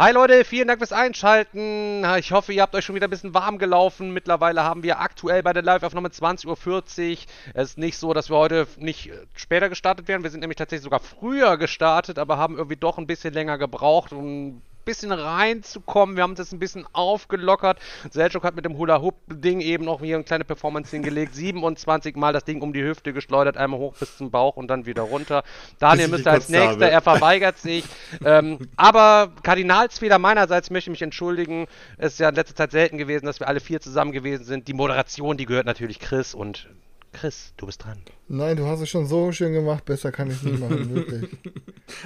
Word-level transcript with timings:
Hi 0.00 0.12
Leute, 0.12 0.46
vielen 0.46 0.66
Dank 0.66 0.80
fürs 0.80 0.94
Einschalten. 0.94 2.06
Ich 2.18 2.32
hoffe, 2.32 2.54
ihr 2.54 2.62
habt 2.62 2.74
euch 2.74 2.86
schon 2.86 2.94
wieder 2.94 3.06
ein 3.06 3.10
bisschen 3.10 3.34
warm 3.34 3.58
gelaufen. 3.58 4.14
Mittlerweile 4.14 4.64
haben 4.64 4.82
wir 4.82 4.98
aktuell 4.98 5.42
bei 5.42 5.52
der 5.52 5.62
Live-Aufnahme 5.62 6.08
20.40 6.08 6.46
Uhr. 6.46 7.18
Es 7.52 7.68
ist 7.68 7.76
nicht 7.76 7.98
so, 7.98 8.14
dass 8.14 8.30
wir 8.30 8.38
heute 8.38 8.66
nicht 8.78 9.10
später 9.34 9.68
gestartet 9.68 10.08
werden. 10.08 10.22
Wir 10.22 10.30
sind 10.30 10.40
nämlich 10.40 10.56
tatsächlich 10.56 10.84
sogar 10.84 11.00
früher 11.00 11.58
gestartet, 11.58 12.18
aber 12.18 12.38
haben 12.38 12.56
irgendwie 12.56 12.78
doch 12.78 12.96
ein 12.96 13.06
bisschen 13.06 13.34
länger 13.34 13.58
gebraucht, 13.58 14.14
um 14.14 14.62
bisschen 14.90 15.12
reinzukommen. 15.12 16.16
Wir 16.16 16.24
haben 16.24 16.34
das 16.34 16.52
ein 16.52 16.58
bisschen 16.58 16.84
aufgelockert. 16.92 17.78
Selchuk 18.10 18.42
hat 18.42 18.56
mit 18.56 18.64
dem 18.64 18.76
Hula-Hoop-Ding 18.76 19.60
eben 19.60 19.84
noch 19.84 20.00
hier 20.00 20.16
eine 20.16 20.24
kleine 20.24 20.44
Performance 20.44 20.90
hingelegt. 20.90 21.34
27 21.40 22.16
Mal 22.16 22.32
das 22.32 22.44
Ding 22.44 22.60
um 22.60 22.72
die 22.72 22.82
Hüfte 22.82 23.12
geschleudert, 23.12 23.56
einmal 23.56 23.78
hoch 23.78 23.94
bis 23.94 24.16
zum 24.16 24.30
Bauch 24.32 24.56
und 24.56 24.68
dann 24.68 24.86
wieder 24.86 25.02
runter. 25.02 25.44
Daniel 25.78 26.08
müsste 26.08 26.30
als 26.30 26.48
nächster, 26.48 26.88
er 26.88 27.00
verweigert 27.02 27.58
sich. 27.58 27.84
ähm, 28.24 28.58
aber 28.76 29.30
Kardinalsfehler 29.42 30.18
meinerseits 30.18 30.70
möchte 30.70 30.90
ich 30.90 30.94
mich 30.94 31.02
entschuldigen. 31.02 31.66
Es 31.96 32.14
ist 32.14 32.18
ja 32.18 32.30
in 32.30 32.34
letzter 32.34 32.56
Zeit 32.56 32.72
selten 32.72 32.98
gewesen, 32.98 33.26
dass 33.26 33.38
wir 33.38 33.46
alle 33.46 33.60
vier 33.60 33.80
zusammen 33.80 34.10
gewesen 34.10 34.44
sind. 34.44 34.66
Die 34.66 34.74
Moderation, 34.74 35.36
die 35.36 35.46
gehört 35.46 35.66
natürlich 35.66 36.00
Chris 36.00 36.34
und 36.34 36.68
Chris, 37.12 37.52
du 37.56 37.66
bist 37.66 37.84
dran. 37.84 37.98
Nein, 38.28 38.56
du 38.56 38.66
hast 38.66 38.80
es 38.80 38.88
schon 38.88 39.06
so 39.06 39.32
schön 39.32 39.52
gemacht, 39.52 39.84
besser 39.84 40.12
kann 40.12 40.30
ich 40.30 40.36
es 40.36 40.42
nicht 40.44 40.60
machen, 40.60 40.94
wirklich. 40.94 41.28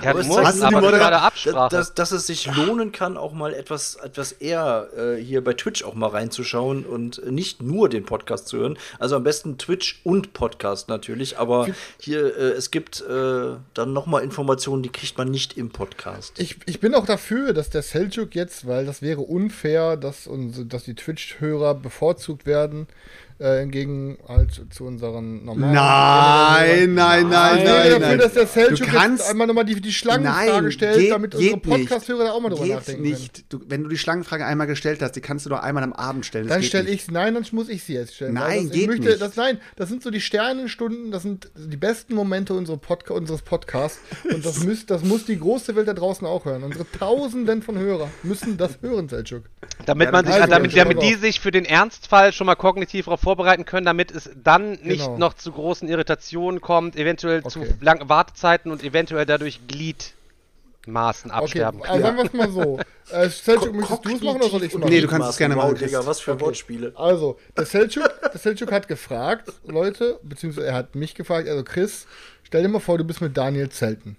Ja, 0.03 0.11
aber 0.11 0.23
du 0.23 0.29
musst, 0.29 0.43
hast 0.43 0.63
du 0.63 0.65
aber 0.65 0.81
gerade 0.91 1.21
Absprache. 1.21 1.77
Dass, 1.77 1.93
dass, 1.93 2.13
es 2.13 2.27
sich 2.27 2.47
lohnen 2.57 2.93
kann, 2.93 3.19
auch 3.19 3.35
mal 3.35 3.53
etwas, 3.53 3.97
etwas 3.97 4.33
eher 4.33 4.89
äh, 4.97 5.23
hier 5.23 5.45
bei 5.45 5.53
Twitch 5.53 5.85
auch 5.85 5.95
mal 5.95 6.09
reinzuschauen 6.09 6.87
und 6.87 7.31
nicht 7.31 7.63
nur 7.63 7.91
den 7.91 8.07
Podcast 8.07 8.49
zu 8.49 8.57
hören. 8.57 8.79
Also 8.99 9.17
am 9.17 9.25
besten 9.25 9.59
Twitch 9.59 10.01
und 10.05 10.33
Podcast 10.33 10.89
natürlich, 10.89 11.39
aber 11.39 11.69
hier, 12.01 12.37
äh, 12.37 12.53
es 12.53 12.71
gibt 12.71 13.03
äh, 13.03 13.57
dann 13.75 13.93
noch 13.93 14.07
mal 14.07 14.25
Informationen, 14.25 14.83
die 14.83 14.91
kriegt 14.91 15.19
man 15.19 15.31
nicht 15.31 15.59
im 15.59 15.69
Podcast. 15.69 16.41
Ich, 16.41 16.57
ich 16.65 16.81
bin 16.81 16.95
auch 16.95 17.05
dafür, 17.05 17.53
dass 17.53 17.69
der 17.69 17.83
Seljuk 17.83 18.35
jetzt, 18.35 18.67
weil 18.67 18.87
das 18.87 19.03
wäre 19.03 19.21
unfair, 19.21 19.99
dass, 19.99 20.27
uns, 20.27 20.67
dass 20.67 20.85
die 20.85 20.95
Twitch-Hörer 20.95 21.75
bevorzugt 21.75 22.47
werden, 22.47 22.89
äh, 23.39 23.61
hingegen 23.61 24.19
halt 24.29 24.61
zu 24.71 24.85
unseren 24.85 25.45
normalen. 25.45 25.75
Nein, 25.75 26.95
nein, 26.95 27.29
nein, 27.29 27.29
nein, 27.29 27.65
nein. 27.65 28.01
dafür, 28.01 28.17
dass 28.19 28.33
der 28.35 28.47
Seljuk 28.47 28.93
jetzt 28.93 29.31
einmal 29.31 29.47
nochmal 29.47 29.65
die, 29.65 29.81
die 29.81 29.93
Schlangenfrage 29.93 30.71
stellt, 30.71 30.99
geht, 30.99 31.11
damit 31.11 31.35
unsere 31.35 31.59
Podcast-Hörer 31.59 32.25
da 32.25 32.33
auch 32.33 32.41
mal 32.41 32.51
drüber 32.51 32.65
geht 32.65 32.75
nachdenken 32.75 33.03
nicht. 33.03 33.53
Du, 33.53 33.61
wenn 33.67 33.83
du 33.83 33.89
die 33.89 33.99
Schlangenfrage 33.99 34.47
einmal 34.47 34.67
gestellt 34.67 35.03
hast, 35.03 35.13
die 35.13 35.21
kannst 35.21 35.47
du 35.47 35.51
doch 35.51 35.61
einmal 35.61 35.83
am 35.83 35.93
Abend 35.93 36.27
stellen. 36.27 36.47
Das 36.47 36.57
dann 36.57 36.63
stelle 36.63 36.89
ich 36.91 37.11
Nein, 37.11 37.35
dann 37.35 37.45
muss 37.53 37.69
ich 37.69 37.83
sie 37.85 37.95
jetzt 37.95 38.15
stellen. 38.15 38.35
Nein, 38.35 38.69
das, 38.69 38.73
geht 38.73 38.87
möchte, 38.87 39.09
nicht. 39.09 39.21
Das, 39.21 39.37
nein, 39.37 39.59
das 39.77 39.89
sind 39.89 40.03
so 40.03 40.11
die 40.11 40.21
Sternenstunden, 40.21 41.11
das 41.11 41.23
sind 41.23 41.51
die 41.57 41.77
besten 41.77 42.15
Momente 42.15 42.55
unserer 42.55 42.77
Podca 42.77 43.15
unseres 43.15 43.43
Podcasts. 43.43 44.01
Und 44.33 44.45
das, 44.45 44.61
müsst, 44.65 44.91
das 44.91 45.03
muss 45.03 45.27
die 45.27 45.39
große 45.39 45.75
Welt 45.77 45.89
da 45.89 45.95
draußen 45.95 46.27
auch 46.27 46.45
hören. 46.45 46.63
Unsere 46.63 46.91
Tausenden 46.91 47.63
von 47.63 47.79
Hörer 47.79 48.11
müssen 48.23 48.57
das 48.57 48.81
hören, 48.81 49.09
Seljuk. 49.09 49.45
Damit, 49.87 50.13
man 50.13 50.25
sich, 50.25 50.35
also, 50.35 50.49
damit, 50.49 50.77
damit 50.77 51.03
die 51.03 51.15
sich 51.15 51.41
für 51.41 51.51
den 51.51 51.65
Ernstfall 51.65 52.33
schon 52.33 52.47
mal 52.47 52.55
kognitiv 52.55 53.07
darauf 53.07 53.21
vorbereiten 53.37 53.65
können, 53.65 53.85
damit 53.87 54.11
es 54.11 54.31
dann 54.43 54.73
nicht 54.83 55.05
Genau. 55.05 55.19
noch 55.19 55.35
zu 55.35 55.53
großen 55.53 55.89
Irritationen 55.89 56.61
kommt, 56.61 56.97
eventuell 56.97 57.41
Okay. 57.45 57.49
zu 57.51 57.65
langen 57.81 58.09
Wartezeiten 58.09 58.71
und 58.71 58.83
eventuell 58.85 59.27
dadurch 59.27 59.61
Gliedmaßen 59.67 61.31
Okay, 61.31 61.39
absterben. 61.63 61.83
also 61.83 62.03
sagen 62.03 62.17
wir 62.19 62.25
es 62.25 62.33
mal 62.33 62.51
so. 62.51 62.79
Äh, 63.11 63.29
Seljuk, 63.29 63.75
möchtest 63.75 64.05
du 64.05 64.15
es 64.15 64.23
machen 64.23 64.37
oder 64.41 64.49
soll 64.49 64.63
ich 64.65 64.73
es 64.73 64.79
machen? 64.79 64.91
Nee, 64.91 65.01
du 65.01 65.09
kannst 65.09 65.29
es 65.31 65.37
gerne 65.37 65.57
machen. 65.57 65.75
Digga, 65.75 66.07
was 66.07 66.21
für 66.21 66.33
Okay. 66.33 66.41
Wortspiele. 66.45 66.93
Also, 66.97 67.39
der 67.57 67.67
Seljuk, 67.67 68.11
der 68.33 68.39
Seljuk 68.39 68.73
hat 68.73 68.89
gefragt, 68.89 69.53
Leute, 69.67 70.19
beziehungsweise 70.23 70.67
er 70.69 70.75
hat 70.75 70.95
mich 70.95 71.15
gefragt, 71.15 71.49
also 71.49 71.63
Chris, 71.65 72.07
stell 72.45 72.63
dir 72.63 72.69
mal 72.69 72.81
vor, 72.81 72.97
du 72.99 73.05
bist 73.05 73.21
mit 73.21 73.37
Daniel 73.37 73.69
zelten. 73.69 74.17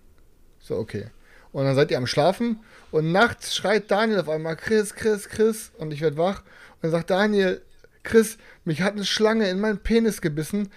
So, 0.59 0.75
okay. 0.77 1.07
Und 1.51 1.63
dann 1.65 1.75
seid 1.75 1.89
ihr 1.91 1.97
am 1.97 2.05
Schlafen 2.07 2.59
und 2.91 3.11
nachts 3.11 3.55
schreit 3.55 3.89
Daniel 3.89 4.19
auf 4.19 4.29
einmal, 4.29 4.55
Chris, 4.55 4.93
Chris, 4.93 5.29
Chris. 5.29 5.71
Und 5.77 5.93
ich 5.93 6.01
werde 6.01 6.17
wach 6.17 6.39
und 6.41 6.83
dann 6.83 6.91
sagt 6.91 7.09
Daniel, 7.09 7.61
Chris, 8.05 8.37
mich 8.63 8.81
hat 8.81 8.93
eine 8.93 9.03
Schlange 9.03 9.49
in 9.49 9.59
meinen 9.59 9.79
Penis 9.79 10.21
gebissen. 10.21 10.69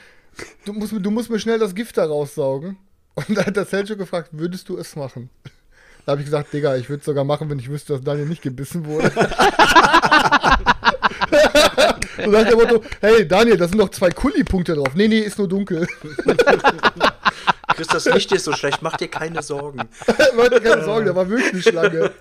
Du 0.65 0.73
musst, 0.73 0.93
mir- 0.93 1.01
du 1.01 1.11
musst 1.13 1.31
mir 1.31 1.39
schnell 1.39 1.59
das 1.61 1.75
Gift 1.77 1.97
da 1.99 2.05
raussaugen. 2.07 2.77
Und 3.15 3.37
da 3.37 3.47
hat 3.47 3.57
der 3.57 3.65
Seljuk 3.65 3.99
gefragt, 3.99 4.31
würdest 4.33 4.69
du 4.69 4.77
es 4.79 4.97
machen? 4.97 5.31
Da 6.07 6.13
habe 6.13 6.21
ich 6.23 6.27
gesagt, 6.27 6.53
Digga, 6.53 6.77
ich 6.77 6.89
würde 6.89 7.01
es 7.01 7.05
sogar 7.07 7.25
machen, 7.25 7.51
wenn 7.51 7.59
ich 7.59 7.69
wüsste, 7.69 7.93
dass 7.93 8.03
Daniel 8.03 8.27
nicht 8.27 8.43
gebissen 8.43 8.87
wurde. 8.87 9.11
so 12.25 12.31
nach 12.31 12.49
dem 12.49 12.59
Motto, 12.59 12.83
hey 13.01 13.27
Daniel, 13.27 13.57
da 13.57 13.69
sind 13.69 13.79
noch 13.79 13.91
zwei 13.91 14.11
Kuli-Punkte 14.11 14.75
drauf. 14.75 14.95
Nee, 14.95 15.09
nee, 15.09 15.19
ist 15.21 15.39
nur 15.39 15.49
dunkel. 15.49 15.87
Chris, 17.75 17.87
das 17.89 18.07
Licht 18.07 18.33
ist 18.33 18.45
so 18.45 18.53
schlecht, 18.53 18.81
mach 18.83 18.97
dir 18.97 19.09
keine 19.09 19.43
Sorgen. 19.43 19.81
Leute, 20.37 20.61
keine 20.61 20.85
Sorge, 20.85 21.07
da 21.07 21.15
war 21.17 21.29
wirklich 21.29 21.53
eine 21.53 21.63
Schlange. 21.63 22.11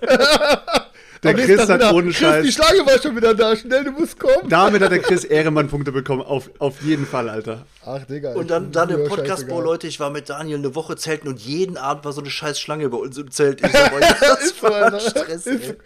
Der 1.22 1.30
Am 1.32 1.36
Chris 1.36 1.60
hat 1.68 1.80
wieder, 1.80 1.94
ohne 1.94 2.06
Chris, 2.06 2.16
Scheiß. 2.18 2.46
die 2.46 2.52
Schlange 2.52 2.86
war 2.86 2.98
schon 3.00 3.16
wieder 3.16 3.34
da. 3.34 3.56
Schnell, 3.56 3.84
du 3.84 3.90
musst 3.92 4.18
kommen. 4.18 4.48
Damit 4.48 4.82
hat 4.82 4.92
der 4.92 5.00
Chris 5.00 5.24
Ehrenmann-Punkte 5.24 5.90
bekommen. 5.90 6.22
Auf, 6.22 6.50
auf 6.58 6.80
jeden 6.82 7.06
Fall, 7.06 7.28
Alter. 7.28 7.64
Ach, 7.84 8.04
Digga. 8.04 8.34
Und 8.34 8.50
dann, 8.50 8.70
dann 8.70 8.90
im 8.90 9.04
Podcast, 9.08 9.48
boah, 9.48 9.62
Leute, 9.62 9.86
ich 9.86 9.98
war 9.98 10.10
mit 10.10 10.28
Daniel 10.28 10.58
eine 10.58 10.74
Woche 10.74 10.96
zelten 10.96 11.28
und 11.28 11.40
jeden 11.40 11.76
Abend 11.76 12.04
war 12.04 12.12
so 12.12 12.20
eine 12.20 12.30
scheiß 12.30 12.60
Schlange 12.60 12.88
bei 12.88 12.98
uns 12.98 13.18
im 13.18 13.30
Zelt. 13.30 13.60
Ich 13.64 13.72
so, 13.72 13.78
boah, 13.78 14.00
das 14.00 14.62
war 14.62 14.72
Alter. 14.72 15.00
Stress, 15.10 15.46
ey. 15.46 15.76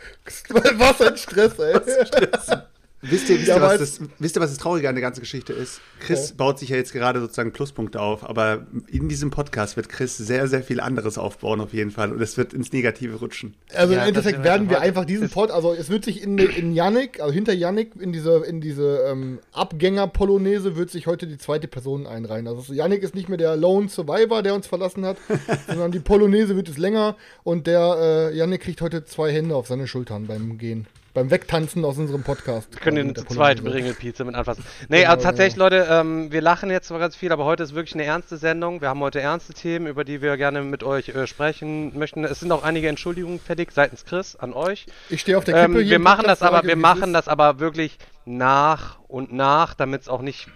Was 0.78 1.00
ein 1.00 1.16
Stress, 1.16 1.58
ey. 1.58 2.58
Wisst 3.04 3.28
ihr, 3.30 3.36
wisst, 3.36 3.48
Ja, 3.48 3.56
ihr, 3.56 3.62
was 3.62 3.78
das, 3.78 4.00
wisst 4.20 4.36
ihr, 4.36 4.40
was 4.40 4.50
das 4.50 4.58
Traurige 4.58 4.88
an 4.88 4.94
der 4.94 5.02
ganzen 5.02 5.20
Geschichte 5.20 5.52
ist? 5.52 5.80
Chris 5.98 6.30
Ja. 6.30 6.34
baut 6.36 6.60
sich 6.60 6.68
ja 6.68 6.76
jetzt 6.76 6.92
gerade 6.92 7.18
sozusagen 7.20 7.52
Pluspunkte 7.52 8.00
auf, 8.00 8.22
aber 8.28 8.64
in 8.86 9.08
diesem 9.08 9.30
Podcast 9.30 9.76
wird 9.76 9.88
Chris 9.88 10.16
sehr, 10.16 10.46
sehr 10.46 10.62
viel 10.62 10.80
anderes 10.80 11.18
aufbauen 11.18 11.60
auf 11.60 11.72
jeden 11.72 11.90
Fall 11.90 12.12
und 12.12 12.22
es 12.22 12.36
wird 12.36 12.54
ins 12.54 12.72
Negative 12.72 13.16
rutschen. 13.16 13.54
Also 13.74 13.94
Ja, 13.94 14.02
im 14.02 14.08
Endeffekt 14.08 14.44
werden 14.44 14.70
wir 14.70 14.80
einfach 14.80 15.04
diesen 15.04 15.30
Pod, 15.30 15.50
also 15.50 15.74
es 15.74 15.90
wird 15.90 16.04
sich 16.04 16.22
in, 16.22 16.38
in 16.38 16.72
Yannick, 16.74 17.20
also 17.20 17.32
hinter 17.32 17.52
Yannick, 17.52 17.90
in 17.98 18.12
diese, 18.12 18.36
in 18.44 18.60
diese 18.60 18.98
ähm, 19.08 19.40
Abgänger-Polonaise 19.52 20.76
wird 20.76 20.90
sich 20.90 21.08
heute 21.08 21.26
die 21.26 21.38
zweite 21.38 21.66
Person 21.68 22.06
einreihen. 22.06 22.46
Also 22.46 22.72
Yannick 22.72 23.02
ist 23.02 23.16
nicht 23.16 23.28
mehr 23.28 23.38
der 23.38 23.56
Lone 23.56 23.88
Survivor, 23.88 24.42
der 24.44 24.54
uns 24.54 24.68
verlassen 24.68 25.04
hat, 25.04 25.16
sondern 25.66 25.90
die 25.90 26.00
Polonaise 26.00 26.54
wird 26.56 26.68
es 26.68 26.78
länger 26.78 27.16
und 27.42 27.66
der 27.66 28.30
äh, 28.32 28.36
Yannick 28.36 28.62
kriegt 28.62 28.80
heute 28.80 29.04
zwei 29.04 29.32
Hände 29.32 29.56
auf 29.56 29.66
seine 29.66 29.86
Schultern 29.88 30.28
beim 30.28 30.56
Gehen. 30.56 30.86
Beim 31.14 31.30
Wegtanzen 31.30 31.84
aus 31.84 31.98
unserem 31.98 32.22
Podcast. 32.22 32.72
Wir 32.72 32.80
können 32.80 33.08
mit 33.08 33.18
der 33.18 33.26
zu 33.26 33.34
zweit 33.34 33.58
Polonaise. 33.58 33.84
Ringelpizza 33.84 34.24
mit 34.24 34.34
anfassen. 34.34 34.64
Nee, 34.88 35.00
Genau, 35.00 35.10
also 35.10 35.22
tatsächlich, 35.24 35.56
Leute, 35.56 35.86
ähm, 35.90 36.32
wir 36.32 36.40
lachen 36.40 36.70
jetzt 36.70 36.88
zwar 36.88 36.98
ganz 37.00 37.16
viel, 37.16 37.30
aber 37.32 37.44
heute 37.44 37.62
ist 37.62 37.74
wirklich 37.74 37.94
eine 37.94 38.04
ernste 38.04 38.38
Sendung. 38.38 38.80
Wir 38.80 38.88
haben 38.88 39.00
heute 39.00 39.20
ernste 39.20 39.52
Themen, 39.52 39.88
über 39.88 40.04
die 40.04 40.22
wir 40.22 40.38
gerne 40.38 40.62
mit 40.62 40.82
euch 40.82 41.10
äh, 41.10 41.26
sprechen 41.26 41.98
möchten. 41.98 42.24
Es 42.24 42.40
sind 42.40 42.50
auch 42.50 42.62
einige 42.62 42.88
Entschuldigungen 42.88 43.40
fertig 43.40 43.72
seitens 43.72 44.06
Chris 44.06 44.36
an 44.36 44.54
euch. 44.54 44.86
Ich 45.10 45.20
stehe 45.20 45.36
auf 45.36 45.44
der 45.44 45.66
Kippe 45.66 45.80
Ähm, 45.80 45.82
hier 45.82 45.90
wir 45.90 45.98
machen 45.98 46.24
das 46.26 46.40
aber, 46.40 46.62
wir 46.64 46.76
machen 46.76 47.12
das 47.12 47.28
aber 47.28 47.60
wirklich 47.60 47.98
nach 48.24 48.98
und 49.06 49.34
nach, 49.34 49.74
damit 49.74 50.00
es 50.00 50.08
auch 50.08 50.22
nicht 50.22 50.48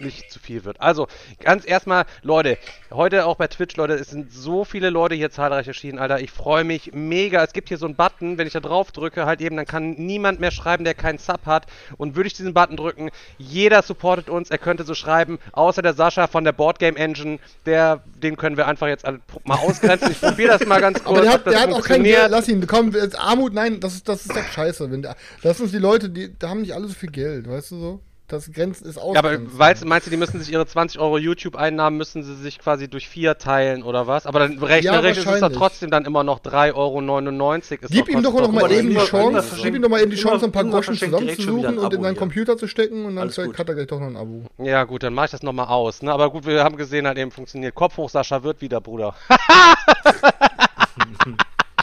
nicht 0.00 0.30
zu 0.30 0.38
viel 0.38 0.64
wird. 0.64 0.80
Also, 0.80 1.08
ganz 1.40 1.66
erstmal, 1.66 2.04
Leute, 2.22 2.58
heute 2.90 3.26
auch 3.26 3.36
bei 3.36 3.46
Twitch, 3.48 3.76
Leute, 3.76 3.94
es 3.94 4.10
sind 4.10 4.32
so 4.32 4.64
viele 4.64 4.90
Leute 4.90 5.14
hier 5.14 5.30
zahlreich 5.30 5.66
erschienen, 5.68 5.98
Alter. 5.98 6.20
Ich 6.20 6.30
freue 6.30 6.64
mich 6.64 6.92
mega. 6.92 7.42
Es 7.44 7.52
gibt 7.52 7.68
hier 7.68 7.78
so 7.78 7.86
einen 7.86 7.96
Button, 7.96 8.38
wenn 8.38 8.46
ich 8.46 8.52
da 8.52 8.60
drauf 8.60 8.92
drücke, 8.92 9.26
halt 9.26 9.40
eben, 9.40 9.56
dann 9.56 9.66
kann 9.66 9.92
niemand 9.92 10.40
mehr 10.40 10.50
schreiben, 10.50 10.84
der 10.84 10.94
keinen 10.94 11.18
Sub 11.18 11.46
hat. 11.46 11.66
Und 11.96 12.16
würde 12.16 12.26
ich 12.26 12.34
diesen 12.34 12.54
Button 12.54 12.76
drücken, 12.76 13.10
jeder 13.38 13.82
supportet 13.82 14.28
uns. 14.28 14.50
Er 14.50 14.58
könnte 14.58 14.84
so 14.84 14.94
schreiben, 14.94 15.38
außer 15.52 15.82
der 15.82 15.94
Sascha 15.94 16.26
von 16.26 16.44
der 16.44 16.52
Boardgame 16.52 16.98
Engine, 16.98 17.38
der, 17.66 18.02
den 18.22 18.36
können 18.36 18.56
wir 18.56 18.66
einfach 18.66 18.88
jetzt 18.88 19.04
mal 19.44 19.56
ausgrenzen. 19.56 20.10
Ich 20.10 20.20
probiere 20.20 20.58
das 20.58 20.66
mal 20.66 20.80
ganz 20.80 21.02
kurz. 21.02 21.06
Aber 21.18 21.22
der 21.22 21.32
hat, 21.32 21.46
der 21.46 21.60
hat 21.60 21.72
auch 21.72 21.84
kein 21.84 22.02
Geld. 22.02 22.30
Lass 22.30 22.48
ihn, 22.48 22.66
komm, 22.66 22.94
Armut, 23.18 23.52
nein, 23.52 23.80
das 23.80 23.94
ist, 23.94 24.08
das 24.08 24.22
ist 24.22 24.34
doch 24.34 24.44
scheiße. 24.44 24.90
Wenn 24.90 25.02
der, 25.02 25.16
das 25.42 25.58
sind 25.58 25.72
die 25.72 25.78
Leute, 25.78 26.10
die 26.10 26.30
da 26.38 26.48
haben 26.48 26.62
nicht 26.62 26.74
alle 26.74 26.88
so 26.88 26.94
viel 26.94 27.10
Geld, 27.10 27.48
weißt 27.48 27.72
du 27.72 27.76
so? 27.78 28.00
Das 28.30 28.52
grenzt 28.52 28.82
ist 28.82 28.96
aus. 28.96 29.16
Ja, 29.16 29.24
aber 29.24 29.38
weißt, 29.40 29.84
meinst 29.86 30.06
du, 30.06 30.10
die 30.12 30.16
müssen 30.16 30.38
sich 30.38 30.52
ihre 30.52 30.64
20 30.64 31.00
Euro 31.00 31.18
YouTube-Einnahmen 31.18 31.98
müssen 31.98 32.22
sie 32.22 32.36
sich 32.36 32.60
quasi 32.60 32.86
durch 32.88 33.08
vier 33.08 33.38
teilen 33.38 33.82
oder 33.82 34.06
was? 34.06 34.24
Aber 34.24 34.38
dann 34.38 34.56
rechnerisch 34.60 35.18
ist 35.18 35.26
es 35.26 35.40
doch 35.40 35.50
trotzdem 35.50 35.90
dann 35.90 36.04
immer 36.04 36.22
noch 36.22 36.38
3,99 36.38 36.74
Euro. 36.74 37.88
Gib 37.90 38.08
ihm 38.08 38.22
doch 38.22 38.32
noch 38.32 38.52
mal 38.52 38.70
eben 38.70 38.90
die 38.90 38.96
Chance, 38.98 39.56
gib 39.60 39.74
ihm 39.74 39.82
doch 39.82 39.88
mal 39.88 40.00
eben 40.00 40.12
die 40.12 40.16
Chance, 40.16 40.44
ein 40.44 40.52
paar 40.52 40.64
Groschen 40.64 40.94
zusammenzusuchen 40.94 41.76
und 41.78 41.92
in 41.92 42.02
seinen. 42.02 42.20
Computer 42.20 42.56
zu 42.56 42.68
stecken 42.68 43.06
und 43.06 43.16
dann 43.16 43.30
hat 43.30 43.68
er 43.68 43.74
gleich 43.74 43.86
doch 43.88 43.98
noch 43.98 44.06
ein 44.06 44.16
Abo. 44.16 44.44
Ja 44.58 44.84
gut, 44.84 45.02
dann 45.02 45.14
mach 45.14 45.24
ich 45.24 45.30
das 45.32 45.42
nochmal 45.42 45.66
aus. 45.66 46.02
Ne? 46.02 46.12
Aber 46.12 46.30
gut, 46.30 46.46
wir 46.46 46.62
haben 46.62 46.76
gesehen, 46.76 47.08
halt 47.08 47.18
eben 47.18 47.32
funktioniert. 47.32 47.74
Kopf 47.74 47.96
hoch, 47.96 48.10
Sascha 48.10 48.44
wird 48.44 48.60
wieder, 48.60 48.80
Bruder. 48.80 49.14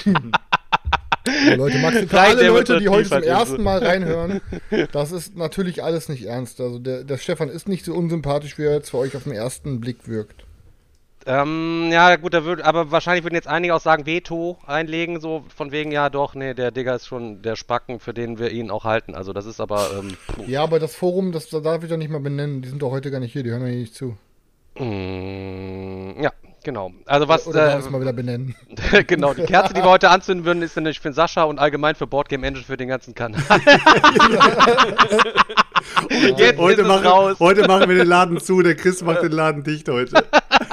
Ja, 1.28 1.56
Leute, 1.56 1.78
Max, 1.80 2.00
für 2.00 2.20
alle 2.20 2.48
Leute, 2.48 2.80
die 2.80 2.90
heute 2.90 3.10
zum 3.10 3.24
ersten 3.24 3.64
Mal 3.64 3.84
reinhören, 3.84 4.42
das 4.92 5.12
ist 5.12 5.36
natürlich 5.36 5.84
alles 5.84 6.10
nicht 6.10 6.26
ernst. 6.26 6.60
Also 6.62 6.80
der, 6.80 7.04
der 7.04 7.18
Stefan 7.18 7.50
ist 7.50 7.68
nicht 7.68 7.86
so 7.86 7.94
unsympathisch, 7.94 8.58
wie 8.58 8.64
er 8.64 8.74
jetzt 8.74 8.92
für 8.92 8.98
euch 8.98 9.16
auf 9.16 9.24
den 9.24 9.34
ersten 9.34 9.80
Blick 9.80 10.08
wirkt. 10.08 10.48
Ähm, 11.28 11.90
ja, 11.92 12.16
gut, 12.16 12.34
da 12.34 12.46
würd, 12.46 12.62
aber 12.62 12.90
wahrscheinlich 12.90 13.26
würden 13.26 13.36
jetzt 13.36 13.50
einige 13.50 13.76
auch 13.76 13.82
sagen, 13.82 14.06
Veto 14.06 14.58
einlegen, 14.66 15.20
so 15.20 15.44
von 15.54 15.74
wegen, 15.74 15.92
ja 15.92 16.10
doch, 16.10 16.36
nee, 16.36 16.54
der 16.54 16.72
Digger 16.72 16.96
ist 16.96 17.06
schon 17.06 17.42
der 17.42 17.58
Spacken, 17.58 18.00
für 18.00 18.14
den 18.14 18.40
wir 18.40 18.50
ihn 18.52 18.72
auch 18.72 18.86
halten. 18.86 19.14
Also 19.14 19.34
das 19.34 19.46
ist 19.46 19.60
aber, 19.60 19.90
ähm. 20.00 20.16
Ja, 20.48 20.64
aber 20.64 20.80
das 20.80 20.96
Forum, 20.96 21.34
das 21.34 21.50
da 21.50 21.60
darf 21.60 21.84
ich 21.84 21.90
doch 21.90 21.98
nicht 21.98 22.10
mal 22.10 22.22
benennen. 22.22 22.62
Die 22.62 22.70
sind 22.70 22.82
doch 22.82 22.92
heute 22.92 23.12
gar 23.12 23.20
nicht 23.20 23.34
hier, 23.34 23.44
die 23.44 23.50
hören 23.50 23.64
ja 23.64 23.68
hier 23.68 23.80
nicht 23.80 23.94
zu. 23.94 24.16
Mm, 24.80 26.22
ja, 26.22 26.32
genau. 26.68 26.92
Also 27.06 27.30
was, 27.30 27.48
Oder 27.48 27.76
äh, 27.76 27.78
es 27.80 27.90
mal 27.90 28.02
wieder 28.02 28.12
benennen? 28.12 28.54
genau, 29.08 29.34
die 29.34 29.44
Kerze, 29.44 29.74
die 29.74 29.80
wir 29.82 29.90
heute 29.90 30.10
anzünden 30.10 30.46
würden, 30.46 30.62
ist 30.62 30.76
nämlich 30.76 31.00
für 31.00 31.14
Sascha 31.14 31.44
und 31.44 31.60
allgemein 31.60 31.96
für 31.96 32.06
Boardgame 32.08 32.46
Engine 32.46 32.66
für 32.66 32.76
den 32.76 32.90
ganzen 32.90 33.16
Kanal. 33.16 33.42
Jetzt 36.38 36.60
Heute 36.60 36.82
ist 36.82 36.88
es 36.88 36.88
machen, 36.88 37.08
raus. 37.08 37.40
heute 37.40 37.66
machen 37.68 37.88
wir 37.90 37.96
den 37.98 38.08
Laden 38.08 38.40
zu, 38.42 38.62
der 38.62 38.76
Chris 38.76 39.02
macht 39.02 39.24
den 39.24 39.32
Laden 39.32 39.64
dicht 39.64 39.88
heute. 39.88 40.14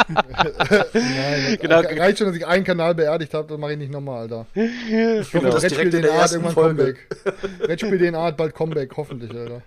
Nein, 0.08 1.58
Genau. 1.60 1.82
genau. 1.82 2.00
reicht 2.02 2.18
schon, 2.18 2.26
dass 2.26 2.36
ich 2.36 2.44
einen 2.46 2.64
Kanal 2.64 2.94
beerdigt 2.96 3.32
habe, 3.34 3.46
das 3.48 3.56
mache 3.58 3.72
ich 3.72 3.78
nicht 3.78 3.92
nochmal, 3.92 4.22
Alter. 4.22 4.46
Ich 4.54 5.32
hoffe, 5.32 5.46
Das 5.46 5.62
Red 5.62 5.70
direkt 5.70 5.74
Spiel 5.74 5.94
in 5.94 6.02
der 6.02 6.10
DNA 6.10 6.22
hat 6.22 6.32
irgendwann 6.32 6.52
Folge. 6.54 6.94
Comeback. 6.94 7.68
Red 7.68 7.80
Spiel 7.80 7.98
DNA 8.10 8.22
hat 8.24 8.36
bald 8.36 8.54
Comeback, 8.54 8.90
hoffentlich, 8.96 9.30
Alter. 9.30 9.62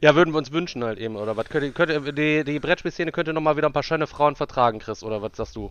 Ja, 0.00 0.14
würden 0.14 0.32
wir 0.34 0.38
uns 0.38 0.52
wünschen 0.52 0.82
halt 0.84 0.98
eben, 0.98 1.16
oder 1.16 1.36
was? 1.36 1.48
Könnte, 1.48 1.72
könnte, 1.72 2.12
die, 2.12 2.44
die 2.44 2.58
Brettspielszene 2.60 3.12
könnte 3.12 3.32
nochmal 3.32 3.56
wieder 3.56 3.68
ein 3.68 3.72
paar 3.72 3.82
schöne 3.82 4.06
Frauen 4.06 4.36
vertragen, 4.36 4.78
Chris, 4.78 5.02
oder 5.02 5.22
was 5.22 5.32
sagst 5.36 5.56
du? 5.56 5.70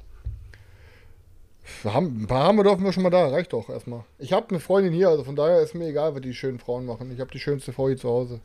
Wir 1.84 1.94
haben, 1.94 2.24
ein 2.24 2.28
paar 2.28 2.44
haben 2.46 2.58
wir 2.58 2.64
dürfen 2.64 2.84
wir 2.84 2.92
schon 2.92 3.04
mal 3.04 3.10
da, 3.10 3.28
reicht 3.28 3.54
doch 3.54 3.70
erstmal. 3.70 4.04
Ich 4.20 4.34
habe 4.34 4.50
eine 4.50 4.60
Freundin 4.60 4.94
hier, 4.94 5.10
also 5.10 5.24
von 5.24 5.36
daher 5.36 5.62
ist 5.62 5.76
mir 5.76 5.88
egal, 5.88 6.16
was 6.16 6.22
die 6.22 6.34
schönen 6.34 6.60
Frauen 6.60 6.86
machen. 6.86 7.12
Ich 7.14 7.20
habe 7.20 7.32
die 7.32 7.40
schönste 7.40 7.72
Frau 7.72 7.88
hier 7.88 7.98
zu 7.98 8.10
Hause. 8.10 8.40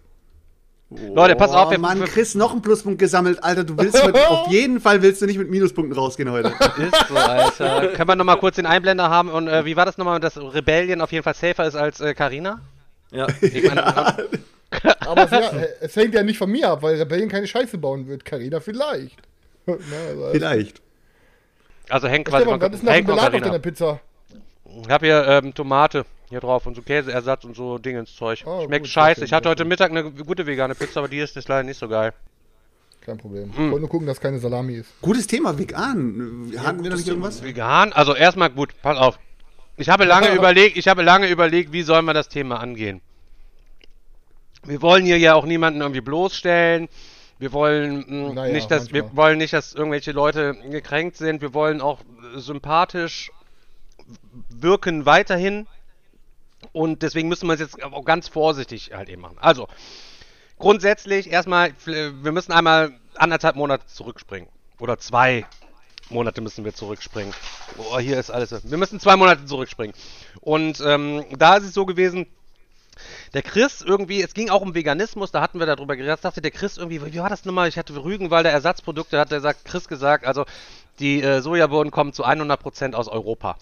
Leute, 0.91 1.35
pass 1.35 1.51
auf, 1.51 1.71
wir- 1.71 1.79
Oh 1.79 1.81
Mann, 1.81 1.99
wir- 1.99 2.07
Chris, 2.07 2.37
noch 2.37 2.53
einen 2.53 2.63
Pluspunkt 2.63 3.01
gesammelt. 3.01 3.43
Alter, 3.43 3.65
du 3.65 3.77
willst 3.77 4.01
heute, 4.01 4.29
auf 4.31 4.49
jeden 4.53 4.81
Fall 4.81 5.03
willst 5.03 5.21
du 5.21 5.27
nicht 5.27 5.39
mit 5.39 5.51
Minuspunkten 5.51 5.99
rausgehen 5.99 6.31
heute. 6.31 6.49
Ist 6.79 7.09
so, 7.09 7.17
Alter. 7.17 7.89
Können 7.89 8.09
wir 8.09 8.15
nochmal 8.17 8.39
kurz 8.39 8.55
den 8.57 8.67
Einblender 8.67 9.11
haben? 9.11 9.31
Und 9.31 9.49
äh, 9.49 9.65
wie 9.65 9.75
war 9.77 9.85
das 9.85 9.99
nochmal, 9.99 10.21
dass 10.21 10.37
Rebellion 10.37 11.01
auf 11.01 11.11
jeden 11.11 11.25
Fall 11.25 11.35
safer 11.35 11.67
ist 11.67 11.75
als 11.75 12.01
äh, 12.01 12.15
Carina? 12.15 12.61
Ja. 13.11 13.27
Ich 13.41 13.67
meine, 13.67 13.83
Aber 15.01 15.25
es, 15.25 15.31
ja, 15.31 15.53
es 15.81 15.97
hängt 15.97 16.15
ja 16.15 16.23
nicht 16.23 16.39
von 16.39 16.51
mir 16.51 16.71
ab, 16.71 16.83
weil 16.83 16.97
Rebellion 16.97 17.29
keine 17.29 17.47
Scheiße 17.47 17.79
bauen 17.79 18.07
wird. 18.07 18.25
Carina 18.25 18.61
vielleicht. 18.61 19.17
Na, 19.67 19.75
also, 19.75 20.31
Vielleicht. 20.33 20.83
also 21.89 22.09
hängt 22.09 22.27
quasi 22.29 22.45
Stefan, 22.45 22.61
was 22.61 22.73
ist 22.75 22.87
denn 22.87 23.07
da 23.07 23.15
von 23.15 23.19
auf 23.19 23.41
deiner 23.41 23.59
Pizza? 23.59 24.01
Ich 24.83 24.91
habe 24.91 25.07
hier 25.07 25.27
ähm, 25.27 25.55
Tomate 25.55 26.05
hier 26.29 26.41
drauf 26.41 26.67
und 26.67 26.75
so 26.75 26.83
Käseersatz 26.83 27.45
und 27.45 27.57
so 27.57 27.79
Dinge 27.79 28.01
ins 28.01 28.15
Zeug. 28.15 28.43
Oh, 28.47 28.65
Schmeckt 28.65 28.85
gut, 28.85 28.91
scheiße. 28.91 29.25
Ich 29.25 29.33
hatte 29.33 29.49
heute. 29.49 29.65
Mittag 29.65 29.91
eine 29.91 30.11
gute 30.11 30.47
vegane 30.47 30.75
Pizza, 30.75 31.01
aber 31.01 31.09
die 31.09 31.19
ist 31.19 31.37
jetzt 31.37 31.49
leider 31.49 31.63
nicht 31.63 31.79
so 31.79 31.89
geil. 31.89 32.13
Kein 33.01 33.19
Problem. 33.19 33.45
Hm. 33.45 33.67
Ich 33.67 33.71
wollte 33.71 33.81
nur 33.81 33.89
gucken, 33.89 34.07
dass 34.07 34.21
keine 34.21 34.39
Salami 34.39 34.75
ist. 34.75 34.91
Gutes 35.01 35.27
Thema, 35.27 35.57
vegan. 35.57 36.53
Hatten 36.59 36.83
wir 36.83 36.91
noch 36.91 36.97
nicht 36.97 37.09
irgendwas? 37.09 37.43
Vegan? 37.43 37.93
Also 37.93 38.15
erstmal 38.15 38.51
gut, 38.51 38.71
pass 38.83 38.99
auf. 38.99 39.19
Ich 39.77 39.89
habe 39.89 40.05
lange 40.05 40.35
überlegt, 40.35 40.77
ich 40.77 40.89
habe 40.89 41.03
lange 41.03 41.29
überlegt, 41.29 41.73
wie 41.73 41.83
sollen 41.83 42.05
wir 42.05 42.15
das 42.15 42.29
Thema 42.29 42.59
angehen. 42.59 43.01
Wir 44.67 44.83
wollen 44.83 45.05
hier 45.05 45.19
ja 45.19 45.35
auch 45.35 45.45
niemanden 45.47 45.81
irgendwie 45.81 46.01
bloßstellen. 46.01 46.89
Wir 47.39 47.53
wollen 47.53 48.05
mh, 48.07 48.33
Naja, 48.35 48.53
nicht, 48.53 48.71
dass 48.71 48.93
wir 48.93 49.15
wollen 49.17 49.39
nicht, 49.39 49.53
dass 49.53 49.75
irgendwelche 49.75 50.13
Leute 50.13 50.55
gekränkt 50.71 51.17
sind. 51.17 51.43
Wir 51.43 51.55
wollen 51.55 51.81
auch 51.81 52.01
sympathisch 52.35 53.31
wirken 54.49 55.07
weiterhin. 55.07 55.67
Und 56.73 57.03
deswegen 57.03 57.29
müssen 57.29 57.47
wir 57.47 57.55
es 57.55 57.61
jetzt 57.61 57.83
auch 57.83 58.05
ganz 58.05 58.29
vorsichtig 58.29 58.93
halt 58.95 59.09
eben 59.09 59.23
machen. 59.23 59.37
Also, 59.39 59.69
grundsätzlich 60.59 61.31
erstmal, 61.31 61.73
wir 61.85 62.33
müssen 62.33 62.53
einmal 62.53 62.93
anderthalb 63.15 63.57
Monate 63.57 63.87
zurückspringen. 63.87 64.49
Oder 64.79 64.99
zwei 64.99 65.47
Monate 66.09 66.41
müssen 66.41 66.65
wir 66.65 66.75
zurückspringen. 66.75 67.35
Oh, 67.79 67.99
hier 67.99 68.19
ist 68.19 68.31
alles. 68.31 68.71
Wir 68.71 68.79
müssen 68.79 69.01
zwei 69.01 69.17
Monate 69.17 69.45
zurückspringen. 69.45 69.95
Und 70.41 70.81
ähm, 70.85 71.25
da 71.37 71.57
ist 71.57 71.65
es 71.65 71.75
so 71.75 71.85
gewesen, 71.87 72.27
der 73.35 73.43
Chris 73.43 73.83
irgendwie, 73.83 74.23
es 74.23 74.35
ging 74.35 74.51
auch 74.51 74.61
um 74.63 74.75
Veganismus, 74.75 75.31
da 75.33 75.41
hatten 75.41 75.59
wir 75.59 75.67
darüber 75.67 75.97
geredet, 75.97 76.21
sagte 76.23 76.41
der 76.41 76.51
Chris 76.51 76.77
irgendwie, 76.77 77.01
wie 77.13 77.19
war 77.19 77.29
das 77.29 77.45
nochmal? 77.45 77.69
Ich 77.69 77.79
hatte 77.79 77.95
Rügenwalder 78.03 78.51
Ersatzprodukte, 78.51 79.19
hat 79.19 79.31
der 79.31 79.41
sagt, 79.41 79.65
Chris 79.65 79.89
gesagt, 79.89 80.27
also 80.27 80.45
die 80.99 81.23
äh, 81.23 81.41
Sojabohnen 81.41 81.91
kommen 81.91 82.13
zu 82.13 82.25
100% 82.25 82.95
aus 82.95 83.09
Europa. 83.09 83.57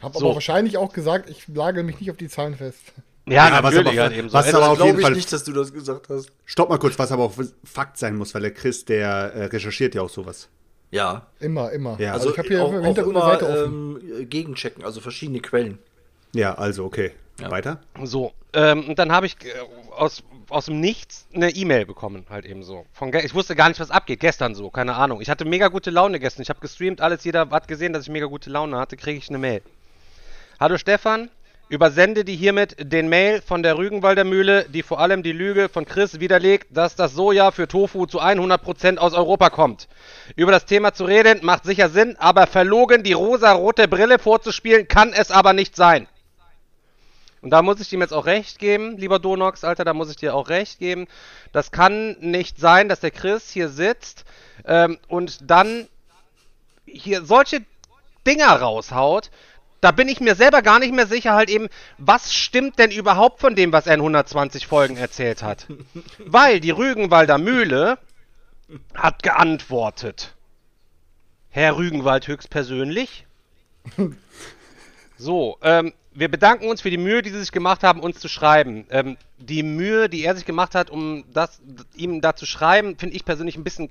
Hab 0.00 0.14
So. 0.14 0.26
aber 0.26 0.34
wahrscheinlich 0.34 0.76
auch 0.78 0.92
gesagt, 0.92 1.28
ich 1.28 1.48
lage 1.48 1.82
mich 1.82 1.98
nicht 2.00 2.10
auf 2.10 2.16
die 2.16 2.28
Zahlen 2.28 2.56
fest. 2.56 2.78
Ja, 3.26 3.48
Ja, 3.48 3.62
was 3.62 3.74
natürlich 3.74 3.98
aber- 3.98 4.08
halt 4.08 4.16
eben 4.16 4.28
so. 4.28 4.34
was 4.34 4.46
Also, 4.46 4.58
aber 4.58 4.68
auf 4.70 4.84
jeden 4.84 5.00
Fall- 5.00 5.12
nicht, 5.12 5.32
dass 5.32 5.44
du 5.44 5.52
das 5.52 5.72
gesagt 5.72 6.08
hast. 6.08 6.30
Stopp 6.46 6.68
mal 6.70 6.78
kurz, 6.78 6.98
was 6.98 7.12
aber 7.12 7.24
auch 7.24 7.32
Fakt 7.64 7.98
sein 7.98 8.16
muss, 8.16 8.32
weil 8.34 8.42
der 8.42 8.54
Chris, 8.54 8.84
der 8.84 9.08
äh, 9.34 9.44
recherchiert 9.46 9.94
ja 9.94 10.02
auch 10.02 10.08
sowas. 10.08 10.48
Ja. 10.90 11.26
Immer, 11.40 11.70
immer. 11.72 12.00
Ja. 12.00 12.14
Also, 12.14 12.30
ich 12.30 12.38
habe 12.38 12.48
hier 12.48 12.62
auch, 12.64 12.72
im 12.72 12.78
auch 12.80 12.84
Hintergrund 12.84 13.16
immer 13.16 13.24
eine 13.26 13.32
Seite 13.40 13.64
offen. 13.64 14.00
ähm, 14.20 14.30
gegenchecken, 14.30 14.84
also 14.84 15.00
verschiedene 15.00 15.40
Quellen. 15.40 15.78
Ja, 16.38 16.54
also 16.54 16.84
okay. 16.84 17.10
Ja. 17.40 17.50
Weiter? 17.50 17.80
So, 18.04 18.32
ähm, 18.52 18.88
und 18.88 19.00
dann 19.00 19.10
habe 19.10 19.26
ich 19.26 19.34
äh, 19.44 19.48
aus, 19.96 20.22
aus 20.48 20.66
dem 20.66 20.78
Nichts 20.78 21.26
eine 21.34 21.50
E-Mail 21.50 21.84
bekommen, 21.84 22.26
halt 22.30 22.46
eben 22.46 22.62
so. 22.62 22.86
Von 22.92 23.12
ich 23.12 23.34
wusste 23.34 23.56
gar 23.56 23.68
nicht, 23.68 23.80
was 23.80 23.90
abgeht, 23.90 24.20
gestern 24.20 24.54
so, 24.54 24.70
keine 24.70 24.94
Ahnung. 24.94 25.20
Ich 25.20 25.30
hatte 25.30 25.44
mega 25.44 25.66
gute 25.66 25.90
Laune 25.90 26.20
gestern. 26.20 26.42
Ich 26.42 26.48
habe 26.48 26.60
gestreamt, 26.60 27.00
alles, 27.00 27.24
jeder 27.24 27.50
hat 27.50 27.66
gesehen, 27.66 27.92
dass 27.92 28.04
ich 28.04 28.08
mega 28.08 28.26
gute 28.26 28.50
Laune 28.50 28.78
hatte, 28.78 28.96
kriege 28.96 29.18
ich 29.18 29.28
eine 29.28 29.38
Mail. 29.38 29.62
Hallo 30.60 30.78
Stefan, 30.78 31.28
übersende 31.68 32.24
dir 32.24 32.36
hiermit 32.36 32.76
den 32.80 33.08
Mail 33.08 33.42
von 33.42 33.64
der 33.64 33.76
Rügenwalder 33.76 34.22
Mühle, 34.22 34.66
die 34.68 34.84
vor 34.84 35.00
allem 35.00 35.24
die 35.24 35.32
Lüge 35.32 35.68
von 35.68 35.86
Chris 35.86 36.20
widerlegt, 36.20 36.68
dass 36.70 36.94
das 36.94 37.14
Soja 37.14 37.50
für 37.50 37.66
Tofu 37.66 38.06
zu 38.06 38.22
100% 38.22 38.98
aus 38.98 39.12
Europa 39.12 39.50
kommt. 39.50 39.88
Über 40.36 40.52
das 40.52 40.66
Thema 40.66 40.94
zu 40.94 41.04
reden 41.04 41.40
macht 41.42 41.64
sicher 41.64 41.88
Sinn, 41.88 42.14
aber 42.20 42.46
verlogen 42.46 43.02
die 43.02 43.12
rosa-rote 43.12 43.88
Brille 43.88 44.20
vorzuspielen 44.20 44.86
kann 44.86 45.12
es 45.12 45.32
aber 45.32 45.52
nicht 45.52 45.74
sein. 45.74 46.06
Und 47.40 47.50
da 47.50 47.62
muss 47.62 47.80
ich 47.80 47.92
ihm 47.92 48.00
jetzt 48.00 48.12
auch 48.12 48.26
recht 48.26 48.58
geben, 48.58 48.96
lieber 48.96 49.18
Donox, 49.18 49.64
Alter, 49.64 49.84
da 49.84 49.94
muss 49.94 50.10
ich 50.10 50.16
dir 50.16 50.34
auch 50.34 50.48
recht 50.48 50.78
geben. 50.78 51.06
Das 51.52 51.70
kann 51.70 52.16
nicht 52.20 52.58
sein, 52.58 52.88
dass 52.88 53.00
der 53.00 53.10
Chris 53.10 53.50
hier 53.50 53.68
sitzt 53.68 54.24
ähm, 54.64 54.98
und 55.08 55.50
dann 55.50 55.86
hier 56.84 57.24
solche 57.24 57.64
Dinger 58.26 58.50
raushaut. 58.50 59.30
Da 59.80 59.92
bin 59.92 60.08
ich 60.08 60.20
mir 60.20 60.34
selber 60.34 60.62
gar 60.62 60.80
nicht 60.80 60.92
mehr 60.92 61.06
sicher, 61.06 61.34
halt 61.34 61.50
eben, 61.50 61.68
was 61.98 62.34
stimmt 62.34 62.80
denn 62.80 62.90
überhaupt 62.90 63.40
von 63.40 63.54
dem, 63.54 63.72
was 63.72 63.86
er 63.86 63.94
in 63.94 64.00
120 64.00 64.66
Folgen 64.66 64.96
erzählt 64.96 65.44
hat? 65.44 65.66
Weil 66.18 66.58
die 66.58 66.72
Rügenwalder 66.72 67.38
Mühle 67.38 67.98
hat 68.94 69.22
geantwortet. 69.22 70.34
Herr 71.50 71.76
Rügenwald 71.76 72.26
höchstpersönlich. 72.26 73.26
So, 75.20 75.58
ähm, 75.62 75.92
wir 76.18 76.28
bedanken 76.28 76.68
uns 76.68 76.80
für 76.80 76.90
die 76.90 76.98
Mühe, 76.98 77.22
die 77.22 77.30
Sie 77.30 77.38
sich 77.38 77.52
gemacht 77.52 77.84
haben, 77.84 78.00
uns 78.00 78.18
zu 78.18 78.28
schreiben. 78.28 78.86
Ähm, 78.90 79.16
die 79.38 79.62
Mühe, 79.62 80.08
die 80.08 80.24
er 80.24 80.34
sich 80.34 80.44
gemacht 80.44 80.74
hat, 80.74 80.90
um 80.90 81.24
das 81.32 81.60
ihm 81.94 82.20
da 82.20 82.34
zu 82.34 82.44
schreiben, 82.44 82.98
finde 82.98 83.14
ich 83.14 83.24
persönlich 83.24 83.56
ein 83.56 83.62
bisschen 83.62 83.88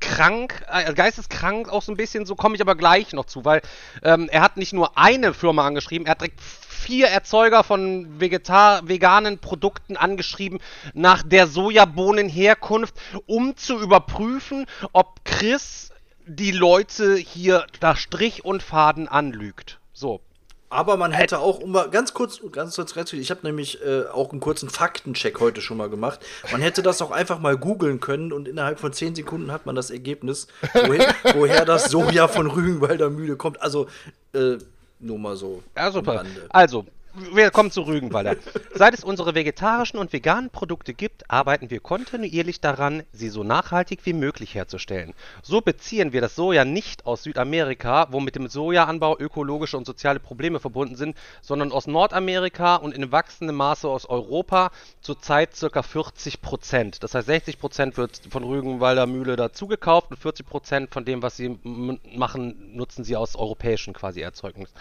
krank, 0.00 0.64
äh, 0.72 0.94
geisteskrank 0.94 1.68
auch 1.68 1.82
so 1.82 1.92
ein 1.92 1.96
bisschen, 1.96 2.24
so 2.24 2.34
komme 2.34 2.54
ich 2.54 2.62
aber 2.62 2.76
gleich 2.76 3.12
noch 3.12 3.26
zu, 3.26 3.44
weil 3.44 3.60
ähm, 4.02 4.28
er 4.30 4.40
hat 4.40 4.56
nicht 4.56 4.72
nur 4.72 4.96
eine 4.96 5.34
Firma 5.34 5.66
angeschrieben, 5.66 6.06
er 6.06 6.12
hat 6.12 6.20
direkt 6.22 6.40
vier 6.40 7.08
Erzeuger 7.08 7.62
von 7.62 8.20
Vegetar 8.20 8.88
veganen 8.88 9.38
Produkten 9.38 9.98
angeschrieben 9.98 10.60
nach 10.94 11.22
der 11.22 11.46
Sojabohnenherkunft, 11.46 12.94
um 13.26 13.54
zu 13.56 13.78
überprüfen, 13.78 14.64
ob 14.92 15.24
Chris 15.24 15.90
die 16.24 16.52
Leute 16.52 17.16
hier 17.16 17.66
nach 17.82 17.98
Strich 17.98 18.46
und 18.46 18.62
Faden 18.62 19.08
anlügt. 19.08 19.78
So. 19.92 20.22
Aber 20.70 20.96
man 20.96 21.12
hätte 21.12 21.38
auch, 21.38 21.60
um 21.60 21.72
mal 21.72 21.88
ganz 21.88 22.12
kurz, 22.12 22.40
ganz 22.52 22.76
kurz 22.76 22.96
reinzugehen, 22.96 23.22
ich 23.22 23.30
habe 23.30 23.40
nämlich 23.42 23.82
äh, 23.82 24.04
auch 24.12 24.32
einen 24.32 24.40
kurzen 24.40 24.68
Faktencheck 24.68 25.40
heute 25.40 25.60
schon 25.62 25.78
mal 25.78 25.88
gemacht. 25.88 26.20
Man 26.52 26.60
hätte 26.60 26.82
das 26.82 27.00
auch 27.00 27.10
einfach 27.10 27.38
mal 27.38 27.56
googeln 27.56 28.00
können 28.00 28.32
und 28.32 28.46
innerhalb 28.46 28.78
von 28.78 28.92
10 28.92 29.14
Sekunden 29.14 29.50
hat 29.50 29.64
man 29.64 29.74
das 29.74 29.90
Ergebnis, 29.90 30.46
woher, 30.74 31.14
woher 31.34 31.64
das 31.64 31.90
Soja 31.90 32.28
von 32.28 32.48
Rügenwalder 32.48 33.08
Mühle 33.08 33.36
kommt. 33.36 33.62
Also, 33.62 33.86
äh, 34.34 34.58
nur 35.00 35.18
mal 35.18 35.36
so. 35.36 35.62
Ja, 35.76 35.90
super. 35.90 36.24
Also, 36.50 36.84
wir 37.14 37.50
kommen 37.50 37.70
zu 37.70 37.82
Rügenwalder. 37.82 38.36
Seit 38.74 38.94
es 38.94 39.04
unsere 39.04 39.34
vegetarischen 39.34 39.98
und 39.98 40.12
veganen 40.12 40.50
Produkte 40.50 40.94
gibt, 40.94 41.30
arbeiten 41.30 41.70
wir 41.70 41.80
kontinuierlich 41.80 42.60
daran, 42.60 43.02
sie 43.12 43.28
so 43.28 43.44
nachhaltig 43.44 44.00
wie 44.04 44.12
möglich 44.12 44.54
herzustellen. 44.54 45.14
So 45.42 45.60
beziehen 45.60 46.12
wir 46.12 46.20
das 46.20 46.34
Soja 46.34 46.64
nicht 46.64 47.06
aus 47.06 47.22
Südamerika, 47.22 48.08
wo 48.10 48.20
mit 48.20 48.36
dem 48.36 48.48
Sojaanbau 48.48 49.18
ökologische 49.18 49.76
und 49.76 49.86
soziale 49.86 50.20
Probleme 50.20 50.60
verbunden 50.60 50.96
sind, 50.96 51.16
sondern 51.40 51.72
aus 51.72 51.86
Nordamerika 51.86 52.76
und 52.76 52.94
in 52.94 53.10
wachsendem 53.10 53.56
Maße 53.56 53.88
aus 53.88 54.06
Europa, 54.06 54.70
zurzeit 55.00 55.50
ca. 55.58 55.82
40 55.82 56.40
Prozent. 56.42 57.02
Das 57.02 57.14
heißt, 57.14 57.26
60 57.26 57.58
Prozent 57.58 57.96
wird 57.96 58.20
von 58.30 58.44
Rügenwalder 58.44 59.06
Mühle 59.06 59.36
dazugekauft 59.36 60.10
und 60.10 60.18
40 60.18 60.46
Prozent 60.46 60.92
von 60.92 61.04
dem, 61.04 61.22
was 61.22 61.36
sie 61.36 61.58
machen, 61.62 62.76
nutzen 62.76 63.04
sie 63.04 63.16
aus 63.16 63.36
europäischen 63.36 63.92
quasi 63.94 64.20
Erzeugnissen. 64.20 64.74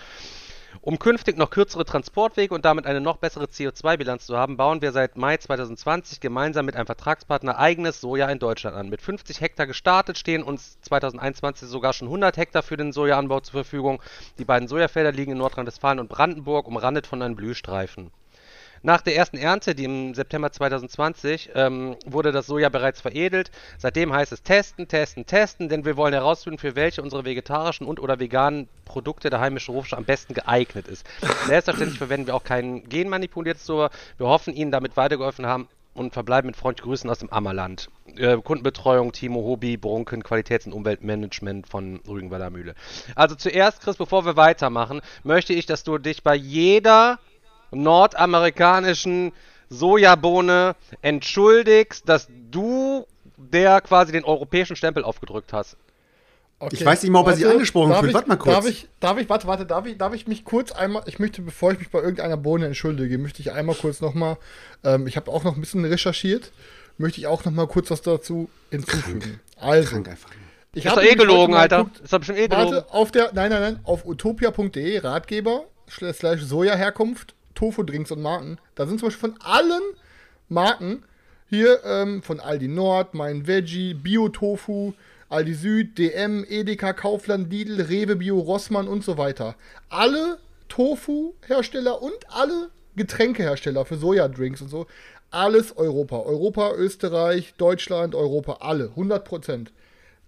Um 0.82 1.00
künftig 1.00 1.38
noch 1.38 1.50
kürzere 1.50 1.86
Transportwege 1.86 2.54
und 2.54 2.64
damit 2.66 2.86
eine 2.86 3.02
noch 3.02 3.18
bessere 3.18 3.46
CO2-Bilanz 3.46 4.26
zu 4.26 4.38
haben, 4.38 4.58
bauen 4.58 4.82
wir 4.82 4.92
seit 4.92 5.18
Mai 5.18 5.38
2020 5.38 6.20
gemeinsam 6.20 6.66
mit 6.66 6.76
einem 6.76 6.86
Vertragspartner 6.86 7.58
eigenes 7.58 8.00
Soja 8.00 8.30
in 8.30 8.40
Deutschland 8.40 8.76
an. 8.76 8.90
Mit 8.90 9.02
50 9.02 9.42
Hektar 9.42 9.68
gestartet 9.68 10.18
stehen 10.18 10.44
uns 10.44 10.80
2021 10.82 11.68
sogar 11.68 11.94
schon 11.94 12.08
100 12.08 12.38
Hektar 12.38 12.64
für 12.64 12.78
den 12.78 12.92
Sojaanbau 12.92 13.40
zur 13.40 13.54
Verfügung. 13.54 14.02
Die 14.38 14.46
beiden 14.46 14.68
Sojafelder 14.68 15.12
liegen 15.12 15.32
in 15.32 15.38
Nordrhein-Westfalen 15.40 16.00
und 16.00 16.10
Brandenburg, 16.10 16.68
umrandet 16.68 17.08
von 17.08 17.22
einem 17.22 17.36
Blühstreifen. 17.36 18.12
Nach 18.84 19.02
der 19.02 19.16
ersten 19.16 19.38
Ernte, 19.38 19.76
die 19.76 19.86
im 19.86 20.14
September 20.14 20.52
2020, 20.52 21.52
ähm, 21.56 21.96
wurde 22.06 22.32
das 22.32 22.48
Soja 22.48 22.70
bereits 22.70 23.02
veredelt. 23.02 23.52
Seitdem 23.78 24.14
heißt 24.14 24.32
es 24.32 24.44
testen, 24.44 24.88
testen, 24.88 25.26
testen, 25.26 25.70
denn 25.70 25.86
wir 25.86 25.98
wollen 25.98 26.14
herausfinden, 26.14 26.60
für 26.60 26.76
welche 26.76 27.02
unsere 27.02 27.26
vegetarischen 27.26 27.88
und 27.88 28.00
oder 28.00 28.20
veganen 28.20 28.68
Produkte 28.86 29.30
der 29.30 29.40
heimische 29.40 29.72
Rohstoff 29.72 29.98
am 29.98 30.06
besten 30.06 30.34
geeignet 30.34 30.88
ist. 30.88 31.06
Selbstverständlich 31.48 31.98
verwenden 31.98 32.28
wir 32.28 32.36
auch 32.36 32.44
kein 32.44 32.88
genmanipuliertes 32.88 33.66
Soja. 33.66 33.90
Wir 34.18 34.28
hoffen, 34.28 34.54
Ihnen 34.54 34.72
damit 34.72 34.98
weitergeholfen 34.98 35.46
haben 35.46 35.68
und 35.98 36.14
verbleiben 36.14 36.48
mit 36.48 36.56
freundlichen 36.56 36.90
Grüßen 36.90 37.10
aus 37.10 37.20
dem 37.20 37.30
Ammerland. 37.30 37.90
Äh, 38.16 38.38
Kundenbetreuung, 38.38 39.12
Timo 39.12 39.42
Hobby, 39.42 39.78
Brunken, 39.78 40.24
Qualitäts- 40.24 40.68
und 40.68 40.74
Umweltmanagement 40.74 41.68
von 41.68 42.00
Rügenwalder 42.08 42.52
Mühle. 42.52 42.76
Also 43.16 43.36
zuerst, 43.36 43.82
Chris, 43.82 43.98
bevor 43.98 44.26
wir 44.26 44.36
weitermachen, 44.38 45.02
möchte 45.24 45.54
ich, 45.54 45.66
dass 45.66 45.84
du 45.84 45.98
dich 45.98 46.24
bei 46.24 46.36
jeder 46.36 47.20
nordamerikanischen 47.72 49.32
Sojabohne 49.70 50.76
entschuldigst, 51.02 52.08
dass 52.08 52.28
du 52.52 53.06
der 53.38 53.82
quasi 53.82 54.12
den 54.12 54.24
europäischen 54.24 54.76
Stempel 54.76 55.04
aufgedrückt 55.04 55.54
hast. 55.54 55.78
Okay, 56.60 56.76
Ich 56.80 56.86
weiß 56.86 57.04
nicht 57.04 57.12
mal, 57.12 57.20
ob 57.20 57.28
er 57.28 57.36
sich 57.36 57.46
angesprochen 57.46 57.94
fühlt. 57.96 58.14
Warte 58.16 58.28
mal 58.30 58.36
kurz. 58.38 58.56
Darf 58.56 58.68
ich, 58.68 58.88
darf 59.00 59.20
ich, 59.20 59.30
warte, 59.30 59.46
warte, 59.46 59.66
darf 59.68 59.86
ich, 59.86 59.98
darf 59.98 60.14
ich 60.16 60.26
mich 60.26 60.44
kurz 60.44 60.72
einmal, 60.72 61.04
ich 61.06 61.20
möchte, 61.20 61.44
bevor 61.44 61.72
ich 61.72 61.78
mich 61.80 61.92
bei 61.92 62.00
irgendeiner 62.00 62.36
Bohne 62.38 62.66
entschuldige, 62.66 63.18
möchte 63.20 63.42
ich 63.42 63.52
einmal 63.52 63.76
kurz 63.76 64.02
nochmal, 64.02 64.38
ähm, 64.84 65.06
ich 65.06 65.18
habe 65.18 65.30
auch 65.32 65.44
noch 65.44 65.54
ein 65.56 65.62
bisschen 65.62 65.86
recherchiert, 65.86 66.52
möchte 66.98 67.20
ich 67.20 67.28
auch 67.28 67.46
nochmal 67.46 67.68
kurz 67.68 67.92
was 67.92 68.02
dazu 68.02 68.50
hinzufügen. 68.72 69.40
Also, 69.60 69.90
Krank 69.92 70.10
einfach. 70.10 70.32
ich 70.74 70.86
Ist 70.86 70.92
habe 70.92 71.02
doch 71.06 71.12
eh 71.12 71.16
gelogen, 71.16 71.54
Alter. 71.54 71.84
geguckt- 71.84 72.00
Ist 72.00 72.12
doch 72.14 72.18
bestimmt 72.20 72.40
eh 72.40 72.48
gelogen. 72.48 72.72
Warte, 72.74 72.92
auf 72.92 73.12
der, 73.12 73.34
nein, 73.34 73.52
nein, 73.52 73.62
nein, 73.62 73.80
auf 73.84 74.04
utopia.de, 74.06 74.98
Ratgeber, 74.98 75.66
slash 75.88 76.42
Sojaherkunft, 76.42 77.36
Tofu-Drinks 77.58 78.12
und 78.12 78.22
Marken. 78.22 78.58
Da 78.76 78.86
sind 78.86 79.00
zum 79.00 79.08
Beispiel 79.08 79.32
von 79.32 79.42
allen 79.42 79.82
Marken, 80.48 81.04
hier 81.50 81.80
ähm, 81.86 82.22
von 82.22 82.40
Aldi 82.40 82.68
Nord, 82.68 83.14
Mein 83.14 83.48
Veggie, 83.48 83.94
Bio-Tofu, 83.94 84.94
Aldi 85.30 85.54
Süd, 85.54 85.98
DM, 85.98 86.46
Edeka, 86.48 86.94
Kaufland, 86.94 87.52
Lidl, 87.52 87.82
Rewe, 87.82 88.16
Bio, 88.16 88.40
Rossmann 88.40 88.88
und 88.88 89.04
so 89.04 89.18
weiter. 89.18 89.56
Alle 89.90 90.38
Tofu-Hersteller 90.70 92.02
und 92.02 92.18
alle 92.30 92.70
Getränkehersteller 92.96 93.86
für 93.86 93.98
Sojadrinks 93.98 94.62
und 94.62 94.70
so. 94.70 94.88
Alles 95.32 95.76
Europa. 95.76 96.20
Europa, 96.20 96.74
Österreich, 96.74 97.54
Deutschland, 97.58 98.16
Europa, 98.16 98.58
alle. 98.62 98.90
100 98.90 99.26
Prozent. 99.26 99.72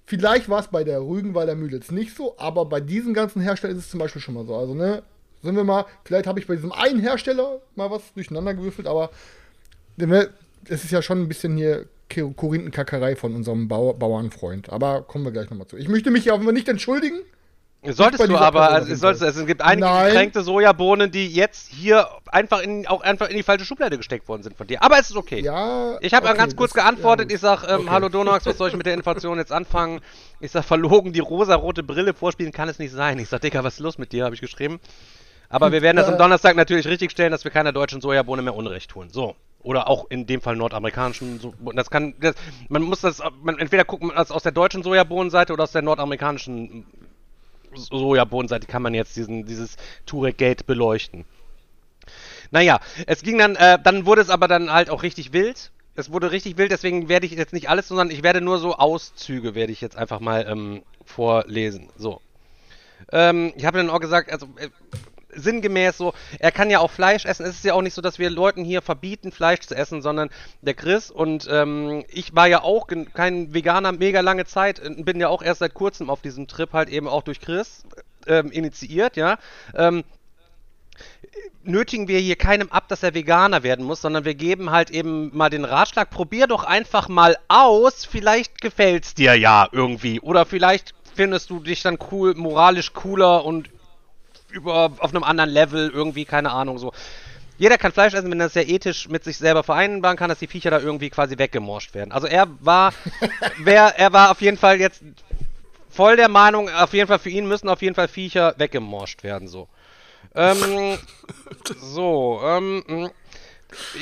Vielleicht 0.05 0.49
war 0.49 0.59
es 0.59 0.67
bei 0.67 0.83
der 0.83 1.01
Rügenwalder 1.01 1.55
Mühle 1.55 1.77
jetzt 1.77 1.91
nicht 1.91 2.15
so, 2.15 2.35
aber 2.37 2.65
bei 2.65 2.79
diesen 2.79 3.13
ganzen 3.13 3.41
Herstellern 3.41 3.77
ist 3.77 3.85
es 3.85 3.91
zum 3.91 3.99
Beispiel 3.99 4.21
schon 4.21 4.33
mal 4.33 4.45
so. 4.45 4.55
Also, 4.55 4.73
ne, 4.73 5.03
sind 5.41 5.55
wir 5.55 5.63
mal, 5.63 5.85
vielleicht 6.03 6.27
habe 6.27 6.39
ich 6.39 6.47
bei 6.47 6.55
diesem 6.55 6.71
einen 6.71 6.99
Hersteller 6.99 7.61
mal 7.75 7.89
was 7.91 8.13
durcheinander 8.13 8.53
gewürfelt, 8.53 8.87
aber 8.87 9.09
es 9.97 10.83
ist 10.83 10.91
ja 10.91 11.01
schon 11.01 11.21
ein 11.21 11.27
bisschen 11.27 11.57
hier 11.57 11.85
Korinthenkackerei 12.09 13.15
von 13.15 13.35
unserem 13.35 13.67
Bau 13.67 13.93
Bauernfreund. 13.93 14.69
Aber 14.69 15.03
kommen 15.03 15.25
wir 15.25 15.31
gleich 15.31 15.49
nochmal 15.49 15.67
zu. 15.67 15.77
Ich 15.77 15.87
möchte 15.87 16.11
mich 16.11 16.25
ja 16.25 16.33
aber 16.33 16.51
nicht 16.51 16.67
entschuldigen. 16.67 17.19
Solltest 17.81 18.27
du 18.27 18.35
aber, 18.37 18.71
also, 18.71 18.93
solltest, 18.93 19.23
Fall. 19.23 19.29
es 19.41 19.47
gibt 19.47 19.61
einige 19.61 19.87
Nein. 19.87 20.07
gekränkte 20.07 20.41
Sojabohnen, 20.41 21.11
die 21.11 21.27
jetzt 21.29 21.69
hier 21.69 22.09
einfach 22.25 22.61
in, 22.61 22.85
auch 22.87 22.99
einfach 22.99 23.29
in 23.29 23.37
die 23.37 23.43
falsche 23.43 23.63
Schublade 23.63 23.95
gesteckt 23.95 24.27
worden 24.27 24.43
sind 24.43 24.57
von 24.57 24.67
dir. 24.67 24.83
Aber 24.83 24.99
es 24.99 25.09
ist 25.09 25.15
okay. 25.15 25.39
Ja. 25.39 25.97
Ich 26.01 26.13
habe 26.13 26.27
okay, 26.27 26.35
ganz 26.37 26.57
kurz 26.57 26.73
das- 26.73 26.83
geantwortet. 26.83 27.29
ja, 27.31 27.35
ich 27.35 27.41
sag, 27.41 27.63
ähm, 27.63 27.81
Okay. 27.81 27.89
hallo 27.89 28.09
Donax, 28.09 28.45
was 28.45 28.57
soll 28.57 28.67
ich 28.67 28.75
mit 28.75 28.85
der 28.85 28.95
Information 28.95 29.37
jetzt 29.37 29.53
anfangen? 29.53 30.01
Ich 30.41 30.51
sag, 30.51 30.65
verlogen 30.65 31.13
die 31.13 31.21
rosarote 31.21 31.81
Brille 31.81 32.13
vorspielen 32.13 32.51
kann 32.51 32.67
es 32.67 32.79
nicht 32.79 32.91
sein. 32.91 33.17
Ich 33.17 33.29
sag, 33.29 33.39
Digga, 33.39 33.63
was 33.63 33.75
ist 33.75 33.79
los 33.79 33.97
mit 33.97 34.11
dir? 34.11 34.25
Habe 34.25 34.35
ich 34.35 34.41
geschrieben. 34.41 34.81
Aber 35.49 35.71
wir 35.71 35.81
werden 35.81 35.97
das 35.97 36.07
am 36.07 36.13
äh, 36.13 36.17
Donnerstag 36.17 36.55
natürlich 36.55 36.87
richtig 36.87 37.11
stellen, 37.11 37.31
dass 37.31 37.43
wir 37.43 37.51
keiner 37.51 37.71
deutschen 37.71 38.01
Sojabohne 38.01 38.41
mehr 38.41 38.55
Unrecht 38.55 38.91
tun. 38.91 39.09
So. 39.09 39.35
Oder 39.61 39.89
auch 39.89 40.09
in 40.09 40.25
dem 40.25 40.41
Fall 40.41 40.55
nordamerikanischen. 40.55 41.39
So 41.39 41.53
das 41.73 41.89
kann, 41.89 42.13
das, 42.21 42.35
man 42.69 42.83
muss 42.83 43.01
das, 43.01 43.21
man, 43.41 43.57
entweder 43.57 43.83
guckt 43.83 44.03
man 44.03 44.15
das 44.15 44.31
aus 44.31 44.43
der 44.43 44.51
deutschen 44.51 44.83
Sojabohnenseite 44.83 45.51
oder 45.51 45.63
aus 45.63 45.71
der 45.71 45.81
nordamerikanischen 45.81 46.85
Sojabohnenseite 47.73 48.67
kann 48.67 48.81
man 48.81 48.93
jetzt 48.93 49.15
diesen, 49.15 49.45
dieses 49.45 49.75
Turek-Gate 50.05 50.65
beleuchten. 50.65 51.25
Naja, 52.51 52.79
es 53.05 53.21
ging 53.21 53.37
dann, 53.37 53.55
äh, 53.55 53.77
dann 53.83 54.05
wurde 54.05 54.21
es 54.21 54.29
aber 54.29 54.47
dann 54.47 54.71
halt 54.71 54.89
auch 54.89 55.03
richtig 55.03 55.33
wild. 55.33 55.71
Es 55.95 56.11
wurde 56.11 56.31
richtig 56.31 56.57
wild, 56.57 56.71
deswegen 56.71 57.09
werde 57.09 57.25
ich 57.25 57.33
jetzt 57.33 57.53
nicht 57.53 57.69
alles, 57.69 57.87
sondern 57.89 58.09
ich 58.09 58.23
werde 58.23 58.41
nur 58.41 58.59
so 58.59 58.75
Auszüge, 58.75 59.53
werde 59.53 59.73
ich 59.73 59.81
jetzt 59.81 59.97
einfach 59.97 60.19
mal 60.19 60.47
ähm, 60.47 60.83
vorlesen. 61.03 61.89
So. 61.97 62.21
Ähm, 63.11 63.53
ich 63.55 63.65
habe 63.65 63.77
dann 63.77 63.89
auch 63.89 63.99
gesagt, 63.99 64.31
also 64.31 64.47
äh, 64.57 64.69
sinngemäß 65.39 65.97
so, 65.97 66.13
er 66.39 66.51
kann 66.51 66.69
ja 66.69 66.79
auch 66.79 66.91
Fleisch 66.91 67.25
essen. 67.25 67.45
Es 67.45 67.55
ist 67.55 67.65
ja 67.65 67.73
auch 67.73 67.81
nicht 67.81 67.93
so, 67.93 68.01
dass 68.01 68.19
wir 68.19 68.29
Leuten 68.29 68.63
hier 68.63 68.81
verbieten, 68.81 69.31
Fleisch 69.31 69.61
zu 69.61 69.75
essen, 69.75 70.01
sondern 70.01 70.29
der 70.61 70.73
Chris 70.73 71.11
und 71.11 71.47
ähm, 71.49 72.03
ich 72.09 72.35
war 72.35 72.47
ja 72.47 72.63
auch 72.63 72.87
kein 73.13 73.53
Veganer 73.53 73.91
mega 73.91 74.21
lange 74.21 74.45
Zeit, 74.45 74.79
äh, 74.79 74.89
bin 74.89 75.19
ja 75.19 75.29
auch 75.29 75.41
erst 75.41 75.59
seit 75.59 75.73
kurzem 75.73 76.09
auf 76.09 76.21
diesem 76.21 76.47
Trip 76.47 76.71
halt 76.73 76.89
eben 76.89 77.07
auch 77.07 77.23
durch 77.23 77.39
Chris 77.41 77.83
ähm, 78.27 78.51
initiiert, 78.51 79.17
ja. 79.17 79.37
Ähm, 79.75 80.03
nötigen 81.63 82.07
wir 82.07 82.19
hier 82.19 82.35
keinem 82.35 82.69
ab, 82.71 82.87
dass 82.87 83.03
er 83.03 83.13
Veganer 83.13 83.63
werden 83.63 83.85
muss, 83.85 84.01
sondern 84.01 84.25
wir 84.25 84.35
geben 84.35 84.71
halt 84.71 84.89
eben 84.89 85.35
mal 85.35 85.49
den 85.49 85.65
Ratschlag, 85.65 86.09
probier 86.09 86.47
doch 86.47 86.63
einfach 86.63 87.07
mal 87.07 87.37
aus, 87.47 88.05
vielleicht 88.05 88.61
gefällt's 88.61 89.13
dir 89.13 89.35
ja 89.35 89.67
irgendwie 89.71 90.19
oder 90.19 90.45
vielleicht 90.45 90.93
findest 91.15 91.49
du 91.49 91.59
dich 91.59 91.81
dann 91.81 91.97
cool, 92.11 92.33
moralisch 92.35 92.93
cooler 92.93 93.45
und 93.45 93.69
über 94.51 94.91
auf 94.97 95.13
einem 95.13 95.23
anderen 95.23 95.49
Level 95.49 95.89
irgendwie, 95.89 96.25
keine 96.25 96.51
Ahnung 96.51 96.77
so. 96.77 96.91
Jeder 97.57 97.77
kann 97.77 97.91
Fleisch 97.91 98.13
essen, 98.13 98.31
wenn 98.31 98.39
er 98.39 98.45
das 98.45 98.55
ja 98.55 98.61
ethisch 98.61 99.09
mit 99.09 99.25
sich 99.25 99.37
selber 99.37 99.63
vereinbaren 99.63 100.15
kann, 100.15 100.29
dass 100.29 100.39
die 100.39 100.47
Viecher 100.47 100.71
da 100.71 100.79
irgendwie 100.79 101.09
quasi 101.09 101.37
weggemorscht 101.37 101.93
werden. 101.93 102.13
Also 102.13 102.25
er 102.25 102.47
war, 102.61 102.93
wer, 103.59 103.99
er 103.99 104.13
war 104.13 104.31
auf 104.31 104.41
jeden 104.41 104.57
Fall 104.57 104.79
jetzt 104.79 105.03
voll 105.89 106.15
der 106.15 106.29
Meinung, 106.29 106.69
auf 106.69 106.93
jeden 106.93 107.07
Fall 107.07 107.19
für 107.19 107.29
ihn 107.29 107.47
müssen 107.47 107.67
auf 107.67 107.81
jeden 107.81 107.95
Fall 107.95 108.07
Viecher 108.07 108.55
weggemorscht 108.57 109.23
werden, 109.23 109.49
so. 109.49 109.67
Ähm, 110.35 110.97
so, 111.81 112.39
ähm, 112.45 112.83
mh. 112.87 113.11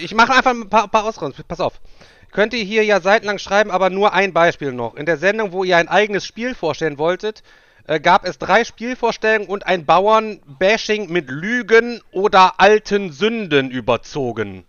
ich 0.04 0.13
mache 0.13 0.34
einfach 0.34 0.51
ein 0.51 0.70
paar, 0.70 0.88
paar 0.88 1.06
Ausgaben. 1.06 1.34
Pass 1.48 1.60
auf. 1.60 1.80
Könnt 2.32 2.54
ihr 2.54 2.63
hier 2.63 2.84
ja 2.84 3.00
seitenlang 3.00 3.39
schreiben, 3.39 3.72
aber 3.72 3.89
nur 3.89 4.13
ein 4.13 4.34
Beispiel 4.34 4.72
noch. 4.72 4.96
In 4.96 5.08
der 5.08 5.18
Sendung, 5.18 5.51
wo 5.54 5.63
ihr 5.63 5.77
ein 5.77 5.88
eigenes 5.88 6.25
Spiel 6.25 6.54
vorstellen 6.54 7.00
wolltet, 7.00 7.42
äh, 7.88 8.00
gab 8.00 8.25
es 8.25 8.38
drei 8.38 8.63
Spielvorstellungen 8.63 9.48
und 9.48 9.65
ein 9.65 9.86
Bauern-Bashing 9.86 11.10
mit 11.10 11.29
Lügen 11.29 12.01
oder 12.12 12.60
alten 12.60 13.12
Sünden 13.12 13.72
überzogen. 13.72 14.65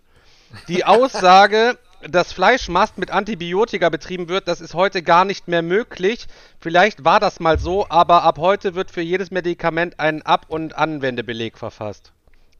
Die 0.67 0.85
Aussage, 0.85 1.77
dass 2.07 2.31
Fleischmast 2.31 2.97
mit 2.97 3.11
Antibiotika 3.11 3.89
betrieben 3.89 4.29
wird, 4.29 4.47
das 4.47 4.61
ist 4.61 4.73
heute 4.73 5.03
gar 5.03 5.25
nicht 5.25 5.47
mehr 5.47 5.61
möglich. 5.61 6.27
Vielleicht 6.59 7.03
war 7.03 7.19
das 7.19 7.39
mal 7.39 7.59
so, 7.59 7.85
aber 7.89 8.23
ab 8.23 8.37
heute 8.37 8.73
wird 8.73 8.89
für 8.89 9.01
jedes 9.01 9.31
Medikament 9.31 9.99
ein 9.99 10.21
Ab- 10.21 10.45
und 10.47 10.77
Anwendebeleg 10.77 11.57
verfasst. 11.57 12.13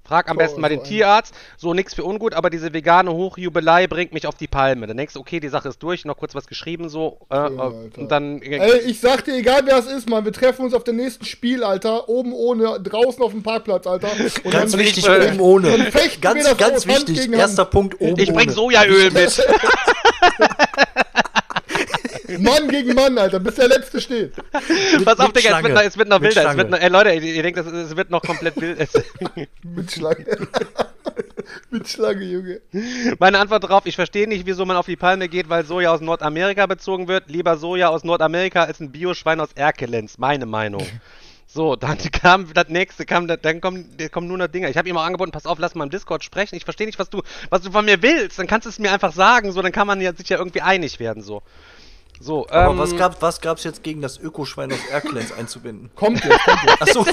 Frag 0.09 0.27
am 0.27 0.37
So, 0.37 0.39
besten 0.39 0.61
mal 0.61 0.69
den 0.69 0.83
Tierarzt. 0.83 1.35
So 1.55 1.73
nix 1.75 1.93
für 1.93 2.03
ungut, 2.03 2.33
aber 2.33 2.49
diese 2.49 2.73
vegane 2.73 3.13
Hochjubelei 3.13 3.85
bringt 3.85 4.11
mich 4.11 4.25
auf 4.25 4.35
die 4.35 4.47
Palme. 4.47 4.87
Dann 4.87 4.97
denkst 4.97 5.13
du, 5.13 5.19
okay, 5.19 5.39
die 5.39 5.49
Sache 5.49 5.69
ist 5.69 5.83
durch, 5.83 6.03
noch 6.03 6.17
kurz 6.17 6.33
was 6.33 6.47
geschrieben 6.47 6.89
so 6.89 7.19
äh, 7.29 7.35
äh, 7.35 7.37
Alter. 7.37 7.73
und 7.97 8.11
dann 8.11 8.41
Ey, 8.41 8.79
ich 8.87 8.99
sag 8.99 9.23
dir, 9.25 9.35
egal 9.35 9.61
wer 9.65 9.77
es 9.77 9.85
ist, 9.85 10.09
Mann, 10.09 10.25
wir 10.25 10.33
treffen 10.33 10.65
uns 10.65 10.73
auf 10.73 10.83
dem 10.83 10.95
nächsten 10.95 11.25
Spiel, 11.25 11.63
Alter. 11.63 12.09
Oben 12.09 12.33
ohne, 12.33 12.79
draußen 12.81 13.21
auf 13.23 13.31
dem 13.31 13.43
Parkplatz, 13.43 13.85
Alter. 13.85 14.09
Und 14.43 14.51
Ganz 14.51 14.71
dann- 14.71 14.79
wichtig, 14.81 15.07
äh, 15.07 15.27
oben 15.29 15.39
ohne. 15.39 15.69
dann 15.77 15.87
Ganz, 16.21 16.57
ganz 16.57 16.87
wichtig. 16.87 17.31
Erster 17.31 17.65
Punkt, 17.65 18.01
oben 18.01 18.19
ich 18.19 18.33
bring 18.33 18.47
ohne. 18.47 18.51
Sojaöl 18.51 19.11
mit. 19.11 19.47
Mann 22.37 22.67
gegen 22.67 22.93
Mann, 22.93 23.17
Alter, 23.17 23.39
bis 23.39 23.55
der 23.55 23.67
Letzte 23.67 23.99
steht. 23.99 24.33
Pass 25.03 25.19
auf, 25.19 25.33
Digga, 25.33 25.57
es 25.57 25.63
wird 25.63 25.73
noch, 25.73 25.81
es 25.81 25.97
wird 25.97 26.09
noch 26.09 26.21
wilder. 26.21 26.51
Es 26.51 26.57
wird 26.57 26.69
noch, 26.69 26.79
ey, 26.79 26.89
Leute, 26.89 27.13
ihr, 27.13 27.43
denkt, 27.43 27.59
es 27.59 27.95
wird 27.95 28.09
noch 28.09 28.21
komplett 28.21 28.59
wild. 28.59 28.79
Mit 29.63 29.91
Schlange. 29.91 30.25
Mit 31.71 31.87
Schlange, 31.87 32.23
Junge. 32.25 32.61
meine 33.19 33.39
Antwort 33.39 33.63
darauf, 33.63 33.85
ich 33.85 33.95
verstehe 33.95 34.27
nicht, 34.27 34.45
wieso 34.45 34.65
man 34.65 34.77
auf 34.77 34.85
die 34.85 34.95
Palme 34.95 35.29
geht, 35.29 35.49
weil 35.49 35.65
Soja 35.65 35.91
aus 35.91 36.01
Nordamerika 36.01 36.65
bezogen 36.65 37.07
wird. 37.07 37.29
Lieber 37.29 37.57
Soja 37.57 37.89
aus 37.89 38.03
Nordamerika 38.03 38.63
als 38.63 38.79
ein 38.79 38.91
Bioschwein 38.91 39.39
aus 39.39 39.49
Erkelenz. 39.55 40.17
Meine 40.17 40.45
Meinung. 40.45 40.85
So, 41.51 41.75
dann 41.75 41.97
kam 42.11 42.53
das 42.53 42.69
nächste, 42.69 43.05
kam, 43.05 43.27
da- 43.27 43.37
dann 43.37 43.59
kommen, 43.59 43.89
kommen 44.11 44.27
nur 44.27 44.37
noch 44.37 44.47
Dinger. 44.47 44.69
Ich 44.69 44.77
habe 44.77 44.87
ihm 44.87 44.97
auch 44.97 45.03
angeboten, 45.03 45.31
pass 45.31 45.47
auf, 45.47 45.57
lass 45.57 45.73
mal 45.73 45.85
im 45.85 45.89
Discord 45.89 46.23
sprechen. 46.23 46.55
Ich 46.55 46.63
verstehe 46.63 46.85
nicht, 46.85 46.99
was 46.99 47.09
du, 47.09 47.23
was 47.49 47.61
du 47.63 47.71
von 47.71 47.85
mir 47.85 48.01
willst. 48.03 48.37
Dann 48.37 48.45
kannst 48.45 48.65
du 48.65 48.69
es 48.69 48.77
mir 48.77 48.91
einfach 48.91 49.13
sagen, 49.13 49.51
so, 49.51 49.61
dann 49.61 49.71
kann 49.71 49.87
man 49.87 49.99
ja, 49.99 50.13
sich 50.13 50.29
ja 50.29 50.37
irgendwie 50.37 50.61
einig 50.61 50.99
werden, 50.99 51.23
so. 51.23 51.41
So, 52.19 52.47
Aber 52.49 52.73
ähm, 52.73 52.77
was, 52.77 52.95
gab, 52.97 53.21
was 53.21 53.39
gab's 53.39 53.63
jetzt 53.63 53.81
gegen 53.81 54.01
das 54.01 54.17
Ökoschwein 54.17 54.71
aus 54.71 54.85
Erkelenz 54.91 55.31
einzubinden? 55.31 55.89
Kommt 55.95 56.23
jetzt, 56.23 56.43
kommt 56.43 56.63
jetzt. 56.63 56.81
Achso, 56.81 57.05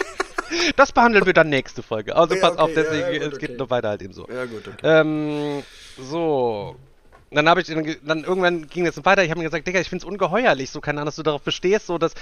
das 0.76 0.92
behandeln 0.92 1.24
wir 1.24 1.32
dann 1.32 1.48
nächste 1.48 1.82
Folge. 1.82 2.16
Also 2.16 2.34
Ja, 2.34 2.40
pass 2.40 2.58
auf, 2.58 2.70
okay, 2.70 2.74
ja, 2.74 2.82
deswegen, 2.82 3.14
ja, 3.14 3.24
gut, 3.24 3.32
es 3.32 3.38
geht 3.38 3.50
okay. 3.50 3.58
noch 3.58 3.70
weiter 3.70 3.88
halt 3.90 4.02
eben 4.02 4.12
so. 4.12 4.28
ja 4.28 4.44
gut, 4.46 4.66
okay. 4.66 4.78
Ähm, 4.82 5.62
so. 5.98 6.76
Dann 7.30 7.48
habe 7.48 7.60
ich 7.60 7.66
dann, 7.66 7.96
dann 8.04 8.22
irgendwann 8.22 8.68
ging 8.68 8.86
es 8.86 9.04
weiter. 9.04 9.24
Ich 9.24 9.30
habe 9.30 9.40
mir 9.40 9.46
gesagt, 9.46 9.66
Digga, 9.66 9.80
ich 9.80 9.88
finde 9.88 10.04
es 10.04 10.08
ungeheuerlich, 10.08 10.70
so 10.70 10.80
keine 10.80 11.00
Ahnung, 11.00 11.06
dass 11.06 11.16
du 11.16 11.24
darauf 11.24 11.42
bestehst, 11.42 11.86
so 11.86 11.98
dass 11.98 12.14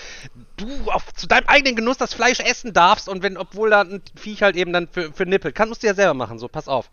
du 0.57 0.67
auf, 0.91 1.13
zu 1.13 1.27
deinem 1.27 1.47
eigenen 1.49 1.77
Genuss 1.77 1.99
das 1.99 2.15
Fleisch 2.15 2.41
essen 2.41 2.73
darfst 2.73 3.11
und 3.11 3.23
wenn, 3.23 3.37
obwohl 3.37 3.71
da 3.71 3.83
ein 3.83 4.01
Viech 4.17 4.43
halt 4.43 4.57
eben 4.57 4.73
dann 4.73 4.89
für, 4.89 5.13
für 5.13 5.27
nippelt, 5.27 5.55
kann 5.55 5.69
musst 5.69 5.83
du 5.83 5.87
ja 5.87 5.95
selber 5.95 6.15
machen, 6.15 6.39
so 6.39 6.49
pass 6.49 6.67
auf. 6.67 6.91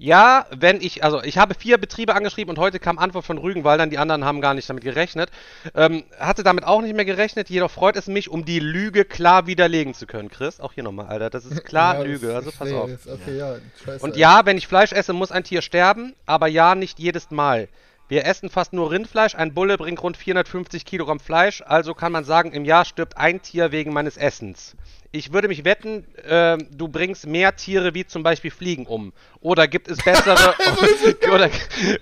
Ja, 0.00 0.46
wenn 0.56 0.80
ich, 0.80 1.02
also 1.02 1.20
ich 1.24 1.38
habe 1.38 1.54
vier 1.54 1.76
Betriebe 1.76 2.14
angeschrieben 2.14 2.50
und 2.50 2.58
heute 2.58 2.78
kam 2.78 3.00
Antwort 3.00 3.24
von 3.24 3.36
Rügenwaldern, 3.36 3.90
die 3.90 3.98
anderen 3.98 4.24
haben 4.24 4.40
gar 4.40 4.54
nicht 4.54 4.68
damit 4.70 4.84
gerechnet. 4.84 5.28
Ähm, 5.74 6.04
hatte 6.20 6.44
damit 6.44 6.64
auch 6.64 6.80
nicht 6.80 6.94
mehr 6.94 7.04
gerechnet, 7.04 7.50
jedoch 7.50 7.70
freut 7.70 7.96
es 7.96 8.06
mich, 8.06 8.28
um 8.28 8.44
die 8.44 8.60
Lüge 8.60 9.04
klar 9.04 9.48
widerlegen 9.48 9.94
zu 9.94 10.06
können, 10.06 10.30
Chris. 10.30 10.60
Auch 10.60 10.72
hier 10.72 10.84
nochmal, 10.84 11.06
Alter, 11.06 11.30
das 11.30 11.44
ist 11.44 11.64
klar 11.64 11.94
Ja, 11.98 12.02
Lüge, 12.02 12.32
also 12.32 12.52
pass 12.52 12.72
auf. 12.72 12.90
Okay, 13.06 13.38
ja, 13.38 13.56
scheiße. 13.84 14.04
Und 14.04 14.16
ja, 14.16 14.46
wenn 14.46 14.56
ich 14.56 14.68
Fleisch 14.68 14.92
esse, 14.92 15.12
muss 15.12 15.32
ein 15.32 15.42
Tier 15.42 15.62
sterben, 15.62 16.14
aber 16.26 16.46
ja, 16.46 16.76
nicht 16.76 17.00
jedes 17.00 17.32
Mal. 17.32 17.68
Wir 18.08 18.24
essen 18.24 18.48
fast 18.50 18.72
nur 18.72 18.90
Rindfleisch, 18.92 19.34
ein 19.34 19.52
Bulle 19.52 19.76
bringt 19.76 20.02
rund 20.02 20.16
450 20.16 20.84
Kilogramm 20.84 21.20
Fleisch, 21.20 21.62
also 21.66 21.92
kann 21.92 22.12
man 22.12 22.24
sagen, 22.24 22.52
im 22.52 22.64
Jahr 22.64 22.84
stirbt 22.84 23.16
ein 23.18 23.42
Tier 23.42 23.72
wegen 23.72 23.92
meines 23.92 24.16
Essens. 24.16 24.76
Ich 25.10 25.32
würde 25.32 25.48
mich 25.48 25.64
wetten, 25.64 26.04
ähm, 26.26 26.66
du 26.70 26.88
bringst 26.88 27.26
mehr 27.26 27.56
Tiere 27.56 27.94
wie 27.94 28.06
zum 28.06 28.22
Beispiel 28.22 28.50
Fliegen 28.50 28.86
um. 28.86 29.12
Oder 29.40 29.66
gibt 29.66 29.88
es 29.88 29.98
bessere 29.98 30.54
oder, 31.32 31.48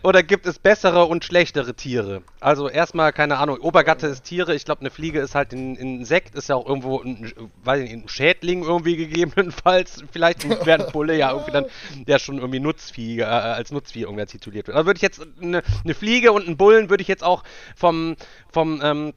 oder 0.03 0.23
gibt 0.25 0.47
es 0.47 0.59
bessere 0.59 1.05
und 1.05 1.25
schlechtere 1.25 1.75
Tiere? 1.75 2.23
Also 2.41 2.69
erstmal, 2.69 3.13
keine 3.13 3.39
Ahnung, 3.39 3.59
Obergatte 3.61 4.09
ist 4.09 4.25
Tiere, 4.25 4.55
ich 4.55 4.65
glaube 4.65 4.81
eine 4.81 4.91
Fliege 4.91 5.21
ist 5.21 5.35
halt 5.35 5.53
ein 5.53 5.77
ein 5.77 5.99
Insekt, 5.99 6.35
ist 6.35 6.49
ja 6.49 6.57
auch 6.57 6.67
irgendwo 6.67 7.01
ein, 7.01 7.33
weiß 7.65 7.81
nicht, 7.81 7.93
ein 7.93 8.09
Schädling 8.09 8.63
irgendwie 8.63 8.97
gegebenenfalls, 8.97 10.05
vielleicht 10.11 10.49
wäre 10.67 10.87
ein 10.87 10.93
Bulle 10.93 11.17
ja 11.17 11.31
irgendwie 11.31 11.53
dann, 11.53 11.67
der 12.07 12.19
schon 12.19 12.39
irgendwie 12.39 12.61
Nutzvieh, 12.61 13.21
äh, 13.21 13.25
als 13.25 13.71
Nutzvieh 13.71 14.03
irgendwer 14.03 14.27
tituliert 14.27 14.67
wird. 14.67 14.77
Also 14.77 14.87
würde 14.87 14.99
ich 14.99 15.03
jetzt 15.03 15.27
eine, 15.41 15.63
eine 15.85 15.95
Fliege 15.95 16.33
und 16.33 16.47
einen 16.47 16.57
Bullen 16.57 16.91
würde 16.91 17.03
ich 17.03 17.09
jetzt 17.09 17.25
auch 17.25 17.45
vom, 17.75 18.17
vom, 18.51 18.81
ähm, 18.83 19.13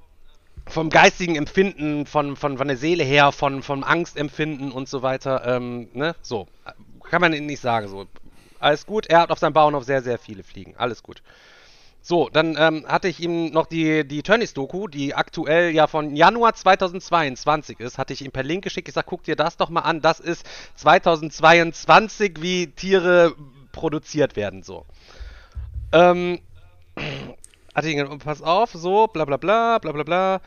vom 0.69 0.89
geistigen 0.89 1.35
Empfinden, 1.35 2.05
von, 2.05 2.35
von, 2.35 2.57
von 2.57 2.67
der 2.67 2.77
Seele 2.77 3.03
her, 3.03 3.31
von, 3.31 3.63
vom 3.63 3.83
Angstempfinden 3.83 4.71
und 4.71 4.87
so 4.87 5.01
weiter, 5.01 5.43
ähm, 5.45 5.89
ne, 5.93 6.15
so. 6.21 6.47
Kann 7.09 7.21
man 7.21 7.31
nicht 7.31 7.61
sagen, 7.61 7.87
so. 7.87 8.05
Alles 8.59 8.85
gut, 8.85 9.07
er 9.07 9.21
hat 9.21 9.31
auf 9.31 9.39
seinem 9.39 9.53
Bauernhof 9.53 9.83
sehr, 9.83 10.03
sehr 10.03 10.19
viele 10.19 10.43
Fliegen. 10.43 10.75
Alles 10.77 11.01
gut. 11.01 11.23
So, 12.01 12.29
dann 12.29 12.55
ähm, 12.57 12.85
hatte 12.87 13.07
ich 13.07 13.19
ihm 13.19 13.51
noch 13.51 13.65
die, 13.65 14.07
die 14.07 14.23
Tönnies-Doku, 14.23 14.87
die 14.87 15.15
aktuell 15.15 15.71
ja 15.71 15.87
von 15.87 16.15
Januar 16.15 16.53
2022 16.53 17.79
ist, 17.79 17.97
hatte 17.97 18.13
ich 18.13 18.23
ihm 18.23 18.31
per 18.31 18.43
Link 18.43 18.63
geschickt. 18.63 18.87
Ich 18.87 18.93
sag, 18.93 19.05
guck 19.05 19.23
dir 19.23 19.35
das 19.35 19.57
doch 19.57 19.69
mal 19.69 19.81
an. 19.81 20.01
Das 20.01 20.19
ist 20.19 20.45
2022, 20.75 22.41
wie 22.41 22.67
Tiere 22.67 23.35
produziert 23.71 24.35
werden, 24.35 24.63
so. 24.63 24.85
Ähm, 25.91 26.39
hatte 27.79 27.89
ihn, 27.89 28.19
pass 28.19 28.41
auf, 28.41 28.71
so, 28.73 29.07
bla 29.07 29.25
bla 29.25 29.37
bla, 29.37 29.79
bla 29.79 29.91
bla 29.91 30.03
bla. 30.03 30.41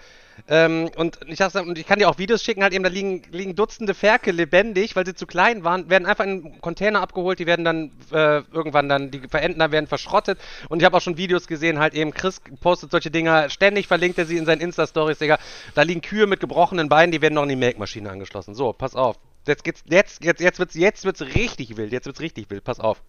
Ähm, 0.48 0.90
und 0.96 1.18
ich 1.26 1.38
sag, 1.38 1.54
und 1.66 1.78
ich 1.78 1.86
kann 1.86 1.98
dir 1.98 2.08
auch 2.08 2.18
Videos 2.18 2.42
schicken, 2.42 2.62
halt 2.62 2.72
eben, 2.72 2.82
da 2.82 2.90
liegen, 2.90 3.22
liegen 3.30 3.54
Dutzende 3.54 3.94
Ferke 3.94 4.32
lebendig, 4.32 4.96
weil 4.96 5.04
sie 5.04 5.14
zu 5.14 5.26
klein 5.26 5.62
waren, 5.62 5.90
werden 5.90 6.06
einfach 6.06 6.24
in 6.24 6.60
Container 6.60 7.00
abgeholt, 7.00 7.38
die 7.38 7.46
werden 7.46 7.64
dann 7.64 7.92
äh, 8.12 8.42
irgendwann 8.52 8.88
dann, 8.88 9.10
die 9.10 9.20
Verentner 9.28 9.70
werden 9.72 9.86
verschrottet. 9.86 10.38
Und 10.68 10.80
ich 10.80 10.84
habe 10.86 10.96
auch 10.96 11.00
schon 11.00 11.16
Videos 11.16 11.46
gesehen, 11.46 11.78
halt 11.78 11.94
eben, 11.94 12.12
Chris 12.12 12.40
postet 12.60 12.90
solche 12.90 13.10
Dinger, 13.10 13.50
ständig 13.50 13.86
verlinkt 13.86 14.18
er 14.18 14.26
sie 14.26 14.36
in 14.36 14.46
seinen 14.46 14.60
Insta-Stories, 14.60 15.18
Digga. 15.18 15.38
Da 15.74 15.82
liegen 15.82 16.00
Kühe 16.00 16.26
mit 16.26 16.40
gebrochenen 16.40 16.88
Beinen, 16.88 17.12
die 17.12 17.20
werden 17.20 17.34
noch 17.34 17.42
in 17.42 17.50
die 17.50 17.56
Melkmaschine 17.56 18.10
angeschlossen. 18.10 18.54
So, 18.54 18.72
pass 18.72 18.94
auf. 18.94 19.18
Jetzt 19.46 19.64
geht's, 19.64 19.82
jetzt, 19.86 20.24
jetzt, 20.24 20.40
jetzt 20.40 20.58
wird's, 20.58 20.74
jetzt 20.74 21.04
wird's 21.04 21.20
richtig 21.20 21.76
wild, 21.76 21.92
jetzt 21.92 22.06
wird's 22.06 22.20
richtig 22.20 22.48
wild, 22.50 22.64
pass 22.64 22.80
auf. 22.80 23.02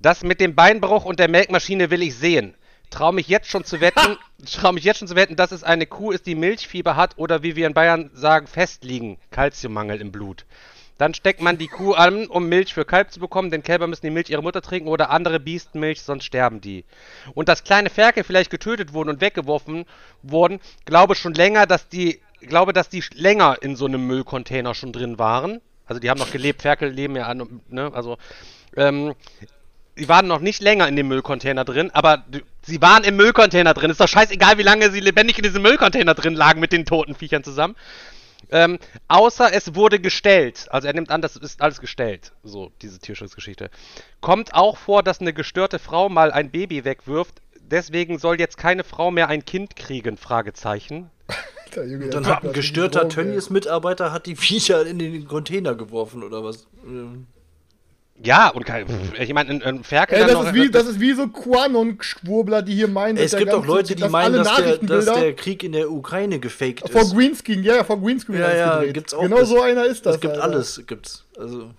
Das 0.00 0.22
mit 0.22 0.40
dem 0.40 0.54
Beinbruch 0.54 1.04
und 1.04 1.18
der 1.18 1.28
Melkmaschine 1.28 1.90
will 1.90 2.02
ich 2.02 2.16
sehen. 2.16 2.54
Trau 2.90 3.12
mich 3.12 3.28
jetzt 3.28 3.48
schon 3.48 3.64
zu 3.64 3.80
wetten, 3.80 4.18
trau 4.52 4.72
mich 4.72 4.84
jetzt 4.84 4.98
schon 4.98 5.08
zu 5.08 5.16
wetten, 5.16 5.36
dass 5.36 5.52
es 5.52 5.64
eine 5.64 5.86
Kuh 5.86 6.10
ist, 6.10 6.26
die 6.26 6.34
Milchfieber 6.34 6.96
hat 6.96 7.16
oder 7.16 7.42
wie 7.42 7.56
wir 7.56 7.66
in 7.66 7.74
Bayern 7.74 8.10
sagen, 8.14 8.46
festliegen, 8.46 9.18
Kalziummangel 9.30 10.00
im 10.00 10.12
Blut. 10.12 10.44
Dann 11.00 11.14
steckt 11.14 11.40
man 11.40 11.56
die 11.56 11.68
Kuh 11.68 11.94
an, 11.94 12.26
um 12.26 12.50
Milch 12.50 12.74
für 12.74 12.84
Kalb 12.84 13.10
zu 13.10 13.20
bekommen, 13.20 13.50
denn 13.50 13.62
Kälber 13.62 13.86
müssen 13.86 14.04
die 14.04 14.10
Milch 14.10 14.28
ihrer 14.28 14.42
Mutter 14.42 14.60
trinken 14.60 14.86
oder 14.86 15.08
andere 15.08 15.40
Biestenmilch, 15.40 16.02
sonst 16.02 16.24
sterben 16.24 16.60
die. 16.60 16.84
Und 17.32 17.48
dass 17.48 17.64
kleine 17.64 17.88
Ferkel 17.88 18.22
vielleicht 18.22 18.50
getötet 18.50 18.92
wurden 18.92 19.08
und 19.08 19.22
weggeworfen 19.22 19.86
wurden, 20.22 20.60
glaube 20.84 21.14
schon 21.14 21.32
länger, 21.32 21.64
dass 21.66 21.88
die, 21.88 22.20
glaube, 22.40 22.74
dass 22.74 22.90
die 22.90 23.02
länger 23.14 23.56
in 23.62 23.76
so 23.76 23.86
einem 23.86 24.06
Müllcontainer 24.06 24.74
schon 24.74 24.92
drin 24.92 25.18
waren. 25.18 25.62
Also 25.86 26.00
die 26.00 26.10
haben 26.10 26.18
noch 26.18 26.32
gelebt, 26.32 26.60
Ferkel 26.60 26.90
leben 26.90 27.16
ja 27.16 27.28
an, 27.28 27.62
ne, 27.70 27.90
also, 27.94 28.18
ähm, 28.76 29.14
die 30.00 30.08
waren 30.08 30.26
noch 30.26 30.40
nicht 30.40 30.62
länger 30.62 30.88
in 30.88 30.96
dem 30.96 31.06
Müllcontainer 31.08 31.64
drin, 31.64 31.90
aber 31.92 32.16
d- 32.26 32.42
sie 32.62 32.80
waren 32.82 33.04
im 33.04 33.16
Müllcontainer 33.16 33.74
drin. 33.74 33.90
Ist 33.90 34.00
doch 34.00 34.08
scheißegal, 34.08 34.58
wie 34.58 34.62
lange 34.62 34.90
sie 34.90 35.00
lebendig 35.00 35.36
in 35.38 35.44
diesem 35.44 35.62
Müllcontainer 35.62 36.14
drin 36.14 36.34
lagen 36.34 36.58
mit 36.58 36.72
den 36.72 36.86
toten 36.86 37.14
Viechern 37.14 37.44
zusammen. 37.44 37.76
Ähm, 38.50 38.78
außer 39.06 39.52
es 39.52 39.74
wurde 39.76 40.00
gestellt. 40.00 40.66
Also 40.70 40.88
er 40.88 40.94
nimmt 40.94 41.10
an, 41.10 41.22
das 41.22 41.36
ist 41.36 41.60
alles 41.62 41.80
gestellt. 41.80 42.32
So, 42.42 42.72
diese 42.82 42.98
Tierschutzgeschichte. 42.98 43.70
Kommt 44.20 44.54
auch 44.54 44.76
vor, 44.76 45.02
dass 45.04 45.20
eine 45.20 45.32
gestörte 45.32 45.78
Frau 45.78 46.08
mal 46.08 46.32
ein 46.32 46.50
Baby 46.50 46.84
wegwirft. 46.84 47.34
Deswegen 47.60 48.18
soll 48.18 48.40
jetzt 48.40 48.56
keine 48.56 48.82
Frau 48.82 49.12
mehr 49.12 49.28
ein 49.28 49.44
Kind 49.44 49.76
kriegen? 49.76 50.16
Fragezeichen. 50.16 51.10
Junge, 51.76 52.08
Dann 52.08 52.26
hat 52.26 52.42
ein 52.42 52.52
gestörter. 52.52 53.08
Tönnies-Mitarbeiter 53.08 54.10
hat 54.10 54.26
die 54.26 54.34
Viecher 54.34 54.84
in 54.84 54.98
den 54.98 55.28
Container 55.28 55.76
geworfen 55.76 56.24
oder 56.24 56.42
was? 56.42 56.66
Ja, 58.22 58.48
und 58.48 58.64
kein, 58.66 58.86
pff, 58.86 59.18
ich 59.18 59.32
meine, 59.32 59.64
ein, 59.64 59.82
Ferkel 59.82 60.16
Ey, 60.16 60.20
dann 60.20 60.28
das 60.30 60.38
noch- 60.38 60.46
ist, 60.48 60.54
wie, 60.54 60.70
das 60.70 60.86
ist 60.86 61.00
wie 61.00 61.12
so 61.14 61.26
Quanon-Schwurbler, 61.28 62.60
die 62.62 62.74
hier 62.74 62.88
meinen, 62.88 63.16
dass 63.16 63.24
Es 63.26 63.30
der 63.30 63.40
gibt 63.40 63.54
auch 63.54 63.64
Leute, 63.64 63.94
die 63.94 64.02
dass 64.02 64.10
meinen, 64.10 64.34
dass 64.34 64.44
der, 64.44 64.54
dass 64.56 64.60
Nachrichtenbilder 65.06 65.20
der 65.20 65.32
Krieg 65.36 65.62
in 65.64 65.72
der 65.72 65.90
Ukraine 65.90 66.38
gefaked 66.38 66.90
vor 66.90 67.00
ist. 67.00 67.14
Greenscreen, 67.14 67.62
ja, 67.64 67.76
ja, 67.76 67.84
vor 67.84 67.98
Greenscreen 68.00 68.38
Ja, 68.40 68.54
ja, 68.54 68.74
gedreht. 68.78 68.94
gibt's 68.94 69.14
auch. 69.14 69.22
Genau 69.22 69.38
Das- 69.38 69.48
so 69.48 69.62
einer 69.62 69.84
ist 69.86 70.04
das. 70.04 70.16
Es 70.16 70.20
gibt 70.20 70.34
Alter. 70.34 70.44
alles, 70.44 70.82
gibt's. 70.86 71.24
Also, 71.38 71.70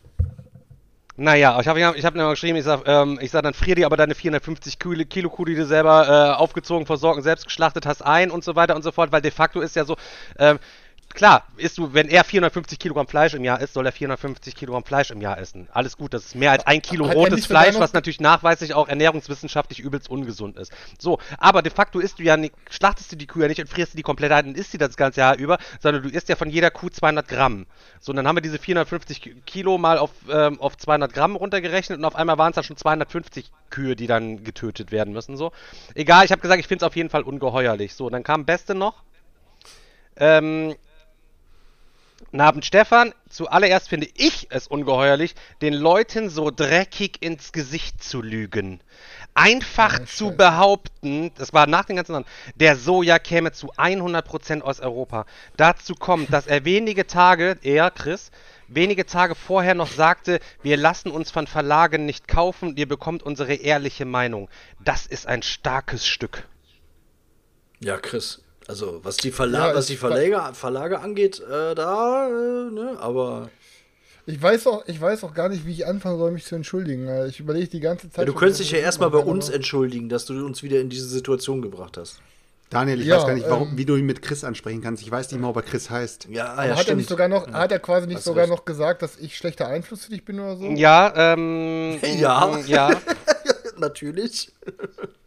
Naja, 1.18 1.60
ich 1.62 1.68
habe 1.68 1.80
ich 1.80 2.06
hab 2.06 2.16
mir 2.16 2.24
mal 2.24 2.32
geschrieben, 2.32 2.58
ich 2.58 2.64
sag, 2.64 2.82
ähm, 2.88 3.20
ich 3.22 3.30
sag, 3.30 3.44
dann 3.44 3.54
frier 3.54 3.76
dir 3.76 3.86
aber 3.86 3.98
deine 3.98 4.16
450 4.16 4.80
Kilo, 4.80 5.06
Kilo 5.06 5.30
Kuh, 5.30 5.46
die 5.46 5.54
du 5.56 5.66
selber 5.68 6.08
äh, 6.08 6.40
aufgezogen, 6.42 6.88
versorgt 6.88 7.18
und 7.18 7.24
selbst 7.24 7.46
geschlachtet 7.46 7.86
hast, 7.86 8.02
ein 8.04 8.32
und 8.32 8.44
so 8.44 8.56
weiter 8.56 8.76
und 8.76 8.82
so 8.82 8.92
fort, 8.92 9.12
weil 9.12 9.22
de 9.22 9.30
facto 9.30 9.60
ist 9.62 9.76
ja 9.76 9.86
so, 9.86 9.96
ähm, 10.40 10.58
klar, 11.14 11.46
isst 11.58 11.78
du, 11.78 11.94
wenn 11.94 12.08
er 12.10 12.24
450 12.24 12.78
Kilogramm 12.80 13.08
Fleisch 13.08 13.34
im 13.34 13.44
Jahr 13.44 13.60
isst, 13.62 13.74
soll 13.74 13.86
er 13.86 13.92
450 13.92 14.56
Kilogramm 14.56 14.84
Fleisch 14.84 15.12
im 15.12 15.22
Jahr 15.22 15.38
essen. 15.38 15.68
Alles 15.72 15.98
gut, 15.98 16.14
das 16.14 16.26
ist 16.26 16.36
mehr 16.36 16.52
als 16.52 16.66
ein 16.68 16.82
Kilo 16.82 17.06
rotes 17.06 17.46
Fleisch, 17.46 17.76
was 17.80 17.94
natürlich 17.94 18.20
nachweislich 18.20 18.74
auch 18.74 18.88
ernährungswissenschaftlich 18.88 19.80
übelst 19.80 20.10
ungesund 20.10 20.58
ist. 20.58 20.72
So, 21.00 21.20
aber 21.38 21.62
de 21.62 21.72
facto 21.72 22.00
isst 22.00 22.20
du 22.20 22.24
ja 22.24 22.38
nicht, 22.38 22.54
schlachtest 22.70 23.12
du 23.12 23.16
die 23.16 23.28
Kuh 23.28 23.42
ja 23.42 23.48
nicht 23.48 23.60
und 23.60 23.68
frierst 23.68 23.94
du 23.94 23.98
die 23.98 24.04
komplett 24.04 24.32
ein 24.32 24.48
und 24.48 24.58
isst 24.58 24.72
sie 24.72 24.78
das 24.78 24.98
ganze 24.98 25.22
Jahr 25.22 25.38
über, 25.38 25.58
sondern 25.80 26.04
du 26.04 26.10
isst 26.10 26.30
ja 26.30 26.36
von 26.36 26.50
jeder 26.50 26.72
Kuh 26.72 26.90
200 26.90 27.28
Gramm. 27.28 27.66
So, 28.00 28.12
und 28.12 28.18
dann 28.18 28.28
haben 28.28 28.36
wir 28.38 28.42
diese 28.42 28.58
450 28.60 29.22
Ki- 29.22 29.36
Kilo 29.46 29.78
mal 29.78 29.98
auf, 29.98 30.12
ähm, 30.32 30.60
auf 30.60 30.78
200 30.78 31.14
Gramm 31.14 31.36
runtergerechnet 31.36 31.98
und 32.00 32.06
auf 32.06 32.16
einmal 32.16 32.38
waren 32.38 32.50
es 32.52 32.56
dann 32.56 32.64
schon 32.64 32.78
250 32.78 33.52
Kühe, 33.70 33.96
die 33.96 34.08
dann 34.08 34.44
getötet 34.44 34.92
werden 34.92 35.14
müssen. 35.14 35.38
So, 35.38 35.52
egal, 35.96 36.26
ich 36.26 36.32
habe 36.32 36.42
gesagt, 36.42 36.60
ich 36.60 36.68
finde 36.68 36.84
es 36.84 36.88
auf 36.88 36.96
jeden 36.96 37.10
Fall 37.10 37.24
ungeheuerlich. 37.24 37.96
So, 37.96 38.10
dann 38.10 38.24
kam 38.24 38.46
Beste 38.46 38.76
noch. 38.76 39.04
Ähm, 40.18 40.76
Guten 42.26 42.42
Abend, 42.42 42.66
Stefan. 42.66 43.14
Zuallererst 43.30 43.90
finde 43.90 44.08
ich 44.16 44.48
es 44.52 44.68
ungeheuerlich, 44.68 45.36
den 45.62 45.74
Leuten 45.74 46.30
so 46.30 46.50
dreckig 46.52 47.22
ins 47.22 47.52
Gesicht 47.52 48.02
zu 48.04 48.22
lügen. 48.22 48.80
Einfach 49.34 50.00
Ja, 50.00 50.06
zu 50.06 50.26
scheiße. 50.28 50.38
behaupten, 50.38 51.32
das 51.36 51.52
war 51.54 51.68
nach 51.68 51.86
den 51.86 51.96
ganzen 51.98 52.14
Jahren, 52.14 52.26
der 52.56 52.76
Soja 52.78 53.20
käme 53.20 53.52
zu 53.52 53.74
100% 53.74 54.62
aus 54.62 54.80
Europa. 54.80 55.26
Dazu 55.58 55.96
kommt, 55.96 56.32
dass 56.32 56.48
er 56.48 56.64
wenige 56.64 57.08
Tage, 57.08 57.58
er, 57.64 57.92
Chris, 57.92 58.32
wenige 58.68 59.06
Tage 59.06 59.36
vorher 59.36 59.76
noch 59.76 59.92
sagte, 59.92 60.40
wir 60.62 60.78
lassen 60.78 61.12
uns 61.12 61.32
von 61.32 61.48
Verlagen 61.48 62.06
nicht 62.06 62.28
kaufen, 62.28 62.78
ihr 62.78 62.88
bekommt 62.88 63.24
unsere 63.24 63.56
ehrliche 63.56 64.06
Meinung. 64.06 64.50
Das 64.80 65.06
ist 65.06 65.28
ein 65.28 65.44
starkes 65.44 66.06
Stück. 66.08 66.48
Ja, 67.80 67.98
Chris. 67.98 68.42
Also, 68.72 69.02
was 69.04 69.18
die, 69.18 69.32
Verla 69.32 69.68
Ja, 69.68 69.76
was 69.76 69.88
die 69.88 69.98
Verlage, 69.98 70.54
Verlage 70.56 71.00
angeht, 71.02 71.42
äh, 71.42 71.76
da, 71.76 72.28
äh, 72.30 72.72
ne, 72.72 72.98
aber 73.02 73.50
Ich 74.26 74.42
weiß, 74.42 74.66
auch, 74.68 74.84
ich 74.88 75.02
weiß 75.02 75.26
auch 75.26 75.34
gar 75.34 75.50
nicht, 75.50 75.66
wie 75.66 75.74
ich 75.74 75.86
anfangen 75.86 76.18
soll, 76.18 76.32
mich 76.32 76.46
zu 76.46 76.56
entschuldigen. 76.56 77.06
Äh, 77.10 77.28
Ich 77.28 77.42
überlege 77.42 77.68
die 77.68 77.82
ganze 77.82 78.10
Zeit. 78.10 78.20
ja, 78.20 78.26
du 78.26 78.34
könntest 78.34 78.62
dich 78.62 78.72
ja 78.72 78.78
erstmal 78.78 79.10
bei 79.10 79.18
uns 79.18 79.50
entschuldigen, 79.50 80.08
dass 80.08 80.26
du 80.26 80.46
uns 80.46 80.64
wieder 80.64 80.80
in 80.80 80.90
diese 80.90 81.10
Situation 81.10 81.62
gebracht 81.62 81.98
hast. 81.98 82.22
Daniel, 82.70 83.02
ich 83.02 83.08
Ja, 83.08 83.18
weiß 83.18 83.26
gar 83.28 83.34
nicht, 83.34 83.50
warum, 83.50 83.72
ähm, 83.72 83.78
wie 83.78 83.84
du 83.84 83.98
ihn 83.98 84.06
mit 84.06 84.22
Chris 84.22 84.46
ansprechen 84.46 84.82
kannst. 84.82 85.04
Ich 85.04 85.12
weiß 85.12 85.30
nicht 85.34 85.42
mal, 85.42 85.50
ob 85.50 85.58
er 85.58 85.64
Chris 85.64 85.90
heißt. 85.90 86.28
Ja, 86.30 86.64
ja, 86.64 86.78
hat 86.78 86.88
er 86.88 86.96
nicht 86.96 87.10
sogar 87.10 87.28
noch, 87.28 87.48
Ja. 87.50 87.54
hat 87.56 87.74
er 87.74 87.80
quasi 87.80 88.08
nicht 88.08 88.18
Hast 88.20 88.24
sogar 88.24 88.44
recht. 88.46 88.54
noch 88.54 88.64
gesagt, 88.64 89.02
dass 89.02 89.18
ich 89.18 89.36
schlechter 89.36 89.68
Einfluss 89.68 90.06
für 90.06 90.12
dich 90.12 90.24
bin 90.24 90.40
oder 90.40 90.56
so? 90.56 90.64
Ja, 90.70 91.12
ähm. 91.34 92.00
Ja. 92.18 92.58
Ja. 92.68 92.92
Natürlich. 93.78 94.54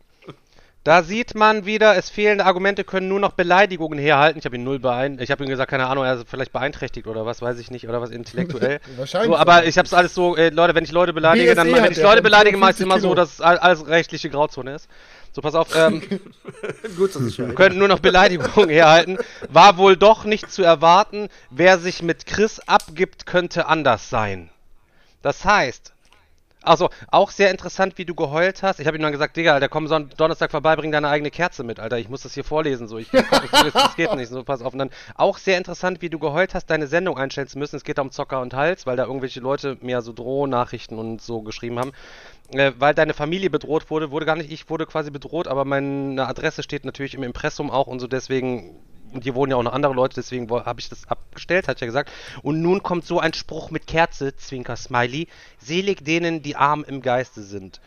Da 0.85 1.03
sieht 1.03 1.35
man 1.35 1.65
wieder, 1.65 1.97
es 1.97 2.11
fehlende 2.11 2.45
Argumente 2.45 2.85
können 2.85 3.09
nur 3.09 3.19
noch 3.19 3.33
Beleidigungen 3.33 3.99
herhalten. 3.99 4.39
Ich 4.39 4.45
habe 4.45 4.57
ihn 4.57 4.65
null 4.65 4.79
beein, 4.79 5.19
ich 5.19 5.31
habe 5.31 5.43
ihm 5.43 5.49
gesagt, 5.49 5.71
keine 5.71 5.87
Ahnung, 5.87 6.05
er 6.05 6.17
ist 6.17 6.29
vielleicht 6.29 6.53
beeinträchtigt 6.53 7.07
oder 7.07 7.25
was, 7.25 7.41
weiß 7.41 7.59
ich 7.59 7.71
nicht, 7.71 7.89
oder 7.89 8.03
was 8.03 8.11
intellektuell. 8.11 8.81
Wahrscheinlich. 8.99 9.31
So, 9.31 9.37
aber 9.37 9.65
ich 9.65 9.79
habe 9.79 9.87
es 9.87 9.95
alles 9.95 10.15
so, 10.15 10.37
äh, 10.37 10.51
Leute, 10.51 10.75
wenn 10.75 10.85
ich 10.85 10.93
Leute 10.93 11.15
beleidige, 11.15 11.55
dann 11.55 11.69
BSE 11.73 11.83
wenn 11.83 11.93
ich 11.93 12.03
Leute 12.03 12.21
beleidige, 12.21 12.59
mache 12.59 12.73
ich 12.73 12.75
es 12.75 12.83
54 12.83 12.85
immer 12.85 13.01
so, 13.01 13.15
dass 13.15 13.41
all- 13.41 13.57
alles 13.59 13.87
rechtliche 13.87 14.29
Grauzone 14.29 14.75
ist. 14.75 14.91
So, 15.33 15.41
pass 15.41 15.55
auf, 15.55 15.75
ähm, 15.75 16.03
Gut, 16.99 17.17
dass 17.17 17.23
ich 17.27 17.39
ja. 17.39 17.47
können 17.47 17.79
nur 17.79 17.89
noch 17.89 18.01
Beleidigungen 18.01 18.69
herhalten. 18.69 19.17
War 19.49 19.79
wohl 19.79 19.97
doch 19.97 20.25
nicht 20.27 20.53
zu 20.53 20.63
erwarten. 20.63 21.29
Wer 21.49 21.79
sich 21.79 22.03
mit 22.03 22.27
Chris 22.27 22.61
abgibt, 22.61 23.25
könnte 23.25 23.67
anders 23.69 24.11
sein. 24.11 24.51
Das 25.23 25.47
heißt, 25.47 25.94
also 26.65 26.91
auch 27.11 27.31
sehr 27.31 27.51
interessant, 27.51 27.99
wie 27.99 28.05
du 28.05 28.15
geheult 28.15 28.63
hast. 28.63 28.81
Ich 28.81 28.87
habe 28.87 28.97
ihm 28.97 29.03
dann 29.03 29.13
gesagt, 29.13 29.37
Digga, 29.37 29.55
Alter, 29.55 29.69
komm 29.69 29.87
Son 29.87 30.11
Donnerstag 30.17 30.51
vorbei, 30.51 30.77
bring 30.77 30.93
deine 30.93 31.09
eigene 31.09 31.31
Kerze 31.31 31.65
mit, 31.65 31.81
Alter. 31.81 31.99
Ich 31.99 32.09
muss 32.09 32.23
das 32.23 32.35
hier 32.35 32.45
vorlesen, 32.45 32.89
so. 32.89 32.99
Ich, 32.99 33.13
ich, 33.13 33.21
ich, 33.21 33.73
das 33.73 33.97
geht 33.97 34.15
nicht, 34.15 34.29
so 34.29 34.43
pass 34.45 34.63
auf. 34.63 34.73
Und 34.73 34.79
dann 34.79 34.91
auch 35.15 35.39
sehr 35.39 35.59
interessant, 35.59 36.03
wie 36.03 36.11
du 36.11 36.19
geheult 36.19 36.55
hast, 36.55 36.67
deine 36.67 36.87
Sendung 36.87 37.19
einstellen 37.19 37.49
zu 37.49 37.59
müssen. 37.59 37.77
Es 37.77 37.85
geht 37.85 37.99
da 37.99 38.03
um 38.03 38.11
Zocker 38.11 38.41
und 38.41 38.55
Hals, 38.55 38.87
weil 38.87 38.97
da 38.97 39.05
irgendwelche 39.05 39.41
Leute 39.41 39.77
mir 39.81 40.03
so 40.03 40.13
Drohnachrichten 40.13 40.99
und 40.99 41.23
so 41.23 41.43
geschrieben 41.43 41.79
haben. 41.79 41.93
Äh, 42.53 42.73
weil 42.79 42.95
deine 42.95 43.15
Familie 43.15 43.51
bedroht 43.51 43.91
wurde, 43.91 44.11
wurde 44.11 44.27
gar 44.27 44.37
nicht, 44.37 44.53
ich 44.53 44.69
wurde 44.69 44.87
quasi 44.87 45.11
bedroht, 45.11 45.49
aber 45.49 45.65
meine 45.65 46.27
Adresse 46.27 46.63
steht 46.63 46.85
natürlich 46.85 47.15
im 47.15 47.23
Impressum 47.23 47.71
auch 47.71 47.87
und 47.87 48.01
so, 48.01 48.07
deswegen 48.07 48.77
hier 49.23 49.35
wohnen 49.35 49.51
ja 49.53 49.57
auch 49.57 49.63
noch 49.63 49.73
andere 49.73 49.93
Leute, 49.95 50.15
deswegen 50.17 50.51
habe 50.51 50.81
ich 50.81 50.89
das 50.89 51.07
abgestellt, 51.09 51.69
hat 51.69 51.81
ja 51.81 51.87
gesagt. 51.87 52.11
Und 52.43 52.61
nun 52.63 52.83
kommt 52.83 53.05
so 53.05 53.21
ein 53.21 53.35
Spruch 53.35 53.71
mit 53.71 53.87
Kerze, 53.87 54.35
Zwinker 54.37 54.77
Smiley, 54.77 55.29
selig 55.59 56.05
denen, 56.05 56.43
die 56.43 56.57
arm 56.57 56.85
im 56.87 57.03
Geiste 57.03 57.43
sind. 57.43 57.81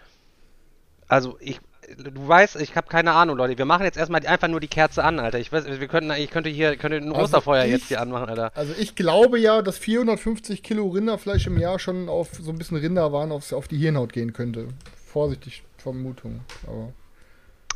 Also 1.08 1.38
ich, 1.40 1.60
du 1.98 2.28
weißt, 2.28 2.58
ich 2.60 2.76
habe 2.76 2.88
keine 2.88 3.14
Ahnung, 3.14 3.38
Leute. 3.38 3.58
Wir 3.58 3.66
machen 3.66 3.84
jetzt 3.84 3.98
erstmal 3.98 4.26
einfach 4.28 4.48
nur 4.50 4.60
die 4.60 4.68
Kerze 4.68 5.04
an, 5.04 5.20
Alter. 5.20 5.40
Ich 5.40 5.52
weiß, 5.52 5.66
wir 5.80 5.88
könnten, 5.88 6.12
ich 6.12 6.30
könnte 6.30 6.50
hier, 6.50 6.76
könnte 6.76 6.98
ein 6.98 7.12
Also 7.12 7.24
Osterfeuer 7.24 7.64
ich- 7.66 7.72
jetzt 7.72 7.88
hier 7.88 8.02
anmachen, 8.02 8.28
Alter. 8.30 8.52
Also 8.56 8.74
ich 8.78 8.96
glaube 8.96 9.40
ja, 9.40 9.62
dass 9.62 9.78
450 9.78 10.64
Kilo 10.64 10.88
Rinderfleisch 10.88 11.48
im 11.48 11.58
Jahr 11.58 11.80
schon 11.80 12.10
auf 12.10 12.30
so 12.42 12.52
ein 12.52 12.58
bisschen 12.58 12.78
Rinderwaren 12.78 13.32
aufs, 13.32 13.54
auf 13.54 13.68
die 13.70 13.78
Hirnhaut 13.78 14.12
gehen 14.12 14.34
könnte. 14.34 14.68
Vorsichtig 15.06 15.64
Vermutung. 15.78 16.42
Aber 16.68 16.92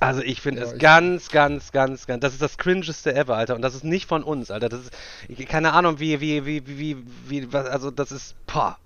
Also 0.01 0.21
ich 0.21 0.41
finde 0.41 0.61
Ja, 0.61 0.67
es 0.67 0.73
ich- 0.73 0.79
ganz, 0.79 1.29
ganz, 1.29 1.71
ganz, 1.71 2.07
ganz. 2.07 2.21
Das 2.21 2.33
ist 2.33 2.41
das 2.41 2.57
cringeste 2.57 3.13
ever, 3.15 3.37
Alter. 3.37 3.55
Und 3.55 3.61
das 3.61 3.75
ist 3.75 3.83
nicht 3.85 4.07
von 4.07 4.23
uns, 4.23 4.51
Alter. 4.51 4.67
Das 4.67 4.81
ist. 4.81 5.47
Keine 5.47 5.73
Ahnung, 5.73 5.99
wie, 5.99 6.19
wie, 6.19 6.45
wie, 6.45 6.65
wie, 6.67 6.77
wie, 6.79 6.97
wie, 7.27 7.53
was, 7.53 7.67
also 7.67 7.91
das 7.91 8.11
ist. 8.11 8.35
Pah. 8.47 8.77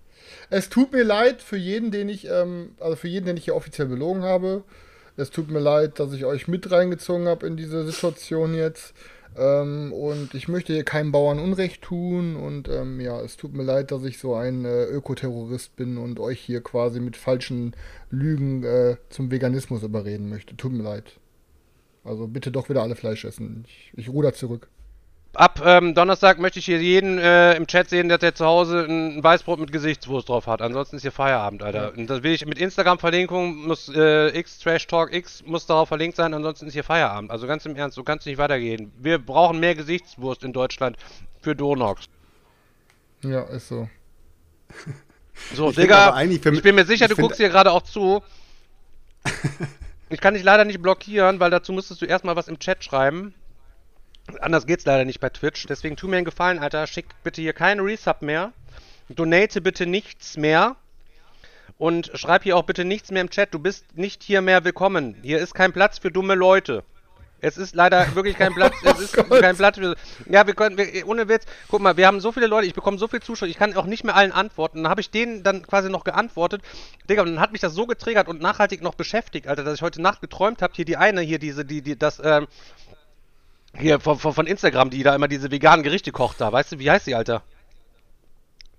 es 0.49 0.69
tut 0.69 0.91
mir 0.91 1.03
leid 1.03 1.41
für 1.41 1.57
jeden, 1.57 1.89
den 1.91 2.09
ich, 2.09 2.27
ähm, 2.29 2.75
also 2.79 2.95
für 2.97 3.07
jeden, 3.07 3.25
den 3.25 3.37
ich 3.37 3.45
hier 3.45 3.55
offiziell 3.55 3.87
belogen 3.87 4.23
habe. 4.23 4.63
Es 5.17 5.31
tut 5.31 5.49
mir 5.49 5.59
leid, 5.59 5.99
dass 5.99 6.11
ich 6.11 6.25
euch 6.25 6.49
mit 6.49 6.69
reingezogen 6.69 7.27
habe 7.29 7.47
in 7.47 7.55
diese 7.55 7.85
Situation 7.85 8.53
jetzt. 8.53 8.93
Ähm, 9.37 9.91
und 9.91 10.33
ich 10.33 10.47
möchte 10.47 10.73
hier 10.73 10.83
keinem 10.83 11.11
Bauern 11.11 11.39
Unrecht 11.39 11.81
tun. 11.81 12.35
Und 12.35 12.67
ähm, 12.69 12.99
ja, 12.99 13.19
es 13.21 13.37
tut 13.37 13.53
mir 13.53 13.63
leid, 13.63 13.91
dass 13.91 14.03
ich 14.03 14.17
so 14.17 14.35
ein 14.35 14.65
äh, 14.65 14.85
Ökoterrorist 14.85 15.75
bin 15.75 15.97
und 15.97 16.19
euch 16.19 16.39
hier 16.39 16.61
quasi 16.61 16.99
mit 16.99 17.17
falschen 17.17 17.75
Lügen 18.09 18.63
äh, 18.63 18.97
zum 19.09 19.31
Veganismus 19.31 19.83
überreden 19.83 20.29
möchte. 20.29 20.55
Tut 20.55 20.71
mir 20.71 20.83
leid. 20.83 21.19
Also 22.03 22.27
bitte 22.27 22.51
doch 22.51 22.69
wieder 22.69 22.83
alle 22.83 22.95
Fleisch 22.95 23.25
essen. 23.25 23.65
Ich, 23.67 23.91
ich 23.95 24.09
ruder 24.09 24.33
zurück. 24.33 24.69
Ab 25.35 25.61
ähm, 25.65 25.93
Donnerstag 25.93 26.39
möchte 26.39 26.59
ich 26.59 26.65
hier 26.65 26.81
jeden 26.81 27.17
äh, 27.17 27.55
im 27.55 27.67
Chat 27.67 27.89
sehen, 27.89 28.09
dass 28.09 28.19
der 28.19 28.35
zu 28.35 28.45
Hause 28.45 28.85
ein 28.87 29.23
Weißbrot 29.23 29.59
mit 29.59 29.71
Gesichtswurst 29.71 30.29
drauf 30.29 30.47
hat. 30.47 30.61
Ansonsten 30.61 30.95
ist 30.95 31.01
hier 31.01 31.11
Feierabend, 31.11 31.61
Alter. 31.61 31.93
Und 31.95 32.09
das 32.09 32.23
will 32.23 32.31
ich 32.31 32.45
mit 32.45 32.57
Instagram-Verlinkung, 32.57 33.67
muss 33.67 33.91
äh, 33.93 34.37
X, 34.37 34.59
Trash 34.59 34.87
Talk 34.87 35.13
X, 35.13 35.43
muss 35.45 35.65
darauf 35.65 35.89
verlinkt 35.89 36.15
sein, 36.15 36.33
ansonsten 36.33 36.67
ist 36.67 36.73
hier 36.73 36.83
Feierabend. 36.83 37.31
Also 37.31 37.47
ganz 37.47 37.65
im 37.65 37.75
Ernst, 37.75 37.95
so 37.95 38.03
kann 38.03 38.17
es 38.17 38.25
nicht 38.25 38.37
weitergehen. 38.37 38.91
Wir 38.97 39.17
brauchen 39.17 39.59
mehr 39.59 39.75
Gesichtswurst 39.75 40.43
in 40.43 40.53
Deutschland 40.53 40.97
für 41.41 41.55
Donox. 41.55 42.05
Ja, 43.21 43.41
ist 43.43 43.67
so. 43.67 43.89
So, 45.53 45.69
Ich 45.69 45.75
Digga, 45.75 46.07
aber 46.07 46.15
eigentlich 46.15 46.41
für 46.41 46.53
ich 46.53 46.61
bin 46.61 46.75
mir 46.75 46.85
sicher, 46.85 47.05
ich 47.05 47.15
du 47.15 47.21
guckst 47.21 47.37
hier 47.37 47.49
gerade 47.49 47.71
auch 47.71 47.81
zu. 47.81 48.23
Ich 50.09 50.21
kann 50.21 50.35
dich 50.35 50.43
leider 50.43 50.65
nicht 50.65 50.83
blockieren, 50.83 51.39
weil 51.39 51.49
dazu 51.49 51.73
müsstest 51.73 51.99
du 51.99 52.05
erstmal 52.05 52.35
was 52.35 52.47
im 52.47 52.59
Chat 52.59 52.83
schreiben. 52.83 53.33
Anders 54.41 54.65
geht's 54.65 54.85
leider 54.85 55.05
nicht 55.05 55.19
bei 55.19 55.29
Twitch. 55.29 55.65
Deswegen 55.67 55.95
tu 55.95 56.07
mir 56.07 56.17
einen 56.17 56.25
Gefallen, 56.25 56.59
Alter. 56.59 56.87
Schick 56.87 57.05
bitte 57.23 57.41
hier 57.41 57.53
keinen 57.53 57.79
Resub 57.81 58.21
mehr. 58.21 58.53
Donate 59.09 59.61
bitte 59.61 59.85
nichts 59.85 60.37
mehr. 60.37 60.75
Und 61.77 62.11
schreib 62.15 62.43
hier 62.43 62.57
auch 62.57 62.63
bitte 62.63 62.85
nichts 62.85 63.11
mehr 63.11 63.21
im 63.21 63.29
Chat. 63.29 63.53
Du 63.53 63.59
bist 63.59 63.97
nicht 63.97 64.23
hier 64.23 64.41
mehr 64.41 64.63
willkommen. 64.63 65.15
Hier 65.21 65.39
ist 65.39 65.53
kein 65.53 65.73
Platz 65.73 65.99
für 65.99 66.09
dumme 66.09 66.35
Leute. 66.35 66.83
Es 67.41 67.57
ist 67.57 67.75
leider 67.75 68.15
wirklich 68.15 68.37
kein 68.37 68.53
Platz. 68.53 68.73
Es 68.83 68.99
ist 68.99 69.13
kein 69.13 69.55
Platz 69.55 69.77
für. 69.77 69.95
Ja, 70.27 70.47
wir 70.47 70.55
können, 70.55 70.77
wir, 70.77 71.07
ohne 71.07 71.27
Witz. 71.27 71.45
Guck 71.67 71.81
mal, 71.81 71.95
wir 71.97 72.07
haben 72.07 72.19
so 72.19 72.31
viele 72.31 72.47
Leute. 72.47 72.65
Ich 72.65 72.73
bekomme 72.73 72.97
so 72.97 73.07
viel 73.07 73.21
Zuschauer. 73.21 73.49
Ich 73.49 73.57
kann 73.57 73.75
auch 73.75 73.85
nicht 73.85 74.03
mehr 74.03 74.15
allen 74.15 74.31
antworten. 74.31 74.83
Dann 74.83 74.89
habe 74.89 75.01
ich 75.01 75.11
denen 75.11 75.43
dann 75.43 75.61
quasi 75.61 75.89
noch 75.89 76.03
geantwortet. 76.03 76.63
Digga, 77.09 77.21
und 77.21 77.35
dann 77.35 77.39
hat 77.39 77.51
mich 77.51 77.61
das 77.61 77.73
so 77.73 77.85
getriggert 77.85 78.27
und 78.27 78.41
nachhaltig 78.41 78.81
noch 78.81 78.95
beschäftigt, 78.95 79.47
Alter, 79.47 79.63
dass 79.63 79.75
ich 79.75 79.81
heute 79.83 80.01
Nacht 80.01 80.21
geträumt 80.21 80.61
habe. 80.63 80.73
Hier 80.75 80.85
die 80.85 80.97
eine, 80.97 81.21
hier 81.21 81.37
diese, 81.37 81.65
die, 81.65 81.81
die, 81.81 81.99
das, 81.99 82.19
ähm, 82.23 82.47
hier 83.77 83.99
von, 83.99 84.17
von, 84.19 84.33
von 84.33 84.47
Instagram, 84.47 84.89
die 84.89 85.03
da 85.03 85.15
immer 85.15 85.27
diese 85.27 85.51
veganen 85.51 85.83
Gerichte 85.83 86.11
kocht 86.11 86.41
da. 86.41 86.51
Weißt 86.51 86.71
du, 86.73 86.79
wie 86.79 86.89
heißt 86.89 87.07
die, 87.07 87.15
Alter? 87.15 87.41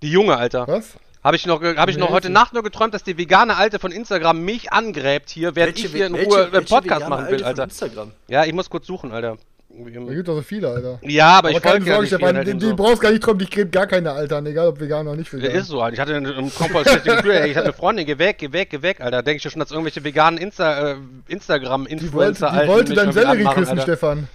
Die 0.03 0.11
junge, 0.11 0.37
Alter. 0.37 0.67
Was? 0.69 0.95
Habe 1.25 1.37
ich 1.37 1.47
noch, 1.47 1.61
hab 1.63 1.89
ich 1.89 1.97
noch 1.97 2.11
heute 2.11 2.31
Nacht 2.31 2.53
nur 2.53 2.63
geträumt, 2.63 2.95
dass 2.95 3.03
die 3.03 3.19
vegane 3.19 3.57
Alte 3.57 3.79
von 3.81 3.91
Instagram 3.91 4.45
mich 4.45 4.73
angräbt 4.73 5.29
hier, 5.31 5.57
während 5.57 5.77
ich 5.79 5.87
hier 5.91 6.07
in 6.07 6.13
welche- 6.13 6.27
Ruhe 6.29 6.43
einen 6.45 6.53
welche 6.53 6.69
Podcast 6.69 7.09
machen 7.09 7.29
will, 7.31 7.43
Alter. 7.43 7.65
Instagram. 7.65 8.13
Ja, 8.29 8.45
ich 8.45 8.53
muss 8.53 8.71
kurz 8.71 8.87
suchen, 8.87 9.11
Alter. 9.13 9.37
Da 9.69 9.91
gibt 9.91 10.29
doch 10.29 10.37
so 10.37 10.43
viele, 10.43 10.69
Alter. 10.71 10.99
Ja, 11.03 11.31
aber, 11.39 11.51
ich 11.51 11.57
Aber 11.57 11.63
keine 11.63 11.85
folge 11.85 11.87
ja 11.91 11.95
Sorge, 11.97 12.03
nicht 12.05 12.15
Stefan, 12.15 12.37
halt 12.37 12.47
die, 12.49 12.55
die 12.57 12.67
so. 12.67 12.77
brauchst 12.77 13.01
gar 13.03 13.11
nicht 13.11 13.23
träumen, 13.23 13.41
die 13.41 13.51
gräbt 13.51 13.73
gar 13.73 13.87
keine 13.87 14.13
Alter 14.13 14.37
an, 14.39 14.47
egal 14.47 14.69
ob 14.69 14.81
vegan 14.81 15.07
oder 15.07 15.17
nicht 15.17 15.31
vegan. 15.33 15.51
ist 15.51 15.67
so, 15.67 15.83
Alter. 15.83 15.95
Ich 15.95 16.01
hatte 16.01 16.23
komplett 16.57 16.89
schlechtes 16.89 17.17
Gefühl, 17.17 17.33
ey. 17.33 17.51
Ich 17.51 17.57
hatte 17.57 17.67
eine 17.67 17.75
Freundin, 17.75 18.07
geh 18.07 18.17
weg, 18.19 18.39
geh 18.39 18.53
weg, 18.53 18.71
geh 18.71 18.81
weg, 18.81 19.01
Alter. 19.01 19.23
Denke 19.23 19.45
ich 19.45 19.53
schon, 19.53 19.59
dass 19.61 19.71
irgendwelche 19.73 20.03
veganen 20.05 20.39
Insta, 20.39 20.93
äh, 20.93 20.95
Die 20.95 21.01
wollte, 21.01 21.33
Instagram-Influencer 21.33 22.51
die 22.63 22.69
wollte 22.69 22.89
mich 22.91 22.97
dein 22.97 23.09
irgendwie 23.09 23.21
Sellerie 23.21 23.55
küssen, 23.55 23.71
Alter. 23.73 23.83
Stefan. 23.83 24.29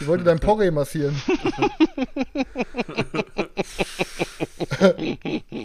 Die 0.00 0.06
wollte 0.06 0.24
dein 0.24 0.40
Porree 0.40 0.70
massieren. 0.70 1.20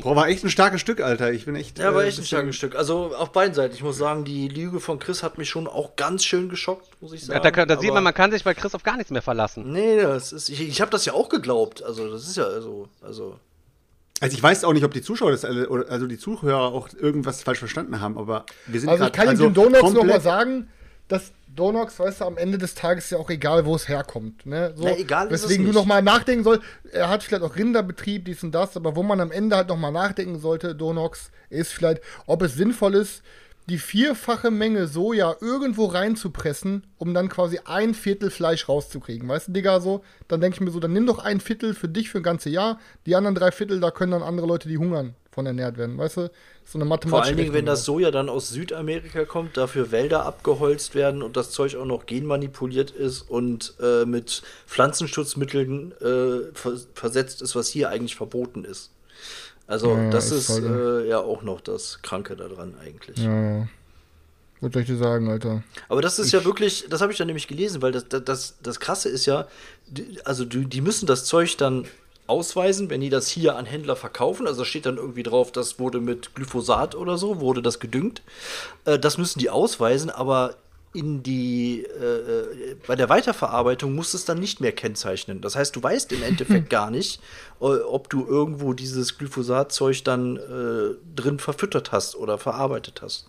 Boah, 0.01 0.15
war 0.15 0.27
echt 0.27 0.43
ein 0.43 0.49
starkes 0.49 0.81
Stück, 0.81 1.01
Alter. 1.01 1.31
Ich 1.31 1.45
bin 1.45 1.55
echt. 1.55 1.79
Ja, 1.79 1.93
war 1.93 2.03
äh, 2.03 2.07
echt 2.07 2.19
ein 2.19 2.25
starkes 2.25 2.55
Stück. 2.55 2.75
Also 2.75 3.15
auf 3.15 3.31
beiden 3.31 3.53
Seiten. 3.53 3.73
Ich 3.73 3.83
muss 3.83 3.97
sagen, 3.97 4.25
die 4.25 4.47
Lüge 4.47 4.79
von 4.79 4.99
Chris 4.99 5.23
hat 5.23 5.37
mich 5.37 5.49
schon 5.49 5.67
auch 5.67 5.95
ganz 5.95 6.23
schön 6.25 6.49
geschockt, 6.49 6.89
muss 7.01 7.13
ich 7.13 7.21
Ja, 7.21 7.27
sagen. 7.27 7.43
da, 7.43 7.51
kann- 7.51 7.67
da 7.67 7.79
sieht 7.79 7.93
man, 7.93 8.03
man 8.03 8.13
kann 8.13 8.31
sich 8.31 8.43
bei 8.43 8.53
Chris 8.53 8.75
auf 8.75 8.83
gar 8.83 8.97
nichts 8.97 9.11
mehr 9.11 9.21
verlassen. 9.21 9.71
Nee, 9.71 10.01
das 10.01 10.31
ist. 10.33 10.49
Ich, 10.49 10.61
ich 10.61 10.81
habe 10.81 10.91
das 10.91 11.05
ja 11.05 11.13
auch 11.13 11.29
geglaubt. 11.29 11.83
Also, 11.83 12.11
das 12.11 12.27
ist 12.27 12.37
ja 12.37 12.61
so. 12.61 12.87
Also. 13.01 13.39
Also 14.19 14.35
ich 14.35 14.41
weiß 14.41 14.63
auch 14.63 14.73
nicht, 14.73 14.83
ob 14.83 14.93
die 14.93 15.03
Zuschauer 15.03 15.29
das 15.31 15.45
alle, 15.45 15.69
oder- 15.69 15.89
also 15.91 16.07
die 16.07 16.17
Zuhörer 16.17 16.73
auch 16.73 16.89
irgendwas 16.99 17.43
falsch 17.43 17.59
verstanden 17.59 18.01
haben, 18.01 18.17
aber 18.17 18.45
wir 18.65 18.79
sind 18.79 18.89
Also 18.89 19.05
ich 19.05 19.11
kann 19.11 19.27
also 19.27 19.47
den 19.49 19.53
komplett- 19.53 19.93
nochmal 19.93 20.21
sagen, 20.21 20.69
dass 21.07 21.33
Donox, 21.57 21.99
weißt 21.99 22.21
du, 22.21 22.25
am 22.25 22.37
Ende 22.37 22.57
des 22.57 22.75
Tages 22.75 23.05
ist 23.05 23.11
ja 23.11 23.17
auch 23.17 23.29
egal, 23.29 23.65
wo 23.65 23.75
es 23.75 23.89
herkommt. 23.89 24.45
Ne? 24.45 24.73
So, 24.75 24.85
Na, 24.85 24.97
egal 24.97 25.29
weswegen 25.29 25.65
du 25.65 25.73
nochmal 25.73 26.01
nachdenken 26.01 26.43
sollst, 26.43 26.63
er 26.91 27.09
hat 27.09 27.23
vielleicht 27.23 27.43
auch 27.43 27.55
Rinderbetrieb, 27.55 28.25
dies 28.25 28.43
und 28.43 28.53
das, 28.53 28.77
aber 28.77 28.95
wo 28.95 29.03
man 29.03 29.19
am 29.19 29.31
Ende 29.31 29.55
halt 29.55 29.67
nochmal 29.67 29.91
nachdenken 29.91 30.39
sollte, 30.39 30.75
Donox, 30.75 31.31
ist 31.49 31.73
vielleicht, 31.73 32.01
ob 32.25 32.41
es 32.41 32.53
sinnvoll 32.53 32.95
ist, 32.95 33.23
die 33.69 33.79
vierfache 33.79 34.49
Menge 34.49 34.87
Soja 34.87 35.35
irgendwo 35.41 35.85
reinzupressen, 35.85 36.87
um 36.97 37.13
dann 37.13 37.27
quasi 37.27 37.59
ein 37.65 37.93
Viertel 37.93 38.29
Fleisch 38.29 38.69
rauszukriegen. 38.69 39.27
Weißt 39.27 39.49
du, 39.49 39.51
Digga, 39.51 39.81
so? 39.81 40.03
Dann 40.29 40.39
denke 40.39 40.55
ich 40.55 40.61
mir 40.61 40.71
so, 40.71 40.79
dann 40.79 40.93
nimm 40.93 41.05
doch 41.05 41.19
ein 41.19 41.41
Viertel 41.41 41.73
für 41.73 41.89
dich 41.89 42.09
für 42.09 42.19
ein 42.19 42.23
ganze 42.23 42.49
Jahr, 42.49 42.79
die 43.05 43.15
anderen 43.15 43.35
drei 43.35 43.51
Viertel, 43.51 43.81
da 43.81 43.91
können 43.91 44.13
dann 44.13 44.23
andere 44.23 44.47
Leute, 44.47 44.69
die 44.69 44.77
hungern, 44.77 45.15
von 45.37 45.45
ernährt 45.45 45.77
werden. 45.77 45.99
Weißt 45.99 46.17
du? 46.17 46.31
So 46.65 46.79
eine 46.79 46.85
mathematische 46.85 47.09
Vor 47.11 47.23
allen 47.23 47.37
Dingen, 47.37 47.53
wenn 47.53 47.67
das 47.67 47.85
Soja 47.85 48.09
dann 48.09 48.27
aus 48.27 48.49
Südamerika 48.49 49.23
kommt, 49.25 49.55
dafür 49.55 49.91
Wälder 49.91 50.25
abgeholzt 50.25 50.95
werden 50.95 51.21
und 51.21 51.37
das 51.37 51.51
Zeug 51.51 51.75
auch 51.75 51.85
noch 51.85 52.07
genmanipuliert 52.07 52.89
ist 52.89 53.21
und 53.21 53.75
äh, 53.79 54.03
mit 54.05 54.41
Pflanzenschutzmitteln 54.65 55.91
äh, 56.01 56.51
vers 56.55 56.87
versetzt 56.95 57.43
ist, 57.43 57.55
was 57.55 57.67
hier 57.67 57.89
eigentlich 57.89 58.15
verboten 58.15 58.65
ist. 58.65 58.89
Also, 59.67 59.95
Ja, 59.95 60.09
das 60.09 60.31
ist 60.31 60.49
ist 60.49 60.63
halt- 60.63 61.05
äh, 61.05 61.07
ja 61.07 61.19
auch 61.19 61.43
noch 61.43 61.61
das 61.61 61.99
Kranke 62.01 62.35
daran 62.35 62.73
eigentlich. 62.81 63.17
Ja. 63.19 63.67
Was 64.59 64.73
soll 64.73 64.81
ich 64.81 64.87
dir 64.87 64.97
sagen, 64.97 65.29
Alter? 65.29 65.63
Aber 65.87 66.01
das 66.01 66.17
ist 66.17 66.31
ja 66.31 66.43
wirklich, 66.43 66.87
das 66.89 67.01
habe 67.01 67.11
ich 67.11 67.17
dann 67.19 67.27
nämlich 67.27 67.47
gelesen, 67.47 67.83
weil 67.83 67.91
das, 67.91 68.07
das, 68.09 68.23
das, 68.23 68.55
das 68.63 68.79
Krasse 68.79 69.07
ist 69.07 69.27
ja, 69.27 69.47
die, 69.85 70.17
also 70.25 70.45
die, 70.45 70.65
die 70.65 70.81
müssen 70.81 71.05
das 71.05 71.25
Zeug 71.25 71.57
dann 71.57 71.85
ausweisen, 72.27 72.89
wenn 72.89 73.01
die 73.01 73.09
das 73.09 73.27
hier 73.27 73.55
an 73.55 73.65
Händler 73.65 73.95
verkaufen. 73.95 74.47
Also 74.47 74.61
da 74.61 74.65
steht 74.65 74.85
dann 74.85 74.97
irgendwie 74.97 75.23
drauf, 75.23 75.51
das 75.51 75.79
wurde 75.79 75.99
mit 75.99 76.35
Glyphosat 76.35 76.95
oder 76.95 77.17
so, 77.17 77.39
wurde 77.39 77.61
das 77.61 77.79
gedüngt. 77.79 78.21
Äh, 78.85 78.99
das 78.99 79.17
müssen 79.17 79.39
die 79.39 79.49
ausweisen, 79.49 80.09
aber 80.09 80.55
in 80.93 81.21
die 81.21 81.83
äh, 81.83 82.75
bei 82.87 82.95
der 82.95 83.09
Weiterverarbeitung 83.09 83.93
musst 83.93 84.13
du 84.13 84.17
es 84.17 84.25
dann 84.25 84.39
nicht 84.39 84.61
mehr 84.61 84.71
kennzeichnen. 84.71 85.41
Das 85.41 85.55
heißt, 85.55 85.75
du 85.75 85.83
weißt 85.83 86.11
im 86.11 86.23
Endeffekt 86.23 86.69
gar 86.71 86.89
nicht, 86.89 87.21
äh, 87.61 87.65
ob 87.65 88.09
du 88.09 88.25
irgendwo 88.25 88.73
dieses 88.73 89.17
Glyphosatzeug 89.17 90.03
dann 90.03 90.37
äh, 90.37 90.95
drin 91.15 91.39
verfüttert 91.39 91.91
hast 91.91 92.15
oder 92.15 92.37
verarbeitet 92.37 93.01
hast. 93.01 93.27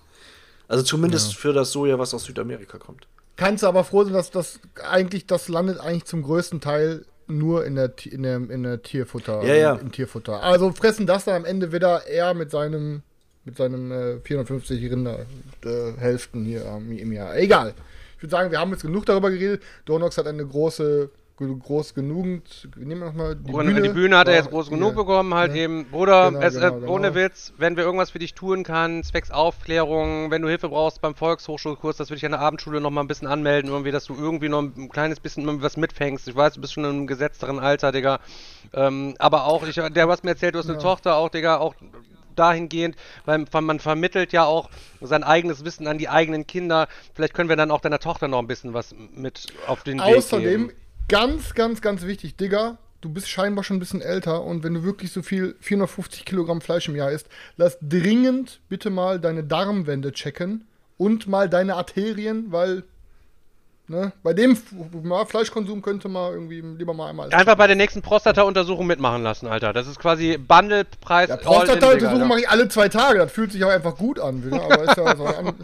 Also 0.66 0.82
zumindest 0.84 1.34
für 1.34 1.52
das 1.52 1.72
Soja, 1.72 1.98
was 1.98 2.14
aus 2.14 2.24
Südamerika 2.24 2.78
kommt. 2.78 3.06
Kannst 3.37 3.62
du 3.62 3.68
aber 3.68 3.84
froh 3.84 4.04
sein, 4.04 4.12
dass 4.12 4.30
das 4.30 4.61
eigentlich, 4.84 5.26
das 5.26 5.48
landet 5.48 5.78
eigentlich 5.78 6.04
zum 6.04 6.22
größten 6.22 6.61
Teil 6.61 7.06
nur 7.28 7.64
in 7.64 7.74
der, 7.74 7.92
in 8.04 8.22
der, 8.22 8.36
in 8.36 8.62
der 8.62 8.82
Tierfutter. 8.82 9.42
Ja, 9.44 9.54
ja. 9.54 9.74
Im 9.74 9.92
Tierfutter. 9.92 10.42
Also 10.42 10.72
fressen 10.72 11.06
das 11.06 11.24
dann 11.24 11.36
am 11.36 11.44
Ende 11.44 11.72
wieder 11.72 12.06
eher 12.06 12.34
mit 12.34 12.50
seinem, 12.50 13.02
mit 13.44 13.56
seinem 13.56 13.92
äh, 13.92 14.20
450 14.20 14.90
Rinder 14.90 15.26
äh, 15.64 16.18
hier 16.32 16.64
ähm, 16.64 16.92
im 16.92 17.12
Jahr. 17.12 17.36
Egal. 17.36 17.74
Ich 18.16 18.22
würde 18.22 18.30
sagen, 18.30 18.50
wir 18.50 18.58
haben 18.58 18.72
jetzt 18.72 18.82
genug 18.82 19.06
darüber 19.06 19.30
geredet. 19.30 19.62
Donox 19.84 20.18
hat 20.18 20.26
eine 20.26 20.44
große, 20.44 21.10
groß 21.38 21.94
genügend, 21.94 22.68
nehmen 22.77 23.01
wir 23.01 23.07
nochmal 23.07 23.37
die 23.37 23.53
Und 23.53 23.66
Bühne. 23.66 23.83
die 23.83 23.88
Bühne 23.90 24.18
hat 24.18 24.27
er 24.29 24.35
Ja, 24.35 24.40
jetzt 24.40 24.51
groß 24.51 24.70
genug 24.70 24.96
bekommen, 24.96 25.33
halt 25.35 25.53
Ja. 25.55 25.62
eben. 25.62 25.87
Bruder, 25.90 26.31
Genau, 26.33 26.40
es, 26.40 26.55
genau, 26.55 26.66
äh, 26.66 26.70
genau. 26.81 26.92
ohne 26.92 27.14
Witz, 27.14 27.53
wenn 27.57 27.77
wir 27.77 27.85
irgendwas 27.85 28.11
für 28.11 28.18
dich 28.18 28.35
tun 28.35 28.64
kann, 28.64 29.05
zwecks 29.05 29.31
Aufklärung, 29.31 30.31
wenn 30.31 30.42
du 30.42 30.48
Hilfe 30.48 30.68
brauchst 30.68 31.01
beim 31.01 31.14
Volkshochschulkurs, 31.14 31.96
das 31.96 32.11
würde 32.11 32.18
ich 32.18 32.24
an 32.27 32.33
der 32.33 32.40
Abendschule 32.40 32.81
noch 32.81 32.90
mal 32.90 33.03
ein 33.03 33.07
bisschen 33.09 33.29
anmelden, 33.29 33.70
irgendwie, 33.70 33.92
dass 33.92 34.05
du 34.05 34.14
irgendwie 34.14 34.48
noch 34.48 34.62
ein 34.62 34.88
kleines 34.88 35.20
bisschen 35.20 35.62
was 35.62 35.77
mitfängst. 35.77 36.27
Ich 36.29 36.35
weiß, 36.35 36.55
du 36.55 36.61
bist 36.61 36.72
schon 36.72 36.85
in 36.85 36.90
einem 36.90 37.07
gesetzteren 37.07 37.61
Alter, 37.61 37.92
Digga. 37.92 38.18
Ähm, 38.74 39.14
aber 39.18 39.44
auch, 39.46 39.66
ich, 39.66 39.77
der, 39.77 40.09
hast 40.09 40.24
mir 40.24 40.31
erzählt, 40.31 40.55
du 40.55 40.59
hast 40.59 40.68
eine 40.68 40.79
Tochter, 40.79 41.16
auch, 41.16 41.29
Digga, 41.29 41.59
auch 41.59 41.74
dahingehend, 42.38 42.96
weil 43.24 43.44
man 43.61 43.81
vermittelt 43.81 44.33
ja 44.33 44.44
auch 44.44 44.70
sein 45.01 45.24
eigenes 45.24 45.64
Wissen 45.64 45.87
an 45.87 45.98
die 45.98 46.09
eigenen 46.09 46.46
Kinder. 46.46 46.88
Vielleicht 47.14 47.35
können 47.35 47.48
wir 47.48 47.57
dann 47.57 47.70
auch 47.70 47.81
deiner 47.81 47.98
Tochter 47.98 48.29
noch 48.29 48.38
ein 48.38 48.46
bisschen 48.46 48.74
was 48.74 48.94
mit 49.14 49.46
auf 49.66 49.83
den 49.83 49.98
Weg 49.98 50.16
Außerdem, 50.16 50.68
geben. 50.68 50.72
Ganz, 51.08 51.54
ganz, 51.54 51.80
ganz 51.80 52.02
wichtig, 52.04 52.36
Digga, 52.36 52.78
du 53.00 53.08
bist 53.08 53.28
scheinbar 53.28 53.64
schon 53.64 53.78
ein 53.78 53.80
bisschen 53.80 54.02
älter 54.02 54.42
und 54.42 54.62
wenn 54.62 54.74
du 54.74 54.84
wirklich 54.84 55.12
so 55.12 55.22
viel 55.22 55.56
450 55.60 56.24
Kilogramm 56.24 56.60
Fleisch 56.60 56.88
im 56.88 56.96
Jahr 56.96 57.10
isst, 57.10 57.28
lass 57.56 57.78
dringend 57.80 58.60
bitte 58.68 58.90
mal 58.90 59.18
deine 59.18 59.42
Darmwände 59.44 60.12
checken 60.12 60.66
und 60.96 61.26
mal 61.26 61.48
deine 61.48 61.76
Arterien, 61.76 62.52
weil 62.52 62.82
ne, 63.86 64.12
bei 64.22 64.34
dem 64.34 64.56
Fleischkonsum 64.56 65.80
könnte 65.80 66.08
man 66.08 66.32
irgendwie 66.32 66.60
lieber 66.60 66.92
mal 66.92 67.10
einmal. 67.10 67.32
Einfach 67.32 67.56
bei 67.56 67.66
der 67.66 67.76
nächsten 67.76 68.02
Prostata-Untersuchung 68.02 68.86
mitmachen 68.86 69.22
lassen, 69.22 69.46
Alter. 69.46 69.72
Das 69.72 69.86
ist 69.86 69.98
quasi 69.98 70.36
Bundlepreis. 70.36 71.28
ja, 71.28 71.36
Prostata-Untersuchung 71.36 72.14
Alter. 72.14 72.26
mache 72.26 72.40
ich 72.40 72.48
alle 72.48 72.68
zwei 72.68 72.88
Tage, 72.88 73.20
das 73.20 73.32
fühlt 73.32 73.52
sich 73.52 73.64
auch 73.64 73.70
einfach 73.70 73.96
gut 73.96 74.20
an, 74.20 74.44
wieder, 74.44 74.62
aber 74.62 74.84
ist 74.84 74.96
ja 74.96 75.16
so 75.16 75.24
ein 75.24 75.54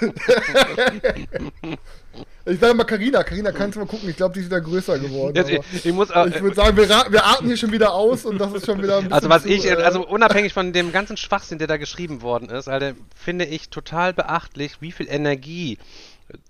Ich 2.46 2.58
sage 2.58 2.74
mal 2.74 2.84
Karina, 2.84 3.22
Karina, 3.22 3.52
kannst 3.52 3.76
du 3.76 3.80
mal 3.80 3.86
gucken, 3.86 4.08
ich 4.08 4.16
glaube, 4.16 4.34
die 4.34 4.40
ist 4.40 4.46
wieder 4.46 4.60
größer 4.60 4.98
geworden. 4.98 5.36
Jetzt, 5.36 5.50
ich, 5.50 5.86
ich 5.86 5.92
muss 5.92 6.10
auch, 6.10 6.26
Ich 6.26 6.40
würde 6.40 6.56
sagen, 6.56 6.76
wir, 6.76 6.88
wir 6.88 7.24
atmen 7.26 7.48
hier 7.48 7.56
schon 7.56 7.70
wieder 7.70 7.92
aus 7.92 8.24
und 8.24 8.38
das 8.38 8.52
ist 8.52 8.66
schon 8.66 8.82
wieder 8.82 8.96
ein 8.96 9.04
bisschen 9.04 9.12
also 9.12 9.28
was 9.28 9.42
zu, 9.42 9.48
ich, 9.48 9.66
äh, 9.66 9.74
also 9.74 10.06
unabhängig 10.06 10.52
von 10.52 10.72
dem 10.72 10.90
ganzen 10.90 11.16
Schwachsinn, 11.16 11.58
der 11.58 11.68
da 11.68 11.76
geschrieben 11.76 12.22
worden 12.22 12.48
ist, 12.48 12.68
Alter, 12.68 12.94
finde 13.14 13.44
ich 13.44 13.68
total 13.68 14.14
beachtlich, 14.14 14.80
wie 14.80 14.90
viel 14.90 15.06
Energie 15.08 15.78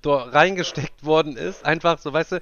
da 0.03 0.17
reingesteckt 0.17 1.05
worden 1.05 1.37
ist. 1.37 1.65
Einfach 1.65 1.99
so, 1.99 2.13
weißt 2.13 2.33
du, 2.33 2.41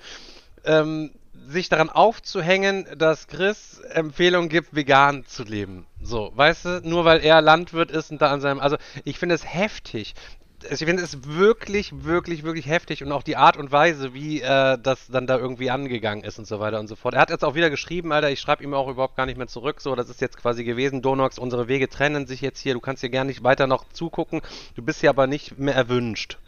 ähm, 0.64 1.10
sich 1.48 1.68
daran 1.68 1.88
aufzuhängen, 1.88 2.86
dass 2.96 3.26
Chris 3.26 3.80
Empfehlungen 3.90 4.48
gibt, 4.48 4.74
vegan 4.74 5.24
zu 5.26 5.44
leben. 5.44 5.86
So, 6.02 6.30
weißt 6.34 6.64
du, 6.64 6.80
nur 6.84 7.04
weil 7.04 7.20
er 7.24 7.40
Landwirt 7.40 7.90
ist 7.90 8.10
und 8.10 8.20
da 8.20 8.30
an 8.30 8.40
seinem, 8.40 8.60
also 8.60 8.76
ich 9.04 9.18
finde 9.18 9.34
es 9.34 9.44
heftig. 9.44 10.14
Also 10.64 10.84
Ich 10.84 10.88
finde 10.88 11.02
es 11.02 11.24
wirklich, 11.24 12.04
wirklich, 12.04 12.42
wirklich 12.42 12.66
heftig 12.66 13.04
und 13.04 13.12
auch 13.12 13.22
die 13.22 13.36
Art 13.36 13.56
und 13.56 13.70
Weise, 13.70 14.12
wie 14.12 14.40
äh, 14.40 14.76
das 14.82 15.06
dann 15.08 15.26
da 15.26 15.38
irgendwie 15.38 15.70
angegangen 15.70 16.24
ist 16.24 16.38
und 16.38 16.46
so 16.46 16.58
weiter 16.58 16.80
und 16.80 16.88
so 16.88 16.96
fort. 16.96 17.14
Er 17.14 17.20
hat 17.20 17.30
jetzt 17.30 17.44
auch 17.44 17.54
wieder 17.54 17.70
geschrieben, 17.70 18.12
Alter, 18.12 18.30
ich 18.30 18.40
schreibe 18.40 18.64
ihm 18.64 18.74
auch 18.74 18.88
überhaupt 18.88 19.16
gar 19.16 19.26
nicht 19.26 19.38
mehr 19.38 19.46
zurück. 19.46 19.80
So, 19.80 19.94
das 19.94 20.08
ist 20.08 20.20
jetzt 20.20 20.36
quasi 20.36 20.64
gewesen. 20.64 21.00
Donox, 21.00 21.38
unsere 21.38 21.68
Wege 21.68 21.88
trennen 21.88 22.26
sich 22.26 22.40
jetzt 22.40 22.60
hier. 22.60 22.74
Du 22.74 22.80
kannst 22.80 23.00
hier 23.00 23.10
gerne 23.10 23.28
nicht 23.28 23.44
weiter 23.44 23.66
noch 23.66 23.84
zugucken. 23.92 24.40
Du 24.74 24.82
bist 24.82 25.00
hier 25.00 25.10
aber 25.10 25.26
nicht 25.26 25.58
mehr 25.58 25.74
erwünscht. 25.74 26.38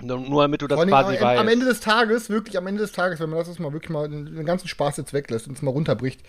Nur, 0.00 0.42
damit 0.42 0.62
du 0.62 0.68
das 0.68 0.78
allem 0.78 0.90
quasi 0.90 1.16
am, 1.16 1.22
weißt. 1.22 1.40
am 1.40 1.48
Ende 1.48 1.66
des 1.66 1.80
Tages, 1.80 2.30
wirklich 2.30 2.56
am 2.56 2.66
Ende 2.66 2.82
des 2.82 2.92
Tages, 2.92 3.18
wenn 3.18 3.30
man 3.30 3.38
das 3.40 3.48
jetzt 3.48 3.58
mal 3.58 3.72
wirklich 3.72 3.90
mal 3.90 4.08
den 4.08 4.44
ganzen 4.44 4.68
Spaß 4.68 4.96
jetzt 4.96 5.12
weglässt 5.12 5.48
und 5.48 5.56
es 5.56 5.62
mal 5.62 5.72
runterbricht, 5.72 6.20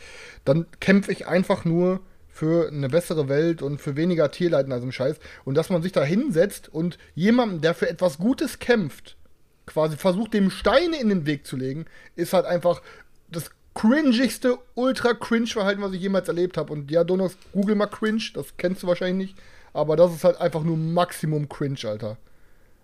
dann 0.44 0.66
kämpfe 0.80 1.12
ich 1.12 1.28
einfach 1.28 1.66
nur 1.66 2.00
für 2.40 2.70
eine 2.70 2.88
bessere 2.88 3.28
Welt 3.28 3.62
und 3.62 3.82
für 3.82 3.98
weniger 3.98 4.32
Tierleiden 4.32 4.72
als 4.72 4.82
im 4.82 4.94
Scheiß. 4.94 5.18
Und 5.44 5.56
dass 5.56 5.70
man 5.70 5.82
sich 5.82 5.92
da 5.92 6.06
hinsetzt 6.06 6.74
und 6.74 6.98
jemandem, 7.14 7.60
der 7.60 7.74
für 7.74 7.90
etwas 7.90 8.18
Gutes 8.18 8.60
kämpft, 8.60 9.18
quasi 9.66 9.98
versucht, 9.98 10.34
dem 10.34 10.50
Steine 10.50 11.02
in 11.02 11.10
den 11.10 11.26
Weg 11.26 11.46
zu 11.46 11.58
legen, 11.58 11.86
ist 12.16 12.32
halt 12.32 12.46
einfach 12.46 12.82
das 13.30 13.52
cringigste, 13.74 14.58
ultra 14.74 15.14
cringe 15.14 15.48
Verhalten, 15.48 15.82
was 15.82 15.92
ich 15.92 16.02
jemals 16.02 16.30
erlebt 16.30 16.56
habe. 16.56 16.72
Und 16.72 16.90
ja, 16.90 17.04
Donos, 17.04 17.38
google 17.52 17.76
mal 17.76 17.88
cringe, 17.88 18.24
das 18.34 18.56
kennst 18.56 18.84
du 18.84 18.88
wahrscheinlich 18.88 19.32
nicht. 19.32 19.40
Aber 19.74 19.98
das 19.98 20.16
ist 20.16 20.24
halt 20.24 20.40
einfach 20.40 20.64
nur 20.64 20.78
Maximum 20.78 21.50
cringe, 21.50 21.80
Alter. 21.84 22.18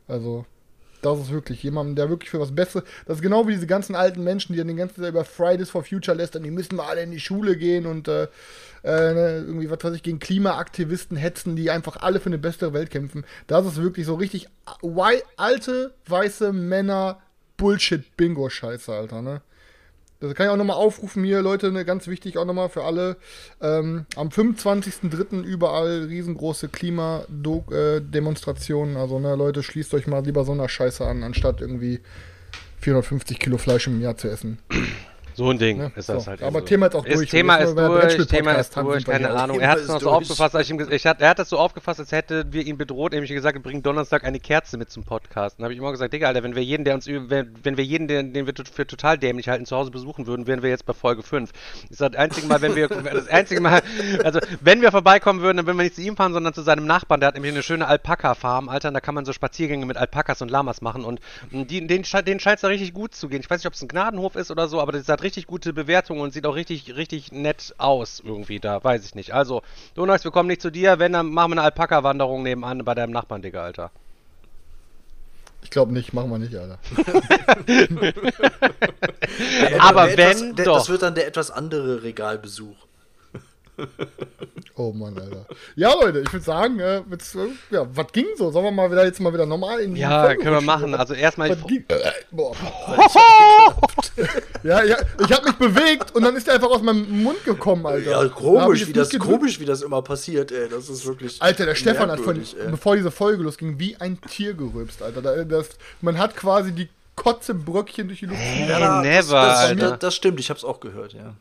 Also, 0.10 0.46
das 1.06 1.20
ist 1.20 1.32
wirklich 1.32 1.62
jemand, 1.64 1.98
der 1.98 2.10
wirklich 2.10 2.30
für 2.30 2.40
was 2.40 2.54
Besseres. 2.54 2.84
Das 3.06 3.18
ist 3.18 3.22
genau 3.22 3.48
wie 3.48 3.54
diese 3.54 3.68
ganzen 3.68 3.96
alten 3.96 4.24
Menschen, 4.24 4.54
die 4.54 4.58
dann 4.58 4.68
den 4.68 4.78
ganzen 4.78 5.02
Tag 5.02 5.10
über 5.10 5.26
Fridays 5.26 5.70
for 5.70 5.84
Future 5.84 6.18
lästern, 6.18 6.44
die 6.44 6.52
müssen 6.52 6.76
mal 6.76 6.88
alle 6.88 7.04
in 7.04 7.12
die 7.12 7.20
Schule 7.20 7.56
gehen 7.58 7.86
und 7.86 8.08
äh, 8.08 8.24
äh, 8.84 9.14
ne, 9.14 9.44
irgendwie, 9.48 9.70
was 9.70 9.84
weiß 9.84 9.96
ich, 9.96 10.04
gegen 10.04 10.20
Klimaaktivisten 10.20 11.18
hetzen, 11.18 11.56
die 11.56 11.72
einfach 11.72 11.98
alle 11.98 12.20
für 12.20 12.28
eine 12.28 12.38
bessere 12.38 12.74
Welt 12.74 12.90
kämpfen. 12.90 13.26
Das 13.48 13.66
ist 13.66 13.78
wirklich 13.78 14.06
so 14.06 14.16
richtig 14.16 14.48
alte, 15.38 15.94
weiße 16.08 16.54
Männer 16.54 17.22
Bullshit-Bingo-Scheiße, 17.58 18.94
Alter, 18.94 19.22
ne? 19.22 19.42
Das 20.28 20.36
kann 20.36 20.48
ich 20.48 20.52
auch 20.52 20.58
nochmal 20.58 20.78
aufrufen 20.78 21.24
hier, 21.24 21.42
Leute, 21.42 21.72
ne, 21.72 21.86
ganz 21.86 22.08
wichtig 22.08 22.38
auch 22.38 22.46
nochmal 22.46 22.70
für 22.70 22.84
alle. 22.84 23.18
Ähm, 23.62 24.06
am 24.16 24.30
25.03. 24.30 25.44
überall 25.44 26.06
riesengroße 26.06 26.70
Klimademonstrationen. 26.70 28.98
Also, 28.98 29.20
ne, 29.20 29.36
Leute, 29.36 29.62
schließt 29.64 29.94
euch 29.94 30.08
mal 30.08 30.24
lieber 30.24 30.44
so 30.44 30.52
einer 30.52 30.70
Scheiße 30.70 31.06
an, 31.06 31.24
anstatt 31.24 31.62
irgendwie 31.62 32.00
450 32.82 33.40
Kilo 33.40 33.58
Fleisch 33.58 33.88
im 33.88 34.02
Jahr 34.02 34.18
zu 34.18 34.30
essen. 34.30 34.60
So 35.36 35.50
ein 35.50 35.58
Ding 35.58 35.78
Ne? 35.78 35.92
ist 35.96 36.10
das 36.10 36.24
So, 36.26 36.30
halt. 36.32 36.42
aber 36.44 36.60
eben 36.60 36.66
Thema 36.68 36.88
ist 36.88 36.96
auch 36.96 37.06
durch. 37.06 37.20
Das 37.22 37.28
Thema 37.30 37.56
ist 37.58 37.76
durch, 37.76 38.28
Thema 38.28 38.54
ist 38.54 38.76
durch, 38.76 39.06
keine. 39.06 39.32
Ahnung. 39.32 39.60
Er 39.60 39.70
hat 39.70 39.78
es 39.78 39.84
ist 39.84 39.90
noch 39.90 40.00
so 40.02 40.12
aufgefasst, 40.12 40.56
als 40.56 40.66
ich 40.66 40.72
ihm 40.72 40.88
ich 40.92 41.06
hat, 41.06 41.22
er 41.22 41.30
hat 41.30 41.40
das 41.40 41.50
so 41.50 41.58
aufgefasst, 41.58 42.00
als 42.00 42.12
hätten 42.12 42.52
wir 42.54 42.66
ihn 42.66 42.78
bedroht, 42.78 43.12
nämlich 43.12 43.32
gesagt, 43.32 43.56
wir 43.56 43.62
bringen 43.62 43.84
Donnerstag 43.84 44.24
eine 44.24 44.40
Kerze 44.40 44.78
mit 44.78 44.90
zum 44.90 45.04
Podcast. 45.04 45.60
Dann 45.60 45.66
habe 45.66 45.74
ich 45.74 45.80
immer 45.80 45.92
gesagt, 45.92 46.14
Digga, 46.14 46.28
Alter, 46.28 46.44
wenn 46.44 46.56
wir 46.56 46.64
jeden, 46.64 46.84
der 46.86 46.96
uns, 46.96 47.08
wenn, 47.08 47.54
wenn 47.64 47.78
wir 47.78 47.84
jeden, 47.84 48.08
den, 48.08 48.34
den 48.34 48.46
wir 48.48 48.54
für 48.74 48.88
total 48.88 49.18
dämlich 49.18 49.50
halten, 49.50 49.66
zu 49.66 49.76
Hause 49.76 49.92
besuchen 49.92 50.26
würden, 50.28 50.48
wären 50.48 50.62
wir 50.64 50.70
jetzt 50.70 50.86
bei 50.86 50.94
Folge 50.94 51.24
5. 51.24 51.52
Das 51.52 51.92
ist 51.92 52.02
das 52.02 52.14
einzige 52.16 52.48
Mal, 52.48 52.62
wenn 52.62 52.76
wir, 52.76 52.88
das 53.14 53.28
einzige 53.28 53.62
Mal, 53.62 53.82
also, 54.24 54.40
wenn 54.62 54.82
wir 54.82 54.92
vorbeikommen 54.92 55.42
würden, 55.42 55.58
dann 55.58 55.66
würden 55.66 55.78
wir 55.78 55.84
nicht 55.84 55.96
zu 55.96 56.02
ihm 56.02 56.16
fahren, 56.16 56.34
sondern 56.34 56.54
zu 56.54 56.62
seinem 56.62 56.86
Nachbarn, 56.86 57.20
der 57.20 57.28
hat 57.28 57.36
nämlich 57.36 57.52
eine 57.52 57.64
schöne 57.64 57.88
Alpaka-Farm, 57.88 58.70
Alter, 58.70 58.88
und 58.90 58.94
da 58.94 59.00
kann 59.02 59.16
man 59.16 59.26
so 59.26 59.34
Spaziergänge 59.34 59.86
mit 59.86 59.98
Alpakas 59.98 60.42
und 60.42 60.50
Lamas 60.50 60.82
machen 60.82 61.04
und 61.04 61.20
die, 61.52 61.86
denen, 61.86 62.04
sche- 62.04 62.22
denen 62.22 62.40
scheint 62.40 62.58
es 62.58 62.62
da 62.62 62.68
richtig 62.70 62.94
gut 62.94 63.14
zu 63.16 63.28
gehen. 63.28 63.42
Ich 63.42 63.50
weiß 63.50 63.60
nicht, 63.60 63.68
ob 63.68 63.74
es 63.74 63.82
ein 63.82 63.88
Gnadenhof 63.88 64.36
ist 64.36 64.52
oder 64.52 64.68
so, 64.68 64.80
aber 64.82 64.92
das 64.92 65.08
hat 65.10 65.24
richtig 65.26 65.48
gute 65.48 65.74
Bewertungen 65.74 66.22
und 66.22 66.32
sieht 66.32 66.46
auch 66.46 66.56
richtig, 66.56 66.96
richtig 66.96 67.32
nett 67.32 67.74
aus 67.78 68.22
irgendwie 68.24 68.60
da, 68.60 68.84
weiß 68.84 69.06
ich 69.06 69.16
nicht. 69.16 69.34
Also, 69.34 69.64
Donax, 69.96 70.24
wir 70.24 70.32
kommen 70.32 70.48
nicht 70.48 70.62
zu 70.62 70.72
dir, 70.72 71.00
wenn, 71.00 71.14
dann 71.14 71.32
machen 71.32 71.52
wir 71.52 71.56
eine 71.56 71.64
Alpaka-Wanderung 71.64 72.44
nebenan 72.44 72.86
bei 72.86 72.94
deinem 72.94 73.12
Nachbarn, 73.12 73.42
Digga, 73.42 73.64
Alter. 73.64 73.92
Ich 75.64 75.72
glaube 75.72 75.94
nicht, 75.94 76.14
machen 76.14 76.30
wir 76.30 76.38
nicht, 76.38 76.56
Alter. 76.56 76.78
Aber 79.80 80.08
Der 80.08 80.18
wenn 80.18 80.38
etwas, 80.38 80.56
der, 80.56 80.66
doch. 80.66 80.78
Das 80.78 80.90
wird 80.90 81.02
dann 81.02 81.16
der 81.16 81.28
etwas 81.28 81.50
andere 81.50 82.04
Regalbesuch. 82.04 82.76
Oh 84.76 84.92
Mann, 84.92 85.18
Alter. 85.18 85.46
Ja, 85.76 85.94
Leute, 85.94 86.20
ich 86.20 86.32
würde 86.34 86.44
sagen, 86.46 86.80
äh, 86.80 86.98
äh, 86.98 87.04
ja, 87.72 87.88
was 87.94 88.08
ging 88.12 88.26
so? 88.38 88.52
Sollen 88.52 88.66
wir 88.66 88.72
mal 88.72 88.92
wieder 88.92 89.06
jetzt 89.06 89.20
mal 89.20 89.34
wieder 89.34 89.46
normal 89.46 89.80
in 89.80 89.96
die 89.96 90.02
Ja, 90.02 90.24
Folge 90.26 90.44
können 90.44 90.56
wir 90.56 90.62
machen. 90.62 90.92
Was- 90.92 91.00
Also 91.00 91.14
erstmal. 91.14 91.50
was 91.50 91.66
ging? 91.66 91.86
Äh, 91.88 92.12
boah. 92.32 92.54
ja, 94.64 94.84
ja, 94.84 94.98
ich 95.20 95.32
habe 95.32 95.46
mich 95.48 95.56
bewegt 95.56 96.16
und 96.16 96.24
dann 96.24 96.36
ist 96.36 96.48
er 96.48 96.56
einfach 96.56 96.70
aus 96.70 96.82
meinem 96.82 97.24
Mund 97.24 97.44
gekommen, 97.46 97.86
Alter. 97.86 98.12
Ja, 98.12 98.24
Da 98.24 98.30
komisch, 98.30 98.80
jetzt 98.82 98.90
wie 98.90 98.94
das, 98.94 99.10
komisch, 99.18 99.60
wie 99.60 99.66
das 99.66 99.82
immer 99.82 100.02
passiert, 100.02 100.52
ey. 100.52 100.68
Das 100.70 100.90
ist 100.90 101.06
wirklich. 101.06 101.42
Alter, 101.42 101.66
der 101.66 101.76
Stefan 101.76 102.12
hat 102.12 102.20
von, 102.20 102.36
ey. 102.38 102.46
bevor 102.72 102.96
diese 102.96 103.12
Folge 103.12 103.44
losging, 103.44 103.80
wie 103.80 103.96
ein 103.98 104.20
Tier 104.22 104.54
gerülpst, 104.54 105.02
Alter. 105.02 105.22
Da, 105.22 105.44
das, 105.44 105.70
man 106.02 106.18
hat 106.18 106.36
quasi 106.36 106.72
die 106.72 106.90
Kotzebröckchen 107.16 108.08
durch 108.08 108.20
die 108.20 108.26
Luft. 108.26 108.40
Ja, 108.68 109.02
never, 109.02 109.12
das, 109.12 109.28
das, 109.30 109.60
Alter. 109.60 109.90
das, 109.92 110.00
das 110.00 110.16
stimmt, 110.16 110.40
ich 110.40 110.50
hab's 110.50 110.64
auch 110.64 110.80
gehört, 110.80 111.14
ja. 111.14 111.36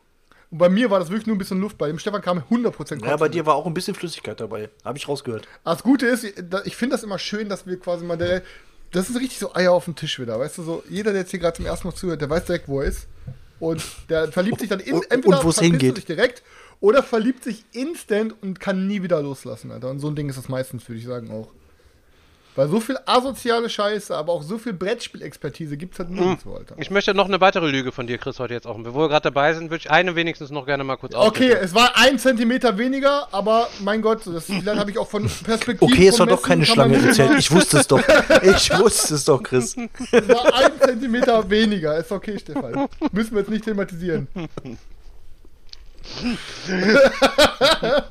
Und 0.55 0.59
bei 0.59 0.69
mir 0.69 0.89
war 0.89 1.01
das 1.01 1.09
wirklich 1.09 1.27
nur 1.27 1.35
ein 1.35 1.39
bisschen 1.41 1.61
Luft. 1.61 1.79
Bei 1.79 1.89
dem 1.89 1.99
Stefan 1.99 2.23
kam 2.23 2.39
100% 2.39 3.05
Ja, 3.05 3.17
bei 3.17 3.29
dir 3.29 3.45
war 3.45 3.57
auch 3.57 3.67
ein 3.67 3.75
bisschen 3.75 3.97
Flüssigkeit 3.97 4.39
dabei. 4.39 4.71
Habe 4.85 4.97
ich 4.97 5.09
rausgehört. 5.09 5.49
Aber 5.65 5.75
das 5.75 5.83
Gute 5.83 6.07
ist, 6.07 6.23
ich 6.23 6.77
finde 6.77 6.95
das 6.95 7.03
immer 7.03 7.19
schön, 7.19 7.49
dass 7.49 7.67
wir 7.67 7.77
quasi 7.81 8.05
mal 8.05 8.17
der. 8.17 8.41
Das 8.93 9.11
ist 9.11 9.17
richtig 9.17 9.41
so 9.41 9.53
Eier 9.53 9.73
auf 9.73 9.87
dem 9.87 9.97
Tisch 9.97 10.21
wieder. 10.21 10.39
Weißt 10.39 10.59
du, 10.59 10.63
so 10.63 10.85
jeder, 10.89 11.11
der 11.11 11.23
jetzt 11.23 11.33
hier 11.33 11.41
gerade 11.41 11.57
zum 11.57 11.67
ersten 11.67 11.89
Mal 11.89 11.95
zuhört, 11.97 12.21
der 12.21 12.31
weiß 12.31 12.45
direkt, 12.45 12.69
wo 12.69 12.81
er 12.81 12.87
ist. 12.87 13.09
Und 13.59 13.83
der 14.09 14.31
verliebt 14.31 14.61
sich 14.61 14.69
dann 14.69 14.79
in, 14.79 15.03
entweder 15.11 15.45
und 15.45 15.59
hingeht. 15.59 15.97
sich 15.97 16.05
direkt 16.05 16.45
oder 16.79 17.03
verliebt 17.03 17.43
sich 17.43 17.65
instant 17.73 18.37
und 18.41 18.61
kann 18.61 18.87
nie 18.87 19.03
wieder 19.03 19.21
loslassen, 19.21 19.73
Alter. 19.73 19.91
Und 19.91 19.99
so 19.99 20.07
ein 20.07 20.15
Ding 20.15 20.29
ist 20.29 20.39
das 20.39 20.49
meistens, 20.49 20.89
würde 20.89 21.01
ich 21.01 21.07
sagen, 21.07 21.33
auch. 21.33 21.49
Weil 22.57 22.69
so 22.69 22.79
viel 22.79 22.97
asoziale 23.05 23.69
Scheiße, 23.69 24.17
aber 24.17 24.33
auch 24.33 24.43
so 24.43 24.59
viel 24.59 24.73
Brettspielexpertise 24.75 25.77
gibt 25.77 25.95
es 25.95 25.99
halt 25.99 26.11
nirgendwo, 26.11 26.55
Alter. 26.55 26.77
Ich 26.79 26.91
möchte 26.91 27.13
noch 27.13 27.27
eine 27.27 27.41
weitere 27.41 27.69
Lüge 27.69 27.91
von 27.91 28.07
dir, 28.07 28.17
Chris, 28.19 28.39
heute 28.39 28.55
jetzt 28.55 28.67
auch. 28.67 28.79
Wo 28.79 29.01
wir 29.01 29.09
gerade 29.09 29.25
dabei 29.25 29.55
sind, 29.55 29.71
würde 29.71 29.83
ich 29.85 29.91
eine 29.91 30.15
wenigstens 30.15 30.51
noch 30.51 30.65
gerne 30.65 30.85
mal 30.85 30.97
kurz 30.97 31.15
Okay, 31.17 31.51
es 31.51 31.75
war 31.75 31.97
ein 31.97 32.19
Zentimeter 32.19 32.79
weniger, 32.79 33.27
aber 33.33 33.69
mein 33.81 34.03
Gott, 34.03 34.21
das 34.27 34.45
vielleicht 34.45 34.79
habe 34.79 34.91
ich 34.91 34.99
auch 34.99 35.09
von 35.09 35.25
Perspektive. 35.45 35.85
Okay, 35.93 36.07
es 36.09 36.19
war 36.21 36.27
doch 36.27 36.43
keine 36.43 36.65
Schlange 36.65 36.99
mal- 36.99 37.39
Ich 37.39 37.51
wusste 37.51 37.79
es 37.79 37.89
doch. 37.89 38.01
Ich 38.43 38.71
wusste 38.79 39.15
es 39.15 39.25
doch, 39.25 39.43
Chris. 39.43 39.75
Es 40.13 40.29
war 40.29 40.55
ein 40.55 40.73
Zentimeter 40.81 41.49
weniger. 41.51 41.97
Ist 41.99 42.13
okay, 42.13 42.39
Stefan. 42.39 42.89
Müssen 43.13 43.33
wir 43.33 43.41
jetzt 43.41 43.51
nicht 43.51 43.65
thematisieren. 43.65 44.29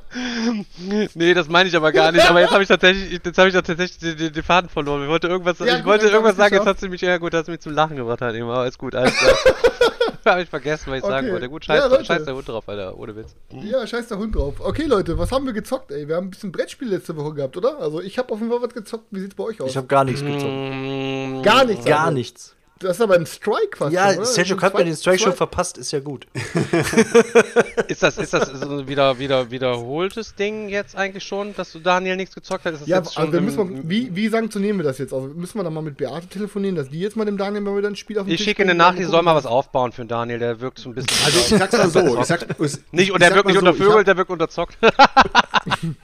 Nee, 1.15 1.33
das 1.33 1.47
meine 1.47 1.69
ich 1.69 1.75
aber 1.75 1.91
gar 1.91 2.11
nicht. 2.11 2.29
Aber 2.29 2.39
jetzt 2.41 2.51
habe 2.51 2.63
ich 2.63 2.69
tatsächlich, 2.69 3.19
jetzt 3.23 3.37
habe 3.37 3.49
ich 3.49 3.53
tatsächlich 3.55 3.97
den, 3.97 4.17
den, 4.17 4.33
den 4.33 4.43
Faden 4.43 4.69
verloren. 4.69 5.03
Ich 5.03 5.09
wollte 5.09 5.27
irgendwas, 5.27 5.59
Ja, 5.59 5.65
ich 5.65 5.75
gut, 5.77 5.85
wollte 5.85 6.07
irgendwas 6.07 6.35
sagen, 6.35 6.55
jetzt 6.55 6.65
hat 6.67 6.79
sie 6.79 6.89
mich, 6.89 7.01
ja 7.01 7.17
gut, 7.17 7.33
hat 7.33 7.45
sie 7.45 7.51
mich 7.51 7.61
zum 7.61 7.73
Lachen 7.73 7.95
gebracht 7.95 8.21
halt 8.21 8.35
eben. 8.35 8.49
Aber 8.49 8.67
ist 8.67 8.77
gut, 8.77 8.95
alles 8.95 9.15
klar. 9.15 9.33
habe 10.25 10.43
ich 10.43 10.49
vergessen, 10.49 10.91
was 10.91 10.99
ich 10.99 11.05
sagen 11.05 11.27
Okay. 11.27 11.33
wollte. 11.33 11.49
Gut, 11.49 11.67
Ja, 11.67 11.75
scheiß, 11.81 11.91
Leute. 11.91 12.05
scheiß 12.05 12.25
der 12.25 12.35
Hund 12.35 12.47
drauf, 12.47 12.69
Alter, 12.69 12.97
ohne 12.97 13.15
Witz. 13.15 13.35
Ja, 13.51 13.85
scheiß 13.85 14.07
der 14.07 14.17
Hund 14.17 14.35
drauf. 14.35 14.55
Okay, 14.59 14.85
Leute, 14.85 15.17
was 15.17 15.31
haben 15.31 15.45
wir 15.45 15.53
gezockt, 15.53 15.91
ey? 15.91 16.07
Wir 16.07 16.15
haben 16.15 16.27
ein 16.27 16.31
bisschen 16.31 16.51
Brettspiel 16.51 16.89
letzte 16.89 17.15
Woche 17.17 17.33
gehabt, 17.33 17.57
oder? 17.57 17.79
Also, 17.79 18.01
ich 18.01 18.17
habe 18.17 18.31
auf 18.31 18.39
jeden 18.39 18.51
Fall 18.51 18.61
was 18.61 18.73
gezockt. 18.73 19.05
Wie 19.11 19.19
sieht's 19.19 19.35
bei 19.35 19.43
euch 19.43 19.59
aus? 19.61 19.69
Ich 19.69 19.77
habe 19.77 19.87
gar 19.87 20.03
nichts 20.03 20.21
gezockt. 20.21 20.43
Mm, 20.45 21.41
gar 21.41 21.65
nichts. 21.65 21.85
Gar 21.85 21.99
also. 22.01 22.13
nichts. 22.13 22.52
Das 22.83 22.97
ist 22.97 23.01
aber 23.01 23.15
ein 23.15 23.25
Strike 23.25 23.77
fast. 23.77 23.93
Ja, 23.93 24.13
schon? 24.13 24.25
Sergio 24.25 24.61
hat 24.61 24.73
mir 24.73 24.83
den 24.83 24.95
Strike 24.95 25.19
schon 25.19 25.33
verpasst, 25.33 25.77
ist 25.77 25.91
ja 25.91 25.99
gut. 25.99 26.27
Ist 27.87 28.01
das, 28.01 28.17
ist 28.17 28.33
das 28.33 28.49
so 28.49 28.77
ein 28.77 28.87
wieder, 28.87 29.19
wieder, 29.19 29.51
wiederholtes 29.51 30.35
Ding 30.35 30.69
jetzt 30.69 30.95
eigentlich 30.95 31.23
schon, 31.23 31.53
dass 31.55 31.71
du 31.71 31.79
Daniel 31.79 32.15
nichts 32.15 32.33
gezockt 32.33 32.65
hast? 32.65 32.73
Ist 32.73 32.81
das 32.81 32.87
Ja, 32.87 32.97
also 32.97 33.31
wir 33.31 33.41
müssen 33.41 33.75
wir, 33.75 33.89
wie, 33.89 34.15
wie 34.15 34.27
sanktionieren 34.29 34.77
wir 34.77 34.83
das 34.83 34.97
jetzt? 34.97 35.13
Also 35.13 35.27
müssen 35.27 35.59
wir 35.59 35.63
dann 35.63 35.73
mal 35.73 35.81
mit 35.81 35.97
Beate 35.97 36.27
telefonieren, 36.27 36.75
dass 36.75 36.89
die 36.89 36.99
jetzt 36.99 37.15
mal 37.15 37.25
dem 37.25 37.37
Daniel 37.37 37.61
mal 37.61 37.77
wieder 37.77 37.89
ein 37.89 37.95
Spiel 37.95 38.19
auf 38.19 38.25
den 38.25 38.33
ich 38.33 38.37
Tisch 38.37 38.47
schicke 38.47 38.63
eine 38.63 38.73
Nachricht, 38.73 39.01
die 39.01 39.11
soll 39.11 39.21
mal 39.21 39.35
was 39.35 39.45
aufbauen 39.45 39.91
für 39.91 40.03
den 40.03 40.07
Daniel, 40.07 40.39
der 40.39 40.59
wirkt 40.61 40.79
so 40.79 40.89
ein 40.89 40.95
bisschen. 40.95 41.17
Also 41.25 41.39
ich 41.39 41.59
sag's 41.59 41.73
mal 41.73 41.89
so, 41.89 42.19
ich 42.21 42.25
sag, 42.25 42.45
ich, 42.59 42.77
nicht, 42.91 43.11
und 43.11 43.21
der 43.21 43.35
wirkt 43.35 43.45
mal 43.45 43.51
nicht 43.51 43.61
so, 43.61 43.67
untervögelt, 43.67 44.07
der 44.07 44.17
wirkt 44.17 44.31
unterzockt. 44.31 44.77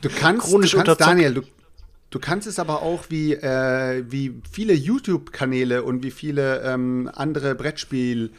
Du 0.02 0.10
kannst, 0.10 0.48
Chronisch 0.48 0.72
du 0.72 0.78
kannst 0.78 0.90
unterzockt. 0.90 1.02
Daniel, 1.02 1.34
du, 1.34 1.42
du 2.10 2.20
kannst 2.20 2.48
es 2.48 2.60
aber 2.60 2.82
auch 2.82 3.06
wie, 3.10 3.34
äh, 3.34 4.04
wie 4.10 4.42
viele 4.52 4.74
YouTube-Kanäle 4.74 5.84
und 5.84 6.04
wie 6.04 6.12
viele 6.12 6.62
ähm, 6.64 7.10
andere 7.14 7.54
Brettspiel- 7.54 8.32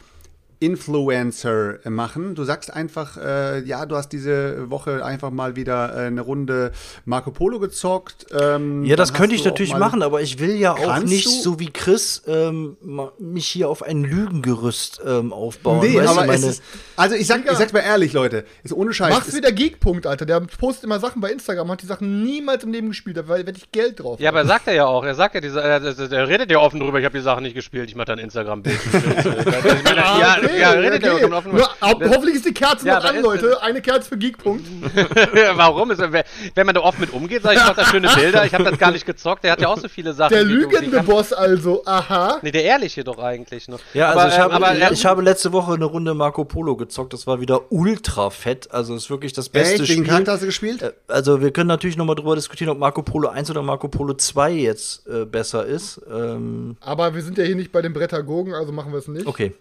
Influencer 0.61 1.79
machen. 1.89 2.35
Du 2.35 2.45
sagst 2.45 2.73
einfach, 2.73 3.17
äh, 3.17 3.61
ja, 3.65 3.87
du 3.87 3.97
hast 3.97 4.11
diese 4.11 4.71
Woche 4.71 5.05
einfach 5.05 5.31
mal 5.31 5.57
wieder 5.57 5.95
äh, 5.97 6.07
eine 6.07 6.21
Runde 6.21 6.73
Marco 7.05 7.31
Polo 7.31 7.59
gezockt. 7.59 8.27
Ähm, 8.39 8.85
Ja, 8.85 8.95
das 8.97 9.13
könnte 9.15 9.35
ich 9.35 9.43
du 9.43 9.49
natürlich 9.49 9.75
machen, 9.77 10.03
aber 10.03 10.21
ich 10.21 10.39
will 10.39 10.57
ja 10.57 10.73
auch 10.75 10.99
nicht 11.01 11.27
du? 11.27 11.31
so 11.31 11.59
wie 11.59 11.71
Chris 11.71 12.23
ähm, 12.27 12.77
ma- 12.83 13.13
mich 13.19 13.47
hier 13.47 13.69
auf 13.69 13.83
ein 13.83 14.05
Lügengerüst 14.05 15.01
ähm, 15.07 15.33
aufbauen. 15.33 15.81
Nee, 15.81 15.97
weißt 15.97 16.07
du, 16.07 16.11
aber 16.11 16.21
es 16.35 16.41
meine, 16.41 16.47
ist, 16.53 16.63
also 16.97 17.15
ich 17.17 17.27
sag, 17.27 17.51
ich 17.51 17.57
sag's 17.59 17.73
mal 17.73 17.81
ehrlich, 17.81 18.13
Leute, 18.13 18.45
ist 18.63 18.73
ohne 18.73 18.93
Scheiß. 18.93 19.15
Mach's 19.15 19.29
es- 19.29 19.35
wie 19.35 19.41
der 19.41 19.53
Geek-Punkt, 19.53 20.07
Alter. 20.07 20.27
Der 20.27 20.41
postet 20.41 20.85
immer 20.85 21.01
Sachen 21.01 21.21
bei 21.21 21.31
Instagram, 21.33 21.71
hat 21.71 21.83
die 21.83 21.87
Sachen 21.87 22.23
niemals 22.23 22.65
im 22.65 22.73
Leben 22.73 22.89
gespielt, 22.89 23.17
da 23.17 23.27
werde 23.29 23.53
ich 23.57 23.73
Geld 23.73 24.01
drauf. 24.01 24.21
Ja, 24.21 24.31
aber 24.31 24.45
sagt 24.45 24.67
er 24.69 24.75
ja 24.75 24.87
auch. 24.87 25.05
Er 25.05 25.15
sagt 25.15 25.35
ja, 25.35 25.41
diese, 25.41 25.61
er, 25.63 25.83
er, 25.83 26.13
er 26.13 26.29
redet 26.29 26.51
ja 26.51 26.59
offen 26.59 26.81
drüber. 26.81 26.99
Ich 26.99 27.05
habe 27.07 27.17
die 27.17 27.25
Sachen 27.25 27.43
nicht 27.45 27.55
gespielt. 27.55 27.89
Ich 27.89 27.97
mache 27.97 28.07
dann 28.07 28.19
Instagram-Bild. 28.19 28.79
ja, 29.97 30.37
okay, 30.51 30.61
ja, 30.61 30.71
redet 30.73 31.03
ja 31.03 31.15
okay. 31.15 31.25
offen 31.25 31.35
offen. 31.35 31.57
Nur, 31.57 31.69
hoffentlich 32.11 32.37
ist 32.37 32.47
die 32.47 32.55
Kerze 32.55 32.87
Ja, 32.87 32.95
noch 32.97 33.03
da 33.05 33.09
an, 33.11 33.23
Leute. 33.23 33.63
Eine 33.63 33.81
Kerze 33.81 34.09
für 34.09 34.17
Geek-Punkt. 34.19 34.65
Warum? 35.55 35.91
Ist, 35.91 36.01
wenn 36.01 36.67
man 36.67 36.75
da 36.75 36.81
offen 36.81 37.01
mit 37.01 37.13
umgeht, 37.13 37.43
sag 37.43 37.53
ich, 37.55 37.59
ich 37.61 37.65
mach 37.67 37.77
da 37.77 37.85
schöne 37.87 38.09
Bilder. 38.15 38.45
Ich 38.45 38.55
habe 38.55 38.65
das 38.65 38.79
gar 38.79 38.91
nicht 38.91 39.07
gezockt. 39.07 39.45
Der 39.45 39.53
hat 39.53 39.61
ja 39.61 39.69
auch 39.69 39.79
so 39.79 39.89
viele 39.89 40.13
Sachen. 40.13 40.33
Der 40.33 40.45
du- 40.45 40.51
lügende 40.51 40.91
kann- 40.99 41.07
Boss 41.07 41.33
also, 41.33 41.83
aha. 41.87 42.39
Nee, 42.43 42.51
der 42.51 42.65
ehrliche 42.65 43.05
doch 43.05 43.19
eigentlich 43.19 43.69
noch. 43.69 43.81
ja, 43.95 44.09
also 44.11 44.21
aber, 44.21 44.29
ich, 44.29 44.35
ähm, 44.35 44.41
habe, 44.43 44.55
aber, 44.55 44.75
ähm, 44.77 44.89
ich 44.93 45.07
habe 45.07 45.23
letzte 45.23 45.53
Woche 45.53 45.75
eine 45.75 45.85
Runde 45.85 46.15
Marco 46.15 46.45
Polo 46.45 46.77
gezockt. 46.77 47.13
Das 47.13 47.27
war 47.27 47.41
wieder 47.41 47.71
ultra 47.73 48.31
fett. 48.31 48.69
Also 48.73 48.95
ist 48.95 49.11
wirklich 49.11 49.33
das 49.33 49.49
beste 49.49 49.75
Echt? 49.75 49.81
Welchen 49.81 49.95
Spiel. 50.05 50.07
Charakter 50.07 50.33
hast 50.33 50.41
du 50.43 50.47
gespielt? 50.47 50.83
Äh, 50.83 50.93
Also 51.09 51.41
wir 51.41 51.51
können 51.53 51.69
natürlich 51.69 51.97
noch 51.97 52.05
mal 52.07 52.15
drüber 52.15 52.35
diskutieren, 52.37 52.71
ob 52.71 52.79
Marco 52.79 53.03
Polo 53.03 53.29
1 53.29 53.51
oder 53.51 53.63
Marco 53.63 53.89
Polo 53.89 54.15
2 54.15 54.51
jetzt 54.53 55.07
äh, 55.07 55.25
besser 55.25 55.65
ist. 55.67 56.01
Ähm, 56.13 56.77
Aber 56.81 57.15
wir 57.15 57.23
sind 57.23 57.39
ja 57.39 57.45
hier 57.45 57.57
nicht 57.57 57.73
bei 57.73 57.83
den 57.83 57.93
Brettagogen, 57.93 58.55
also 58.55 58.73
machen 58.73 58.93
wir 58.93 58.99
es 58.99 59.09
nicht. 59.09 59.27
okay. 59.27 59.55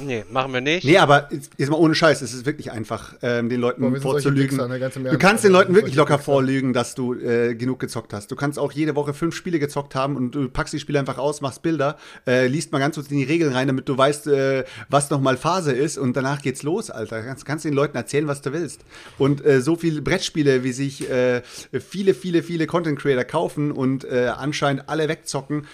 Nee, 0.00 0.24
machen 0.30 0.52
wir 0.52 0.60
nicht. 0.60 0.84
Nee, 0.84 0.98
aber 0.98 1.28
jetzt 1.30 1.50
jetzt 1.56 1.70
mal 1.70 1.76
ohne 1.76 1.94
Scheiß, 1.94 2.22
es 2.22 2.34
ist 2.34 2.46
wirklich 2.46 2.72
einfach, 2.72 3.14
ähm, 3.22 3.48
den 3.48 3.60
Leuten 3.60 3.80
Boah, 3.80 4.00
vorzulügen. 4.00 4.58
Wichser, 4.58 4.68
ne, 4.68 4.78
du 4.78 5.18
kannst 5.18 5.44
den 5.44 5.54
Alter, 5.54 5.64
Leuten 5.64 5.74
wirklich 5.74 5.94
locker 5.94 6.14
Wichser. 6.14 6.24
vorlügen, 6.24 6.72
dass 6.72 6.94
du 6.94 7.14
äh, 7.14 7.54
genug 7.54 7.80
gezockt 7.80 8.12
hast. 8.12 8.30
Du 8.30 8.36
kannst 8.36 8.58
auch 8.58 8.72
jede 8.72 8.94
Woche 8.94 9.14
fünf 9.14 9.34
Spiele 9.34 9.58
gezockt 9.58 9.94
haben 9.94 10.16
und 10.16 10.34
du 10.34 10.48
packst 10.48 10.74
die 10.74 10.80
Spiele 10.80 10.98
einfach 10.98 11.18
aus, 11.18 11.40
machst 11.40 11.62
Bilder, 11.62 11.96
äh, 12.26 12.46
liest 12.46 12.72
mal 12.72 12.78
ganz 12.78 12.96
kurz 12.96 13.10
in 13.10 13.18
die 13.18 13.24
Regeln 13.24 13.52
rein, 13.52 13.66
damit 13.66 13.88
du 13.88 13.96
weißt, 13.96 14.26
äh, 14.28 14.64
was 14.88 15.10
nochmal 15.10 15.36
Phase 15.36 15.72
ist 15.72 15.98
und 15.98 16.16
danach 16.16 16.42
geht's 16.42 16.62
los, 16.62 16.90
Alter. 16.90 17.22
Kannst, 17.22 17.44
kannst 17.44 17.64
den 17.64 17.74
Leuten 17.74 17.96
erzählen, 17.96 18.26
was 18.26 18.42
du 18.42 18.52
willst. 18.52 18.82
Und 19.18 19.44
äh, 19.44 19.60
so 19.60 19.76
viele 19.76 20.02
Brettspiele, 20.02 20.64
wie 20.64 20.72
sich 20.72 21.08
äh, 21.10 21.42
viele, 21.44 22.14
viele, 22.14 22.42
viele 22.42 22.66
Content 22.66 22.98
Creator 22.98 23.24
kaufen 23.24 23.70
und 23.72 24.04
äh, 24.04 24.32
anscheinend 24.36 24.88
alle 24.88 25.08
wegzocken, 25.08 25.66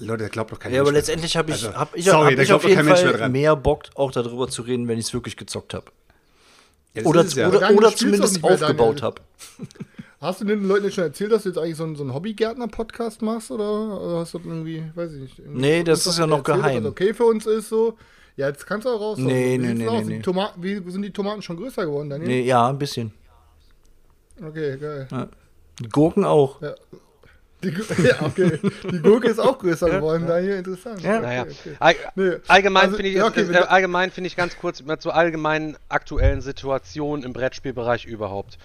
Leute, 0.00 0.24
da 0.24 0.28
glaubt 0.28 0.52
doch 0.52 0.58
keiner. 0.58 0.76
Ja, 0.76 0.80
aber 0.82 0.92
letztendlich 0.92 1.36
habe 1.36 1.50
ich, 1.50 1.64
Also, 1.64 1.76
hab 1.78 1.96
ich, 1.96 2.04
sorry, 2.04 2.30
hab 2.30 2.36
da 2.36 2.42
ich 2.42 2.48
glaubt 2.48 2.64
auf 2.64 2.70
doch 2.70 2.76
kein 2.76 2.86
jeden 2.86 2.86
Mensch 2.86 3.02
mehr 3.04 3.18
Fall 3.18 3.28
mehr 3.28 3.56
Bock, 3.56 3.84
auch 3.94 4.10
darüber 4.12 4.48
zu 4.48 4.62
reden, 4.62 4.88
wenn 4.88 4.98
ich 4.98 5.06
es 5.06 5.14
wirklich 5.14 5.36
gezockt 5.36 5.74
habe. 5.74 5.86
Ja, 6.94 7.04
Oder, 7.04 7.24
ja. 7.24 7.48
oder, 7.48 7.70
oder 7.70 7.94
zumindest 7.94 8.42
aufgebaut 8.42 9.02
habe. 9.02 9.20
Hast 10.20 10.40
du 10.40 10.44
den 10.46 10.66
Leuten 10.66 10.86
jetzt 10.86 10.94
schon 10.94 11.04
erzählt, 11.04 11.30
dass 11.30 11.44
du 11.44 11.50
jetzt 11.50 11.58
eigentlich 11.58 11.76
so 11.76 11.84
einen, 11.84 11.94
so 11.94 12.02
einen 12.02 12.12
Hobbygärtner-Podcast 12.12 13.22
machst? 13.22 13.52
Oder, 13.52 14.00
oder 14.02 14.16
hast 14.18 14.34
du 14.34 14.40
irgendwie, 14.44 14.82
weiß 14.96 15.12
ich 15.12 15.20
nicht. 15.20 15.42
Nee, 15.46 15.84
das 15.84 16.08
ist 16.08 16.18
ja 16.18 16.26
noch 16.26 16.38
erzählt, 16.38 16.58
dass 16.58 16.66
geheim. 16.66 16.82
das 16.82 16.90
okay 16.90 17.14
für 17.14 17.24
uns 17.24 17.46
ist 17.46 17.68
so? 17.68 17.96
Ja, 18.34 18.48
jetzt 18.48 18.66
kannst 18.66 18.84
du 18.84 18.90
auch 18.90 19.00
raus. 19.00 19.18
Nee, 19.18 19.54
Wie 19.54 19.58
nee, 19.58 19.74
nee, 19.74 19.88
nee, 19.88 19.98
Die 20.02 20.04
nee. 20.14 20.18
Tomaten, 20.20 20.60
wie 20.60 20.82
sind 20.90 21.02
die 21.02 21.12
Tomaten 21.12 21.40
schon 21.40 21.56
größer 21.56 21.86
geworden, 21.86 22.10
Daniel? 22.10 22.26
Nee, 22.28 22.42
ja, 22.42 22.68
ein 22.68 22.78
bisschen. 22.78 23.12
Okay, 24.44 24.76
geil. 24.76 25.06
Gurken 25.92 26.24
auch. 26.24 26.60
Die, 27.62 27.70
ja, 28.04 28.22
okay. 28.22 28.58
Die 28.90 29.00
Gurke 29.00 29.28
ist 29.28 29.38
auch 29.40 29.58
größer 29.58 29.90
geworden, 29.90 30.26
Daniel. 30.26 30.58
Interessant. 30.58 31.00
Ja. 31.02 31.16
Okay, 31.18 31.22
Naja. 31.22 31.42
okay. 31.42 31.76
All, 31.80 31.94
Nee, 32.14 32.36
allgemein 32.46 32.84
also, 32.84 32.96
finde 32.96 33.10
ich, 33.10 33.16
ja, 33.16 33.26
okay, 33.26 33.42
äh, 33.52 33.56
allgemein 33.56 34.10
finde 34.10 34.28
ich 34.28 34.36
ganz 34.36 34.56
kurz 34.58 34.82
mal 34.82 34.98
zur 34.98 35.14
allgemeinen 35.14 35.76
aktuellen 35.88 36.40
Situation 36.40 37.22
im 37.24 37.32
Brettspielbereich 37.32 38.04
überhaupt. 38.04 38.58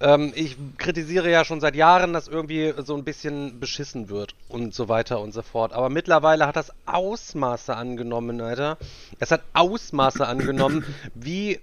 Ähm, 0.00 0.32
ich 0.34 0.56
kritisiere 0.78 1.30
ja 1.30 1.44
schon 1.44 1.60
seit 1.60 1.76
Jahren, 1.76 2.12
dass 2.12 2.26
irgendwie 2.26 2.74
so 2.84 2.96
ein 2.96 3.04
bisschen 3.04 3.60
beschissen 3.60 4.08
wird 4.08 4.34
und 4.48 4.74
so 4.74 4.88
weiter 4.88 5.20
und 5.20 5.32
so 5.32 5.42
fort. 5.42 5.72
Aber 5.72 5.88
mittlerweile 5.88 6.46
hat 6.46 6.56
das 6.56 6.72
Ausmaße 6.86 7.76
angenommen, 7.76 8.40
Alter. 8.40 8.78
Es 9.20 9.30
hat 9.30 9.42
Ausmaße 9.52 10.26
angenommen, 10.26 10.84
wie 11.14 11.60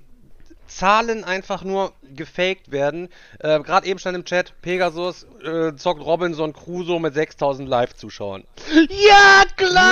Zahlen 0.75 1.23
einfach 1.23 1.63
nur 1.63 1.93
gefaked 2.15 2.71
werden. 2.71 3.09
Äh, 3.39 3.59
Gerade 3.59 3.87
eben 3.87 3.99
stand 3.99 4.15
im 4.15 4.25
Chat, 4.25 4.53
Pegasus 4.61 5.25
äh, 5.43 5.75
zockt 5.75 6.01
Robinson 6.01 6.53
Crusoe 6.53 6.99
mit 6.99 7.13
6000 7.13 7.67
Live-Zuschauern. 7.67 8.43
Ja, 8.89 9.43
klar! 9.55 9.91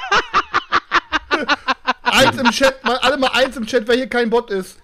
Eins 2.06 2.38
im 2.38 2.50
Chat, 2.50 2.84
mal, 2.84 2.96
alle 2.98 3.16
mal 3.16 3.30
eins 3.32 3.56
im 3.56 3.66
Chat, 3.66 3.86
wer 3.88 3.96
hier 3.96 4.08
kein 4.08 4.30
Bot 4.30 4.50
ist. 4.50 4.78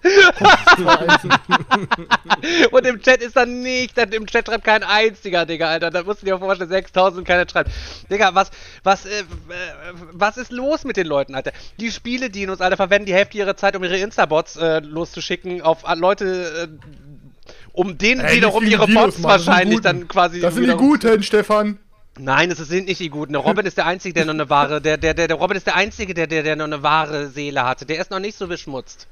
Und 2.71 2.85
im 2.85 3.01
Chat 3.01 3.21
ist 3.21 3.35
dann 3.35 3.61
nicht, 3.61 3.97
dann 3.97 4.11
im 4.11 4.25
Chat 4.27 4.47
schreibt 4.47 4.65
kein 4.65 4.83
einziger, 4.83 5.45
Digga, 5.45 5.67
Alter. 5.67 5.89
Da 5.89 6.03
musst 6.03 6.21
du 6.21 6.25
dir 6.25 6.37
vorstellen, 6.37 6.69
6000 6.69 7.25
keiner 7.25 7.49
schreibt. 7.49 7.71
Digga, 8.09 8.35
was, 8.35 8.51
was, 8.83 9.05
äh, 9.05 9.19
äh, 9.19 9.23
was 10.11 10.37
ist 10.37 10.51
los 10.51 10.83
mit 10.83 10.97
den 10.97 11.07
Leuten, 11.07 11.33
Alter? 11.35 11.53
Die 11.79 11.91
Spiele, 11.91 12.29
die 12.29 12.47
uns 12.47 12.61
alle 12.61 12.75
verwenden, 12.75 13.05
die 13.05 13.13
Hälfte 13.13 13.37
ihrer 13.37 13.55
Zeit, 13.55 13.75
um 13.75 13.83
ihre 13.83 13.97
Insta-Bots 13.97 14.57
äh, 14.57 14.79
loszuschicken 14.79 15.61
auf 15.61 15.83
äh, 15.87 15.95
Leute, 15.95 16.69
äh, 16.69 17.53
um 17.71 17.97
denen 17.97 18.21
Ey, 18.21 18.37
wiederum 18.37 18.65
ihre 18.65 18.85
die 18.85 18.93
Bots 18.93 19.15
die 19.17 19.23
wahrscheinlich 19.23 19.81
dann 19.81 20.07
quasi. 20.07 20.41
Das 20.41 20.55
sind 20.55 20.67
die 20.67 20.75
Guten, 20.75 21.23
Stefan. 21.23 21.79
Nein, 22.19 22.51
es 22.51 22.59
sind 22.59 22.87
nicht 22.87 22.99
die 22.99 23.09
Guten. 23.09 23.33
Der 23.33 23.41
Robin 23.41 23.65
ist 23.65 23.77
der 23.77 23.87
Einzige, 23.87 24.13
der 24.13 24.25
noch 24.25 24.33
eine 24.33 24.49
wahre, 24.49 24.81
der, 24.81 24.97
der, 24.97 25.15
der, 25.15 25.27
der 25.27 25.37
Robin 25.37 25.57
ist 25.57 25.65
der 25.65 25.75
Einzige, 25.75 26.13
der, 26.13 26.27
der, 26.27 26.43
der 26.43 26.55
noch 26.55 26.65
eine 26.65 26.83
wahre 26.83 27.29
Seele 27.29 27.63
hatte. 27.63 27.85
Der 27.85 27.99
ist 27.99 28.11
noch 28.11 28.19
nicht 28.19 28.37
so 28.37 28.47
beschmutzt. 28.47 29.07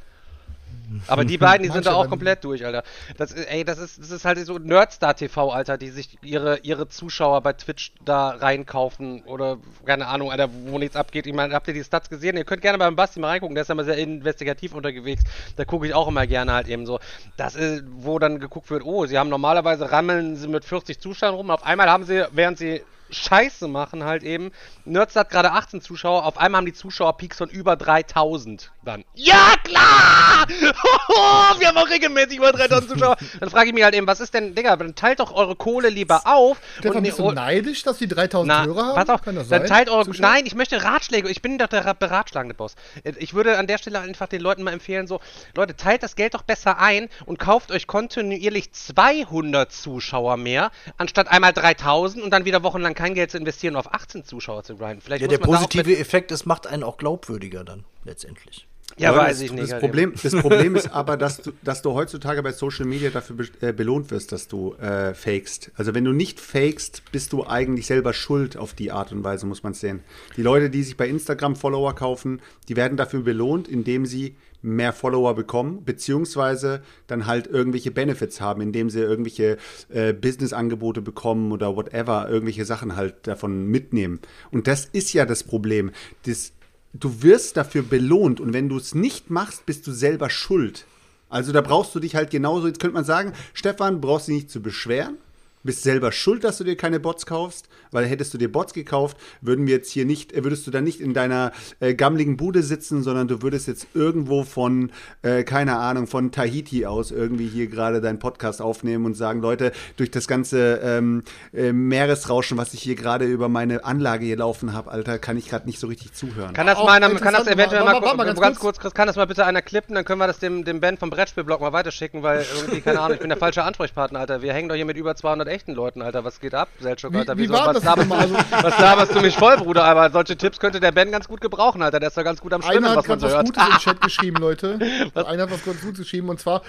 Aber 1.08 1.26
die 1.26 1.38
beiden, 1.38 1.64
die 1.66 1.72
sind 1.72 1.86
da 1.86 1.94
auch 1.94 2.10
komplett 2.10 2.44
durch, 2.44 2.66
Alter. 2.66 2.84
Das, 3.18 3.32
ist- 3.32 3.46
ey, 3.50 3.64
das 3.64 3.78
ist, 3.80 4.00
das 4.00 4.12
ist 4.12 4.26
halt 4.26 4.38
so 4.46 4.58
Nerdstar 4.58 5.16
TV, 5.16 5.50
Alter, 5.52 5.78
die 5.78 5.90
sich 5.90 6.18
ihre, 6.22 6.60
ihre 6.60 6.88
Zuschauer 6.88 7.42
bei 7.42 7.54
Twitch 7.54 7.92
da 8.06 8.30
reinkaufen 8.30 9.24
oder 9.24 9.58
keine 9.86 10.08
Ahnung, 10.08 10.32
Alter, 10.32 10.50
wo 10.68 10.78
nichts 10.80 10.96
abgeht. 10.96 11.28
Ich 11.28 11.34
meine, 11.34 11.54
habt 11.54 11.68
ihr 11.68 11.74
die 11.74 11.84
Stats 11.84 12.10
gesehen? 12.10 12.38
Ihr 12.38 12.44
könnt 12.46 12.62
gerne 12.62 12.78
beim 12.78 12.96
Basti 12.96 13.20
mal 13.20 13.28
reingucken, 13.30 13.56
der 13.56 13.64
ist 13.64 13.70
immer 13.70 13.84
sehr 13.84 13.98
investigativ 13.98 14.74
unterwegs. 14.74 15.24
Da 15.56 15.66
gucke 15.66 15.88
ich 15.88 15.94
auch 15.94 16.08
immer 16.08 16.28
gerne 16.28 16.54
halt 16.54 16.68
eben 16.68 16.86
so. 16.86 17.00
Das 17.38 17.56
ist, 17.56 17.84
wo 17.98 18.20
dann 18.20 18.40
geguckt 18.40 18.70
wird, 18.70 18.84
oh, 18.84 19.06
sie 19.06 19.18
haben 19.18 19.30
normalerweise 19.30 19.92
rammeln 19.92 20.36
sie 20.36 20.48
mit 20.48 20.66
40 20.66 21.00
Zuschauern 21.00 21.36
rum. 21.36 21.52
Auf 21.52 21.64
einmal 21.66 21.90
haben 21.90 22.04
sie, 22.06 22.26
während 22.32 22.58
sie 22.58 22.82
Scheiße 23.12 23.68
machen 23.68 24.04
halt 24.04 24.24
eben. 24.24 24.52
Nerds 24.86 25.16
hat 25.16 25.30
gerade 25.30 25.52
18 25.52 25.82
Zuschauer, 25.82 26.26
auf 26.26 26.38
einmal 26.38 26.60
haben 26.60 26.66
die 26.66 26.74
Zuschauer-Peaks 26.74 27.38
von 27.38 27.50
über 27.50 27.76
3000 27.76 28.72
dann. 28.84 29.04
Ja, 29.14 29.54
klar! 29.64 30.48
Wir 31.60 31.68
haben 31.68 31.78
auch 31.78 31.90
regelmäßig 31.90 32.38
über 32.38 32.52
3000 32.52 32.90
Zuschauer. 32.92 33.18
Dann 33.40 33.50
frage 33.50 33.68
ich 33.70 33.74
mich 33.74 33.84
halt 33.84 33.94
eben, 33.96 34.08
was 34.08 34.20
ist 34.20 34.34
denn, 34.34 34.56
Digga, 34.56 34.76
dann 34.76 34.96
teilt 34.96 35.20
doch 35.20 35.32
eure 35.34 35.56
Kohle 35.56 35.90
lieber 35.90 36.22
auf. 36.26 36.58
Stefan, 36.80 37.04
bist 37.04 37.20
du 37.20 37.32
neidisch, 37.32 37.84
dass 37.84 37.98
die 37.98 38.08
3000 38.08 38.48
na, 38.48 38.66
Hörer 38.66 38.86
haben? 38.88 38.96
pass 38.96 39.10
auf, 39.10 39.22
Kann 39.22 39.36
das 39.36 39.50
dann 39.50 39.62
sein? 39.62 39.70
teilt 39.70 39.90
eure. 39.90 40.06
Zuschauer? 40.06 40.22
Nein, 40.28 40.46
ich 40.46 40.56
möchte 40.56 40.84
Ratschläge. 40.84 41.30
Ich 41.30 41.42
bin 41.42 41.58
doch 41.58 41.68
der 41.68 41.86
ra- 41.86 41.94
beratschlagende 41.94 42.56
Boss. 42.56 42.76
Ich 43.18 43.34
würde 43.34 43.58
an 43.58 43.68
der 43.68 43.78
Stelle 43.78 44.00
einfach 44.00 44.28
den 44.28 44.42
Leuten 44.42 44.64
mal 44.64 44.72
empfehlen, 44.74 45.08
so, 45.08 45.20
Leute, 45.56 45.76
teilt 45.76 46.04
das 46.04 46.16
Geld 46.16 46.34
doch 46.34 46.42
besser 46.44 46.80
ein 46.80 47.10
und 47.26 47.40
kauft 47.40 47.72
euch 47.72 47.88
kontinuierlich 47.88 48.72
200 48.74 49.72
Zuschauer 49.72 50.38
mehr, 50.38 50.72
anstatt 50.98 51.28
einmal 51.28 51.54
3000 51.54 52.24
und 52.24 52.32
dann 52.32 52.46
wieder 52.46 52.64
wochenlang 52.64 52.94
kein 53.02 53.16
Geld 53.16 53.32
zu 53.32 53.38
investieren, 53.38 53.76
um 53.76 53.80
auf 53.80 53.94
18 53.94 54.26
Zuschauer 54.26 54.64
zu 54.64 54.76
grinden. 54.76 55.02
Vielleicht 55.02 55.24
Ja, 55.24 55.28
muss 55.28 55.38
der 55.40 55.46
positive 55.46 55.98
Effekt, 55.98 56.32
es 56.32 56.46
macht 56.46 56.68
einen 56.68 56.84
auch 56.84 56.98
glaubwürdiger 56.98 57.64
dann, 57.64 57.84
letztendlich. 58.04 58.68
Ja, 58.98 59.10
Leute, 59.10 59.24
weiß 59.24 59.38
das, 59.38 59.42
ich 59.42 59.52
nicht. 59.54 59.72
Das 59.72 59.80
Problem, 59.80 60.14
das 60.22 60.36
Problem 60.36 60.76
ist 60.76 60.94
aber, 60.94 61.18
dass 61.18 61.42
du, 61.42 61.52
dass 61.64 61.82
du 61.82 61.94
heutzutage 61.94 62.44
bei 62.44 62.52
Social 62.52 62.86
Media 62.86 63.10
dafür 63.10 63.38
be 63.38 63.48
äh, 63.62 63.74
belohnt 63.74 64.12
wirst, 64.12 64.32
dass 64.32 64.48
du 64.48 64.76
äh, 64.76 65.16
fakest. 65.16 65.72
Also 65.76 65.96
wenn 65.96 66.04
du 66.04 66.12
nicht 66.12 66.40
fakest, 66.40 67.04
bist 67.12 67.34
du 67.34 67.48
eigentlich 67.48 67.88
selber 67.88 68.14
schuld 68.14 68.58
auf 68.58 68.74
die 68.74 68.92
Art 68.92 69.12
und 69.12 69.24
Weise, 69.24 69.48
muss 69.48 69.64
man 69.64 69.74
sehen. 69.74 70.04
Die 70.38 70.44
Leute, 70.44 70.70
die 70.70 70.84
sich 70.84 70.98
bei 70.98 71.08
Instagram 71.08 71.56
Follower 71.56 71.96
kaufen, 71.96 72.42
die 72.68 72.76
werden 72.76 72.98
dafür 72.98 73.22
belohnt, 73.22 73.68
indem 73.68 74.06
sie 74.06 74.36
mehr 74.62 74.94
Follower 74.94 75.36
bekommen, 75.36 75.84
beziehungsweise 75.84 76.82
dann 77.08 77.26
halt 77.26 77.48
irgendwelche 77.48 77.92
Benefits 77.92 78.42
haben, 78.42 78.62
indem 78.62 78.90
sie 78.90 79.00
irgendwelche 79.00 79.58
äh, 79.90 80.14
Business-Angebote 80.14 81.02
bekommen 81.02 81.52
oder 81.52 81.76
whatever, 81.76 82.30
irgendwelche 82.30 82.66
Sachen 82.66 82.96
halt 82.96 83.28
davon 83.28 83.68
mitnehmen. 83.68 84.20
Und 84.52 84.68
das 84.68 84.86
ist 84.86 85.14
ja 85.14 85.26
das 85.26 85.44
Problem. 85.44 85.92
Das, 86.26 86.54
du 86.94 87.24
wirst 87.24 87.58
dafür 87.58 87.84
belohnt 87.84 88.40
und 88.40 88.54
wenn 88.54 88.70
du 88.70 88.78
es 88.78 88.94
nicht 88.94 89.30
machst, 89.30 89.66
bist 89.66 89.88
du 89.88 89.92
selber 89.92 90.30
schuld. 90.30 90.86
Also 91.30 91.54
da 91.54 91.62
brauchst 91.62 91.96
du 91.96 92.00
dich 92.00 92.16
halt 92.16 92.30
genauso, 92.30 92.68
jetzt 92.68 92.80
könnte 92.80 92.96
man 92.96 93.06
sagen, 93.06 93.34
Stefan, 93.54 94.02
brauchst 94.02 94.28
dich 94.28 94.36
nicht 94.36 94.52
zu 94.52 94.62
beschweren, 94.62 95.18
bist 95.64 95.84
selber 95.84 96.12
schuld, 96.12 96.44
dass 96.44 96.58
du 96.58 96.64
dir 96.64 96.76
keine 96.76 97.00
Bots 97.00 97.26
kaufst, 97.26 97.68
weil 97.92 98.06
hättest 98.06 98.34
du 98.34 98.38
dir 98.38 98.52
Bots 98.52 98.74
gekauft, 98.74 99.18
würden 99.42 99.68
wir 99.68 99.76
jetzt 99.76 99.92
hier 99.92 100.06
nicht, 100.06 100.34
äh, 100.34 100.44
würdest 100.44 100.66
du 100.68 100.72
dann 100.72 100.84
nicht 100.84 101.00
in 101.02 101.14
deiner 101.14 101.52
äh, 101.80 101.94
gammeligen 101.94 102.38
Bude 102.38 102.64
sitzen, 102.64 103.04
sondern 103.04 103.28
du 103.28 103.42
würdest 103.42 103.68
jetzt 103.68 103.88
irgendwo 103.94 104.44
von, 104.44 104.92
äh, 105.22 105.44
keine 105.44 105.78
Ahnung, 105.78 106.08
von 106.08 106.32
Tahiti 106.32 106.86
aus 106.86 107.12
irgendwie 107.12 107.48
hier 107.48 107.68
gerade 107.68 108.02
deinen 108.02 108.20
Podcast 108.20 108.62
aufnehmen 108.62 109.06
und 109.06 109.16
sagen, 109.16 109.42
Leute, 109.42 109.72
durch 109.98 110.12
das 110.12 110.28
ganze 110.28 110.80
ähm, 110.84 111.24
äh, 111.54 111.72
Meeresrauschen, 111.72 112.58
was 112.58 112.74
ich 112.74 112.82
hier 112.82 112.96
gerade 112.96 113.26
über 113.26 113.50
meine 113.50 113.86
Anlage 113.86 114.26
hier 114.26 114.38
laufen 114.38 114.74
habe, 114.74 114.92
Alter, 114.92 115.20
kann 115.20 115.38
ich 115.38 115.50
gerade 115.50 115.66
nicht 115.66 115.80
so 115.80 115.88
richtig 115.88 116.14
zuhören. 116.14 116.54
Kann 116.54 116.68
das 116.68 116.78
Auch 116.78 116.86
mal, 116.86 116.94
einer, 116.94 117.10
kann 117.16 117.34
das 117.34 117.48
eventuell 117.48 117.84
mal, 117.84 117.94
mal, 117.94 118.02
warte 118.02 118.18
mal, 118.18 118.26
ganz, 118.26 118.40
ganz 118.40 118.60
kurz, 118.60 118.80
Chris, 118.80 118.94
kann 118.94 119.08
das 119.08 119.16
mal 119.16 119.26
bitte 119.26 119.46
einer 119.46 119.62
klippen, 119.62 119.96
dann 119.96 120.06
können 120.06 120.20
wir 120.20 120.28
das 120.28 120.40
dem, 120.40 120.64
dem 120.64 120.80
Ben 120.80 120.98
vom 120.98 121.10
Brettspielblog 121.10 121.62
mal 121.62 121.74
weiterschicken, 121.74 122.24
weil 122.24 122.46
irgendwie, 122.56 122.82
keine 122.82 123.00
Ahnung, 123.00 123.16
ich 123.16 123.20
bin 123.20 123.30
der 123.30 123.38
falsche 123.38 123.64
Ansprechpartner, 123.64 124.20
Alter. 124.20 124.42
Wir 124.42 124.54
hängen 124.54 124.70
doch 124.70 124.76
hier 124.76 124.86
mit 124.86 124.98
über 124.98 125.16
200 125.16 125.48
echten 125.52 125.74
Leuten, 125.74 126.02
Alter. 126.02 126.24
Was 126.24 126.40
geht 126.40 126.54
ab, 126.56 126.70
Selchuk, 126.80 127.14
Wie- 127.14 127.18
Alter? 127.18 127.38
wie 127.38 127.44
Wieso, 127.44 127.54
war 127.54 127.74
was, 127.76 127.84
laberst, 127.84 128.08
mal? 128.10 128.20
Also- 128.20 128.36
was 128.52 128.80
laberst 128.80 129.16
du 129.16 129.22
mich 129.22 129.36
voll, 129.38 129.58
Bruder? 129.58 129.84
Aber 129.84 130.10
solche 130.10 130.36
Tipps 130.38 130.60
könnte 130.60 130.80
der 130.80 130.92
Ben 130.92 131.12
ganz 131.12 131.28
gut 131.28 131.42
gebrauchen, 131.42 131.82
Alter. 131.82 132.00
Der 132.00 132.08
ist 132.10 132.18
doch 132.18 132.24
ganz 132.24 132.42
gut 132.42 132.54
am 132.54 132.62
Schwimmen, 132.62 132.86
Einer 132.86 132.96
hat 132.96 133.08
was 133.08 133.22
was. 133.22 133.46
Gutes 133.46 133.64
im 133.68 133.78
Chat 133.78 134.02
geschrieben, 134.02 134.38
Leute. 134.38 134.80
Einer 135.14 135.44
hat 135.44 135.52
was 135.52 135.64
ganz 135.64 135.82
Gutes 135.82 136.00
geschrieben 136.00 136.30
und 136.30 136.40
zwar, 136.40 136.62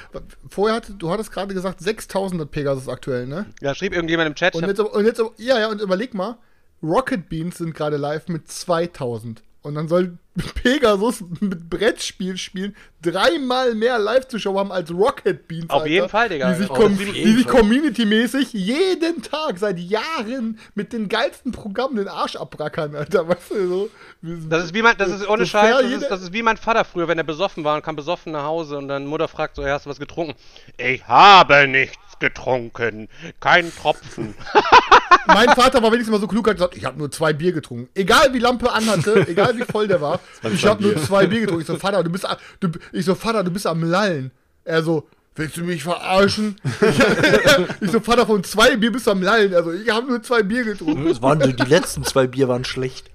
vorher 0.48 0.76
hat, 0.76 0.84
du 0.98 1.10
hattest 1.10 1.32
gerade 1.32 1.54
gesagt, 1.54 1.80
6000 1.80 2.40
hat 2.42 2.50
Pegasus 2.50 2.88
aktuell, 2.88 3.26
ne? 3.26 3.46
Ja, 3.60 3.74
schrieb 3.74 3.92
irgendjemand 3.94 4.28
im 4.28 4.34
Chat. 4.34 4.54
Und 4.54 4.66
jetzt, 4.66 4.80
und 4.80 5.04
jetzt, 5.06 5.22
ja, 5.38 5.58
ja, 5.58 5.68
und 5.68 5.80
überleg 5.80 6.14
mal, 6.14 6.36
Rocket 6.82 7.28
Beans 7.28 7.58
sind 7.58 7.74
gerade 7.74 7.96
live 7.96 8.28
mit 8.28 8.50
2000. 8.50 9.42
Und 9.62 9.76
dann 9.76 9.88
soll 9.88 10.18
Pegasus 10.62 11.22
mit 11.40 11.70
Brettspiel 11.70 12.36
spielen 12.36 12.74
dreimal 13.02 13.74
mehr 13.74 13.98
Live-Zuschauer 13.98 14.60
haben 14.60 14.72
als 14.72 14.90
Rocket 14.90 15.46
Beans. 15.46 15.68
Auf 15.68 15.86
jeden 15.86 16.08
Fall, 16.08 16.28
Digga. 16.28 16.52
Die 16.52 16.58
sich, 16.58 16.68
com 16.68 16.96
sich 16.96 17.46
community-mäßig 17.46 18.52
jeden 18.52 19.22
Tag 19.22 19.58
seit 19.58 19.78
Jahren 19.78 20.58
mit 20.74 20.92
den 20.92 21.08
geilsten 21.08 21.52
Programmen 21.52 21.96
den 21.96 22.08
Arsch 22.08 22.36
abbrackern, 22.36 22.94
Alter. 22.94 23.28
Weißt 23.28 23.50
du, 23.50 23.68
so. 23.68 23.90
Das 24.22 24.64
ist 24.64 24.74
wie 24.74 24.82
mein, 24.82 24.96
das 24.96 25.10
ist 25.10 25.28
ohne 25.28 25.46
Scheiß, 25.46 25.82
das 25.82 25.90
ist, 25.90 26.08
das 26.10 26.22
ist 26.22 26.32
wie 26.32 26.42
mein 26.42 26.56
Vater 26.56 26.84
früher, 26.84 27.08
wenn 27.08 27.18
er 27.18 27.24
besoffen 27.24 27.64
war 27.64 27.76
und 27.76 27.82
kam 27.82 27.96
besoffen 27.96 28.32
nach 28.32 28.44
Hause 28.44 28.78
und 28.78 28.88
dann 28.88 29.04
Mutter 29.06 29.28
fragt 29.28 29.56
so, 29.56 29.64
"Hey, 29.64 29.70
hast 29.70 29.86
du 29.86 29.90
was 29.90 29.98
getrunken? 29.98 30.34
Ich 30.78 31.06
habe 31.06 31.66
nichts 31.66 32.01
getrunken, 32.22 33.08
kein 33.40 33.74
Tropfen. 33.74 34.34
Mein 35.26 35.48
Vater 35.50 35.82
war 35.82 35.92
wenigstens 35.92 36.12
mal 36.12 36.20
so 36.20 36.26
klug, 36.26 36.48
hat 36.48 36.56
gesagt, 36.56 36.76
ich 36.76 36.84
habe 36.84 36.98
nur 36.98 37.10
zwei 37.10 37.32
Bier 37.32 37.52
getrunken. 37.52 37.88
Egal 37.94 38.32
wie 38.32 38.38
Lampe 38.38 38.72
anhatte, 38.72 39.26
egal 39.28 39.56
wie 39.58 39.64
voll 39.64 39.88
der 39.88 40.00
war, 40.00 40.20
ich 40.42 40.64
habe 40.64 40.82
nur 40.82 40.96
zwei 40.96 41.26
Bier 41.26 41.40
getrunken. 41.40 41.62
Ich 41.62 41.66
so, 41.66 41.76
Vater, 41.76 42.02
du 42.02 42.10
bist, 42.10 42.26
du, 42.60 42.68
ich 42.92 43.04
so, 43.04 43.14
Vater, 43.14 43.44
du 43.44 43.50
bist 43.50 43.66
am 43.66 43.82
Lallen. 43.82 44.30
Er 44.64 44.82
so, 44.82 45.08
willst 45.34 45.56
du 45.56 45.64
mich 45.64 45.82
verarschen? 45.82 46.56
ich 47.80 47.90
so, 47.90 48.00
Vater, 48.00 48.26
von 48.26 48.42
zwei 48.44 48.76
Bier 48.76 48.92
bist 48.92 49.06
du 49.06 49.10
am 49.10 49.22
Lallen. 49.22 49.54
Also, 49.54 49.72
ich 49.72 49.90
habe 49.90 50.06
nur 50.06 50.22
zwei 50.22 50.42
Bier 50.42 50.64
getrunken. 50.64 51.08
Das 51.08 51.20
waren 51.20 51.40
die 51.40 51.64
letzten 51.64 52.04
zwei 52.04 52.26
Bier 52.26 52.48
waren 52.48 52.64
schlecht. 52.64 53.11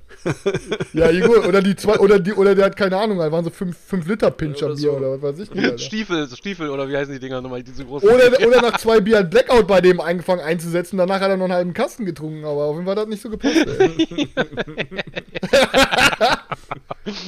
Ja, 0.93 1.11
gut. 1.25 1.45
Oder 1.47 1.61
die 1.61 1.75
zwei, 1.75 1.99
oder 1.99 2.19
die, 2.19 2.34
oder 2.34 2.55
der 2.55 2.65
hat 2.65 2.78
keine 2.78 2.97
Ahnung, 2.97 3.19
da 3.19 3.32
waren 3.32 3.43
so 3.43 3.49
fünf, 3.49 3.78
fünf 3.78 4.07
Liter 4.07 4.32
Pinscher 4.32 4.67
Oder 4.67 4.75
Bier 4.75 4.91
so. 4.91 4.97
oder 4.97 5.21
was 5.21 5.21
weiß 5.21 5.39
ich 5.39 5.53
nicht. 5.53 5.65
Alter. 5.65 5.78
Stiefel, 5.78 6.28
Stiefel 6.36 6.69
oder 6.69 6.88
wie 6.89 6.97
heißen 6.97 7.13
die 7.13 7.19
Dinger 7.19 7.41
nochmal, 7.41 7.63
diese 7.63 7.86
großen. 7.86 8.07
Oder, 8.07 8.47
oder 8.47 8.61
nach 8.61 8.78
zwei 8.78 8.99
Bier 8.99 9.19
hat 9.19 9.30
Blackout 9.30 9.67
bei 9.67 9.82
dem 9.82 9.99
angefangen 10.01 10.41
einzusetzen. 10.41 10.97
Danach 10.97 11.19
hat 11.19 11.30
er 11.30 11.38
noch 11.38 11.45
einen 11.45 11.53
halben 11.53 11.73
Kasten 11.73 12.05
getrunken, 12.05 12.45
aber 12.45 12.65
auf 12.65 12.75
jeden 12.75 12.86
Fall 12.86 12.95
hat 12.95 13.03
das 13.03 13.09
nicht 13.09 13.21
so 13.21 13.30
gepasst. 13.30 13.65
Ey. 13.80 14.28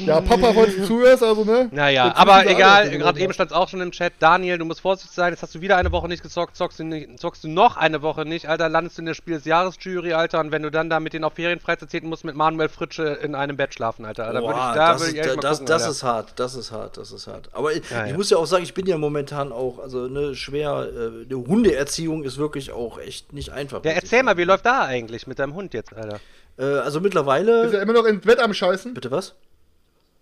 ja, 0.06 0.22
Papa, 0.22 0.54
falls 0.54 0.76
du 0.78 0.86
zuhörst, 0.86 1.24
also 1.24 1.44
ne? 1.44 1.70
Naja, 1.72 2.14
aber 2.16 2.46
egal, 2.48 2.90
gerade 2.90 3.20
eben 3.20 3.34
stand 3.34 3.52
es 3.52 3.58
auch 3.58 3.68
schon 3.70 3.82
im 3.82 3.92
Chat. 3.92 4.14
Daniel, 4.20 4.58
du 4.58 4.66
musst 4.66 4.82
vorsichtig 4.82 5.16
sein, 5.16 5.32
jetzt 5.34 5.42
hast 5.42 5.56
du 5.56 5.62
wieder 5.62 5.78
eine 5.78 5.92
Woche 5.92 6.08
nicht 6.08 6.24
gezockt, 6.24 6.56
zockst 6.56 6.80
du, 6.80 6.84
nicht, 6.84 7.20
zockst 7.20 7.44
du 7.44 7.48
noch 7.48 7.78
eine 7.78 8.02
Woche 8.02 8.26
nicht, 8.26 8.48
Alter, 8.48 8.70
landest 8.70 8.98
du 8.98 9.02
in 9.02 9.06
der 9.08 9.14
Spiel 9.14 9.36
des 9.36 9.46
Jahres-Jury, 9.46 10.14
Alter, 10.14 10.40
und 10.40 10.52
wenn 10.52 10.64
du 10.64 10.72
dann 10.72 10.90
da 10.90 11.00
mit 11.00 11.14
den 11.14 11.24
auf 11.24 11.34
Ferienfreizeit 11.34 11.90
zählst, 11.90 12.06
musst 12.08 12.26
mit 12.26 12.36
Manuel 12.36 12.70
Fritsche 12.70 13.04
in 13.22 13.36
einem 13.36 13.58
Bett 13.58 13.74
schlafen, 13.74 14.06
Alter. 14.06 14.32
Da 14.34 14.42
würd 14.42 14.44
ich, 14.44 14.50
Boah, 14.52 14.74
da 14.76 14.94
das, 14.94 15.02
würd 15.02 15.08
ist, 15.10 15.14
ich 15.14 15.20
echt 15.22 15.36
mal 15.36 15.42
das, 15.42 15.58
gucken, 15.60 15.66
das 15.68 15.88
ist 15.90 16.04
hart, 16.04 16.40
das 16.40 16.56
ist 16.56 16.72
hart, 16.72 16.98
das 16.98 17.12
ist 17.12 17.28
hart. 17.28 17.50
Aber 17.54 17.74
ich, 17.74 17.90
Ja, 17.90 18.06
ich 18.06 18.12
ja. 18.12 18.18
muss 18.18 18.30
ja 18.30 18.38
auch 18.38 18.46
sagen, 18.46 18.64
ich 18.64 18.74
bin 18.74 18.86
ja 18.86 18.98
momentan 18.98 19.52
auch, 19.52 19.80
also 19.80 20.08
ne, 20.08 20.36
schwer, 20.36 20.88
äh, 20.94 21.26
die 21.26 21.36
Hundeerziehung 21.36 22.24
ist 22.24 22.38
wirklich 22.38 22.72
auch 22.72 23.00
echt 23.00 23.34
nicht 23.34 23.52
einfach. 23.52 23.84
Ja, 23.84 23.92
erzähl 23.92 24.24
mal, 24.24 24.38
wie 24.38 24.44
läuft 24.44 24.66
da 24.66 24.84
eigentlich 24.84 25.28
mit 25.28 25.40
deinem 25.40 25.54
Hund 25.56 25.74
jetzt, 25.74 25.94
Alter? 25.96 26.20
Äh, 26.58 26.64
also 26.64 27.00
Ist 27.00 27.04
mittlerweile. 27.04 27.72
er 27.74 27.82
immer 27.82 27.94
noch 27.94 28.06
ins 28.06 28.26
Bett 28.26 28.40
am 28.40 28.54
Scheißen? 28.54 28.94
Bitte 28.94 29.12
was? 29.12 29.36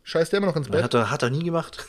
Scheißt 0.07 0.31
er 0.31 0.37
immer 0.37 0.47
noch 0.47 0.55
ins 0.55 0.69
Bett? 0.69 0.83
Hat 0.85 0.93
er, 0.93 1.11
hat 1.11 1.21
er 1.21 1.29
nie 1.29 1.43
gemacht. 1.43 1.85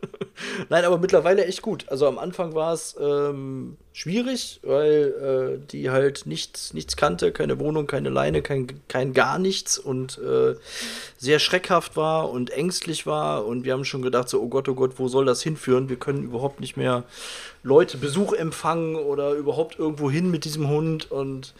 Nein, 0.68 0.84
aber 0.84 0.96
mittlerweile 0.96 1.44
echt 1.44 1.60
gut. 1.60 1.86
Also 1.88 2.06
am 2.06 2.16
Anfang 2.16 2.54
war 2.54 2.72
es 2.72 2.96
ähm, 3.00 3.76
schwierig, 3.98 4.60
weil 4.62 5.58
äh, 5.60 5.66
die 5.72 5.90
halt 5.90 6.24
nichts, 6.24 6.72
nichts 6.72 6.96
kannte, 6.96 7.32
keine 7.32 7.58
Wohnung, 7.58 7.88
keine 7.88 8.10
Leine, 8.10 8.42
kein, 8.42 8.68
kein 8.86 9.12
gar 9.12 9.40
nichts 9.40 9.76
und 9.76 10.18
äh, 10.18 10.54
sehr 11.16 11.40
schreckhaft 11.40 11.96
war 11.96 12.30
und 12.30 12.50
ängstlich 12.50 13.06
war. 13.06 13.44
Und 13.44 13.64
wir 13.64 13.72
haben 13.72 13.84
schon 13.84 14.02
gedacht, 14.02 14.28
so, 14.28 14.40
oh 14.40 14.46
Gott, 14.46 14.68
oh 14.68 14.74
Gott, 14.74 14.92
wo 14.98 15.08
soll 15.08 15.24
das 15.24 15.42
hinführen? 15.42 15.88
Wir 15.88 15.96
können 15.96 16.22
überhaupt 16.22 16.60
nicht 16.60 16.76
mehr 16.76 17.02
Leute 17.64 17.98
Besuch 17.98 18.34
empfangen 18.34 18.94
oder 18.94 19.32
überhaupt 19.32 19.80
irgendwo 19.80 20.08
hin 20.08 20.30
mit 20.30 20.44
diesem 20.44 20.68
Hund. 20.68 21.10
Und 21.10 21.54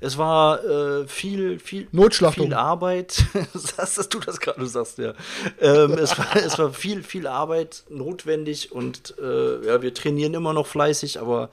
es 0.00 0.16
war 0.16 0.64
äh, 0.64 1.06
viel, 1.06 1.58
viel, 1.58 1.86
Notschlachtung. 1.92 2.46
viel 2.46 2.54
Arbeit. 2.54 3.22
Sagst 3.52 3.98
dass 3.98 4.08
du 4.08 4.20
das 4.20 4.40
gerade 4.40 4.66
sagst, 4.66 4.96
ja. 4.96 5.12
Ähm, 5.60 5.92
es, 5.92 6.18
war, 6.18 6.34
es 6.44 6.58
war 6.58 6.72
viel, 6.72 7.02
viel 7.02 7.26
Arbeit 7.26 7.84
notwendig 7.90 8.72
und 8.72 9.14
äh, 9.20 9.66
ja, 9.66 9.82
wir 9.82 9.92
trainieren 9.92 10.32
immer 10.32 10.54
noch 10.54 10.66
fleißig, 10.66 11.20
aber 11.20 11.50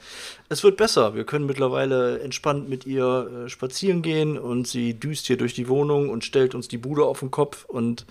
es 0.49 0.63
wird 0.63 0.77
besser. 0.77 1.15
Wir 1.15 1.23
können 1.23 1.45
mittlerweile 1.45 2.19
entspannt 2.19 2.69
mit 2.69 2.85
ihr 2.85 3.45
äh, 3.45 3.49
spazieren 3.49 4.01
gehen 4.01 4.37
und 4.37 4.67
sie 4.67 4.93
düst 4.93 5.27
hier 5.27 5.37
durch 5.37 5.53
die 5.53 5.67
Wohnung 5.67 6.09
und 6.09 6.23
stellt 6.23 6.55
uns 6.55 6.67
die 6.67 6.77
Bude 6.77 7.05
auf 7.05 7.19
den 7.19 7.31
Kopf 7.31 7.65
und 7.65 8.05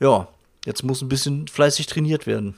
ja, 0.00 0.28
jetzt 0.64 0.82
muss 0.82 1.02
ein 1.02 1.08
bisschen 1.08 1.48
fleißig 1.48 1.86
trainiert 1.86 2.26
werden. 2.26 2.54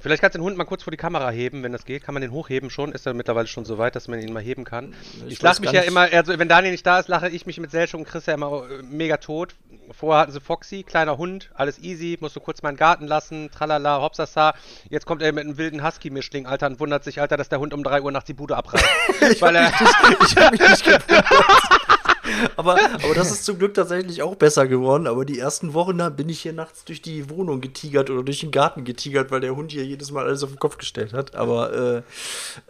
Vielleicht 0.00 0.20
kannst 0.20 0.34
du 0.34 0.38
den 0.40 0.44
Hund 0.44 0.56
mal 0.56 0.64
kurz 0.64 0.82
vor 0.82 0.90
die 0.90 0.96
Kamera 0.96 1.30
heben, 1.30 1.62
wenn 1.62 1.72
das 1.72 1.84
geht. 1.84 2.02
Kann 2.04 2.12
man 2.14 2.20
den 2.20 2.32
hochheben 2.32 2.70
schon? 2.70 2.92
Ist 2.92 3.06
er 3.06 3.14
mittlerweile 3.14 3.46
schon 3.46 3.64
so 3.64 3.78
weit, 3.78 3.94
dass 3.96 4.08
man 4.08 4.20
ihn 4.20 4.32
mal 4.32 4.42
heben 4.42 4.64
kann? 4.64 4.94
Ich, 5.26 5.34
Ich 5.34 5.42
lache 5.42 5.60
mich 5.60 5.70
ja 5.72 5.80
nicht. 5.80 5.88
immer, 5.88 6.02
also 6.12 6.38
wenn 6.38 6.48
Daniel 6.48 6.72
nicht 6.72 6.84
da 6.86 6.98
ist, 6.98 7.08
lache 7.08 7.28
ich 7.28 7.46
mich 7.46 7.58
mit 7.60 7.70
Selchuk 7.70 8.00
und 8.00 8.06
Chris 8.06 8.26
ja 8.26 8.34
immer 8.34 8.64
äh, 8.68 8.82
mega 8.82 9.16
tot. 9.16 9.54
Vorher 9.92 10.22
hatten 10.22 10.32
sie 10.32 10.40
Foxy, 10.40 10.82
kleiner 10.82 11.18
Hund, 11.18 11.50
alles 11.54 11.78
easy, 11.78 12.16
musst 12.20 12.34
du 12.34 12.40
kurz 12.40 12.62
mal 12.62 12.70
in 12.70 12.74
den 12.74 12.80
Garten 12.80 13.06
lassen, 13.06 13.50
tralala, 13.50 14.00
hopsasa. 14.00 14.54
Jetzt 14.88 15.04
kommt 15.06 15.22
er 15.22 15.32
mit 15.32 15.44
einem 15.44 15.56
wilden 15.58 15.84
Husky-Mischling, 15.86 16.46
Alter, 16.46 16.66
und 16.68 16.80
wundert 16.80 17.04
sich, 17.04 17.20
Alter, 17.20 17.36
dass 17.36 17.48
der 17.50 17.60
Hund 17.60 17.74
um 17.74 17.84
3 17.84 18.00
Uhr 18.02 18.10
nachts 18.10 18.26
die 18.26 18.34
Bude 18.34 18.56
abreißt. 18.56 18.84
Weil 19.40 19.56
er, 19.56 19.68
ich 19.68 20.36
habe 20.36 20.50
mich 20.56 20.68
nicht 20.68 20.84
gewundert. 20.84 21.24
aber, 22.56 22.76
aber 22.78 23.14
das 23.14 23.30
ist 23.30 23.44
zum 23.44 23.58
Glück 23.58 23.74
tatsächlich 23.74 24.22
auch 24.22 24.34
besser 24.34 24.66
geworden. 24.66 25.06
Aber 25.06 25.24
die 25.24 25.38
ersten 25.38 25.74
Wochen, 25.74 25.98
da 25.98 26.08
bin 26.08 26.28
ich 26.28 26.40
hier 26.40 26.52
nachts 26.52 26.84
durch 26.84 27.02
die 27.02 27.28
Wohnung 27.30 27.60
getigert 27.60 28.10
oder 28.10 28.22
durch 28.22 28.40
den 28.40 28.50
Garten 28.50 28.84
getigert, 28.84 29.30
weil 29.30 29.40
der 29.40 29.54
Hund 29.56 29.72
hier 29.72 29.84
jedes 29.84 30.10
Mal 30.10 30.24
alles 30.24 30.42
auf 30.42 30.50
den 30.50 30.58
Kopf 30.58 30.78
gestellt 30.78 31.12
hat. 31.12 31.34
Aber 31.34 32.02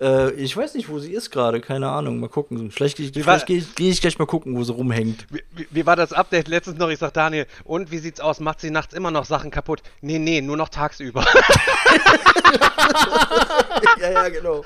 äh, 0.01 0.05
äh, 0.05 0.33
ich 0.35 0.57
weiß 0.57 0.75
nicht, 0.75 0.89
wo 0.89 0.99
sie 0.99 1.13
ist 1.13 1.31
gerade. 1.31 1.61
Keine 1.61 1.89
Ahnung. 1.91 2.21
Mal 2.21 2.29
gucken. 2.29 2.71
Vielleicht, 2.71 2.99
vielleicht 2.99 3.47
gehe 3.47 3.59
ich, 3.59 3.75
geh 3.75 3.91
ich 3.91 4.01
gleich 4.01 4.19
mal 4.19 4.27
gucken, 4.27 4.57
wo 4.57 4.65
sie 4.65 4.73
rumhängt. 4.73 5.27
wie, 5.31 5.43
wie- 5.57 5.67
wie 5.71 5.87
war 5.87 5.97
das 5.97 6.13
Update 6.13 6.49
letztens 6.49 6.79
noch? 6.79 6.89
Ich 6.91 6.99
sag 6.99 7.13
Daniel, 7.15 7.47
und 7.65 7.91
wie 7.91 7.99
sieht's 7.99 8.21
aus? 8.21 8.41
Macht 8.41 8.61
sie 8.61 8.71
nachts 8.71 8.95
immer 8.95 9.11
noch 9.11 9.25
Sachen 9.25 9.51
kaputt? 9.51 9.83
Nee, 10.01 10.19
nee, 10.19 10.41
nur 10.41 10.57
noch 10.57 10.69
tagsüber. 10.69 11.25
ja, 14.01 14.11
ja, 14.11 14.29
genau. 14.29 14.65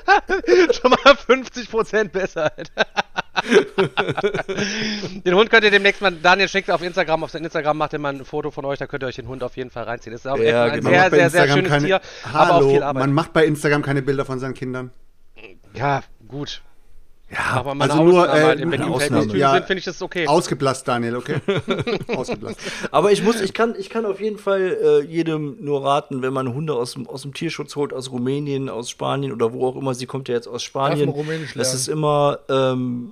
Schon 0.71 0.91
mal 0.91 1.13
50% 1.13 2.09
besser. 2.09 2.51
Alter. 2.55 2.85
den 5.25 5.35
Hund 5.35 5.49
könnt 5.49 5.63
ihr 5.63 5.71
demnächst 5.71 6.01
mal, 6.01 6.11
Daniel 6.11 6.47
schickt 6.47 6.69
auf 6.71 6.81
Instagram, 6.81 7.23
auf 7.23 7.31
sein 7.31 7.43
Instagram 7.43 7.77
macht 7.77 7.93
er 7.93 7.99
mal 7.99 8.13
ein 8.13 8.25
Foto 8.25 8.51
von 8.51 8.65
euch, 8.65 8.79
da 8.79 8.87
könnt 8.87 9.03
ihr 9.03 9.07
euch 9.07 9.15
den 9.15 9.27
Hund 9.27 9.43
auf 9.43 9.57
jeden 9.57 9.69
Fall 9.69 9.83
reinziehen. 9.83 10.13
Das 10.13 10.25
ist 10.25 10.27
auch 10.31 10.37
Ja, 10.37 10.65
echt 10.65 10.73
ein 10.73 10.79
genau. 10.79 10.89
sehr, 10.89 11.09
sehr, 11.09 11.29
sehr 11.29 11.43
Instagram 11.43 11.55
schönes 11.57 11.71
keine, 11.71 11.85
Tier, 11.85 12.01
Hallo, 12.31 12.53
aber 12.53 12.65
auch 12.65 12.69
viel 12.71 12.83
Arbeit. 12.83 13.01
man 13.01 13.13
macht 13.13 13.33
bei 13.33 13.45
Instagram 13.45 13.81
keine 13.81 14.01
Bilder 14.01 14.25
von 14.25 14.39
seinen 14.39 14.53
Kindern. 14.53 14.91
ja, 15.73 16.03
gut. 16.27 16.61
Ja, 17.31 17.57
Aber 17.57 17.75
also 17.79 18.03
nur 18.03 18.23
Ausnahme 18.23 18.53
äh, 18.53 18.71
wenn 18.71 18.81
Ausnahme. 18.81 19.37
Ja. 19.37 19.53
sind, 19.53 19.65
finde 19.65 19.79
ich 19.79 19.85
das 19.85 20.01
okay. 20.01 20.25
ausgeblasst, 20.27 20.87
Daniel, 20.87 21.15
okay? 21.15 21.35
ausgeblasst. 22.15 22.59
Aber 22.89 23.11
ich 23.11 23.21
muss, 23.23 23.39
ich 23.39 23.53
kann, 23.53 23.75
ich 23.77 23.91
kann 23.91 24.07
auf 24.07 24.19
jeden 24.19 24.39
Fall 24.39 24.77
äh, 24.81 25.05
jedem 25.05 25.57
nur 25.63 25.85
raten, 25.85 26.23
wenn 26.23 26.33
man 26.33 26.51
Hunde 26.53 26.73
aus 26.73 26.93
dem, 26.93 27.07
aus 27.07 27.21
dem 27.21 27.35
Tierschutz 27.35 27.75
holt, 27.75 27.93
aus 27.93 28.11
Rumänien, 28.11 28.67
aus 28.67 28.89
Spanien 28.89 29.31
oder 29.31 29.53
wo 29.53 29.67
auch 29.67 29.75
immer, 29.75 29.93
sie 29.93 30.07
kommt 30.07 30.27
ja 30.27 30.33
jetzt 30.33 30.47
aus 30.47 30.63
Spanien. 30.63 31.13
Das 31.53 31.75
ist 31.75 31.87
immer, 31.87 32.39
ähm, 32.49 33.11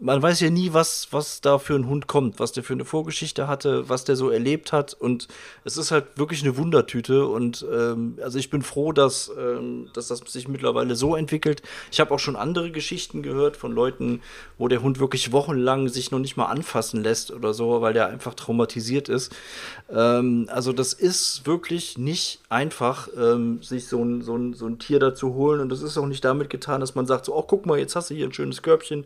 man 0.00 0.22
weiß 0.22 0.40
ja 0.40 0.50
nie, 0.50 0.72
was, 0.72 1.08
was 1.10 1.40
da 1.40 1.58
für 1.58 1.74
ein 1.74 1.88
Hund 1.88 2.06
kommt, 2.06 2.38
was 2.38 2.52
der 2.52 2.62
für 2.62 2.72
eine 2.72 2.84
Vorgeschichte 2.84 3.48
hatte, 3.48 3.88
was 3.88 4.04
der 4.04 4.16
so 4.16 4.30
erlebt 4.30 4.72
hat. 4.72 4.94
Und 4.94 5.26
es 5.64 5.76
ist 5.76 5.90
halt 5.90 6.06
wirklich 6.16 6.42
eine 6.42 6.56
Wundertüte. 6.56 7.26
Und 7.26 7.66
ähm, 7.72 8.18
also 8.22 8.38
ich 8.38 8.50
bin 8.50 8.62
froh, 8.62 8.92
dass, 8.92 9.30
ähm, 9.38 9.88
dass 9.94 10.08
das 10.08 10.20
sich 10.20 10.46
mittlerweile 10.46 10.94
so 10.94 11.16
entwickelt. 11.16 11.62
Ich 11.90 11.98
habe 11.98 12.14
auch 12.14 12.18
schon 12.20 12.36
andere 12.36 12.70
Geschichten 12.70 13.22
gehört 13.22 13.56
von 13.56 13.72
Leuten, 13.72 14.20
wo 14.56 14.68
der 14.68 14.82
Hund 14.82 15.00
wirklich 15.00 15.32
wochenlang 15.32 15.88
sich 15.88 16.10
noch 16.10 16.20
nicht 16.20 16.36
mal 16.36 16.46
anfassen 16.46 17.02
lässt 17.02 17.32
oder 17.32 17.52
so, 17.52 17.80
weil 17.80 17.92
der 17.92 18.06
einfach 18.06 18.34
traumatisiert 18.34 19.08
ist. 19.08 19.34
Ähm, 19.90 20.48
also 20.48 20.72
das 20.72 20.92
ist 20.92 21.44
wirklich 21.44 21.98
nicht 21.98 22.40
einfach, 22.48 23.08
ähm, 23.16 23.62
sich 23.62 23.88
so 23.88 24.04
ein, 24.04 24.22
so, 24.22 24.36
ein, 24.36 24.54
so 24.54 24.66
ein 24.66 24.78
Tier 24.78 25.00
da 25.00 25.14
zu 25.14 25.34
holen. 25.34 25.60
Und 25.60 25.70
das 25.70 25.82
ist 25.82 25.98
auch 25.98 26.06
nicht 26.06 26.24
damit 26.24 26.50
getan, 26.50 26.80
dass 26.80 26.94
man 26.94 27.06
sagt, 27.06 27.24
so, 27.24 27.34
oh, 27.34 27.42
guck 27.42 27.66
mal, 27.66 27.78
jetzt 27.78 27.96
hast 27.96 28.10
du 28.10 28.14
hier 28.14 28.26
ein 28.26 28.32
schönes 28.32 28.62
Körbchen 28.62 29.04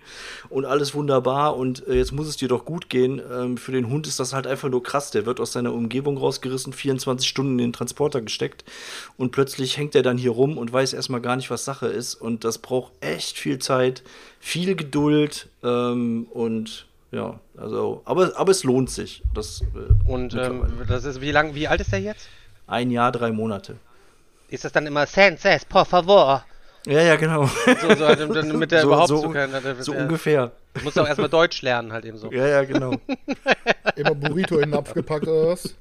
und 0.51 0.66
alles 0.66 0.82
wunderbar 0.95 1.57
und 1.57 1.87
äh, 1.89 1.95
jetzt 1.95 2.12
muss 2.12 2.26
es 2.28 2.37
dir 2.37 2.49
doch 2.49 2.64
gut 2.64 2.89
gehen. 2.91 3.20
Ähm, 3.33 3.57
für 3.57 3.72
den 3.72 3.89
Hund 3.89 4.07
ist 4.07 4.18
das 4.20 4.33
halt 4.33 4.47
einfach 4.47 4.68
nur 4.68 4.83
krass. 4.83 5.11
Der 5.11 5.24
wird 5.26 5.41
aus 5.41 5.53
seiner 5.53 5.72
Umgebung 5.72 6.18
rausgerissen, 6.18 6.72
24 6.72 7.28
Stunden 7.28 7.53
in 7.53 7.59
den 7.68 7.72
Transporter 7.72 8.20
gesteckt 8.20 8.64
und 9.16 9.30
plötzlich 9.33 9.76
hängt 9.76 9.95
er 9.95 10.03
dann 10.03 10.18
hier 10.18 10.33
rum 10.33 10.59
und 10.59 10.72
weiß 10.72 10.93
erstmal 10.93 11.20
gar 11.20 11.37
nicht, 11.37 11.51
was 11.51 11.64
Sache 11.64 11.87
ist. 11.87 12.14
Und 12.14 12.45
das 12.45 12.59
braucht 12.59 12.93
echt 13.01 13.39
viel 13.39 13.59
Zeit, 13.59 14.03
viel 14.41 14.74
Geduld 14.76 15.49
ähm, 15.62 16.26
und 16.30 16.87
ja, 17.11 17.39
also, 17.59 18.03
aber, 18.07 18.33
aber 18.37 18.51
es 18.53 18.64
lohnt 18.64 18.89
sich. 18.91 19.22
Das, 19.35 19.61
äh, 19.61 20.11
Und 20.11 20.35
ähm, 20.35 20.64
das 20.89 21.05
ist, 21.05 21.20
wie 21.20 21.30
lang, 21.30 21.55
wie 21.55 21.68
alt 21.68 21.80
ist 21.80 21.93
der 21.93 22.01
jetzt? 22.01 22.28
ein 22.66 22.91
Jahr, 22.91 23.12
drei 23.12 23.33
Monate. 23.33 23.76
Ist 24.49 24.64
das 24.64 24.72
dann 24.72 24.87
immer 24.87 25.05
Senses, 25.07 25.64
por 25.66 25.85
favor? 25.85 26.45
Ja, 26.87 27.01
ja, 27.03 27.16
genau. 27.16 27.47
So, 27.47 27.95
so, 27.97 28.07
halt, 28.07 28.18
damit 28.20 28.70
der 28.70 28.80
So- 28.83 28.87
überhaupt 28.89 29.09
so- 29.09 29.35
so, 29.80 29.83
so 29.83 29.95
ja. 29.95 30.51
Ungefähr. 30.75 30.85
Muss 30.85 30.99
auch 30.99 31.07
erstmal 31.07 31.29
Deutsch 31.29 31.62
lernen, 31.62 31.93
halt 31.93 32.05
eben 32.05 32.16
so. 32.18 32.31
Ja, 32.33 32.47
ja, 32.47 32.64
genau. 32.64 32.95
Immer 33.97 34.14
Burrito 34.14 34.55
in 34.57 34.62
den 34.62 34.70
Napf 34.70 34.93
gepackt 34.95 35.27
oder 35.29 35.49
was? 35.49 35.75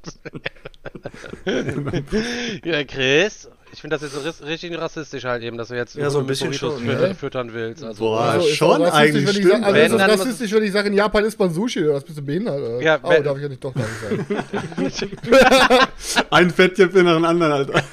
Ja, 2.65 2.83
Chris, 2.83 3.49
ich 3.71 3.79
finde 3.81 3.97
das 3.97 4.13
jetzt 4.25 4.43
richtig 4.45 4.77
rassistisch 4.77 5.23
halt 5.23 5.43
eben, 5.43 5.57
dass 5.57 5.69
du 5.69 5.75
jetzt 5.75 5.95
Ja, 5.95 6.09
so 6.09 6.19
ein 6.19 6.25
bisschen 6.25 6.47
Burritos 6.49 6.73
schon, 6.79 6.85
füttern, 6.85 7.07
ja. 7.09 7.13
füttern 7.13 7.53
willst. 7.53 7.83
Also, 7.83 8.03
Boah, 8.03 8.21
Also, 8.21 8.47
schon 8.49 8.83
eigentlich, 8.83 9.27
wenn 9.27 9.41
ich 9.41 9.47
sag- 9.47 9.63
Also 9.63 9.75
Wenn, 9.75 9.85
ist 9.91 9.99
das 9.99 10.19
rassistisch, 10.19 10.51
wenn 10.51 10.63
ich 10.63 10.71
sage, 10.71 10.87
in 10.89 10.93
Japan 10.95 11.23
isst 11.25 11.39
man 11.39 11.53
Sushi 11.53 11.83
oder 11.85 11.93
was? 11.95 12.03
Bist 12.03 12.17
du 12.17 12.21
behindert? 12.23 12.59
Oder? 12.59 12.81
Ja, 12.81 12.99
oh, 13.01 13.09
darf 13.21 13.37
ich 13.37 13.43
ja 13.43 13.49
nicht 13.49 13.63
doch 13.63 13.73
sagen. 13.73 14.25
Ein 16.31 16.49
Fettjäpfchen 16.49 17.05
nach 17.05 17.15
dem 17.15 17.25
anderen, 17.25 17.51
Alter. 17.53 17.83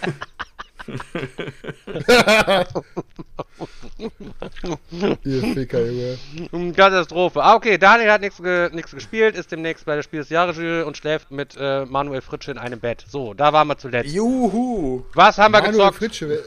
Ihr 5.25 5.43
Ficker, 5.55 5.81
Junge. 5.85 6.73
Katastrophe. 6.73 7.43
Ah, 7.43 7.55
okay, 7.55 7.79
Daniel 7.79 8.11
hat 8.11 8.21
nichts 8.21 8.41
ge 8.43 8.71
nichts 8.73 8.93
gespielt, 8.93 9.37
ist 9.37 9.51
demnächst 9.53 9.85
bei 9.85 9.97
der 9.97 10.03
Spiel 10.03 10.21
des 10.21 10.29
Jahres 10.31 10.59
und 10.59 10.97
schläft 10.97 11.31
mit 11.31 11.57
äh, 11.59 11.85
Manuel 11.85 12.21
Fritsche 12.21 12.51
in 12.53 12.59
einem 12.59 12.81
Bett. 12.81 13.05
So, 13.09 13.35
da 13.35 13.53
waren 13.53 13.69
wir 13.69 13.79
zuletzt. 13.79 14.13
Juhu! 14.13 15.05
Was 15.15 15.39
haben 15.39 15.53
wir 15.53 15.61
Manuel 15.61 15.73
gezockt? 15.79 15.97
Fritsche, 15.97 16.29
wer- 16.29 16.39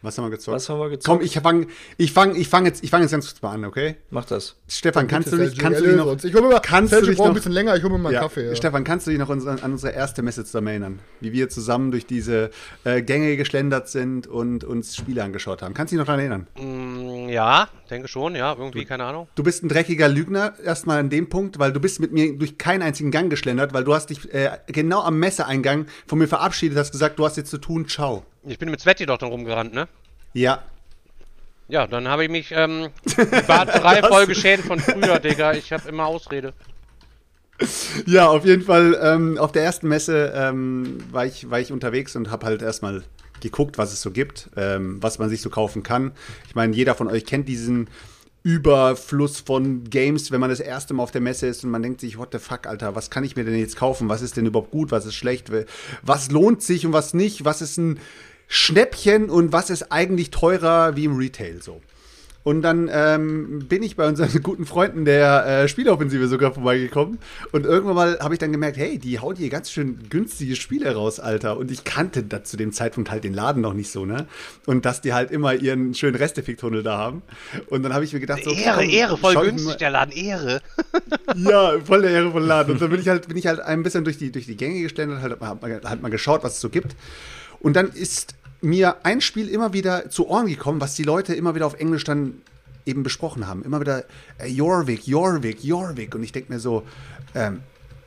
Was 0.00 0.16
haben 0.16 0.26
wir 0.26 0.30
gezockt? 0.30 0.54
Was 0.54 0.68
haben 0.68 0.78
wir 0.78 0.90
gezockt? 0.90 1.18
Komm, 1.18 1.26
ich 1.26 1.38
fang, 1.40 1.66
ich 1.96 2.12
fang, 2.12 2.36
ich 2.36 2.48
fang 2.48 2.64
jetzt, 2.64 2.84
ich 2.84 2.90
fang 2.90 3.02
jetzt 3.02 3.10
ganz 3.10 3.26
kurz 3.26 3.42
mal 3.42 3.52
an, 3.52 3.64
okay? 3.64 3.96
Mach 4.10 4.24
das. 4.24 4.54
Stefan, 4.68 5.08
kannst 5.08 5.32
du 5.32 5.36
Bitte, 5.36 5.48
Sergio, 5.48 5.62
kannst 5.62 5.80
du 5.80 5.86
dich 5.86 5.96
noch. 5.96 6.24
Ich 6.24 6.34
hol 6.34 6.42
mir 6.42 6.48
mal, 6.50 6.60
kannst 6.60 6.92
du 6.92 6.96
Sergio 6.96 7.10
dich 7.10 7.16
braucht 7.16 7.26
ein 7.26 7.30
noch, 7.30 7.34
bisschen 7.34 7.52
länger, 7.52 7.76
ich 7.76 7.82
hole 7.82 7.92
mir 7.92 7.98
mal 7.98 8.08
einen 8.10 8.14
ja, 8.14 8.20
Kaffee. 8.20 8.46
Ja. 8.46 8.54
Stefan, 8.54 8.84
kannst 8.84 9.06
du 9.06 9.10
dich 9.10 9.18
noch 9.18 9.30
an 9.30 9.72
unsere 9.72 9.92
erste 9.92 10.22
Messe 10.22 10.44
zusammen 10.44 10.68
erinnern? 10.68 10.98
Wie 11.20 11.32
wir 11.32 11.48
zusammen 11.48 11.90
durch 11.90 12.06
diese 12.06 12.50
äh, 12.84 13.02
Gänge 13.02 13.36
geschlendert 13.36 13.88
sind 13.88 14.28
und 14.28 14.62
uns 14.62 14.94
Spiele 14.94 15.24
angeschaut 15.24 15.62
haben. 15.62 15.74
Kannst 15.74 15.92
du 15.92 15.96
dich 15.96 16.00
noch 16.00 16.06
daran 16.06 16.20
erinnern? 16.20 16.46
Mm, 16.56 17.28
ja, 17.28 17.68
denke 17.88 18.08
schon, 18.08 18.34
ja, 18.36 18.54
irgendwie, 18.56 18.84
keine 18.84 19.04
Ahnung. 19.04 19.28
Du 19.34 19.42
bist 19.42 19.62
ein 19.64 19.68
dreckiger 19.68 20.08
Lügner, 20.08 20.54
erstmal 20.64 20.98
an 21.00 21.10
dem 21.10 21.28
Punkt, 21.28 21.58
weil 21.58 21.72
du 21.72 21.80
bist 21.80 22.00
mit 22.00 22.12
mir 22.12 22.36
durch 22.36 22.58
keinen 22.58 22.82
einzigen 22.82 23.10
Gang 23.10 23.28
geschlendert, 23.30 23.72
weil 23.74 23.84
du 23.84 23.94
hast 23.94 24.10
dich 24.10 24.32
äh, 24.32 24.58
genau 24.66 25.02
am 25.02 25.18
Messeeingang 25.18 25.86
von 26.06 26.18
mir 26.18 26.28
verabschiedet, 26.28 26.78
hast 26.78 26.92
gesagt, 26.92 27.18
du 27.18 27.24
hast 27.24 27.36
jetzt 27.36 27.50
zu 27.50 27.58
tun, 27.58 27.88
ciao. 27.88 28.24
Ich 28.46 28.58
bin 28.58 28.70
mit 28.70 28.80
Sveti 28.80 29.06
doch 29.06 29.18
dann 29.18 29.30
rumgerannt, 29.30 29.74
ne? 29.74 29.88
Ja, 30.32 30.62
Ja, 31.68 31.86
dann 31.86 32.08
habe 32.08 32.24
ich 32.24 32.30
mich, 32.30 32.52
ähm, 32.52 32.88
Barterei 33.46 34.02
voll 34.02 34.26
geschädigt 34.26 34.66
von 34.68 34.78
früher, 34.80 35.18
Digga. 35.18 35.52
Ich 35.52 35.72
habe 35.72 35.88
immer 35.88 36.06
Ausrede. 36.06 36.54
Ja, 38.06 38.28
auf 38.28 38.44
jeden 38.44 38.62
Fall. 38.62 38.96
Ähm, 39.02 39.36
auf 39.36 39.50
der 39.52 39.64
ersten 39.64 39.88
Messe 39.88 40.32
ähm, 40.34 40.98
war, 41.10 41.26
ich, 41.26 41.50
war 41.50 41.58
ich 41.58 41.72
unterwegs 41.72 42.14
und 42.14 42.30
habe 42.30 42.46
halt 42.46 42.62
erstmal 42.62 43.02
geguckt, 43.40 43.78
was 43.78 43.92
es 43.92 44.00
so 44.00 44.10
gibt, 44.10 44.50
ähm, 44.56 45.02
was 45.02 45.18
man 45.18 45.28
sich 45.28 45.40
so 45.40 45.50
kaufen 45.50 45.82
kann. 45.82 46.12
Ich 46.46 46.54
meine, 46.54 46.74
jeder 46.74 46.94
von 46.94 47.08
euch 47.08 47.24
kennt 47.26 47.48
diesen 47.48 47.88
Überfluss 48.42 49.40
von 49.40 49.84
Games, 49.84 50.30
wenn 50.30 50.40
man 50.40 50.50
das 50.50 50.60
erste 50.60 50.94
Mal 50.94 51.02
auf 51.02 51.10
der 51.10 51.20
Messe 51.20 51.46
ist 51.46 51.64
und 51.64 51.70
man 51.70 51.82
denkt 51.82 52.00
sich, 52.00 52.18
what 52.18 52.30
the 52.32 52.38
fuck, 52.38 52.66
Alter, 52.66 52.94
was 52.94 53.10
kann 53.10 53.24
ich 53.24 53.36
mir 53.36 53.44
denn 53.44 53.58
jetzt 53.58 53.76
kaufen? 53.76 54.08
Was 54.08 54.22
ist 54.22 54.36
denn 54.36 54.46
überhaupt 54.46 54.70
gut? 54.70 54.90
Was 54.90 55.06
ist 55.06 55.16
schlecht? 55.16 55.50
Was 56.02 56.30
lohnt 56.30 56.62
sich 56.62 56.86
und 56.86 56.92
was 56.92 57.14
nicht? 57.14 57.44
Was 57.44 57.60
ist 57.60 57.76
ein 57.78 57.98
Schnäppchen 58.46 59.28
und 59.28 59.52
was 59.52 59.70
ist 59.70 59.92
eigentlich 59.92 60.30
teurer 60.30 60.96
wie 60.96 61.04
im 61.04 61.16
Retail 61.16 61.60
so? 61.62 61.82
Und 62.48 62.62
dann 62.62 62.88
ähm, 62.90 63.66
bin 63.68 63.82
ich 63.82 63.94
bei 63.94 64.08
unseren 64.08 64.30
guten 64.42 64.64
Freunden 64.64 65.04
der 65.04 65.44
äh, 65.44 65.68
Spieleoffensive 65.68 66.28
sogar 66.28 66.54
vorbeigekommen. 66.54 67.18
Und 67.52 67.66
irgendwann 67.66 67.94
mal 67.94 68.18
habe 68.20 68.32
ich 68.32 68.40
dann 68.40 68.52
gemerkt, 68.52 68.78
hey, 68.78 68.98
die 68.98 69.18
haut 69.18 69.36
hier 69.36 69.50
ganz 69.50 69.70
schön 69.70 70.08
günstige 70.08 70.56
Spiele 70.56 70.94
raus, 70.94 71.20
Alter. 71.20 71.58
Und 71.58 71.70
ich 71.70 71.84
kannte 71.84 72.22
da 72.22 72.42
zu 72.42 72.56
dem 72.56 72.72
Zeitpunkt 72.72 73.10
halt 73.10 73.24
den 73.24 73.34
Laden 73.34 73.60
noch 73.60 73.74
nicht 73.74 73.90
so, 73.90 74.06
ne? 74.06 74.26
Und 74.64 74.86
dass 74.86 75.02
die 75.02 75.12
halt 75.12 75.30
immer 75.30 75.52
ihren 75.52 75.92
schönen 75.92 76.14
Resteffekt-Tunnel 76.14 76.82
da 76.82 76.96
haben. 76.96 77.20
Und 77.66 77.82
dann 77.82 77.92
habe 77.92 78.06
ich 78.06 78.14
mir 78.14 78.20
gedacht, 78.20 78.42
so, 78.42 78.50
Ehre, 78.52 78.80
komm, 78.80 78.88
Ehre, 78.88 79.18
voll 79.18 79.34
günstig, 79.34 79.76
der 79.76 79.90
Laden, 79.90 80.12
Ehre. 80.12 80.62
ja, 81.36 81.78
voll 81.84 82.00
der 82.00 82.12
ehrevolle 82.12 82.46
Laden. 82.46 82.72
Und 82.72 82.80
dann 82.80 82.88
bin 82.88 83.00
ich 83.00 83.10
halt, 83.10 83.28
bin 83.28 83.36
ich 83.36 83.46
halt 83.46 83.60
ein 83.60 83.82
bisschen 83.82 84.04
durch 84.04 84.16
die, 84.16 84.32
durch 84.32 84.46
die 84.46 84.56
Gänge 84.56 84.80
gestellt 84.80 85.10
halt, 85.20 85.38
hab 85.38 85.60
mal, 85.60 85.80
halt 85.84 86.00
mal 86.00 86.08
geschaut, 86.08 86.42
was 86.44 86.54
es 86.54 86.60
so 86.62 86.70
gibt. 86.70 86.96
Und 87.60 87.76
dann 87.76 87.88
ist 87.88 88.36
mir 88.60 89.04
ein 89.04 89.20
Spiel 89.20 89.48
immer 89.48 89.72
wieder 89.72 90.10
zu 90.10 90.28
Ohren 90.28 90.46
gekommen, 90.46 90.80
was 90.80 90.94
die 90.94 91.04
Leute 91.04 91.34
immer 91.34 91.54
wieder 91.54 91.66
auf 91.66 91.74
Englisch 91.74 92.04
dann 92.04 92.42
eben 92.84 93.02
besprochen 93.02 93.46
haben. 93.46 93.62
Immer 93.62 93.80
wieder 93.80 94.04
äh, 94.38 94.48
Jorvik, 94.48 95.06
Jorvik, 95.06 95.62
Jorvik. 95.62 96.14
Und 96.14 96.22
ich 96.22 96.32
denke 96.32 96.52
mir 96.52 96.58
so, 96.58 96.84
ähm, 97.34 97.60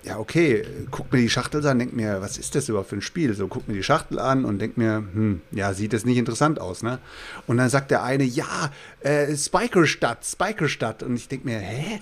ja, 0.04 0.18
okay, 0.18 0.66
guck 0.90 1.12
mir 1.14 1.20
die 1.20 1.30
Schachtel 1.30 1.66
an, 1.68 1.78
denk 1.78 1.94
mir, 1.94 2.22
was 2.22 2.38
ist 2.38 2.56
das 2.56 2.68
überhaupt 2.68 2.90
für 2.90 2.96
ein 2.96 3.04
Spiel? 3.04 3.36
So, 3.36 3.48
guck 3.48 3.68
mir 3.68 3.76
die 3.76 3.84
Schachtel 3.84 4.18
an 4.18 4.46
und 4.46 4.60
denk 4.60 4.76
mir, 4.76 4.96
hm, 4.96 5.42
ja, 5.52 5.74
sieht 5.74 5.94
das 5.94 6.06
nicht 6.06 6.18
interessant 6.18 6.60
aus, 6.60 6.82
ne? 6.82 6.98
Und 7.46 7.58
dann 7.58 7.70
sagt 7.70 7.92
der 7.92 8.04
eine, 8.04 8.24
ja, 8.24 8.72
äh, 9.02 9.36
Spikerstadt, 9.38 10.26
Spikerstadt. 10.26 11.04
Und 11.04 11.16
ich 11.16 11.28
denk 11.28 11.46
mir, 11.46 11.60
hä? 11.60 12.00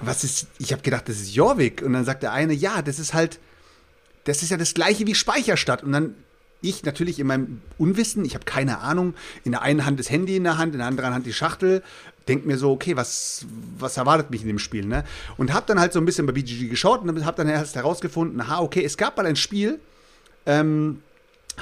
Was 0.00 0.24
ist, 0.24 0.48
ich 0.58 0.72
habe 0.72 0.82
gedacht, 0.82 1.08
das 1.08 1.20
ist 1.20 1.34
Jorvik. 1.34 1.82
Und 1.82 1.92
dann 1.92 2.04
sagt 2.04 2.22
der 2.22 2.32
eine, 2.32 2.52
ja, 2.52 2.82
das 2.82 2.98
ist 2.98 3.14
halt, 3.14 3.38
das 4.24 4.42
ist 4.42 4.50
ja 4.50 4.56
das 4.56 4.74
gleiche 4.74 5.06
wie 5.06 5.14
Speicherstadt. 5.14 5.84
Und 5.84 5.92
dann 5.92 6.14
ich 6.62 6.84
natürlich 6.84 7.18
in 7.18 7.26
meinem 7.26 7.62
Unwissen, 7.78 8.24
ich 8.24 8.34
habe 8.34 8.44
keine 8.44 8.78
Ahnung, 8.78 9.14
in 9.44 9.52
der 9.52 9.62
einen 9.62 9.86
Hand 9.86 9.98
das 9.98 10.10
Handy 10.10 10.36
in 10.36 10.44
der 10.44 10.58
Hand, 10.58 10.74
in 10.74 10.78
der 10.78 10.86
anderen 10.86 11.14
Hand 11.14 11.26
die 11.26 11.32
Schachtel, 11.32 11.82
denke 12.28 12.46
mir 12.46 12.58
so, 12.58 12.70
okay, 12.70 12.96
was, 12.96 13.46
was 13.78 13.96
erwartet 13.96 14.30
mich 14.30 14.42
in 14.42 14.48
dem 14.48 14.58
Spiel, 14.58 14.84
ne? 14.84 15.04
Und 15.36 15.52
habe 15.52 15.66
dann 15.66 15.80
halt 15.80 15.92
so 15.92 15.98
ein 15.98 16.04
bisschen 16.04 16.26
bei 16.26 16.32
BGG 16.32 16.68
geschaut 16.68 17.02
und 17.02 17.24
habe 17.24 17.36
dann 17.36 17.48
erst 17.48 17.76
herausgefunden, 17.76 18.40
aha, 18.40 18.60
okay, 18.60 18.84
es 18.84 18.96
gab 18.96 19.16
mal 19.16 19.26
ein 19.26 19.36
Spiel, 19.36 19.80
ähm, 20.46 21.02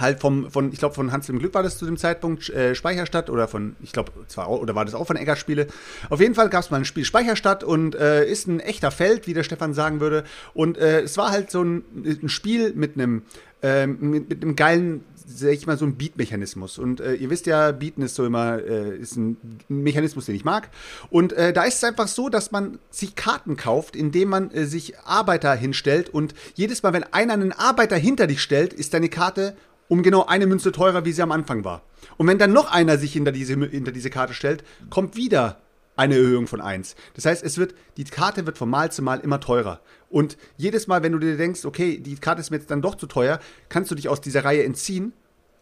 halt 0.01 0.21
vom, 0.21 0.51
von, 0.51 0.73
ich 0.73 0.79
glaube, 0.79 0.95
von 0.95 1.13
Hans 1.13 1.29
im 1.29 1.39
Glück 1.39 1.55
war 1.55 1.63
das 1.63 1.79
zu 1.79 1.87
dem 1.87 1.97
Zeitpunkt, 1.97 2.49
äh, 2.51 2.75
Speicherstadt 2.75 3.31
oder 3.31 3.49
von, 3.49 3.77
ich 3.83 3.93
glaube, 3.93 4.13
zwar 4.29 4.51
oder 4.51 4.75
war 4.75 4.85
das 4.85 4.95
auch 4.95 5.07
von 5.07 5.17
Egger 5.17 5.37
Spiele. 5.37 5.67
Auf 6.11 6.21
jeden 6.21 6.35
Fall 6.35 6.49
gab 6.49 6.63
es 6.63 6.71
mal 6.71 6.79
ein 6.79 6.85
Spiel 6.85 7.05
Speicherstadt 7.05 7.65
und 7.65 7.95
äh, 7.95 8.25
ist 8.27 8.47
ein 8.47 8.61
echter 8.61 8.91
Feld, 8.91 9.27
wie 9.27 9.35
der 9.35 9.43
Stefan 9.43 9.75
sagen 9.75 10.01
würde. 10.01 10.25
Und 10.55 10.79
äh, 10.79 11.01
es 11.01 11.17
war 11.17 11.31
halt 11.31 11.51
so 11.51 11.63
ein, 11.63 11.85
ein 12.05 12.29
Spiel 12.29 12.73
mit 12.75 12.95
einem 12.95 13.23
ähm, 13.63 13.99
mit, 14.01 14.29
mit 14.29 14.43
einem 14.43 14.57
geilen, 14.57 15.05
sag 15.15 15.51
ich 15.51 15.67
mal, 15.67 15.77
so 15.77 15.85
ein 15.85 15.97
Beat-Mechanismus. 15.97 16.79
Und 16.79 17.01
äh, 17.01 17.15
ihr 17.15 17.31
wisst 17.31 17.47
ja, 17.47 17.73
Beaten 17.73 18.03
ist 18.03 18.15
so 18.15 18.25
immer, 18.25 18.59
äh, 18.59 18.97
ist 18.97 19.17
ein 19.17 19.37
Mechanismus, 19.69 20.27
den 20.27 20.35
ich 20.35 20.45
mag. 20.45 20.71
Und 21.11 21.33
äh, 21.33 21.53
da 21.53 21.65
ist 21.65 21.77
es 21.77 21.85
einfach 21.85 22.09
so, 22.09 22.29
dass 22.29 22.51
man 22.51 22.79
sich 22.91 23.17
Karten 23.17 23.57
kauft, 23.57 23.97
indem 23.97 24.31
man 24.31 24.51
äh, 24.51 24.65
sich 24.65 24.99
Arbeiter 25.01 25.55
hinstellt. 25.55 26.09
Und 26.09 26.35
jedes 26.55 26.83
Mal, 26.83 26.93
wenn 26.93 27.05
einer 27.05 27.35
einen 27.35 27.53
Arbeiter 27.53 27.97
hinter 27.97 28.27
dich 28.27 28.41
stellt, 28.41 28.73
ist 28.73 28.95
deine 28.95 29.09
Karte 29.09 29.57
um 29.89 30.03
genau 30.03 30.27
eine 30.27 30.47
Münze 30.47 30.71
teurer, 30.71 31.05
wie 31.05 31.13
sie 31.13 31.23
am 31.23 31.33
Anfang 31.33 31.65
war. 31.65 31.83
Und 32.17 32.27
wenn 32.27 32.39
dann 32.39 32.53
noch 32.53 32.71
einer 32.71 32.99
sich 32.99 33.13
hinter 33.13 33.33
diese, 33.33 33.55
hinter 33.55 33.91
diese 33.93 34.11
Karte 34.11 34.35
stellt, 34.35 34.63
kommt 34.91 35.17
wieder 35.17 35.61
eine 35.99 36.17
Erhöhung 36.17 36.47
von 36.47 36.61
1. 36.61 36.95
Das 37.15 37.25
heißt, 37.25 37.43
es 37.43 37.59
wird, 37.59 37.75
die 37.97 38.05
Karte 38.05 38.47
wird 38.47 38.57
von 38.57 38.71
Mal 38.71 38.93
zu 38.93 39.03
Mal 39.03 39.21
immer 39.21 39.41
teurer. 39.41 39.81
Und 40.09 40.39
jedes 40.57 40.87
Mal, 40.87 41.03
wenn 41.03 41.13
du 41.13 41.19
dir 41.19 41.37
denkst, 41.37 41.65
okay, 41.65 41.99
die 41.99 42.15
Karte 42.17 42.41
ist 42.41 42.51
mir 42.51 42.59
jetzt 42.59 42.71
dann 42.71 42.83
doch 42.83 42.95
zu 42.95 43.07
teuer, 43.07 43.41
kannst 43.69 43.91
du 43.91 43.95
dich 43.95 44.09
aus 44.09 44.21
dieser 44.21 44.45
Reihe 44.45 44.65
entziehen 44.65 45.13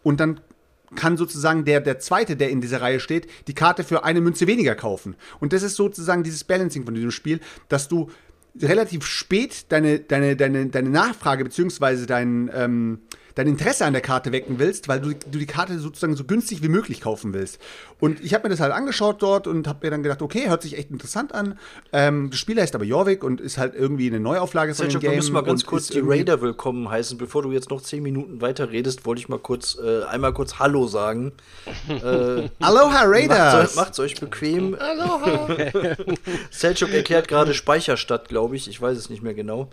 und 0.03 0.19
dann 0.19 0.39
kann 0.95 1.17
sozusagen 1.17 1.65
der, 1.65 1.81
der 1.81 1.99
zweite, 1.99 2.37
der 2.37 2.49
in 2.49 2.61
dieser 2.61 2.81
Reihe 2.81 2.99
steht, 2.99 3.27
die 3.47 3.53
Karte 3.53 3.83
für 3.83 4.05
eine 4.05 4.21
Münze 4.21 4.47
weniger 4.47 4.75
kaufen. 4.75 5.15
Und 5.39 5.53
das 5.53 5.63
ist 5.63 5.75
sozusagen 5.75 6.23
dieses 6.23 6.43
Balancing 6.43 6.85
von 6.85 6.93
diesem 6.93 7.11
Spiel, 7.11 7.41
dass 7.67 7.87
du 7.87 8.09
relativ 8.61 9.05
spät 9.05 9.65
deine, 9.69 9.99
deine, 9.99 10.35
deine, 10.35 10.67
deine 10.67 10.89
Nachfrage 10.89 11.43
beziehungsweise 11.43 12.05
dein, 12.05 12.49
ähm, 12.53 12.99
dein 13.37 13.47
Interesse 13.47 13.85
an 13.85 13.93
der 13.93 14.01
Karte 14.01 14.31
wecken 14.31 14.57
willst, 14.57 14.87
weil 14.87 14.99
du, 14.99 15.09
du 15.13 15.37
die 15.37 15.45
Karte 15.45 15.77
sozusagen 15.77 16.15
so 16.15 16.23
günstig 16.23 16.63
wie 16.63 16.69
möglich 16.69 17.01
kaufen 17.01 17.33
willst. 17.33 17.59
Und 17.99 18.19
ich 18.23 18.33
habe 18.33 18.45
mir 18.45 18.49
das 18.49 18.59
halt 18.59 18.73
angeschaut 18.73 19.21
dort 19.21 19.45
und 19.45 19.67
habe 19.67 19.85
mir 19.85 19.91
dann 19.91 20.01
gedacht, 20.01 20.23
okay, 20.23 20.49
hört 20.49 20.63
sich 20.63 20.75
echt 20.75 20.89
interessant 20.89 21.35
an. 21.35 21.59
Ähm, 21.93 22.31
das 22.31 22.39
Spiel 22.39 22.59
heißt 22.59 22.73
aber 22.73 22.83
Jorvik 22.83 23.23
und 23.23 23.39
ist 23.39 23.59
halt 23.59 23.75
irgendwie 23.75 24.07
eine 24.07 24.19
Neuauflage 24.19 24.73
von 24.73 24.89
dem 24.89 24.99
Game. 24.99 25.11
wir 25.11 25.17
müssen 25.17 25.33
mal 25.33 25.43
ganz 25.43 25.65
kurz 25.65 25.87
die 25.87 25.99
Raider 26.03 26.41
willkommen 26.41 26.89
heißen. 26.89 27.19
Bevor 27.19 27.43
du 27.43 27.51
jetzt 27.51 27.69
noch 27.69 27.81
zehn 27.81 28.01
Minuten 28.01 28.41
weiter 28.41 28.71
redest, 28.71 29.05
wollte 29.05 29.19
ich 29.19 29.29
mal 29.29 29.39
kurz 29.39 29.77
äh, 29.77 30.03
einmal 30.05 30.33
kurz 30.33 30.57
Hallo 30.57 30.87
sagen. 30.87 31.31
äh, 31.87 32.49
Aloha 32.59 33.03
Raiders! 33.05 33.53
Macht's, 33.53 33.75
macht's 33.75 33.99
euch 33.99 34.19
bequem. 34.19 34.75
Selchuk 36.49 36.91
erklärt 36.91 37.27
gerade 37.27 37.53
Speicherstadt, 37.53 38.29
glaube 38.29 38.55
ich. 38.55 38.67
Ich 38.67 38.81
weiß 38.81 38.97
es 38.97 39.11
nicht 39.11 39.21
mehr 39.21 39.35
genau. 39.35 39.69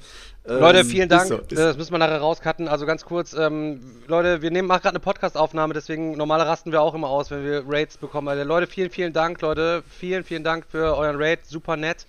Ähm, 0.46 0.60
Leute, 0.60 0.84
vielen 0.84 1.08
Dank. 1.08 1.22
ist 1.22 1.28
so, 1.28 1.36
Äh, 1.36 1.40
ist- 1.40 1.52
das 1.58 1.76
müssen 1.78 1.92
wir 1.92 1.98
nachher 1.98 2.18
rauscutten. 2.20 2.68
Also 2.68 2.84
ganz 2.86 3.04
kurz, 3.04 3.32
ähm, 3.32 3.80
Leute, 4.06 4.42
wir 4.42 4.50
nehmen 4.50 4.68
machen 4.68 4.82
gerade 4.82 4.94
eine 4.96 5.00
Podcast-Aufnahme, 5.00 5.72
deswegen 5.74 6.16
normale 6.16 6.46
rasten 6.46 6.70
wir 6.70 6.82
auch 6.82 6.94
immer 6.94 7.08
aus, 7.08 7.30
wenn 7.30 7.44
wir 7.44 7.64
Raids 7.66 7.96
bekommen. 7.96 8.28
Also, 8.28 8.44
Leute, 8.44 8.66
vielen, 8.66 8.90
vielen 8.90 9.12
Dank, 9.14 9.40
Leute. 9.40 9.82
Vielen, 9.88 10.22
vielen 10.24 10.44
Dank 10.44 10.66
für 10.70 10.96
euren 10.96 11.16
Raid. 11.16 11.40
Super 11.46 11.76
nett. 11.76 12.06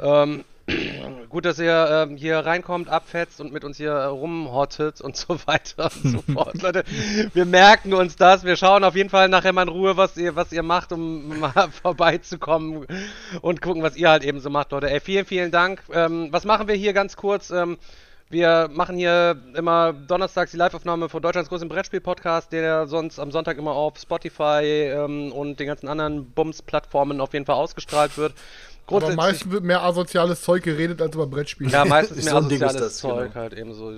Ähm, 0.00 0.44
gut, 1.30 1.44
dass 1.44 1.58
ihr 1.58 1.88
ähm, 1.90 2.16
hier 2.16 2.38
reinkommt, 2.38 2.88
abfetzt 2.88 3.40
und 3.40 3.52
mit 3.52 3.64
uns 3.64 3.76
hier 3.76 3.92
äh, 3.92 4.04
rumhottet 4.04 5.00
und 5.00 5.16
so 5.16 5.38
weiter 5.46 5.90
und 6.02 6.12
so 6.12 6.32
fort. 6.32 6.60
Leute, 6.62 6.84
wir 7.32 7.46
merken 7.46 7.94
uns 7.94 8.16
das. 8.16 8.44
Wir 8.44 8.56
schauen 8.56 8.84
auf 8.84 8.96
jeden 8.96 9.10
Fall 9.10 9.28
nachher 9.28 9.52
mal 9.52 9.62
in 9.62 9.68
Ruhe, 9.68 9.96
was 9.96 10.16
ihr, 10.16 10.36
was 10.36 10.52
ihr 10.52 10.62
macht, 10.62 10.92
um 10.92 11.38
mal 11.40 11.70
vorbeizukommen 11.70 12.86
und 13.40 13.62
gucken, 13.62 13.82
was 13.82 13.96
ihr 13.96 14.10
halt 14.10 14.24
eben 14.24 14.40
so 14.40 14.50
macht, 14.50 14.72
Leute. 14.72 14.90
Ey, 14.90 15.00
vielen, 15.00 15.24
vielen 15.24 15.50
Dank. 15.50 15.82
Ähm, 15.92 16.28
was 16.30 16.44
machen 16.44 16.68
wir 16.68 16.74
hier 16.74 16.92
ganz 16.92 17.16
kurz? 17.16 17.50
Ähm, 17.50 17.78
wir 18.32 18.68
machen 18.72 18.96
hier 18.96 19.42
immer 19.56 19.92
donnerstags 19.92 20.52
die 20.52 20.56
Live-Aufnahme 20.56 21.08
von 21.08 21.20
Deutschlands 21.20 21.48
größten 21.48 21.68
Brettspiel-Podcast, 21.68 22.52
der 22.52 22.86
sonst 22.86 23.18
am 23.18 23.32
Sonntag 23.32 23.58
immer 23.58 23.72
auf 23.72 23.98
Spotify 23.98 24.62
ähm, 24.62 25.32
und 25.32 25.58
den 25.58 25.66
ganzen 25.66 25.88
anderen 25.88 26.30
Bums-Plattformen 26.30 27.20
auf 27.20 27.32
jeden 27.32 27.44
Fall 27.44 27.56
ausgestrahlt 27.56 28.16
wird. 28.16 28.34
Aber 28.86 29.14
meistens 29.14 29.50
wird 29.50 29.64
mehr 29.64 29.82
asoziales 29.82 30.42
Zeug 30.42 30.62
geredet 30.62 31.00
als 31.00 31.14
über 31.14 31.26
Brettspiele. 31.26 31.70
ja, 31.70 31.84
meistens 31.84 32.24
mehr 32.24 32.32
So 32.32 32.38
asoziales 32.38 32.76
das, 32.76 32.98
Zeug 32.98 33.32
genau. 33.32 33.34
halt 33.34 33.52
eben 33.54 33.74
so. 33.74 33.92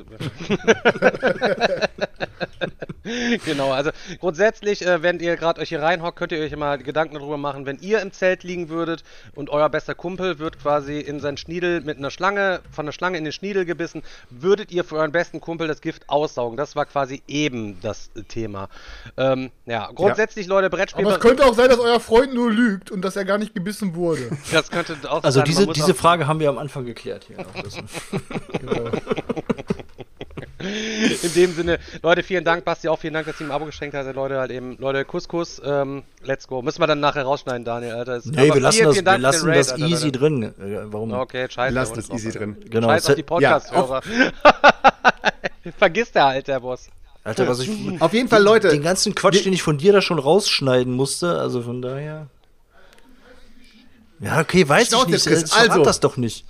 genau, 3.45 3.73
also 3.73 3.91
grundsätzlich, 4.21 4.87
äh, 4.87 5.03
wenn 5.03 5.21
ihr 5.21 5.37
gerade 5.37 5.61
euch 5.61 5.71
hier 5.71 5.83
reinhockt, 5.83 6.19
könnt 6.19 6.33
ihr 6.33 6.41
euch 6.41 6.53
immer 6.53 6.79
Gedanken 6.79 7.15
darüber 7.15 7.37
machen, 7.37 7.67
wenn 7.67 7.79
ihr 7.81 8.01
im 8.01 8.13
Zelt 8.13 8.45
liegen 8.45 8.69
würdet 8.69 9.03
und 9.35 9.51
euer 9.51 9.69
bester 9.69 9.95
Kumpel 9.95 10.39
wird 10.39 10.61
quasi 10.61 11.01
in 11.01 11.21
seinen 11.21 11.37
Schniedel 11.37 11.81
mit 11.81 11.99
einer 11.99 12.11
Schlange, 12.11 12.61
von 12.71 12.87
der 12.87 12.93
Schlange 12.93 13.19
in 13.19 13.25
den 13.25 13.33
Schniedel 13.33 13.65
gebissen, 13.65 14.03
würdet 14.31 14.71
ihr 14.71 14.85
für 14.85 14.97
euren 14.97 15.13
besten 15.13 15.41
Kumpel 15.41 15.69
das 15.69 15.81
Gift 15.81 16.09
aussaugen? 16.09 16.57
Das 16.57 16.77
war 16.77 16.87
quasi 16.87 17.23
eben 17.27 17.81
das 17.81 18.11
Thema. 18.29 18.69
Ähm, 19.17 19.51
ja, 19.67 19.91
grundsätzlich, 19.95 20.47
Leute, 20.47 20.71
Brettspiel. 20.71 21.05
Aber 21.05 21.15
es 21.15 21.21
könnte 21.21 21.45
auch 21.45 21.55
sein, 21.55 21.69
dass 21.69 21.79
euer 21.79 22.01
Freund 22.01 22.35
nur 22.35 22.51
lügt 22.51 22.91
und 22.91 23.03
dass 23.03 23.17
er 23.17 23.25
gar 23.25 23.39
nicht 23.39 23.55
gebissen 23.55 23.95
wurde. 23.95 24.31
das 24.53 24.71
könnte 24.85 25.11
auch 25.11 25.23
Also 25.25 25.41
sein, 25.41 25.45
diese, 25.47 25.67
diese 25.69 25.93
auch- 25.93 25.97
Frage 25.97 26.27
haben 26.27 26.41
wir 26.41 26.49
am 26.49 26.59
Anfang 26.59 26.85
geklärt 26.85 27.25
hier. 27.27 27.39
Noch 27.39 27.65
wissen. 27.65 27.85
In 31.23 31.35
dem 31.35 31.53
Sinne, 31.55 31.79
Leute, 32.03 32.23
vielen 32.23 32.45
Dank, 32.45 32.65
Basti, 32.65 32.89
auch 32.89 32.99
vielen 32.99 33.15
Dank, 33.15 33.27
dass 33.27 33.41
ihr 33.41 33.47
ihm 33.47 33.51
ein 33.51 33.55
Abo 33.55 33.65
geschenkt 33.67 33.97
habt. 33.97 34.15
Leute, 34.15 34.39
halt 34.39 34.51
eben, 34.53 34.77
Leute, 34.79 35.05
Kuss, 35.05 35.27
Kuss, 35.27 35.61
ähm, 35.65 36.05
let's 36.23 36.47
go. 36.47 36.63
Müssen 36.63 36.81
wir 36.81 36.87
dann 36.87 37.01
nachher 37.01 37.25
rausschneiden, 37.25 37.65
Daniel, 37.65 37.95
Alter. 37.95 38.17
Ist- 38.17 38.27
nee, 38.27 38.53
wir 38.53 38.61
lassen 38.61 38.77
vielen, 38.79 38.87
das, 38.87 38.95
vielen 38.95 39.07
wir 39.07 39.19
lassen 39.19 39.49
Raid, 39.49 39.59
das 39.59 39.73
Alter, 39.73 39.85
easy 39.87 40.07
Leute. 40.07 40.19
drin. 40.19 40.43
Äh, 40.43 40.53
Warum? 40.93 41.13
Okay, 41.13 41.47
scheiße. 41.51 41.79
Aber 41.81 41.83
es 41.83 41.93
das 41.93 42.11
easy 42.11 42.31
drin. 42.31 42.57
Genau, 42.71 42.89
Scheiß 42.89 43.09
auf 43.11 43.15
die 43.17 43.23
Podcast-Hörer. 43.25 44.03
Vergiss 45.79 46.13
der 46.13 46.25
halt, 46.27 46.47
der 46.49 46.61
Boss. 46.61 46.89
Alter, 47.25 47.49
was 47.49 47.61
ich. 47.61 47.71
Auf 48.01 48.13
jeden 48.13 48.29
Fall, 48.29 48.43
Leute. 48.43 48.69
Den 48.69 48.83
ganzen 48.83 49.15
Quatsch, 49.15 49.45
den 49.45 49.53
ich 49.53 49.63
von 49.63 49.79
dir 49.79 49.93
da 49.93 50.01
schon 50.03 50.19
rausschneiden 50.19 50.93
musste, 50.93 51.39
also 51.39 51.63
von 51.63 51.81
daher. 51.83 52.27
Ja, 54.23 54.41
okay, 54.41 54.69
weiß 54.69 54.89
Schnauze, 54.89 55.07
ich 55.07 55.13
nicht. 55.13 55.27
Chris, 55.27 55.53
verrat 55.53 55.71
also. 55.71 55.83
das 55.83 55.99
doch 55.99 56.17
nicht. 56.17 56.47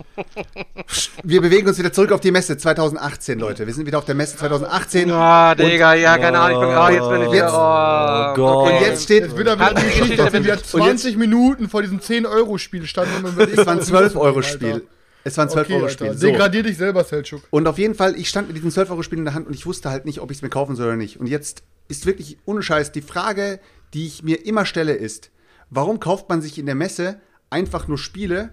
Wir 1.24 1.40
bewegen 1.40 1.66
uns 1.68 1.78
wieder 1.78 1.90
zurück 1.92 2.12
auf 2.12 2.20
die 2.20 2.30
Messe 2.30 2.56
2018, 2.58 3.38
Leute. 3.38 3.66
Wir 3.66 3.72
sind 3.72 3.86
wieder 3.86 3.96
auf 3.96 4.04
der 4.04 4.14
Messe 4.14 4.36
2018. 4.36 5.10
Ah, 5.10 5.54
Digga, 5.54 5.94
ja, 5.94 6.18
keine 6.18 6.38
Ahnung. 6.38 6.62
Ich 6.62 6.68
bin, 6.68 6.76
oh, 6.76 6.88
jetzt 6.88 7.08
bin 7.10 7.22
ich 7.22 7.32
wieder. 7.32 7.44
Jetzt- 7.46 7.54
Oh, 7.54 8.34
Gott. 8.34 8.56
okay. 8.66 8.74
Und 8.76 8.80
jetzt 8.82 9.02
steht, 9.04 9.22
Jetzt 9.24 9.36
wird 9.36 9.48
er 9.48 9.54
wieder 9.56 9.66
Kann- 9.72 9.76
die 9.76 9.88
Geschichte, 9.88 10.16
dass 10.16 10.32
wir 10.34 10.44
wieder 10.44 10.54
Und 10.56 10.66
20 10.66 11.16
Minuten 11.16 11.68
vor 11.70 11.80
diesem 11.82 12.00
10-Euro-Spiel 12.00 12.86
standen. 12.86 13.24
Und 13.24 13.38
es 13.38 13.56
war 13.66 13.72
ein 13.72 13.80
12-Euro-Spiel. 13.80 14.86
Es 15.24 15.38
war 15.38 15.44
ein 15.46 15.50
12-Euro-Spiel. 15.50 16.08
Alter. 16.08 16.18
So. 16.18 16.26
Degradier 16.26 16.62
dich 16.64 16.76
selber, 16.76 17.04
Selchuk. 17.04 17.42
Und 17.50 17.66
auf 17.68 17.78
jeden 17.78 17.94
Fall, 17.94 18.16
ich 18.18 18.28
stand 18.28 18.48
mit 18.48 18.56
diesem 18.56 18.70
12-Euro-Spiel 18.70 19.18
in 19.18 19.24
der 19.24 19.34
Hand 19.34 19.46
und 19.46 19.54
ich 19.54 19.64
wusste 19.64 19.88
halt 19.88 20.04
nicht, 20.04 20.20
ob 20.20 20.30
ich 20.30 20.38
es 20.38 20.42
mir 20.42 20.50
kaufen 20.50 20.76
soll 20.76 20.88
oder 20.88 20.96
nicht. 20.96 21.18
Und 21.20 21.26
jetzt 21.26 21.62
ist 21.88 22.04
wirklich 22.04 22.36
ohne 22.44 22.62
Scheiß 22.62 22.92
die 22.92 23.02
Frage, 23.02 23.60
die 23.94 24.06
ich 24.06 24.22
mir 24.22 24.44
immer 24.44 24.66
stelle, 24.66 24.92
ist, 24.92 25.30
warum 25.70 26.00
kauft 26.00 26.28
man 26.28 26.42
sich 26.42 26.58
in 26.58 26.66
der 26.66 26.74
Messe 26.74 27.18
einfach 27.52 27.86
nur 27.86 27.98
Spiele, 27.98 28.50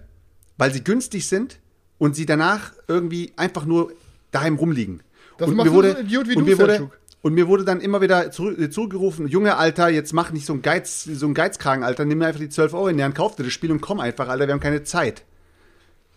weil 0.56 0.72
sie 0.72 0.84
günstig 0.84 1.26
sind 1.26 1.58
und 1.98 2.14
sie 2.14 2.26
danach 2.26 2.72
irgendwie 2.86 3.32
einfach 3.36 3.64
nur 3.64 3.92
daheim 4.30 4.56
rumliegen? 4.56 5.02
Das 5.38 5.48
und 5.48 5.56
macht 5.56 5.66
mir 5.66 5.70
so 5.70 5.76
wurde, 5.76 5.96
ein 5.96 6.06
Idiot 6.06 6.28
wie 6.28 6.36
und 6.36 6.44
du, 6.44 6.50
mir 6.50 6.58
wurde, 6.58 6.90
und 7.22 7.34
mir 7.34 7.48
wurde 7.48 7.64
dann 7.64 7.80
immer 7.80 8.00
wieder 8.00 8.30
zurück, 8.30 8.58
äh, 8.58 8.70
zurückgerufen, 8.70 9.26
Junge, 9.26 9.56
Alter, 9.56 9.88
jetzt 9.88 10.12
mach 10.12 10.32
nicht 10.32 10.46
so 10.46 10.52
ein 10.52 10.62
Geiz, 10.62 11.04
so 11.04 11.26
ein 11.26 11.34
Geizkragen, 11.34 11.82
Alter, 11.82 12.04
nimm 12.04 12.18
mir 12.18 12.26
einfach 12.26 12.40
die 12.40 12.48
12 12.48 12.74
Euro 12.74 12.88
in 12.88 12.96
die 12.96 13.04
Hand, 13.04 13.14
kauf 13.14 13.36
dir 13.36 13.44
das 13.44 13.52
Spiel 13.52 13.72
und 13.72 13.80
komm 13.80 14.00
einfach, 14.00 14.28
Alter, 14.28 14.46
wir 14.46 14.52
haben 14.52 14.60
keine 14.60 14.84
Zeit. 14.84 15.24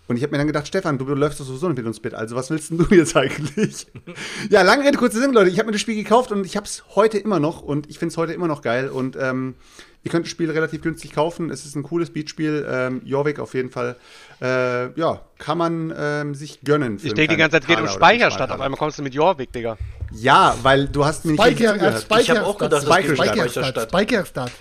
Und 0.08 0.18
ich 0.18 0.24
habe 0.24 0.32
mir 0.32 0.38
dann 0.38 0.48
gedacht, 0.48 0.68
Stefan, 0.68 0.98
du 0.98 1.06
läufst 1.06 1.40
doch 1.40 1.46
sowieso 1.46 1.68
nicht 1.70 1.78
mit 1.78 1.86
uns 1.86 2.04
mit. 2.04 2.14
Also 2.14 2.36
was 2.36 2.50
willst 2.50 2.72
denn 2.72 2.78
du 2.78 2.94
jetzt 2.94 3.16
eigentlich? 3.16 3.88
ja, 4.50 4.62
lange 4.62 4.84
Rede, 4.84 4.98
kurzer 4.98 5.20
Sinn, 5.20 5.32
Leute. 5.32 5.50
Ich 5.50 5.60
habe 5.60 5.68
mir 5.68 5.72
das 5.72 5.82
Spiel 5.82 5.96
gekauft 5.96 6.32
und 6.32 6.46
ich 6.46 6.58
habe 6.58 6.66
es 6.66 6.84
heute 6.96 7.18
immer 7.18 7.40
noch 7.40 7.62
und 7.62 7.90
ich 7.90 8.00
finde 8.00 8.12
es 8.12 8.18
heute 8.18 8.34
immer 8.34 8.48
noch 8.48 8.62
geil. 8.62 8.90
Und 8.90 9.16
ähm, 9.16 9.56
ihr 10.04 10.12
könnt 10.12 10.26
das 10.26 10.32
Spiel 10.32 10.52
relativ 10.52 10.82
günstig 10.82 11.14
kaufen. 11.14 11.50
Es 11.50 11.66
ist 11.66 11.76
ein 11.76 11.84
cooles 11.84 12.12
Beatspiel. 12.12 12.68
Ähm, 12.70 13.02
Jorvik 13.06 13.40
auf 13.40 13.54
jeden 13.54 13.70
Fall. 13.70 13.96
Äh, 14.42 14.92
ja, 15.00 15.22
kann 15.38 15.58
man 15.58 15.94
ähm, 15.98 16.36
sich 16.36 16.62
gönnen. 16.62 17.00
für 17.00 17.08
Ich 17.08 17.14
denke 17.14 17.36
die 17.36 17.40
ganze 17.40 17.54
Zeit, 17.54 17.64
es 17.64 17.68
geht 17.68 17.80
um 17.80 17.88
Speicherstadt. 17.88 18.52
Auf 18.52 18.60
einmal 18.60 18.78
kommst 18.78 19.00
du 19.00 19.04
mit 19.04 19.14
Jorvik, 19.14 19.54
Digga. 19.54 19.78
Ja, 20.12 20.56
weil 20.64 20.90
du 20.90 21.06
hast 21.06 21.24
mir 21.24 21.32
nicht 21.32 21.42
Speicher, 21.42 21.76
äh, 21.76 21.96
zugehört. 22.02 22.22
Ich 22.22 22.30
hab 22.30 22.44
auch 22.44 22.58
gedacht, 22.58 22.84
Speicherstadt. 22.84 23.28
Speicherstadt. 23.28 23.90
Speicherstadt. 23.90 24.52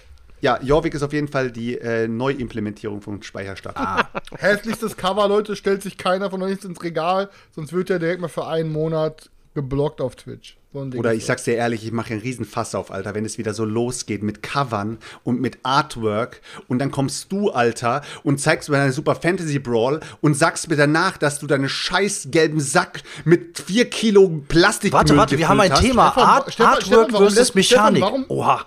Ja, 0.42 0.58
Jorvik 0.60 0.92
ist 0.94 1.02
auf 1.04 1.12
jeden 1.12 1.28
Fall 1.28 1.52
die 1.52 1.78
äh, 1.78 2.08
Neuimplementierung 2.08 3.00
von 3.00 3.22
Speicherstadt. 3.22 3.76
Hässlichstes 4.38 4.96
Cover, 4.96 5.28
Leute, 5.28 5.54
stellt 5.56 5.82
sich 5.82 5.96
keiner 5.96 6.30
von 6.30 6.42
euch 6.42 6.64
ins 6.64 6.82
Regal, 6.82 7.30
sonst 7.54 7.72
wird 7.72 7.90
er 7.90 8.00
direkt 8.00 8.20
mal 8.20 8.26
für 8.28 8.46
einen 8.48 8.70
Monat 8.72 9.30
geblockt 9.54 10.00
auf 10.00 10.16
Twitch. 10.16 10.56
So 10.72 10.80
ein 10.80 10.90
Ding 10.90 10.98
Oder 10.98 11.14
ich 11.14 11.26
sag's 11.26 11.44
dir 11.44 11.54
ehrlich, 11.54 11.84
ich 11.84 11.92
mache 11.92 12.12
einen 12.14 12.22
riesen 12.22 12.44
Fass 12.44 12.74
auf, 12.74 12.90
Alter, 12.90 13.14
wenn 13.14 13.24
es 13.24 13.38
wieder 13.38 13.54
so 13.54 13.64
losgeht 13.64 14.22
mit 14.24 14.42
Covern 14.42 14.98
und 15.22 15.40
mit 15.40 15.58
Artwork 15.62 16.40
und 16.66 16.78
dann 16.80 16.90
kommst 16.90 17.30
du, 17.30 17.50
Alter, 17.50 18.00
und 18.24 18.40
zeigst 18.40 18.68
mir 18.68 18.78
deine 18.78 18.92
Super 18.92 19.14
Fantasy 19.14 19.58
Brawl 19.60 20.00
und 20.22 20.34
sagst 20.34 20.68
mir 20.70 20.76
danach, 20.76 21.18
dass 21.18 21.38
du 21.38 21.46
deinen 21.46 21.68
scheiß 21.68 22.28
gelben 22.32 22.58
Sack 22.58 23.02
mit 23.24 23.60
vier 23.60 23.88
Kilo 23.90 24.42
Plastik 24.48 24.92
Warte, 24.92 25.16
warte, 25.16 25.38
wir 25.38 25.48
haben 25.48 25.60
ein 25.60 25.74
Thema. 25.74 26.10
Stefan, 26.12 26.28
Art, 26.28 26.52
Stefan, 26.52 26.66
Artwork 26.72 26.84
Stefan, 27.06 27.10
versus 27.10 27.36
lässt- 27.54 27.66
Stefan, 27.66 27.92
Mechanik. 27.92 28.02
warum- 28.02 28.24
Oha. 28.28 28.66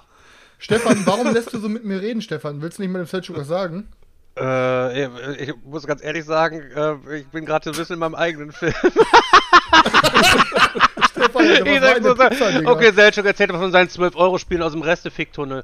Stefan, 0.59 1.05
warum 1.05 1.33
lässt 1.33 1.53
du 1.53 1.59
so 1.59 1.69
mit 1.69 1.83
mir 1.85 2.01
reden, 2.01 2.21
Stefan? 2.21 2.61
Willst 2.61 2.77
du 2.77 2.83
nicht 2.83 2.91
mal 2.91 2.99
dem 2.99 3.07
Selchuk 3.07 3.37
was 3.37 3.47
sagen? 3.47 3.89
Äh, 4.37 5.05
ich 5.43 5.53
muss 5.63 5.87
ganz 5.87 6.03
ehrlich 6.03 6.25
sagen, 6.25 6.61
äh, 6.75 7.19
ich 7.19 7.27
bin 7.27 7.45
gerade 7.45 7.63
so 7.65 7.71
ein 7.71 7.77
bisschen 7.77 7.93
in 7.93 7.99
meinem 7.99 8.15
eigenen 8.15 8.51
Film. 8.51 8.73
Ich 11.65 11.79
sag 11.79 12.03
so, 12.03 12.15
Pizza, 12.15 12.69
okay, 12.69 12.91
Selchuk 12.91 13.25
erzählt 13.25 13.51
von 13.51 13.71
seinen 13.71 13.87
12-Euro-Spielen 13.87 14.61
aus 14.61 14.73
dem 14.73 14.81
Restefick-Tunnel. 14.81 15.63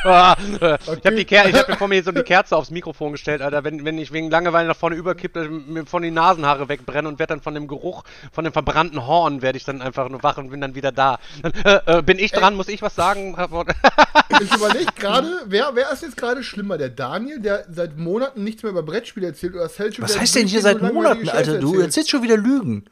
ah, 0.04 0.36
äh, 0.60 0.78
Ich 0.98 1.06
habe 1.06 1.16
die 1.16 1.24
Ker 1.24 1.48
ich 1.48 1.54
hab 1.54 1.68
mir 1.68 1.76
vor 1.76 1.88
mir 1.88 2.02
so 2.02 2.12
die 2.12 2.22
Kerze 2.22 2.56
aufs 2.56 2.70
Mikrofon 2.70 3.12
gestellt, 3.12 3.42
Alter. 3.42 3.64
Wenn, 3.64 3.84
wenn 3.84 3.98
ich 3.98 4.12
wegen 4.12 4.30
Langeweile 4.30 4.68
nach 4.68 4.76
vorne 4.76 4.96
überkippe, 4.96 5.40
dass 5.40 5.48
mir 5.50 5.86
von 5.86 6.02
die 6.02 6.10
Nasenhaare 6.10 6.68
wegbrennen 6.68 7.06
und 7.06 7.18
werde 7.18 7.34
dann 7.34 7.40
von 7.40 7.54
dem 7.54 7.68
Geruch, 7.68 8.04
von 8.32 8.44
dem 8.44 8.52
verbrannten 8.52 9.06
Horn, 9.06 9.42
werde 9.42 9.58
ich 9.58 9.64
dann 9.64 9.82
einfach 9.82 10.08
nur 10.08 10.22
wach 10.22 10.38
und 10.38 10.50
bin 10.50 10.60
dann 10.60 10.74
wieder 10.74 10.92
da. 10.92 11.18
Dann, 11.42 11.52
äh, 11.64 11.98
äh, 11.98 12.02
bin 12.02 12.18
ich 12.18 12.32
dran? 12.32 12.54
Muss 12.54 12.68
ich 12.68 12.82
was 12.82 12.94
sagen? 12.94 13.36
Ich 14.40 14.54
überlege 14.54 14.92
gerade, 14.94 15.28
wer, 15.46 15.70
wer 15.74 15.90
ist 15.90 16.02
jetzt 16.02 16.16
gerade 16.16 16.44
schlimmer? 16.44 16.76
Der 16.76 16.90
Daniel, 16.90 17.40
der 17.40 17.64
seit 17.70 17.96
Monaten 17.96 18.44
nichts 18.44 18.62
mehr 18.62 18.70
über 18.70 18.82
Brettspiele 18.82 19.28
erzählt, 19.28 19.54
oder 19.54 19.68
Selchuk, 19.68 20.04
Was 20.04 20.12
der 20.12 20.20
heißt 20.20 20.36
denn 20.36 20.46
hier 20.46 20.60
seit 20.60 20.82
Monaten, 20.82 21.28
Alter? 21.28 21.58
Du 21.58 21.80
erzählst 21.80 22.10
schon 22.10 22.22
wieder 22.22 22.36
Lügen. 22.36 22.84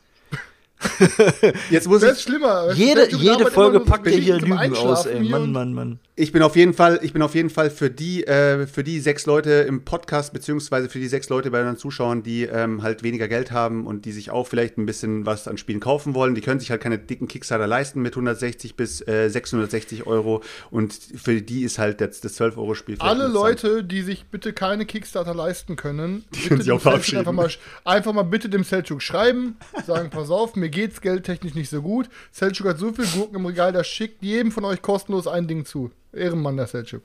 Jetzt 1.70 1.88
muss 1.88 2.02
Wer 2.02 2.12
ist 2.12 2.18
ich, 2.18 2.24
schlimmer? 2.24 2.72
Jede, 2.72 3.08
jede 3.16 3.50
Folge 3.50 3.80
packt 3.80 4.06
er 4.06 4.18
hier 4.18 4.38
Lügen 4.38 4.76
aus, 4.76 5.06
ey. 5.06 5.20
Mann, 5.20 5.52
Mann, 5.52 5.72
Mann. 5.72 5.98
Ich 6.18 6.32
bin 6.32 6.42
auf 6.42 6.56
jeden 6.56 6.72
Fall, 6.72 6.98
ich 7.02 7.12
bin 7.12 7.20
auf 7.20 7.34
jeden 7.34 7.50
Fall 7.50 7.68
für 7.68 7.90
die, 7.90 8.26
äh, 8.26 8.66
für 8.66 8.82
die 8.82 9.00
sechs 9.00 9.26
Leute 9.26 9.50
im 9.50 9.84
Podcast, 9.84 10.32
beziehungsweise 10.32 10.88
für 10.88 10.98
die 10.98 11.08
sechs 11.08 11.28
Leute 11.28 11.50
bei 11.50 11.60
unseren 11.60 11.76
Zuschauern, 11.76 12.22
die 12.22 12.44
ähm, 12.44 12.82
halt 12.82 13.02
weniger 13.02 13.28
Geld 13.28 13.50
haben 13.50 13.86
und 13.86 14.06
die 14.06 14.12
sich 14.12 14.30
auch 14.30 14.46
vielleicht 14.46 14.78
ein 14.78 14.86
bisschen 14.86 15.26
was 15.26 15.46
an 15.46 15.58
Spielen 15.58 15.78
kaufen 15.78 16.14
wollen. 16.14 16.34
Die 16.34 16.40
können 16.40 16.58
sich 16.58 16.70
halt 16.70 16.80
keine 16.80 16.98
dicken 16.98 17.28
Kickstarter 17.28 17.66
leisten 17.66 18.00
mit 18.00 18.14
160 18.14 18.76
bis 18.76 19.06
äh, 19.06 19.28
660 19.28 20.06
Euro 20.06 20.42
und 20.70 20.94
für 20.94 21.42
die 21.42 21.64
ist 21.64 21.78
halt 21.78 22.00
das, 22.00 22.22
das 22.22 22.40
12-Euro-Spiel. 22.40 22.96
vielleicht 22.96 23.10
Alle. 23.10 23.28
Leute, 23.28 23.84
die 23.84 24.00
sich 24.00 24.24
bitte 24.24 24.54
keine 24.54 24.86
Kickstarter 24.86 25.34
leisten 25.34 25.76
können, 25.76 26.24
bitte 26.30 26.48
können 26.48 26.62
sich 26.62 26.72
auch 26.72 26.80
verabschieden. 26.80 27.18
einfach 27.18 27.32
mal, 27.32 27.50
einfach 27.84 28.14
mal 28.14 28.22
bitte 28.22 28.48
dem 28.48 28.64
Selchuk 28.64 29.02
schreiben, 29.02 29.58
sagen, 29.86 30.08
pass 30.08 30.30
auf, 30.30 30.56
mir 30.56 30.70
geht's 30.70 31.02
geldtechnisch 31.02 31.54
nicht 31.54 31.68
so 31.68 31.82
gut. 31.82 32.08
Selchuk 32.32 32.68
hat 32.68 32.78
so 32.78 32.90
viel 32.94 33.04
Gurken 33.04 33.36
im 33.36 33.44
Regal, 33.44 33.74
das 33.74 33.86
schickt 33.86 34.22
jedem 34.22 34.50
von 34.50 34.64
euch 34.64 34.80
kostenlos 34.80 35.26
ein 35.26 35.46
Ding 35.46 35.66
zu. 35.66 35.90
Ehrenmann, 36.16 36.56
der 36.56 36.66
Selchuk. 36.66 37.02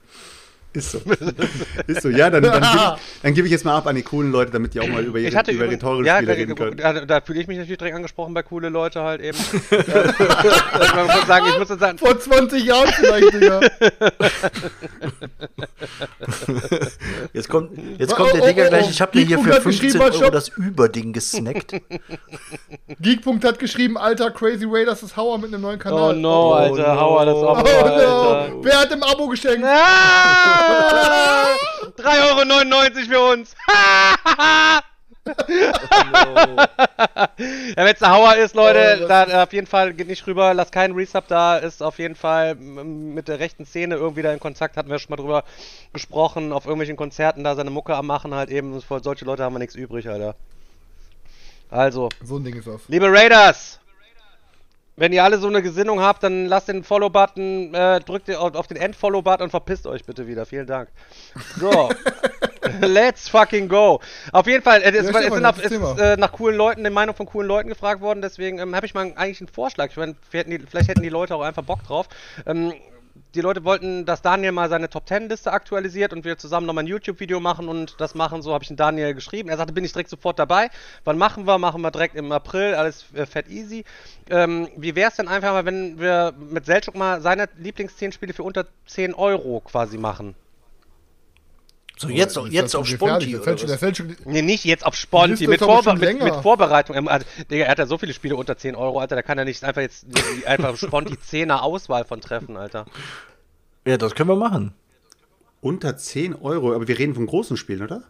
Ist 0.73 0.91
so. 0.91 0.99
ist 1.87 2.01
so. 2.01 2.09
Ja, 2.09 2.29
dann, 2.29 2.43
dann 2.43 2.61
gebe 2.61 2.65
ich, 2.75 3.21
dann 3.23 3.33
geb 3.33 3.45
ich 3.45 3.51
jetzt 3.51 3.65
mal 3.65 3.75
ab 3.75 3.87
an 3.87 3.95
die 3.95 4.03
coolen 4.03 4.31
Leute, 4.31 4.51
damit 4.51 4.73
die 4.73 4.79
auch 4.79 4.87
mal 4.87 5.03
über 5.03 5.19
ihre, 5.19 5.27
Ich 5.29 5.35
hatte 5.35 5.51
über 5.51 5.65
übrigens- 5.65 5.83
rhetorische 5.83 6.07
ja, 6.07 6.15
Spiele 6.17 6.31
da, 6.31 6.37
reden 6.39 6.55
können. 6.55 6.77
da, 6.77 7.05
da 7.05 7.19
fühle 7.21 7.41
ich 7.41 7.47
mich 7.47 7.57
natürlich 7.57 7.77
direkt 7.79 7.95
angesprochen 7.97 8.33
bei 8.33 8.41
coole 8.41 8.69
Leute 8.69 9.01
halt 9.03 9.19
eben. 9.21 9.37
ich 9.69 9.69
muss 9.69 11.27
sagen, 11.27 11.45
ich 11.49 11.59
muss 11.59 11.67
sagen, 11.67 11.97
Vor 11.97 12.17
20 12.17 12.63
Jahren 12.63 12.87
vielleicht, 12.93 13.33
Digga. 13.33 13.59
Jetzt 17.33 17.49
kommt, 17.49 17.71
jetzt 17.97 18.13
Oh, 18.13 18.15
kommt 18.15 18.33
der 18.33 18.43
oh, 18.43 18.47
Digger 18.47 18.65
oh, 18.65 18.69
gleich. 18.69 18.85
oh. 18.85 18.89
Ich 18.91 19.01
habe 19.01 19.11
dir 19.11 19.25
hier 19.25 19.39
für 19.39 19.53
hat 19.53 19.63
geschrieben, 19.63 19.91
15 19.93 20.01
halt, 20.01 20.15
Euro 20.21 20.31
das 20.31 20.49
Überding 20.49 21.13
gesnackt. 21.13 21.73
Geekpunkt 22.99 23.43
hat 23.45 23.59
geschrieben, 23.59 23.97
Alter, 23.97 24.31
Crazy 24.31 24.65
Raiders 24.67 25.03
ist 25.03 25.15
Hauer 25.17 25.37
mit 25.37 25.53
einem 25.53 25.61
neuen 25.61 25.79
oh 25.79 25.83
Kanal. 25.83 26.15
no, 26.15 26.53
Alter, 26.53 26.93
no. 26.95 27.01
hau 27.01 27.25
das 27.25 27.35
Oh 27.35 27.47
Abo, 27.49 27.61
no. 27.63 27.69
Alter. 27.85 28.53
Wer 28.61 28.79
hat 28.79 28.91
im 28.91 29.03
Abo 29.03 29.27
geschenkt? 29.27 29.65
Ah! 29.65 30.60
3,99 31.97 32.97
Euro 32.97 33.07
für 33.07 33.19
uns. 33.33 33.55
ja, 35.27 35.35
wenn 37.75 37.87
es 37.95 38.01
eine 38.01 38.13
Hauer 38.13 38.35
ist, 38.35 38.55
Leute, 38.55 38.99
Oh, 39.03 39.07
äh, 39.11 39.35
auf 39.43 39.53
jeden 39.53 39.67
Fall 39.67 39.93
geht 39.93 40.07
nicht 40.07 40.25
rüber, 40.27 40.53
lasst 40.53 40.71
keinen 40.71 40.95
Resub 40.95 41.27
da, 41.27 41.57
ist 41.57 41.81
auf 41.83 41.99
jeden 41.99 42.15
Fall 42.15 42.55
mit 42.55 43.27
der 43.27 43.39
rechten 43.39 43.65
Szene 43.65 43.95
irgendwie 43.95 44.21
da 44.21 44.33
in 44.33 44.39
Kontakt, 44.39 44.77
hatten 44.77 44.89
wir 44.89 44.99
schon 44.99 45.11
mal 45.11 45.17
drüber 45.17 45.43
gesprochen, 45.93 46.51
auf 46.51 46.65
irgendwelchen 46.65 46.97
Konzerten 46.97 47.43
da 47.43 47.55
seine 47.55 47.69
Mucke 47.69 47.95
am 47.95 48.07
machen 48.07 48.33
halt 48.33 48.49
eben, 48.49 48.81
für 48.81 49.01
solche 49.03 49.25
Leute 49.25 49.43
haben 49.43 49.53
wir 49.53 49.59
nichts 49.59 49.75
übrig, 49.75 50.07
Alter. 50.09 50.35
Also, 51.69 52.09
So 52.23 52.37
ein 52.37 52.43
Ding 52.43 52.57
ist 52.57 52.67
das. 52.67 52.81
Liebe 52.87 53.07
Raiders, 53.09 53.79
wenn 54.95 55.13
ihr 55.13 55.23
alle 55.23 55.37
so 55.37 55.47
eine 55.47 55.61
Gesinnung 55.61 56.01
habt, 56.01 56.23
dann 56.23 56.45
lasst 56.45 56.67
den 56.67 56.83
Follow-Button, 56.83 57.73
äh, 57.73 57.99
drückt 58.01 58.27
ihr 58.27 58.39
auf 58.41 58.67
den 58.67 58.77
End-Follow-Button 58.77 59.45
und 59.45 59.49
verpisst 59.49 59.87
euch 59.87 60.03
bitte 60.05 60.27
wieder. 60.27 60.45
Vielen 60.45 60.67
Dank. 60.67 60.89
So. 61.59 61.89
Let's 62.81 63.27
fucking 63.27 63.67
go. 63.67 63.99
Auf 64.31 64.45
jeden 64.47 64.63
Fall, 64.63 64.81
äh, 64.81 64.91
es, 64.91 65.07
Ja, 65.11 65.39
das 65.39 65.57
es 65.59 65.69
Thema. 65.69 65.93
ist 65.93 65.99
äh, 65.99 66.17
nach 66.17 66.31
coolen 66.31 66.55
Leuten, 66.55 66.83
der 66.83 66.91
Meinung 66.91 67.15
von 67.15 67.25
coolen 67.25 67.47
Leuten 67.47 67.69
gefragt 67.69 68.01
worden, 68.01 68.21
deswegen 68.21 68.59
ähm, 68.59 68.75
habe 68.75 68.85
ich 68.85 68.93
mal 68.93 69.11
eigentlich 69.15 69.41
einen 69.41 69.47
Vorschlag. 69.47 69.89
Ich 69.89 69.97
meine, 69.97 70.15
vielleicht 70.29 70.87
hätten 70.87 71.01
die 71.01 71.09
Leute 71.09 71.35
auch 71.35 71.41
einfach 71.41 71.63
Bock 71.63 71.83
drauf. 71.83 72.07
Ähm, 72.45 72.73
die 73.35 73.41
Leute 73.41 73.63
wollten, 73.63 74.05
dass 74.05 74.21
Daniel 74.21 74.51
mal 74.51 74.69
seine 74.69 74.89
Top 74.89 75.07
10 75.07 75.29
Liste 75.29 75.51
aktualisiert 75.51 76.13
und 76.13 76.25
wir 76.25 76.37
zusammen 76.37 76.67
nochmal 76.67 76.83
ein 76.83 76.87
YouTube-Video 76.87 77.39
machen 77.39 77.69
und 77.69 77.95
das 77.99 78.15
machen. 78.15 78.41
So 78.41 78.53
habe 78.53 78.63
ich 78.63 78.67
den 78.67 78.77
Daniel 78.77 79.13
geschrieben. 79.13 79.49
Er 79.49 79.57
sagte, 79.57 79.73
bin 79.73 79.85
ich 79.85 79.93
direkt 79.93 80.09
sofort 80.09 80.37
dabei. 80.39 80.69
Wann 81.03 81.17
machen 81.17 81.47
wir? 81.47 81.57
Machen 81.57 81.81
wir 81.81 81.91
direkt 81.91 82.15
im 82.15 82.31
April. 82.31 82.75
Alles 82.75 83.05
äh, 83.13 83.25
fett 83.25 83.47
easy. 83.49 83.85
Ähm, 84.29 84.69
wie 84.75 84.95
wäre 84.95 85.09
es 85.09 85.15
denn 85.15 85.27
einfach 85.27 85.53
mal, 85.53 85.65
wenn 85.65 85.99
wir 85.99 86.33
mit 86.37 86.65
Selchuk 86.65 86.95
mal 86.95 87.21
seine 87.21 87.47
Lieblings 87.57 87.95
10 87.97 88.11
Spiele 88.11 88.33
für 88.33 88.43
unter 88.43 88.65
10 88.87 89.13
Euro 89.13 89.61
quasi 89.61 89.97
machen? 89.97 90.35
So, 92.01 92.09
jetzt, 92.09 92.35
jetzt 92.49 92.75
auf 92.75 92.87
Sponti. 92.87 93.31
Der 93.31 93.39
was? 93.39 93.45
Selchuk- 93.45 93.67
der 93.67 93.77
Selchuk- 93.77 94.15
Nee, 94.25 94.41
nicht 94.41 94.65
jetzt 94.65 94.83
auf 94.85 94.95
Sponti, 94.95 95.45
mit, 95.45 95.59
Vorbe 95.59 95.83
schon 95.83 95.99
mit, 95.99 96.23
mit 96.23 96.33
Vorbereitung. 96.35 96.95
Ähm, 96.95 97.07
also, 97.07 97.25
Digga, 97.51 97.65
er 97.65 97.71
hat 97.71 97.77
ja 97.77 97.85
so 97.85 97.99
viele 97.99 98.13
Spiele 98.13 98.35
unter 98.35 98.57
10 98.57 98.75
Euro, 98.75 98.99
Alter, 98.99 99.15
da 99.15 99.21
kann 99.21 99.37
er 99.37 99.45
nicht 99.45 99.63
einfach 99.63 99.81
jetzt 99.81 100.05
einfach 100.47 100.75
Sponti 100.77 101.13
10er 101.31 101.59
Auswahl 101.59 102.03
von 102.03 102.19
treffen, 102.19 102.57
Alter. 102.57 102.85
Ja, 103.85 103.97
das 103.97 104.15
können 104.15 104.29
wir 104.29 104.35
machen. 104.35 104.73
Unter 105.61 105.95
10 105.95 106.33
Euro, 106.33 106.73
aber 106.73 106.87
wir 106.87 106.97
reden 106.97 107.13
von 107.13 107.27
großen 107.27 107.55
Spielen, 107.55 107.83
oder? 107.83 108.03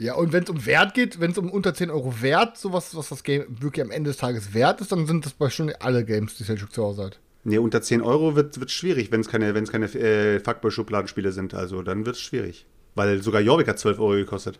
Ja, 0.00 0.14
und 0.14 0.32
wenn 0.32 0.42
es 0.44 0.48
um 0.50 0.64
Wert 0.64 0.94
geht, 0.94 1.20
wenn 1.20 1.30
es 1.32 1.38
um 1.38 1.50
unter 1.50 1.74
10 1.74 1.90
Euro 1.90 2.22
Wert, 2.22 2.56
sowas, 2.56 2.96
was 2.96 3.10
das 3.10 3.22
Game 3.24 3.44
wirklich 3.60 3.84
am 3.84 3.90
Ende 3.90 4.08
des 4.10 4.16
Tages 4.16 4.54
wert 4.54 4.80
ist, 4.80 4.90
dann 4.90 5.06
sind 5.06 5.26
das 5.26 5.34
bei 5.34 5.50
schon 5.50 5.70
alle 5.80 6.04
Games, 6.06 6.36
die 6.36 6.44
Selchuk 6.44 6.72
zu 6.72 6.82
Hause 6.82 7.04
hat. 7.04 7.18
Nee, 7.44 7.58
unter 7.58 7.82
10 7.82 8.00
Euro 8.00 8.34
wird 8.36 8.56
es 8.56 8.72
schwierig, 8.72 9.12
wenn 9.12 9.20
es 9.20 9.28
keine, 9.28 9.54
wenn's 9.54 9.70
keine 9.70 9.84
äh, 9.86 10.40
Fuckboy-Schubladenspiele 10.40 11.30
sind. 11.30 11.52
Also 11.52 11.82
dann 11.82 12.06
wird 12.06 12.16
es 12.16 12.22
schwierig. 12.22 12.64
Weil 12.94 13.22
sogar 13.22 13.40
Jorvik 13.40 13.68
hat 13.68 13.78
12 13.78 13.98
Euro 13.98 14.12
gekostet. 14.12 14.58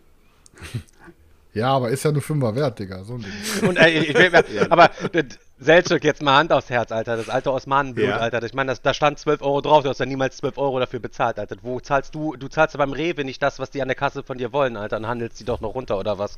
Ja, 1.55 1.69
aber 1.73 1.89
ist 1.89 2.03
ja 2.03 2.11
nur 2.11 2.21
5er 2.21 2.53
wert, 2.53 2.79
Digga. 2.79 3.05
So 3.05 3.13
ein 3.13 3.21
Ding. 3.21 3.31
Und 3.69 3.77
äh, 3.77 3.87
ich 3.87 4.13
will, 4.13 4.29
aber 4.69 4.91
äh, 5.13 5.23
Selchuk, 5.57 6.03
jetzt 6.03 6.21
mal 6.21 6.35
Hand 6.35 6.51
aufs 6.51 6.69
Herz, 6.69 6.91
Alter, 6.91 7.15
das 7.15 7.29
alte 7.29 7.49
Osmanenblut, 7.53 8.09
Ja. 8.09 8.17
Alter. 8.17 8.43
Ich 8.43 8.53
meine, 8.53 8.75
da 8.75 8.93
stand 8.93 9.19
12 9.19 9.41
Euro 9.41 9.61
drauf, 9.61 9.83
du 9.83 9.89
hast 9.89 10.01
ja 10.01 10.05
niemals 10.05 10.35
12 10.35 10.57
Euro 10.57 10.81
dafür 10.81 10.99
bezahlt, 10.99 11.39
Alter. 11.39 11.55
Wo 11.61 11.79
zahlst 11.79 12.13
du, 12.13 12.35
du 12.35 12.49
zahlst 12.49 12.75
ja 12.75 12.77
beim 12.79 12.91
Rewe 12.91 13.23
nicht 13.23 13.41
das, 13.41 13.57
was 13.57 13.71
die 13.71 13.81
an 13.81 13.87
der 13.87 13.95
Kasse 13.95 14.21
von 14.21 14.37
dir 14.37 14.51
wollen, 14.51 14.75
Alter, 14.75 14.97
und 14.97 15.07
handelst 15.07 15.39
die 15.39 15.45
doch 15.45 15.61
noch 15.61 15.75
runter, 15.75 15.97
oder 15.97 16.19
was? 16.19 16.35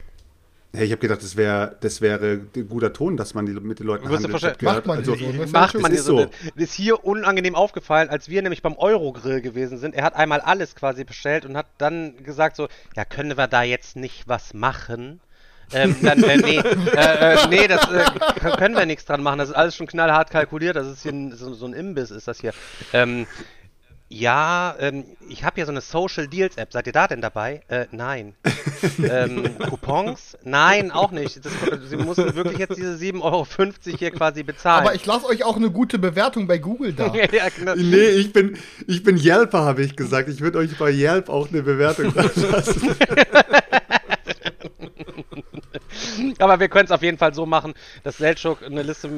Hey, 0.77 0.85
ich 0.85 0.91
habe 0.91 1.01
gedacht, 1.01 1.23
das 1.23 1.35
wäre 1.35 1.75
das 1.81 2.01
wäre 2.01 2.41
ein 2.55 2.67
guter 2.69 2.93
Ton, 2.93 3.17
dass 3.17 3.33
man 3.33 3.45
die, 3.45 3.53
mit 3.53 3.79
den 3.79 3.87
Leuten 3.87 4.07
handelt. 4.07 4.61
Macht 4.61 4.85
man 4.85 4.97
nicht 4.99 5.05
so, 5.05 5.15
ne? 5.15 5.47
Macht 5.51 5.75
Das 5.75 5.81
man 5.81 5.91
ist 5.91 6.05
hier 6.05 6.29
so. 6.29 6.29
ist 6.55 6.73
hier 6.73 7.03
unangenehm 7.03 7.55
aufgefallen, 7.55 8.09
als 8.09 8.29
wir 8.29 8.41
nämlich 8.41 8.61
beim 8.61 8.77
Eurogrill 8.77 9.41
gewesen 9.41 9.77
sind. 9.79 9.95
Er 9.95 10.03
hat 10.03 10.15
einmal 10.15 10.39
alles 10.39 10.75
quasi 10.75 11.03
bestellt 11.03 11.45
und 11.45 11.57
hat 11.57 11.65
dann 11.77 12.23
gesagt 12.23 12.55
so, 12.55 12.67
ja, 12.95 13.05
können 13.05 13.37
wir 13.37 13.47
da 13.47 13.63
jetzt 13.63 13.95
nicht 13.95 14.27
was 14.27 14.53
machen? 14.53 15.19
ähm, 15.73 15.95
dann, 16.01 16.23
äh, 16.23 16.37
nee, 16.37 16.57
äh, 16.57 17.33
äh, 17.33 17.47
nee, 17.49 17.67
das 17.67 17.81
äh, 17.91 18.51
können 18.57 18.75
wir 18.75 18.85
nichts 18.85 19.05
dran 19.05 19.21
machen. 19.21 19.39
Das 19.39 19.49
ist 19.49 19.55
alles 19.55 19.75
schon 19.75 19.87
knallhart 19.87 20.29
kalkuliert. 20.29 20.75
Das 20.75 20.87
ist 20.87 21.03
hier 21.03 21.11
ein, 21.11 21.35
so, 21.35 21.53
so 21.53 21.65
ein 21.65 21.73
Imbiss, 21.73 22.11
ist 22.11 22.27
das 22.27 22.39
hier. 22.39 22.53
Ähm, 22.93 23.27
ja, 24.09 24.75
ähm, 24.79 25.03
ich 25.27 25.43
habe 25.43 25.55
hier 25.55 25.65
so 25.65 25.71
eine 25.71 25.81
Social 25.81 26.27
Deals 26.27 26.55
App. 26.55 26.71
Seid 26.71 26.87
ihr 26.87 26.93
da 26.93 27.07
denn 27.07 27.19
dabei? 27.19 27.61
Äh, 27.67 27.87
nein. 27.91 28.35
ähm, 29.03 29.57
Coupons? 29.59 30.37
Nein, 30.45 30.91
auch 30.91 31.11
nicht. 31.11 31.45
Das, 31.45 31.51
Sie 31.89 31.97
müssen 31.97 32.33
wirklich 32.35 32.57
jetzt 32.57 32.77
diese 32.77 32.95
7,50 32.95 33.21
Euro 33.21 33.45
hier 33.97 34.11
quasi 34.11 34.43
bezahlen. 34.43 34.85
Aber 34.85 34.95
ich 34.95 35.05
lasse 35.05 35.25
euch 35.25 35.43
auch 35.43 35.57
eine 35.57 35.71
gute 35.71 35.99
Bewertung 35.99 36.47
bei 36.47 36.57
Google 36.57 36.93
da. 36.93 37.13
ja, 37.31 37.49
genau. 37.49 37.75
Nee, 37.75 38.09
ich 38.09 38.31
bin, 38.31 38.57
ich 38.87 39.03
bin 39.03 39.17
Yelper, 39.17 39.65
habe 39.65 39.83
ich 39.83 39.97
gesagt. 39.97 40.29
Ich 40.29 40.39
würde 40.39 40.59
euch 40.59 40.77
bei 40.77 40.91
Yelp 40.91 41.27
auch 41.27 41.49
eine 41.49 41.61
Bewertung 41.61 42.13
lassen. 42.15 42.95
Aber 46.39 46.59
wir 46.59 46.69
können 46.69 46.85
es 46.85 46.91
auf 46.91 47.01
jeden 47.01 47.17
Fall 47.17 47.33
so 47.33 47.45
machen, 47.45 47.73
dass 48.03 48.17
Selchuk 48.17 48.63
eine 48.63 48.83
Liste, 48.83 49.09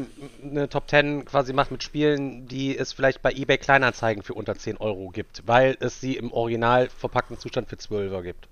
eine 0.44 0.70
Top 0.70 0.90
10 0.90 1.26
quasi 1.26 1.54
macht 1.54 1.72
mit 1.72 1.84
Spielen, 1.84 2.48
die 2.48 2.78
es 2.78 2.94
vielleicht 2.94 3.22
bei 3.22 3.32
eBay 3.32 3.58
Kleinanzeigen 3.58 4.24
für 4.24 4.34
unter 4.34 4.56
10 4.56 4.78
Euro 4.78 5.10
gibt, 5.10 5.44
weil 5.46 5.78
es 5.80 6.02
sie 6.02 6.16
im 6.16 6.32
original 6.32 6.90
verpackten 6.90 7.38
Zustand 7.38 7.70
für 7.70 7.76
12er 7.76 8.22
gibt. 8.24 8.48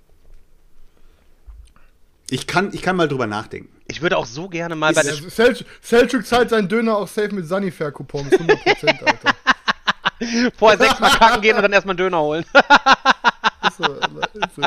Ich 2.29 2.45
kann, 2.45 2.73
ich 2.73 2.81
kann 2.81 2.97
mal 2.97 3.07
drüber 3.07 3.25
nachdenken. 3.25 3.69
Ich 3.87 4.01
würde 4.01 4.17
auch 4.17 4.25
so 4.25 4.49
gerne 4.49 4.75
mal 4.75 4.93
bei 4.93 5.01
der 5.01 5.13
Sel 5.13 5.55
Selchuk 5.81 6.25
zahlt 6.25 6.49
seinen 6.49 6.67
Döner 6.67 6.97
auch 6.97 7.07
safe 7.07 7.33
mit 7.33 7.47
Sanifair-Coupons. 7.47 8.33
100%, 8.33 9.03
Alter. 9.05 9.35
vorher 10.57 10.77
sechsmal 10.77 11.11
kacken 11.11 11.41
gehen 11.41 11.55
und 11.55 11.61
dann 11.61 11.71
erstmal 11.71 11.93
einen 11.93 11.97
Döner 11.97 12.19
holen. 12.19 12.45
Ist 13.67 13.77
so. 13.77 13.93
Ist 13.93 14.55
so. 14.55 14.61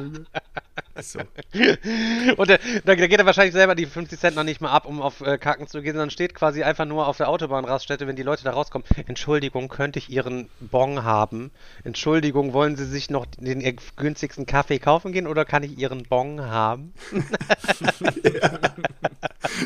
So. 1.02 1.18
Und 2.36 2.50
äh, 2.50 2.58
da, 2.84 2.94
da 2.94 3.06
geht 3.06 3.18
er 3.18 3.26
wahrscheinlich 3.26 3.54
selber 3.54 3.74
die 3.74 3.86
50 3.86 4.18
Cent 4.18 4.36
noch 4.36 4.44
nicht 4.44 4.60
mal 4.60 4.70
ab, 4.70 4.86
um 4.86 5.00
auf 5.00 5.20
äh, 5.20 5.38
Kacken 5.38 5.66
zu 5.66 5.82
gehen, 5.82 5.92
sondern 5.92 6.10
steht 6.10 6.34
quasi 6.34 6.62
einfach 6.62 6.84
nur 6.84 7.06
auf 7.06 7.16
der 7.16 7.28
Autobahnraststätte, 7.28 8.06
wenn 8.06 8.16
die 8.16 8.22
Leute 8.22 8.44
da 8.44 8.52
rauskommen. 8.52 8.86
Entschuldigung, 9.06 9.68
könnte 9.68 9.98
ich 9.98 10.10
Ihren 10.10 10.48
Bon 10.60 11.04
haben? 11.04 11.50
Entschuldigung, 11.84 12.52
wollen 12.52 12.76
Sie 12.76 12.84
sich 12.84 13.10
noch 13.10 13.26
den 13.26 13.60
äh, 13.60 13.74
günstigsten 13.96 14.46
Kaffee 14.46 14.78
kaufen 14.78 15.12
gehen 15.12 15.26
oder 15.26 15.44
kann 15.44 15.62
ich 15.62 15.78
Ihren 15.78 16.04
Bon 16.04 16.40
haben? 16.40 16.92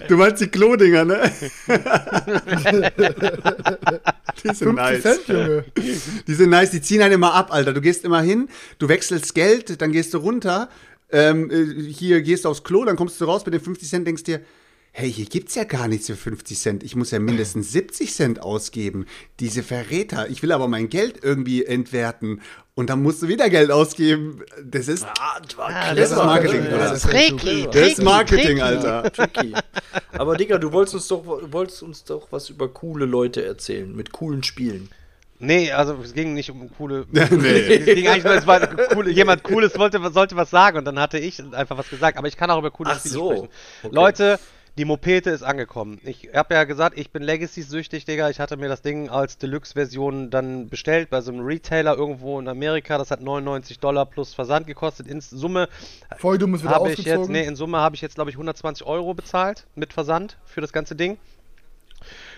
Du 0.09 0.17
meinst 0.17 0.41
die 0.41 0.49
Klodinger, 0.49 1.05
ne? 1.05 1.31
die 4.43 4.55
sind 4.55 4.57
50 4.57 4.75
nice. 4.75 5.03
Cent, 5.03 5.29
Junge. 5.29 5.65
Die 6.27 6.35
sind 6.35 6.51
nice, 6.51 6.71
die 6.71 6.81
ziehen 6.81 7.03
halt 7.03 7.13
immer 7.13 7.35
ab, 7.35 7.53
Alter. 7.53 7.73
Du 7.73 7.81
gehst 7.81 8.05
immer 8.05 8.23
hin, 8.23 8.49
du 8.79 8.89
wechselst 8.89 9.35
Geld, 9.35 9.81
dann 9.81 9.93
gehst 9.93 10.15
du 10.15 10.19
runter, 10.19 10.69
ähm, 11.15 11.51
äh, 11.51 11.93
hier 11.93 12.21
gehst 12.23 12.45
du 12.45 12.49
aufs 12.51 12.65
Klo, 12.65 12.85
dann 12.85 12.97
kommst 12.97 13.21
du 13.21 13.25
raus 13.25 13.45
mit 13.47 13.55
den 13.55 13.61
50 13.61 13.89
Cent, 13.89 14.07
denkst 14.07 14.25
dir, 14.25 14.41
hey, 14.97 15.13
hier 15.13 15.25
gibt's 15.27 15.57
ja 15.57 15.65
gar 15.65 15.89
nichts 15.89 16.07
für 16.07 16.15
50 16.15 16.57
Cent. 16.59 16.83
Ich 16.85 16.95
muss 16.95 17.11
ja 17.11 17.19
mindestens 17.19 17.73
70 17.73 18.15
Cent 18.15 18.41
ausgeben. 18.41 19.07
Diese 19.41 19.65
Verräter. 19.65 20.29
Ich 20.31 20.41
will 20.43 20.53
aber 20.53 20.69
mein 20.69 20.89
Geld 20.89 21.19
irgendwie 21.23 21.65
entwerten. 21.65 22.41
Und 22.77 22.91
dann 22.91 23.03
musst 23.03 23.21
du 23.21 23.27
wieder 23.29 23.51
Geld 23.51 23.73
ausgeben. 23.73 24.43
Das 24.65 24.87
ist, 24.87 25.05
Ah, 25.19 25.41
das 25.41 25.57
war 25.59 25.69
Ah, 25.69 25.95
das 25.95 26.11
ist 26.11 26.15
clever. 26.15 26.25
Marketing, 26.27 26.65
Ja, 26.65 26.79
das 26.79 27.05
ist 27.05 27.11
Tricky, 27.11 27.69
Das 27.73 27.89
ist 27.89 28.03
Marketing, 28.03 28.61
Alter. 28.63 29.13
Tricky. 29.13 29.55
Aber 30.13 30.37
Digga, 30.37 30.59
du 30.59 30.71
wolltest 30.71 30.95
uns 30.95 31.09
doch, 31.09 31.23
du 31.41 31.53
wolltest 31.53 31.83
uns 31.83 32.05
doch 32.05 32.29
was 32.31 32.51
über 32.51 32.69
coole 32.69 33.05
Leute 33.05 33.45
erzählen, 33.45 33.93
mit 33.95 34.13
coolen 34.13 34.45
Spielen. 34.45 34.91
Nee, 35.39 35.73
also 35.73 35.95
es 36.03 36.15
ging 36.15 36.35
nicht 36.35 36.51
um 36.51 36.71
coole. 36.77 37.07
Nee. 37.13 37.21
Es 37.31 37.85
ging 37.87 38.07
eigentlich 38.09 38.25
nur, 38.25 38.35
es 38.35 38.47
war 38.47 38.61
coole, 38.67 39.11
jemand 39.11 39.43
Cooles 39.43 39.79
wollte, 39.79 40.01
sollte 40.13 40.37
was 40.37 40.51
sagen 40.51 40.79
und 40.79 40.85
dann 40.85 40.99
hatte 40.99 41.19
ich 41.19 41.43
einfach 41.55 41.77
was 41.77 41.91
gesagt. 41.91 42.19
Aber 42.19 42.29
ich 42.29 42.37
kann 42.37 42.51
auch 42.51 42.59
über 42.59 42.71
coole 42.71 42.91
Ach 42.93 42.99
Spiele 42.99 43.15
so. 43.15 43.31
sprechen. 43.31 43.49
Okay. 43.83 43.95
Leute, 43.95 44.39
die 44.77 44.85
Mopete 44.85 45.31
ist 45.31 45.43
angekommen. 45.45 46.01
Ich 46.05 46.31
habe 46.35 46.55
ja 46.55 46.65
gesagt, 46.65 46.99
ich 46.99 47.11
bin 47.11 47.23
Legacy-süchtig, 47.23 48.05
Digga. 48.07 48.29
Ich 48.31 48.41
hatte 48.41 48.57
mir 48.57 48.69
das 48.69 48.83
Ding 48.83 49.09
als 49.09 49.39
Deluxe-Version 49.39 50.31
dann 50.31 50.69
bestellt 50.69 51.11
bei 51.11 51.21
so 51.21 51.31
einem 51.33 51.45
Retailer 51.47 51.97
irgendwo 51.97 52.41
in 52.41 52.49
Amerika. 52.49 52.99
Das 52.99 53.11
hat 53.13 53.21
99 53.21 53.79
Dollar 53.79 54.07
plus 54.07 54.35
Versand 54.35 54.67
gekostet. 54.67 55.07
In 55.07 55.21
Summe 55.21 55.69
Voll 56.19 56.39
dumm 56.39 56.55
ist 56.57 56.63
wieder 56.65 56.75
habe 56.75 56.91
ich 56.91 56.99
jetzt, 56.99 57.07
ausgezogen. 57.09 57.33
nee, 57.33 57.45
in 57.47 57.55
Summe 57.55 57.79
habe 57.79 57.95
ich 57.95 58.03
jetzt, 58.03 58.17
glaube 58.17 58.31
ich, 58.31 58.37
120 58.37 58.85
Euro 58.87 59.15
bezahlt 59.15 59.67
mit 59.77 59.93
Versand 59.93 60.39
für 60.45 60.61
das 60.61 60.73
ganze 60.73 60.97
Ding. 60.97 61.19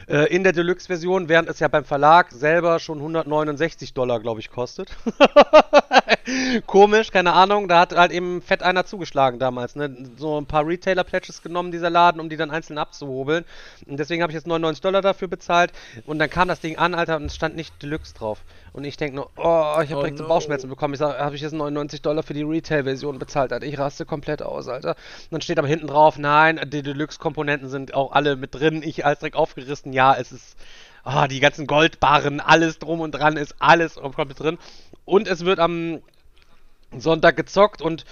Äh, 0.09 0.33
in 0.33 0.45
der 0.45 0.53
Deluxe-Version, 0.53 1.29
während 1.29 1.49
es 1.49 1.59
ja 1.59 1.67
beim 1.67 1.85
Verlag 1.85 2.31
selber 2.31 2.79
schon 2.79 2.99
169 2.99 3.93
Dollar, 3.93 4.21
glaube 4.21 4.41
ich, 4.41 4.51
kostet. 4.51 4.97
Komisch, 6.67 7.11
keine 7.11 7.33
Ahnung. 7.33 7.69
Da 7.69 7.81
hat 7.81 7.95
halt 7.97 8.13
eben 8.13 8.43
fett 8.43 8.63
einer 8.63 8.85
zugeschlagen 8.85 9.39
damals. 9.39 9.77
Ne? 9.77 9.97
So 10.17 10.41
ein 10.41 10.47
paar 10.47 10.67
Retailer-Pledges 10.67 11.43
genommen, 11.43 11.73
dieser 11.73 11.91
Laden, 11.91 12.21
um 12.21 12.29
die 12.29 12.37
dann 12.37 12.51
einzeln 12.51 12.79
abzuhobeln. 12.79 13.45
Und 13.87 13.99
deswegen 13.99 14.23
habe 14.23 14.33
ich 14.33 14.35
jetzt 14.35 14.47
99 14.47 14.81
Dollar 14.81 15.03
dafür 15.03 15.29
bezahlt. 15.29 15.73
Und 16.07 16.19
dann 16.19 16.31
kam 16.31 16.49
das 16.49 16.61
Ding 16.61 16.79
an, 16.79 16.95
Alter, 16.95 17.17
und 17.17 17.27
es 17.27 17.35
stand 17.35 17.57
nicht 17.57 17.83
Deluxe 17.83 18.15
drauf. 18.15 18.43
Und 18.73 18.85
ich 18.85 18.97
denke 18.97 19.17
nur, 19.17 19.31
oh, 19.37 19.81
ich 19.83 19.91
habe 19.91 19.97
Oh 19.97 20.01
direkt 20.01 20.19
so 20.19 20.25
no. 20.25 20.29
Bauchschmerzen 20.29 20.69
bekommen. 20.69 20.95
Ich 20.95 21.01
sage, 21.01 21.19
habe 21.19 21.35
ich 21.35 21.43
jetzt 21.43 21.53
99 21.53 22.03
Dollar 22.03 22.23
für 22.23 22.35
die 22.35 22.43
Retail-Version 22.43 23.19
bezahlt, 23.19 23.53
Alter. 23.53 23.67
Ich 23.67 23.79
raste 23.79 24.05
komplett 24.05 24.43
aus, 24.43 24.69
Alter. 24.69 24.91
Und 24.91 25.33
dann 25.33 25.41
steht 25.41 25.59
aber 25.59 25.69
hinten 25.69 25.87
drauf, 25.87 26.19
nein, 26.19 26.61
die 26.67 26.83
Deluxe-Komponenten 26.83 27.69
sind 27.69 27.95
auch 27.95 28.13
alle 28.13 28.37
mit 28.37 28.55
drin. 28.55 28.83
Ich 28.83 29.05
als 29.07 29.21
direkt 29.21 29.37
aufgerissen, 29.37 29.93
ja, 29.93 30.15
es 30.15 30.33
ist. 30.33 30.57
Ah, 31.09 31.29
die 31.29 31.39
ganzen 31.39 31.69
Goldbarren, 31.69 32.41
alles 32.41 32.81
drum 32.81 32.99
und 32.99 33.13
dran 33.13 33.37
ist 33.37 33.55
alles 33.61 33.95
komplett 33.95 34.41
drin. 34.41 34.59
Und 35.05 35.29
es 35.29 35.45
wird 35.45 35.61
am 35.61 36.01
Sonntag 36.99 37.37
gezockt 37.37 37.81
und 37.81 38.05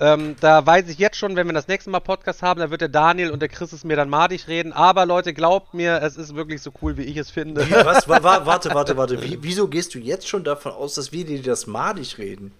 ähm, 0.00 0.36
da 0.38 0.66
weiß 0.66 0.90
ich 0.90 0.98
jetzt 0.98 1.16
schon, 1.16 1.34
wenn 1.34 1.46
wir 1.46 1.54
das 1.54 1.66
nächste 1.66 1.88
Mal 1.88 2.00
Podcast 2.00 2.42
haben, 2.42 2.60
da 2.60 2.70
wird 2.70 2.82
der 2.82 2.90
Daniel 2.90 3.30
und 3.30 3.40
der 3.40 3.48
Chris 3.48 3.72
es 3.72 3.84
mir 3.84 3.96
dann 3.96 4.10
madig 4.10 4.48
reden. 4.48 4.74
Aber 4.74 5.06
Leute, 5.06 5.32
glaubt 5.32 5.72
mir, 5.72 6.02
es 6.02 6.18
ist 6.18 6.34
wirklich 6.34 6.60
so 6.60 6.72
cool, 6.82 6.98
wie 6.98 7.04
ich 7.04 7.16
es 7.16 7.30
finde. 7.30 7.62
Was? 7.70 8.06
Wa, 8.06 8.22
wa, 8.22 8.44
warte, 8.44 8.74
warte, 8.74 8.98
warte. 8.98 9.22
Wie, 9.22 9.42
wieso 9.42 9.66
gehst 9.68 9.94
du 9.94 9.98
jetzt 9.98 10.28
schon 10.28 10.44
davon 10.44 10.72
aus, 10.72 10.92
dass 10.92 11.10
wir 11.10 11.24
dir 11.24 11.40
das 11.40 11.66
madig 11.66 12.18
reden? 12.18 12.52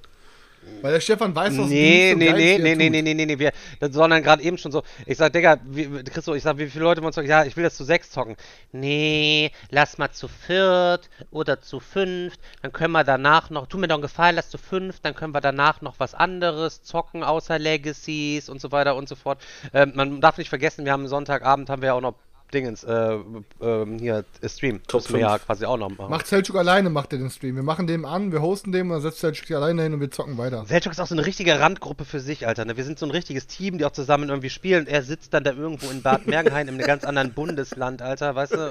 Weil 0.81 0.93
der 0.93 1.01
Stefan 1.01 1.35
weiß, 1.35 1.59
was 1.59 1.69
Nee, 1.69 2.13
so 2.13 2.19
nee, 2.19 2.33
nee, 2.33 2.59
nee, 2.59 2.59
nee, 2.59 2.73
tut. 2.75 2.91
nee, 2.91 3.03
nee, 3.03 3.15
nee, 3.15 3.27
nee, 3.27 3.39
wir, 3.39 3.53
das, 3.81 3.93
sondern 3.93 4.23
gerade 4.23 4.43
eben 4.43 4.59
schon 4.59 4.73
so. 4.73 4.83
Ich 5.07 5.17
sag, 5.17 5.33
Digga, 5.33 5.59
wie, 5.65 5.87
Christo, 6.05 6.35
ich 6.35 6.43
sag, 6.43 6.59
wie 6.59 6.69
viele 6.69 6.85
Leute 6.85 7.03
wollen 7.03 7.13
zocken? 7.13 7.31
Ja, 7.31 7.45
ich 7.45 7.57
will 7.57 7.65
das 7.65 7.77
zu 7.77 7.85
sechs 7.85 8.11
zocken. 8.11 8.37
Nee, 8.73 9.53
lass 9.71 9.99
mal 9.99 10.11
zu 10.11 10.29
viert 10.29 11.09
oder 11.31 11.61
zu 11.61 11.81
fünft, 11.81 12.41
dann 12.63 12.73
können 12.73 12.93
wir 12.93 13.05
danach 13.05 13.51
noch, 13.51 13.67
tu 13.67 13.79
mir 13.79 13.89
doch 13.89 13.97
einen 13.97 14.03
Gefallen, 14.03 14.37
lass 14.37 14.51
zu 14.51 14.59
fünf, 14.59 15.01
dann 15.01 15.15
können 15.15 15.35
wir 15.35 15.41
danach 15.41 15.81
noch 15.83 15.95
was 15.99 16.15
anderes 16.15 16.83
zocken, 16.83 17.23
außer 17.23 17.59
Legacies 17.59 18.49
und 18.49 18.61
so 18.61 18.73
weiter 18.73 18.97
und 18.97 19.09
so 19.09 19.15
fort. 19.15 19.41
Ähm, 19.73 19.93
man 19.95 20.21
darf 20.21 20.39
nicht 20.39 20.49
vergessen, 20.49 20.85
wir 20.85 20.93
haben 20.93 21.07
Sonntagabend, 21.09 21.71
haben 21.71 21.83
wir 21.83 21.89
ja 21.89 21.95
auch 21.95 22.01
noch 22.01 22.15
Dingens, 22.53 22.85
äh, 22.85 23.17
ähm, 23.63 23.99
hier, 23.99 24.25
äh, 24.41 24.49
Stream. 24.49 24.81
Top 24.87 25.01
Müssen 25.03 25.15
wir 25.15 25.21
ja 25.21 25.39
quasi 25.39 25.65
auch 25.65 25.77
noch 25.77 25.89
machen. 25.91 26.11
Macht 26.11 26.27
Selchuk 26.27 26.57
alleine, 26.57 26.91
macht 26.91 27.13
er 27.13 27.19
den 27.19 27.31
Stream. 27.31 27.57
Wir 27.57 27.63
machen 27.63 27.87
dem 27.87 28.05
an, 28.05 28.31
wir 28.33 28.43
hosten 28.43 28.73
dem 28.73 28.89
und 28.89 28.95
dann 28.97 29.03
setzt 29.03 29.21
Selchuk 29.21 29.47
sich 29.47 29.57
alleine 29.57 29.83
hin 29.83 29.95
und 29.95 30.01
wir 30.01 30.11
zocken 30.11 30.37
weiter. 30.39 30.65
Selchuk 30.67 30.93
ist 30.93 31.01
auch 31.01 31.07
so 31.07 31.15
eine 31.15 31.25
richtige 31.25 31.59
Randgruppe 31.61 32.05
für 32.05 32.21
sich, 32.21 32.47
Alter. 32.47 32.65
Ne? 32.65 32.77
Wir 32.77 32.85
sind 32.85 32.99
so 32.99 33.07
ein 33.07 33.11
richtiges 33.11 33.47
Team, 33.47 33.79
die 33.79 33.85
auch 33.85 33.93
zusammen 33.93 34.29
irgendwie 34.29 34.51
spielen. 34.51 34.87
Er 34.87 35.03
sitzt 35.03 35.33
dann 35.35 35.45
da 35.45 35.53
irgendwo 35.53 35.91
in 35.91 36.03
Bad 36.03 36.27
Mergenhain 36.27 36.69
in 36.69 36.75
einem 36.75 36.87
ganz 36.87 37.05
anderen 37.05 37.33
Bundesland, 37.33 38.03
Alter, 38.03 38.35
weißt 38.35 38.53
du? 38.55 38.71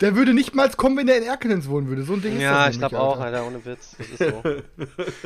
Der 0.00 0.16
würde 0.16 0.34
nicht 0.34 0.54
mal 0.54 0.68
kommen, 0.70 0.96
wenn 0.98 1.06
der 1.06 1.16
in 1.18 1.24
Erkelenz 1.24 1.68
wohnen 1.68 1.88
würde. 1.88 2.02
So 2.02 2.14
ein 2.14 2.22
Ding 2.22 2.36
ist 2.36 2.42
Ja, 2.42 2.66
das 2.66 2.74
ich 2.74 2.80
nämlich, 2.80 2.90
glaube 2.90 3.00
auch, 3.04 3.20
Alter. 3.20 3.46
Ohne 3.46 3.64
Witz. 3.64 3.96
Das 3.98 4.06
ist 4.08 4.18
so. 4.18 4.42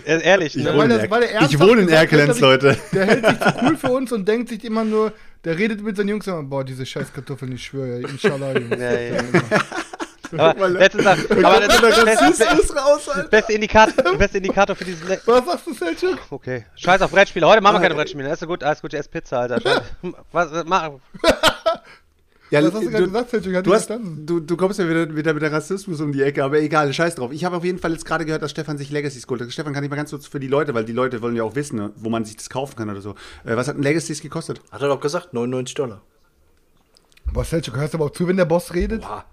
E- 0.06 0.20
Ehrlich, 0.22 0.56
Ich 0.56 0.62
ne? 0.64 0.70
wohne 0.74 0.78
weil 0.78 0.90
in 0.90 1.00
Er- 1.00 1.10
weil 1.10 1.22
er 1.24 1.42
ich 1.42 1.58
wohne 1.60 1.82
in 1.82 1.88
Erkelenz, 1.88 2.36
ich- 2.36 2.40
Leute. 2.40 2.76
Der 2.92 3.06
hält 3.06 3.26
sich 3.26 3.40
zu 3.40 3.54
cool 3.62 3.76
für 3.76 3.90
uns 3.90 4.12
und 4.12 4.26
denkt 4.28 4.48
sich 4.48 4.64
immer 4.64 4.84
nur, 4.84 5.12
der 5.44 5.58
redet 5.58 5.82
mit 5.82 5.96
seinen 5.96 6.08
Jungs 6.08 6.26
und 6.26 6.34
sagt, 6.34 6.50
boah, 6.50 6.64
diese 6.64 6.84
scheiß 6.84 7.12
Kartoffeln, 7.12 7.52
ich 7.52 7.64
schwöre, 7.64 8.00
inshallah, 8.00 8.52
Jungs. 8.52 8.76
Ja, 8.78 9.00
ja. 9.00 9.22
Aber 10.36 10.68
letztens 10.68 11.04
Tag, 11.04 11.18
aber 11.30 11.60
das, 11.60 11.80
Der 11.80 11.90
das, 11.90 12.20
Rassismus 12.20 12.76
raus, 12.76 13.08
beste 13.30 13.54
Indikator, 13.54 14.14
beste 14.18 14.36
Indikator 14.36 14.76
für 14.76 14.84
dieses. 14.84 15.08
Le 15.08 15.18
Was 15.24 15.44
sagst 15.46 15.66
du, 15.66 15.72
Selchuk? 15.72 16.18
okay. 16.30 16.66
Scheiß 16.76 17.00
auf 17.00 17.10
Brettspiele. 17.10 17.46
Heute 17.46 17.62
machen 17.62 17.76
wir 17.76 17.80
keine 17.80 17.94
Brettspiele. 17.94 18.26
Alles 18.26 18.40
gut, 18.40 18.62
alles 18.62 18.82
gut, 18.82 18.92
ich 18.92 18.98
esse 18.98 19.08
Pizza, 19.08 19.40
Alter. 19.40 19.82
Was, 20.32 20.50
mach, 20.66 20.90
Ja, 22.50 22.62
Was 22.62 22.72
hast 22.72 22.82
du 22.82 22.90
gerade 22.90 23.04
du, 23.04 23.10
gesagt, 23.10 23.30
Selchuk? 23.30 23.54
Hat 23.54 23.66
du, 23.66 23.74
hast, 23.74 23.86
verstanden. 23.86 24.26
du, 24.26 24.40
du 24.40 24.56
kommst 24.56 24.78
ja 24.78 24.88
wieder, 24.88 25.14
wieder 25.14 25.34
mit 25.34 25.42
der 25.42 25.52
Rassismus 25.52 26.00
um 26.00 26.12
die 26.12 26.22
Ecke, 26.22 26.42
aber 26.42 26.60
egal, 26.60 26.92
scheiß 26.92 27.16
drauf. 27.16 27.30
Ich 27.32 27.44
habe 27.44 27.56
auf 27.56 27.64
jeden 27.64 27.78
Fall 27.78 27.92
jetzt 27.92 28.06
gerade 28.06 28.24
gehört, 28.24 28.42
dass 28.42 28.50
Stefan 28.50 28.78
sich 28.78 28.90
Legacies 28.90 29.26
geholt 29.26 29.42
hat. 29.42 29.52
Stefan, 29.52 29.74
kann 29.74 29.84
ich 29.84 29.90
mal 29.90 29.96
ganz 29.96 30.10
kurz 30.10 30.26
für 30.26 30.40
die 30.40 30.48
Leute, 30.48 30.72
weil 30.72 30.84
die 30.84 30.92
Leute 30.92 31.20
wollen 31.20 31.36
ja 31.36 31.42
auch 31.42 31.54
wissen, 31.54 31.76
ne, 31.76 31.92
wo 31.96 32.08
man 32.08 32.24
sich 32.24 32.36
das 32.36 32.48
kaufen 32.48 32.76
kann 32.76 32.88
oder 32.88 33.02
so. 33.02 33.10
Äh, 33.44 33.56
was 33.56 33.68
hat 33.68 33.76
ein 33.76 33.82
Legacies 33.82 34.22
gekostet? 34.22 34.62
Hat 34.70 34.80
er 34.80 34.88
doch 34.88 35.00
gesagt, 35.00 35.34
99 35.34 35.74
Dollar. 35.74 36.00
Boah, 37.32 37.44
Selchuk, 37.44 37.76
hörst 37.76 37.92
du 37.92 37.98
aber 37.98 38.06
auch 38.06 38.12
zu, 38.12 38.26
wenn 38.26 38.38
der 38.38 38.46
Boss 38.46 38.72
redet? 38.72 39.02
Boah. 39.02 39.26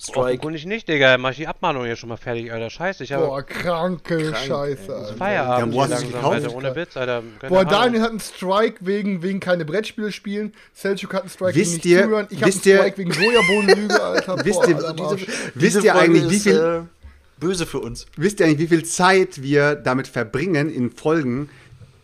Strike. 0.00 0.20
offenkundig 0.20 0.66
nicht, 0.66 0.88
Digga. 0.88 1.16
Mach 1.18 1.30
ich 1.30 1.36
die 1.36 1.46
Abmahnung 1.46 1.84
hier 1.84 1.96
schon 1.96 2.08
mal 2.08 2.16
fertig, 2.16 2.52
Alter. 2.52 2.68
Scheiße, 2.68 3.04
ich 3.04 3.12
habe 3.12 3.26
Boah, 3.26 3.42
kranke 3.42 4.34
Scheiße, 4.34 4.94
Alter. 4.94 5.14
Feierabend 5.16 5.74
Ja, 5.74 5.84
sie 5.84 5.90
langsam, 5.92 6.12
gekauft? 6.12 6.34
Alter. 6.34 6.54
Ohne 6.54 6.76
Witz, 6.76 6.96
Alter. 6.96 7.22
Keine 7.40 7.48
Boah, 7.50 7.60
Ahnung. 7.60 7.70
Daniel 7.72 8.02
hat 8.02 8.10
einen 8.10 8.20
Strike 8.20 8.76
wegen, 8.80 9.22
wegen 9.22 9.40
keine 9.40 9.64
Brettspiele 9.64 10.10
spielen. 10.12 10.52
Selchuk 10.74 11.14
hat 11.14 11.22
einen 11.22 11.30
Strike 11.30 11.54
Wisst 11.54 11.70
wegen 11.70 11.76
nicht 11.76 11.86
ihr- 11.86 12.02
zuhören. 12.02 12.26
Ich 12.30 12.36
habe 12.36 12.44
einen 12.46 12.54
wisst 12.54 12.66
ihr- 12.66 12.76
Strike 12.78 12.98
wegen 12.98 13.12
Sojabohnenlüge, 13.12 14.02
Alter. 14.02 14.36
Wisst 14.44 14.60
Boah, 14.60 14.68
ihr- 14.68 14.76
Alter, 14.76 14.88
am 14.88 14.96
diese- 14.96 15.08
Arsch. 15.08 15.26
Wisst 15.26 15.50
Diese 15.54 15.80
ihr 15.86 15.92
Folge 15.92 16.04
eigentlich, 16.18 16.30
wie 16.30 16.36
ist, 16.36 16.42
viel, 16.42 16.86
Äh, 16.86 17.40
böse 17.40 17.66
für 17.66 17.78
uns. 17.78 18.06
wisst 18.16 18.40
ihr 18.40 18.46
eigentlich, 18.46 18.58
wie 18.70 18.74
viel 18.76 18.84
Zeit 18.84 19.42
wir 19.42 19.74
damit 19.76 20.08
verbringen, 20.08 20.70
in 20.70 20.90
Folgen 20.90 21.48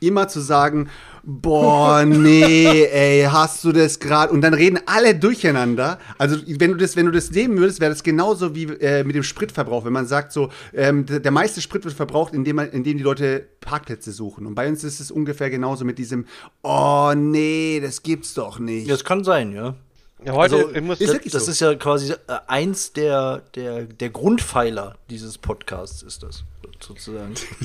immer 0.01 0.29
zu 0.29 0.41
sagen, 0.41 0.89
boah, 1.25 2.05
nee, 2.05 2.85
ey, 2.85 3.23
hast 3.25 3.65
du 3.65 3.73
das 3.73 3.99
gerade? 3.99 4.33
Und 4.33 4.41
dann 4.41 4.55
reden 4.55 4.79
alle 4.87 5.15
durcheinander. 5.15 5.99
Also, 6.19 6.37
wenn 6.47 6.73
du 6.73 6.77
das, 6.77 6.97
wenn 6.97 7.07
du 7.07 7.13
das 7.13 7.31
nehmen 7.31 7.59
würdest, 7.59 7.81
wäre 7.81 7.91
das 7.91 8.03
genauso 8.03 8.55
wie 8.55 8.65
äh, 8.65 9.05
mit 9.05 9.17
dem 9.17 9.23
Spritverbrauch. 9.23 9.85
Wenn 9.85 9.93
man 9.93 10.07
sagt 10.07 10.33
so, 10.33 10.51
ähm, 10.73 11.07
der, 11.07 11.31
meiste 11.31 11.61
Sprit 11.61 11.85
wird 11.85 11.95
verbraucht, 11.95 12.35
indem, 12.35 12.57
man, 12.57 12.71
indem 12.71 12.99
die 12.99 13.03
Leute 13.03 13.47
Parkplätze 13.61 14.13
suchen. 14.13 14.47
Und 14.47 14.55
bei 14.55 14.69
uns 14.69 14.85
ist 14.85 15.01
es 15.01 15.11
ungefähr 15.11 15.51
genauso 15.51 15.85
mit 15.85 15.99
diesem, 15.99 16.27
oh, 16.63 17.13
nee, 17.17 17.81
das 17.83 18.03
gibt's 18.03 18.35
doch 18.35 18.59
nicht. 18.59 18.91
Das 18.91 19.05
kann 19.05 19.25
sein, 19.25 19.53
ja. 19.53 19.75
Ja, 20.25 20.35
heute, 20.35 20.57
Also, 20.57 20.71
ich 20.75 20.83
muss, 20.83 21.01
ist 21.01 21.09
das, 21.09 21.15
wirklich 21.15 21.33
das 21.33 21.45
so. 21.47 21.51
ist 21.51 21.61
ja 21.61 21.75
quasi 21.77 22.13
äh, 22.13 22.17
eins 22.47 22.93
der, 22.93 23.43
der, 23.55 23.85
der 23.85 24.11
Grundpfeiler 24.11 24.97
dieses 25.09 25.39
Podcasts, 25.39 26.03
ist 26.03 26.23
das. 26.23 26.45
Sozusagen. 26.81 27.35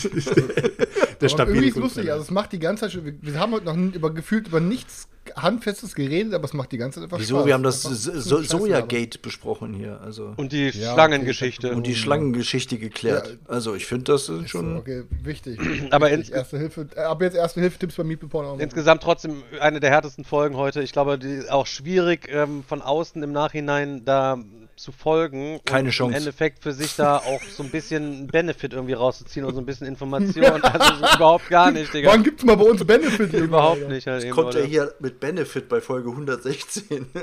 Der 1.22 1.30
irgendwie 1.30 1.68
ist 1.70 1.78
lustig, 1.78 2.12
also 2.12 2.24
es 2.24 2.32
macht 2.32 2.52
die 2.52 2.60
ganze 2.60 2.82
Zeit 2.82 2.92
schon, 2.92 3.06
wir, 3.06 3.14
wir 3.22 3.40
haben 3.40 3.54
heute 3.54 3.66
noch 3.66 3.76
über, 3.78 4.14
gefühlt 4.14 4.48
über 4.48 4.60
nichts 4.60 5.08
Handfestes 5.36 5.96
geredet, 5.96 6.34
aber 6.34 6.46
es 6.46 6.54
macht 6.54 6.72
die 6.72 6.78
ganze 6.78 7.00
Zeit 7.00 7.06
einfach 7.06 7.20
Wieso? 7.20 7.38
Spaß. 7.38 7.46
Wir 7.48 7.54
haben 7.56 7.64
das 7.64 7.82
so 7.82 8.42
Sojagate 8.42 9.18
besprochen 9.20 9.74
hier. 9.74 10.00
Also. 10.02 10.34
Und 10.38 10.52
die 10.52 10.70
Ja, 10.70 10.94
Schlangengeschichte. 10.94 11.74
Und 11.74 11.88
die 11.88 11.96
Schlangengeschichte 11.96 12.78
geklärt. 12.78 13.28
Ja. 13.30 13.36
Also 13.48 13.76
ich 13.76 13.86
finde 13.86 14.12
das 14.12 14.30
ist 14.30 14.50
schon. 14.50 14.78
Okay, 14.78 15.04
wichtig. 15.24 15.60
Aber 15.92 16.12
wichtig. 16.12 16.32
erste 16.32 16.58
Hilfe, 16.58 16.88
äh, 16.96 17.00
ab 17.00 17.22
jetzt 17.22 17.36
erste 17.36 17.60
Hilfe-Tipps 17.62 17.96
bei 17.96 18.04
Meeple 18.04 18.30
auch. 18.34 18.60
Insgesamt 18.60 19.02
trotzdem 19.02 19.44
eine 19.60 19.80
der 19.80 19.90
härtesten 19.90 20.26
Folgen 20.26 20.58
heute. 20.58 20.82
Ich 20.82 20.92
glaube, 20.92 21.18
die 21.18 21.28
ist 21.28 21.52
auch 21.52 21.66
schwierig 21.66 22.28
ähm, 22.30 22.64
von 22.68 22.82
außen 22.82 23.22
im 23.24 23.32
Nachhinein 23.32 24.06
da 24.06 24.38
zu 24.76 24.92
folgen. 24.92 25.60
Keine 25.66 25.88
und 25.88 25.92
Chance. 25.92 26.12
Im 26.12 26.18
Endeffekt 26.18 26.62
für 26.62 26.74
sich 26.74 26.96
da 26.96 27.18
auch 27.18 27.42
so 27.44 27.64
ein 27.64 27.70
bisschen 27.70 28.28
Benefit 28.28 28.74
irgendwie 28.74 28.94
rauszuziehen 28.94 29.46
oder 29.46 29.56
so 29.56 29.62
ein 29.62 29.66
bisschen 29.66 29.88
Information. 29.88 30.46
Also 30.66 30.96
so 30.96 31.16
überhaupt 31.16 31.50
gar 31.50 31.72
nicht, 31.72 31.94
Digga. 31.94 32.12
Wann 32.12 32.24
gibt's 32.24 32.44
mal 32.44 32.56
bei 32.58 32.66
uns 32.66 32.84
Benefit? 32.86 33.32
Überhaupt 33.34 33.82
Alter? 33.82 33.94
nicht. 33.94 34.08
Halt 34.08 34.24
eben, 34.24 34.34
Kommt 34.34 34.54
ja 34.56 34.62
hier 34.62 34.94
mit 35.00 35.20
Benefit 35.20 35.70
bei 35.70 35.80
Folge 35.82 36.10
116. 36.10 37.08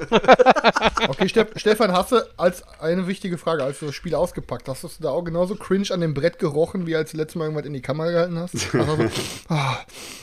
Okay, 1.09 1.29
Steff, 1.29 1.49
Stefan, 1.57 1.93
hast 1.93 2.13
du 2.13 2.17
als 2.37 2.63
eine 2.81 3.07
wichtige 3.07 3.37
Frage, 3.37 3.65
als 3.65 3.81
du 3.81 3.87
das 3.87 3.95
Spiel 3.95 4.15
ausgepackt 4.15 4.69
hast, 4.69 4.85
hast 4.85 5.01
du 5.01 5.03
da 5.03 5.11
auch 5.11 5.23
genauso 5.23 5.57
cringe 5.57 5.91
an 5.91 6.01
dem 6.01 6.15
Brett 6.15 6.39
gerochen, 6.39 6.87
wie 6.87 6.95
als 6.95 7.11
du 7.11 7.17
letztes 7.17 7.37
Mal 7.37 7.45
irgendwas 7.45 7.67
in 7.67 7.73
die 7.73 7.83
Kamera 7.83 8.11
gehalten 8.11 8.39
hast? 8.39 8.55
Also 8.75 8.97
so, 8.97 9.09
ah, 9.49 9.79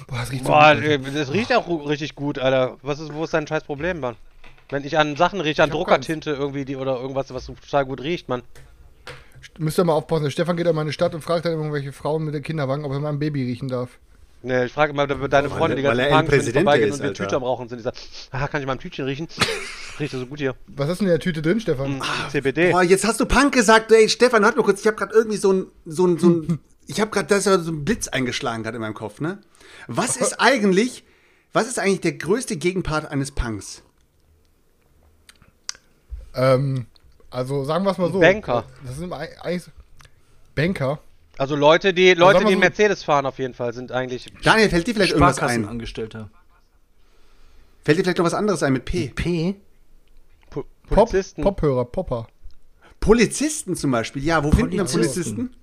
boah, 0.08 0.18
das 0.20 0.32
riecht 0.32 0.46
so 0.46 0.52
Boah, 0.52 0.76
gut. 0.76 0.84
äh, 0.84 1.00
das 1.00 1.34
riecht 1.34 1.54
auch 1.54 1.88
richtig 1.88 2.16
gut, 2.16 2.40
Alter. 2.40 2.78
Was 2.82 3.00
ist, 3.00 3.14
wo 3.14 3.26
ist 3.26 3.34
dein 3.34 3.46
scheiß 3.46 3.64
Problem, 3.64 4.00
Mann? 4.00 4.16
Wenn 4.70 4.84
ich 4.84 4.98
an 4.98 5.16
Sachen 5.16 5.42
rieche, 5.42 5.64
an 5.64 5.72
Druckertinte 5.72 6.32
irgendwie 6.32 6.64
die 6.64 6.76
oder 6.76 7.00
irgendwas, 7.00 7.34
was 7.34 7.46
so 7.46 7.54
total 7.54 7.86
gut 7.86 8.02
riecht, 8.02 8.30
Mann. 8.30 8.44
Müsst 9.58 9.80
ihr 9.80 9.84
mal 9.84 9.94
aufpassen. 9.94 10.30
Stefan 10.32 10.58
geht 10.58 10.68
in 10.68 10.76
meine 10.76 10.94
Stadt 10.94 11.16
und 11.16 11.22
fragt 11.22 11.46
dann 11.46 11.54
irgendwelche 11.54 11.92
Frauen 11.92 12.24
mit 12.24 12.34
den 12.34 12.44
Kinderwagen, 12.44 12.86
ob 12.86 12.92
er 12.92 13.00
mal 13.00 13.10
ein 13.10 13.20
Baby 13.20 13.44
riechen 13.44 13.68
darf. 13.68 14.00
Ne, 14.42 14.66
ich 14.66 14.72
frage 14.72 14.94
immer 14.94 15.06
deine 15.06 15.50
Freunde, 15.50 15.76
die 15.76 15.84
weil 15.84 15.98
ganzen 15.98 16.14
er 16.14 16.22
die 16.22 16.30
Präsident 16.30 16.64
vorbeigehen 16.64 16.90
ist, 16.90 17.00
und 17.00 17.04
wir. 17.08 17.14
Tüte 17.14 17.36
am 17.36 17.44
Rauchen 17.44 17.68
sind, 17.68 17.80
die 17.80 17.84
sagen, 17.84 17.98
ah, 18.32 18.48
kann 18.48 18.62
ich 18.62 18.68
mal 18.68 18.74
ein 18.74 18.80
Tütchen 18.80 19.04
riechen? 19.04 19.28
Riecht 20.00 20.14
das 20.14 20.22
so 20.22 20.28
gut 20.28 20.40
hier. 20.40 20.56
Was 20.68 20.88
ist 20.88 21.00
denn 21.00 21.08
in 21.08 21.12
der 21.12 21.20
Tüte 21.20 21.42
drin, 21.42 21.60
Stefan? 21.60 22.02
CBD. 22.32 22.72
Boah, 22.72 22.84
jetzt 22.84 23.06
hast 23.06 23.20
du 23.20 23.26
Punk 23.26 23.54
gesagt, 23.54 23.92
ey, 23.92 24.08
Stefan, 24.08 24.44
warte 24.44 24.58
mal 24.58 24.64
kurz, 24.64 24.80
ich 24.80 24.88
habe 24.88 24.96
gerade 24.96 25.14
irgendwie 25.14 25.36
so 25.36 25.52
ein, 25.52 25.66
so 25.86 26.08
ein, 26.08 26.18
so 26.18 26.30
ein, 26.30 26.60
ich 26.88 27.02
habe 27.02 27.12
gerade, 27.12 27.28
da 27.28 27.36
ist 27.36 27.48
ja 27.48 27.60
so 27.60 27.72
ein 27.72 27.84
Blitz 27.84 28.08
eingeschlagen 28.08 28.64
gerade 28.64 28.78
in 28.78 28.82
meinem 28.82 28.94
Kopf, 28.94 29.20
ne? 29.20 29.40
Was 29.88 30.16
ist 30.22 30.40
eigentlich, 30.40 31.04
was 31.52 31.68
ist 31.68 31.78
eigentlich 31.78 32.02
der 32.02 32.14
größte 32.14 32.56
Gegenpart 32.56 33.12
eines 33.12 33.32
Punks? 33.32 33.84
Ähm, 36.40 36.86
also 37.30 37.64
sagen 37.66 37.84
wir 37.84 37.92
es 37.92 37.98
mal 37.98 38.12
so. 38.12 38.20
Banker. 38.20 38.66
Das 38.86 38.98
sind 38.98 39.12
eigentlich 39.14 39.64
Banker. 40.56 41.00
Also 41.38 41.56
Leute, 41.56 41.94
die 41.94 42.14
Leute, 42.14 42.40
sag 42.40 42.44
mal 42.44 42.50
die 42.50 42.56
so- 42.56 42.60
Mercedes 42.60 43.04
fahren 43.04 43.26
auf 43.26 43.40
jeden 43.40 43.54
Fall, 43.54 43.74
sind 43.74 43.92
eigentlich 43.92 44.32
Daniel, 44.44 44.70
fällt 44.70 44.88
dir 44.88 44.94
vielleicht 44.94 45.12
irgendwas 45.14 45.38
ein? 45.40 45.50
Sparkassenangestellter. 45.50 46.30
Fällt 47.84 47.98
dir 47.98 48.04
vielleicht 48.04 48.18
noch 48.18 48.26
was 48.26 48.34
anderes 48.34 48.62
ein 48.64 48.74
mit 48.74 48.86
P? 48.86 49.10
P? 49.16 49.56
Po 50.50 50.64
Pop, 50.88 51.10
Polizisten 51.10 51.42
Pophörer, 51.44 51.86
Popper. 51.86 52.28
Polizisten 53.00 53.76
zum 53.76 53.92
Beispiel, 53.92 54.24
ja, 54.24 54.44
wo 54.44 54.52
finden 54.52 54.74
wir 54.74 54.84
Polizisten. 54.84 55.36
Polizisten? 55.36 55.56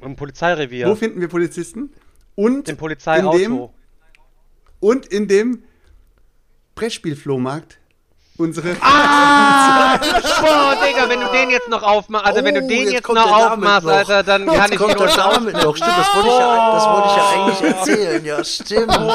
im 0.00 0.16
Polizeirevier, 0.16 0.88
Wo 0.88 0.94
finden 0.94 1.20
wir 1.20 1.28
Polizisten? 1.28 1.90
Und 2.36 2.52
im 2.52 2.56
in 2.58 2.64
dem, 2.64 2.76
Polizeiauto. 2.76 3.74
und 4.80 5.06
in 5.06 5.26
dem 5.28 5.62
Brettspielflohmarkt 6.76 7.77
unsere 8.38 8.68
Boah, 8.74 9.98
Digga, 10.86 11.08
wenn 11.08 11.20
du 11.20 11.26
den 11.28 11.50
jetzt 11.50 11.68
noch 11.68 11.82
aufmachst, 11.82 12.26
also 12.26 12.44
wenn 12.44 12.54
du 12.54 12.62
Oh, 12.62 12.68
den 12.68 12.84
jetzt 12.84 12.92
jetzt, 12.92 13.08
noch 13.12 13.30
aufmachst, 13.30 13.86
noch. 13.86 13.92
Alter, 13.92 14.22
dann 14.22 14.46
Jetzt 14.46 14.54
kann 14.56 14.72
ich 14.72 14.78
kommt 14.78 14.92
ihn 14.92 14.98
der 14.98 15.16
Name 15.16 15.52
noch. 15.52 15.76
Stimmt, 15.76 15.92
das 15.98 16.14
wollte 16.14 16.28
ich 16.28 16.34
ja, 16.38 16.72
das 16.74 16.84
wollte 16.86 17.08
ich 17.08 17.16
ja 17.16 17.28
eigentlich 17.30 17.60
erzählen. 17.76 18.24
Ja, 18.24 18.44
stimmt. 18.44 18.98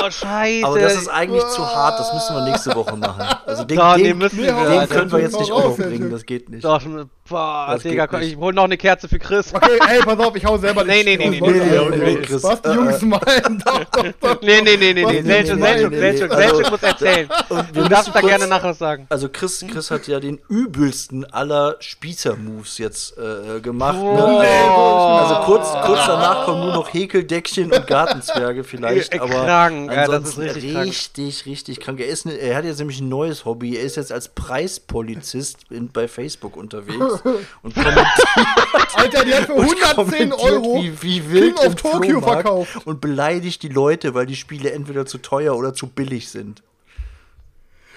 Oh, 0.00 0.10
scheiße. 0.10 0.66
aber 0.66 0.78
das 0.80 0.94
ist 0.94 1.08
eigentlich 1.08 1.44
zu 1.48 1.66
hart. 1.66 1.98
Das 2.00 2.12
müssen 2.12 2.36
wir 2.36 2.42
nächste 2.44 2.74
Woche 2.74 2.96
machen. 2.96 3.24
Also 3.46 3.64
den, 3.64 3.76
Doch, 3.78 3.94
den, 3.94 4.04
den 4.04 4.20
wir, 4.20 4.28
den 4.28 4.88
können 4.88 5.12
wir 5.12 5.18
jetzt 5.20 5.38
nicht 5.38 5.52
raus, 5.52 5.64
auch 5.64 5.68
noch 5.70 5.78
Herr 5.78 5.86
bringen. 5.86 6.00
Türk. 6.00 6.12
Das 6.12 6.26
geht 6.26 6.48
nicht. 6.48 6.64
Doch, 6.64 6.80
boah, 7.28 7.68
Das 7.72 7.82
Digga, 7.82 8.08
ich 8.20 8.36
hol 8.36 8.52
noch 8.52 8.64
eine 8.64 8.76
Kerze 8.76 9.08
für 9.08 9.18
Chris. 9.18 9.54
Okay, 9.54 9.78
ey, 9.88 10.00
pass 10.00 10.18
auf, 10.18 10.34
ich 10.36 10.44
hau 10.44 10.56
selber 10.58 10.84
Nee, 10.88 11.02
nee, 11.04 11.16
nee, 11.16 11.28
nee, 11.28 11.40
nee, 11.40 11.40
nee, 11.40 11.80
Was, 11.80 11.90
nee, 11.90 11.96
nee, 11.96 12.16
Chris. 12.22 12.42
Was 12.42 12.62
die 12.62 12.68
Äh, 12.68 12.74
Jungs 12.74 13.02
meinen, 13.02 13.62
doch, 13.64 13.84
doch, 13.84 14.04
doch. 14.20 14.42
Nee, 14.42 14.60
nee, 14.62 14.76
nee, 14.76 14.92
nee, 14.94 15.04
nee, 15.04 15.22
Selchuk, 15.22 15.58
Selchuk, 15.94 16.30
Also- 16.32 16.36
Selchuk 16.56 16.70
muss 16.70 16.82
erzählen. 16.82 17.28
Du 17.72 17.88
darfst 17.88 18.14
da 18.14 18.20
gerne 18.20 18.46
nachher 18.46 18.70
was 18.70 18.78
sagen. 18.78 19.06
Also 19.08 19.28
Chris, 19.28 19.64
Chris 19.70 19.90
hat 19.90 20.06
ja 20.06 20.20
den 20.20 20.38
übelsten 20.48 21.24
aller 21.32 21.76
Spießer-Moves 21.80 22.78
jetzt 22.78 23.16
äh, 23.18 23.60
gemacht. 23.60 23.98
Ne? 23.98 24.08
Also 24.24 25.34
kurz, 25.44 25.68
kurz 25.84 26.06
danach 26.06 26.44
kommen 26.44 26.60
nur 26.60 26.72
noch 26.74 26.92
Häkeldeckchen 26.92 27.72
und 27.72 27.86
Gartenzwerge 27.86 28.64
vielleicht. 28.64 29.14
Äh, 29.14 29.18
aber 29.18 29.44
krank, 29.44 29.90
ja, 29.92 30.06
das 30.06 30.08
ist 30.08 30.14
ansonsten 30.14 30.40
richtig 30.42 30.72
krank. 30.72 30.86
richtig, 30.86 31.46
richtig 31.46 31.80
krank. 31.80 32.00
Er, 32.00 32.06
ist 32.06 32.26
ne, 32.26 32.32
er 32.32 32.56
hat 32.56 32.64
jetzt 32.64 32.78
nämlich 32.78 33.00
ein 33.00 33.08
neues 33.08 33.44
Hobby. 33.44 33.76
Er 33.76 33.82
ist 33.82 33.96
jetzt 33.96 34.12
als 34.12 34.28
Preispolizist 34.28 35.58
in, 35.70 35.90
bei 35.90 36.08
Facebook 36.08 36.56
unterwegs 36.56 37.17
und 37.62 37.74
kommentiert, 37.74 38.06
Alter, 38.94 39.24
die 39.24 39.34
hat 39.34 39.46
für 39.46 39.54
110 39.54 39.94
kommentiert, 39.94 40.32
Euro 40.40 40.82
wie, 40.82 41.02
wie 41.02 41.30
wild 41.30 41.56
King 41.56 41.66
of 41.66 41.74
Tokyo 41.74 42.20
verkauft. 42.20 42.86
und 42.86 43.00
beleidigt 43.00 43.62
die 43.62 43.68
Leute, 43.68 44.14
weil 44.14 44.26
die 44.26 44.36
Spiele 44.36 44.72
entweder 44.72 45.06
zu 45.06 45.18
teuer 45.18 45.56
oder 45.56 45.74
zu 45.74 45.88
billig 45.88 46.28
sind. 46.28 46.62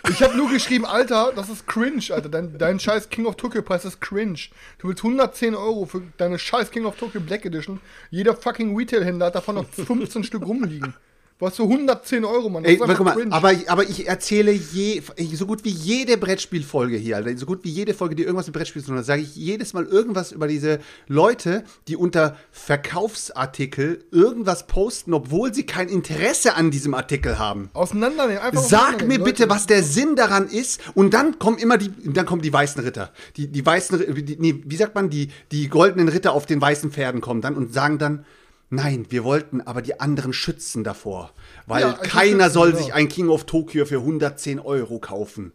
Ich 0.09 0.23
habe 0.23 0.35
nur 0.35 0.49
geschrieben, 0.49 0.85
Alter, 0.85 1.31
das 1.35 1.49
ist 1.49 1.67
cringe, 1.67 2.03
Alter. 2.09 2.29
Dein, 2.29 2.57
dein 2.57 2.79
scheiß 2.79 3.09
King 3.09 3.25
of 3.25 3.35
Tokyo 3.35 3.61
Preis 3.61 3.85
ist 3.85 4.01
cringe. 4.01 4.39
Du 4.79 4.87
willst 4.87 5.03
110 5.03 5.53
Euro 5.53 5.85
für 5.85 6.01
deine 6.17 6.39
scheiß 6.39 6.71
King 6.71 6.85
of 6.85 6.97
Tokyo 6.97 7.21
Black 7.21 7.45
Edition. 7.45 7.79
Jeder 8.09 8.35
fucking 8.35 8.75
Retail-Händler 8.75 9.27
hat 9.27 9.35
davon 9.35 9.55
noch 9.55 9.67
15 9.69 10.23
Stück 10.23 10.45
rumliegen. 10.45 10.95
Hast 11.41 11.57
für 11.57 11.63
110 11.63 12.23
Euro, 12.23 12.49
Mann. 12.49 12.63
Ey, 12.65 12.77
mal, 12.77 12.95
aber, 13.31 13.53
aber 13.67 13.83
ich 13.83 14.07
erzähle 14.07 14.51
je, 14.51 15.01
so 15.33 15.47
gut 15.47 15.63
wie 15.63 15.69
jede 15.69 16.17
Brettspielfolge 16.17 16.97
hier, 16.97 17.15
Alter, 17.15 17.35
so 17.35 17.47
gut 17.47 17.63
wie 17.63 17.69
jede 17.69 17.95
Folge, 17.95 18.15
die 18.15 18.23
irgendwas 18.23 18.45
mit 18.45 18.55
Brettspielen 18.55 18.85
zu 18.85 18.91
tun 18.91 18.99
hat, 18.99 19.05
sage 19.05 19.23
ich 19.23 19.35
jedes 19.35 19.73
Mal 19.73 19.85
irgendwas 19.85 20.31
über 20.31 20.47
diese 20.47 20.79
Leute, 21.07 21.63
die 21.87 21.95
unter 21.95 22.37
Verkaufsartikel 22.51 24.05
irgendwas 24.11 24.67
posten, 24.67 25.13
obwohl 25.13 25.51
sie 25.53 25.65
kein 25.65 25.89
Interesse 25.89 26.53
an 26.55 26.69
diesem 26.69 26.93
Artikel 26.93 27.39
haben. 27.39 27.69
Auseinandernehmen, 27.73 28.41
einfach 28.41 28.61
Sag 28.61 29.07
mir 29.07 29.19
bitte, 29.19 29.43
Leute. 29.43 29.55
was 29.55 29.65
der 29.65 29.81
Sinn 29.81 30.15
daran 30.15 30.47
ist. 30.47 30.79
Und 30.93 31.13
dann 31.13 31.39
kommen 31.39 31.57
immer 31.57 31.77
die, 31.77 31.91
dann 32.05 32.25
kommen 32.25 32.41
die 32.41 32.53
weißen 32.53 32.83
Ritter. 32.83 33.11
Die, 33.37 33.47
die 33.47 33.65
weißen, 33.65 34.15
die, 34.25 34.37
nee, 34.39 34.61
wie 34.65 34.75
sagt 34.75 34.93
man, 34.93 35.09
die, 35.09 35.29
die 35.51 35.69
goldenen 35.69 36.07
Ritter 36.07 36.33
auf 36.33 36.45
den 36.45 36.61
weißen 36.61 36.91
Pferden 36.91 37.21
kommen 37.21 37.41
dann 37.41 37.55
und 37.55 37.73
sagen 37.73 37.97
dann, 37.97 38.25
nein, 38.71 39.05
wir 39.09 39.23
wollten 39.23 39.61
aber 39.61 39.81
die 39.83 39.99
anderen 39.99 40.33
schützen 40.33 40.83
davor. 40.83 41.31
Weil 41.67 41.81
Ja, 41.83 41.99
ich 42.01 42.09
keiner 42.09 42.45
schützen, 42.45 42.53
soll 42.53 42.71
genau. 42.71 42.83
sich 42.83 42.93
ein 42.93 43.07
King 43.07 43.29
of 43.29 43.43
Tokyo 43.45 43.85
für 43.85 43.97
110 43.99 44.59
Euro 44.59 44.97
kaufen. 44.99 45.51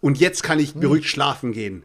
Und 0.00 0.18
jetzt 0.18 0.42
kann 0.44 0.58
Hm. 0.58 0.64
ich 0.64 0.74
beruhigt 0.74 1.06
schlafen 1.08 1.50
gehen. 1.52 1.82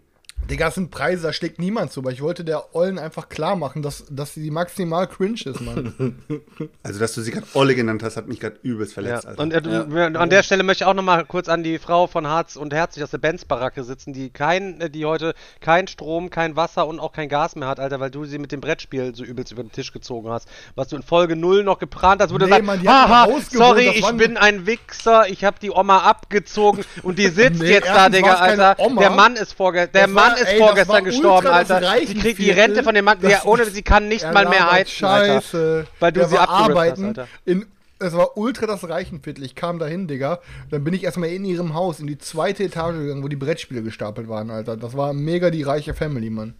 Digga, 0.49 0.65
das 0.65 0.75
sind 0.75 0.91
Preise, 0.91 1.23
da 1.27 1.33
schlägt 1.33 1.59
niemand 1.59 1.91
zu. 1.93 2.01
Aber 2.01 2.11
ich 2.11 2.21
wollte 2.21 2.43
der 2.43 2.75
Ollen 2.75 2.99
einfach 2.99 3.29
klar 3.29 3.55
machen, 3.55 3.81
dass, 3.81 4.03
dass 4.09 4.33
sie 4.33 4.51
maximal 4.51 5.07
cringe 5.07 5.39
ist, 5.45 5.61
Mann. 5.61 6.15
Also, 6.83 6.99
dass 6.99 7.13
du 7.13 7.21
sie 7.21 7.31
gerade 7.31 7.45
Olle 7.53 7.73
genannt 7.75 8.03
hast, 8.03 8.17
hat 8.17 8.27
mich 8.27 8.39
gerade 8.39 8.57
übelst 8.63 8.91
Ja. 8.91 9.01
verletzt. 9.01 9.25
Alter. 9.27 9.41
Und 9.41 9.53
äh, 9.53 9.63
wir- 9.93 10.19
an 10.19 10.29
der 10.29 10.43
Stelle 10.43 10.63
möchte 10.63 10.83
ich 10.83 10.87
auch 10.87 10.93
noch 10.93 11.03
mal 11.03 11.23
kurz 11.25 11.47
an 11.47 11.63
die 11.63 11.79
Frau 11.79 12.07
von 12.07 12.27
Harz 12.27 12.55
und 12.55 12.73
Herzig 12.73 13.03
aus 13.03 13.11
der 13.11 13.17
Benz-Baracke 13.19 13.83
sitzen, 13.83 14.13
die 14.13 14.29
kein, 14.29 14.81
äh, 14.81 14.89
die 14.89 15.05
heute 15.05 15.33
kein 15.61 15.87
Strom, 15.87 16.29
kein 16.29 16.55
Wasser 16.55 16.85
und 16.87 16.99
auch 16.99 17.13
kein 17.13 17.29
Gas 17.29 17.55
mehr 17.55 17.67
hat, 17.67 17.79
Alter, 17.79 17.99
weil 17.99 18.11
du 18.11 18.25
sie 18.25 18.39
mit 18.39 18.51
dem 18.51 18.59
Brettspiel 18.61 19.15
so 19.15 19.23
übelst 19.23 19.51
über 19.51 19.63
den 19.63 19.71
Tisch 19.71 19.91
gezogen 19.93 20.29
hast. 20.29 20.47
Was 20.75 20.87
du 20.89 20.95
in 20.97 21.03
Folge 21.03 21.35
0 21.35 21.63
noch 21.63 21.79
geplant 21.79 22.21
hast, 22.21 22.33
wo 22.33 22.37
du 22.37 22.45
Nee, 22.45 22.51
sagst, 22.51 22.65
Mann, 22.65 22.81
die 22.81 22.89
haha, 22.89 23.27
sorry, 23.49 23.89
ich 23.89 24.11
bin 24.17 24.37
ein 24.37 24.65
Wichser, 24.65 25.29
ich 25.29 25.43
habe 25.45 25.57
die 25.61 25.71
Oma 25.71 25.99
abgezogen 25.99 26.83
und 27.03 27.17
die 27.19 27.27
sitzt 27.29 27.61
Nee, 27.61 27.71
jetzt 27.71 27.87
da, 27.87 28.09
Digga, 28.09 28.35
Alter. 28.35 28.75
Oma. 28.79 29.01
Der 29.01 29.11
Mann 29.11 29.35
ist 29.35 29.53
vorgestern, 29.53 29.93
der 29.93 30.07
Das 30.07 30.15
war- 30.15 30.30
Mann 30.31 30.41
ist 30.41 30.47
ey, 30.47 30.53
das 30.53 30.59
war 30.59 30.67
vorgestern 30.67 31.03
gestorben, 31.03 31.47
ultra 31.47 31.63
das 31.63 31.71
Alter. 31.71 32.05
Die 32.05 32.19
kriegt 32.19 32.39
die. 32.39 32.51
Rente 32.51 32.83
von 32.83 32.95
dem 32.95 33.05
Mann, 33.05 33.19
der, 33.21 33.45
ohne 33.45 33.65
sie 33.65 33.81
kann 33.81 34.07
nicht 34.07 34.31
mal 34.31 34.47
mehr 34.47 34.71
heizen, 34.71 35.05
Alter. 35.05 35.41
Scheiße. 35.41 35.87
Weil 35.99 36.11
du 36.11 36.27
sie 36.27 36.37
abgerippt 36.37 36.49
hast, 36.49 36.69
arbeiten 36.69 37.05
Alter. 37.05 37.27
In, 37.45 37.65
es 37.99 38.13
war 38.13 38.37
ultra 38.37 38.65
das 38.65 38.87
Reichenviertel. 38.87 39.43
Ich 39.43 39.55
kam 39.55 39.79
dahin, 39.79 40.07
Digga. 40.07 40.39
Dann 40.71 40.83
bin 40.83 40.93
ich 40.93 41.03
erstmal 41.03 41.29
in 41.29 41.45
ihrem 41.45 41.73
Haus 41.73 41.99
in 41.99 42.07
die 42.07 42.17
zweite 42.17 42.63
Etage 42.63 42.95
gegangen, 42.95 43.23
wo 43.23 43.27
die 43.27 43.35
Brettspiele 43.35 43.83
gestapelt 43.83 44.27
waren, 44.27 44.49
Alter. 44.49 44.75
Das 44.75 44.97
war 44.97 45.13
mega 45.13 45.51
die 45.51 45.63
reiche 45.63 45.93
Family, 45.93 46.29
Mann. 46.29 46.55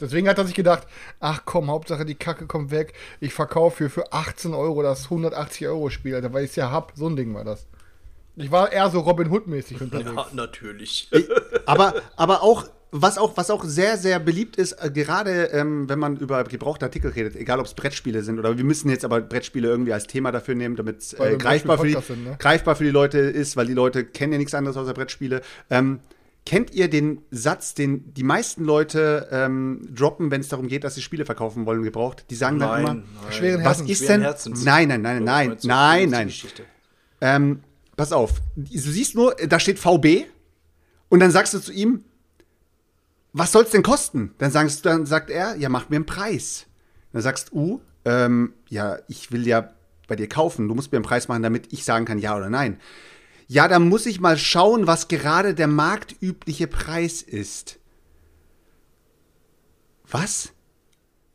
Deswegen 0.00 0.28
hat 0.28 0.38
er 0.38 0.44
sich 0.44 0.54
gedacht, 0.54 0.86
ach 1.20 1.42
komm, 1.44 1.70
Hauptsache 1.70 2.04
die 2.04 2.14
Kacke 2.14 2.46
kommt 2.46 2.70
weg. 2.70 2.92
Ich 3.20 3.32
verkaufe 3.32 3.78
hier 3.78 3.90
für 3.90 4.12
18 4.12 4.52
Euro 4.52 4.82
das 4.82 5.04
180 5.04 5.66
Euro 5.68 5.90
Spiel, 5.90 6.14
Alter, 6.14 6.32
weil 6.32 6.44
ich 6.44 6.50
es 6.50 6.56
ja 6.56 6.70
hab. 6.70 6.92
So 6.94 7.08
ein 7.08 7.16
Ding 7.16 7.34
war 7.34 7.44
das. 7.44 7.66
Ich 8.36 8.50
war 8.50 8.70
eher 8.70 8.90
so 8.90 9.00
Robin 9.00 9.30
Hood-mäßig 9.30 9.80
unterwegs. 9.80 10.10
Ja, 10.14 10.26
natürlich. 10.34 11.08
aber, 11.64 11.94
aber 12.16 12.42
auch, 12.42 12.64
was 12.92 13.18
auch, 13.18 13.36
was 13.36 13.50
auch 13.50 13.64
sehr, 13.64 13.96
sehr 13.96 14.18
beliebt 14.20 14.56
ist, 14.56 14.72
äh, 14.72 14.90
gerade 14.90 15.46
ähm, 15.46 15.88
wenn 15.88 15.98
man 15.98 16.16
über 16.16 16.44
gebrauchte 16.44 16.86
Artikel 16.86 17.10
redet, 17.10 17.36
egal 17.36 17.58
ob 17.58 17.66
es 17.66 17.74
Brettspiele 17.74 18.22
sind 18.22 18.38
oder 18.38 18.56
wir 18.56 18.64
müssen 18.64 18.88
jetzt 18.90 19.04
aber 19.04 19.20
Brettspiele 19.20 19.68
irgendwie 19.68 19.92
als 19.92 20.06
Thema 20.06 20.32
dafür 20.32 20.54
nehmen, 20.54 20.76
damit 20.76 21.00
es 21.00 21.12
äh, 21.14 21.36
greifbar, 21.36 21.78
für 21.78 21.86
die, 21.86 21.94
sind, 21.94 22.24
ne? 22.24 22.36
greifbar 22.38 22.76
für 22.76 22.84
die 22.84 22.90
Leute 22.90 23.18
ist, 23.18 23.56
weil 23.56 23.66
die 23.66 23.74
Leute 23.74 24.04
kennen 24.04 24.32
ja 24.32 24.38
nichts 24.38 24.54
anderes 24.54 24.76
außer 24.76 24.94
Brettspiele. 24.94 25.42
Ähm, 25.68 26.00
kennt 26.44 26.72
ihr 26.72 26.88
den 26.88 27.22
Satz, 27.30 27.74
den 27.74 28.14
die 28.14 28.22
meisten 28.22 28.64
Leute 28.64 29.28
ähm, 29.32 29.88
droppen, 29.92 30.30
wenn 30.30 30.40
es 30.40 30.48
darum 30.48 30.68
geht, 30.68 30.84
dass 30.84 30.94
sie 30.94 31.02
Spiele 31.02 31.26
verkaufen 31.26 31.66
wollen, 31.66 31.82
gebraucht? 31.82 32.26
Die 32.30 32.36
sagen 32.36 32.60
dann 32.60 32.80
immer, 32.80 33.02
Schweren 33.30 33.64
was 33.64 33.80
ist 33.80 34.08
denn? 34.08 34.22
Herzens. 34.22 34.64
Nein, 34.64 34.88
nein, 34.88 35.02
nein, 35.02 35.24
nein, 35.24 35.56
du, 35.60 35.66
nein, 35.66 36.08
nein. 36.08 36.32
Ähm, 37.20 37.60
pass 37.96 38.12
auf, 38.12 38.34
du 38.54 38.78
siehst 38.78 39.16
nur, 39.16 39.34
da 39.34 39.58
steht 39.58 39.78
VB 39.78 40.26
und 41.08 41.20
dann 41.20 41.32
sagst 41.32 41.52
du 41.52 41.58
zu 41.58 41.72
ihm, 41.72 42.04
was 43.38 43.52
soll's 43.52 43.70
denn 43.70 43.82
kosten? 43.82 44.34
Dann, 44.38 44.50
sagst, 44.50 44.86
dann 44.86 45.04
sagt 45.04 45.28
er, 45.28 45.56
ja, 45.56 45.68
mach 45.68 45.90
mir 45.90 45.96
einen 45.96 46.06
Preis. 46.06 46.66
Dann 47.12 47.20
sagst 47.20 47.50
du, 47.50 47.82
ähm, 48.06 48.54
ja, 48.68 48.98
ich 49.08 49.30
will 49.30 49.46
ja 49.46 49.74
bei 50.08 50.16
dir 50.16 50.26
kaufen, 50.26 50.68
du 50.68 50.74
musst 50.74 50.90
mir 50.90 50.96
einen 50.96 51.04
Preis 51.04 51.28
machen, 51.28 51.42
damit 51.42 51.70
ich 51.70 51.84
sagen 51.84 52.06
kann, 52.06 52.18
ja 52.18 52.34
oder 52.34 52.48
nein. 52.48 52.80
Ja, 53.46 53.68
dann 53.68 53.88
muss 53.88 54.06
ich 54.06 54.20
mal 54.20 54.38
schauen, 54.38 54.86
was 54.86 55.08
gerade 55.08 55.54
der 55.54 55.66
marktübliche 55.66 56.66
Preis 56.66 57.20
ist. 57.20 57.78
Was? 60.08 60.52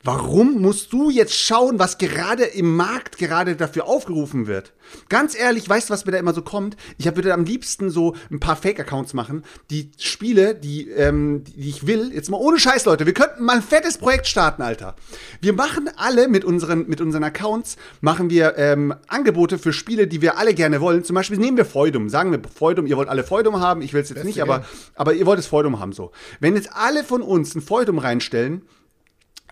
Warum 0.04 0.60
musst 0.60 0.92
du 0.92 1.10
jetzt 1.10 1.38
schauen, 1.38 1.78
was 1.78 1.96
gerade 1.96 2.42
im 2.42 2.74
Markt 2.74 3.18
gerade 3.18 3.54
dafür 3.54 3.86
aufgerufen 3.86 4.48
wird? 4.48 4.72
Ganz 5.08 5.38
ehrlich, 5.38 5.68
weißt 5.68 5.88
du, 5.88 5.92
was 5.94 6.04
mir 6.04 6.10
da 6.10 6.18
immer 6.18 6.34
so 6.34 6.42
kommt? 6.42 6.76
Ich 6.98 7.06
würde 7.06 7.32
am 7.32 7.44
liebsten 7.44 7.88
so 7.88 8.16
ein 8.28 8.40
paar 8.40 8.56
Fake-Accounts 8.56 9.14
machen, 9.14 9.44
die 9.70 9.92
Spiele, 9.98 10.56
die, 10.56 10.88
ähm, 10.88 11.44
die 11.44 11.68
ich 11.68 11.86
will, 11.86 12.12
jetzt 12.12 12.30
mal 12.30 12.38
ohne 12.38 12.58
Scheiß, 12.58 12.84
Leute, 12.84 13.06
wir 13.06 13.14
könnten 13.14 13.44
mal 13.44 13.54
ein 13.54 13.62
fettes 13.62 13.96
Projekt 13.96 14.26
starten, 14.26 14.62
Alter. 14.62 14.96
Wir 15.40 15.52
machen 15.52 15.88
alle 15.96 16.26
mit 16.26 16.44
unseren, 16.44 16.88
mit 16.88 17.00
unseren 17.00 17.22
Accounts, 17.22 17.76
machen 18.00 18.28
wir 18.28 18.58
ähm, 18.58 18.92
Angebote 19.06 19.56
für 19.56 19.72
Spiele, 19.72 20.08
die 20.08 20.20
wir 20.20 20.36
alle 20.36 20.52
gerne 20.52 20.80
wollen. 20.80 21.04
Zum 21.04 21.14
Beispiel 21.14 21.38
nehmen 21.38 21.56
wir 21.56 21.64
Feudum, 21.64 22.08
sagen 22.08 22.32
wir 22.32 22.40
Feudum, 22.52 22.86
ihr 22.86 22.96
wollt 22.96 23.08
alle 23.08 23.22
Feudum 23.22 23.60
haben, 23.60 23.82
ich 23.82 23.92
will 23.92 24.02
es 24.02 24.08
jetzt 24.08 24.24
nicht, 24.24 24.42
aber, 24.42 24.64
aber 24.96 25.14
ihr 25.14 25.26
wollt 25.26 25.38
es 25.38 25.46
Feudum 25.46 25.78
haben, 25.78 25.92
so. 25.92 26.10
Wenn 26.40 26.56
jetzt 26.56 26.72
alle 26.72 27.04
von 27.04 27.22
uns 27.22 27.54
ein 27.54 27.62
Feudum 27.62 27.98
reinstellen, 27.98 28.62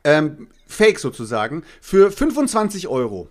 ähm, 0.04 0.48
Fake 0.66 0.98
sozusagen, 0.98 1.64
für 1.80 2.10
25 2.10 2.88
Euro. 2.88 3.28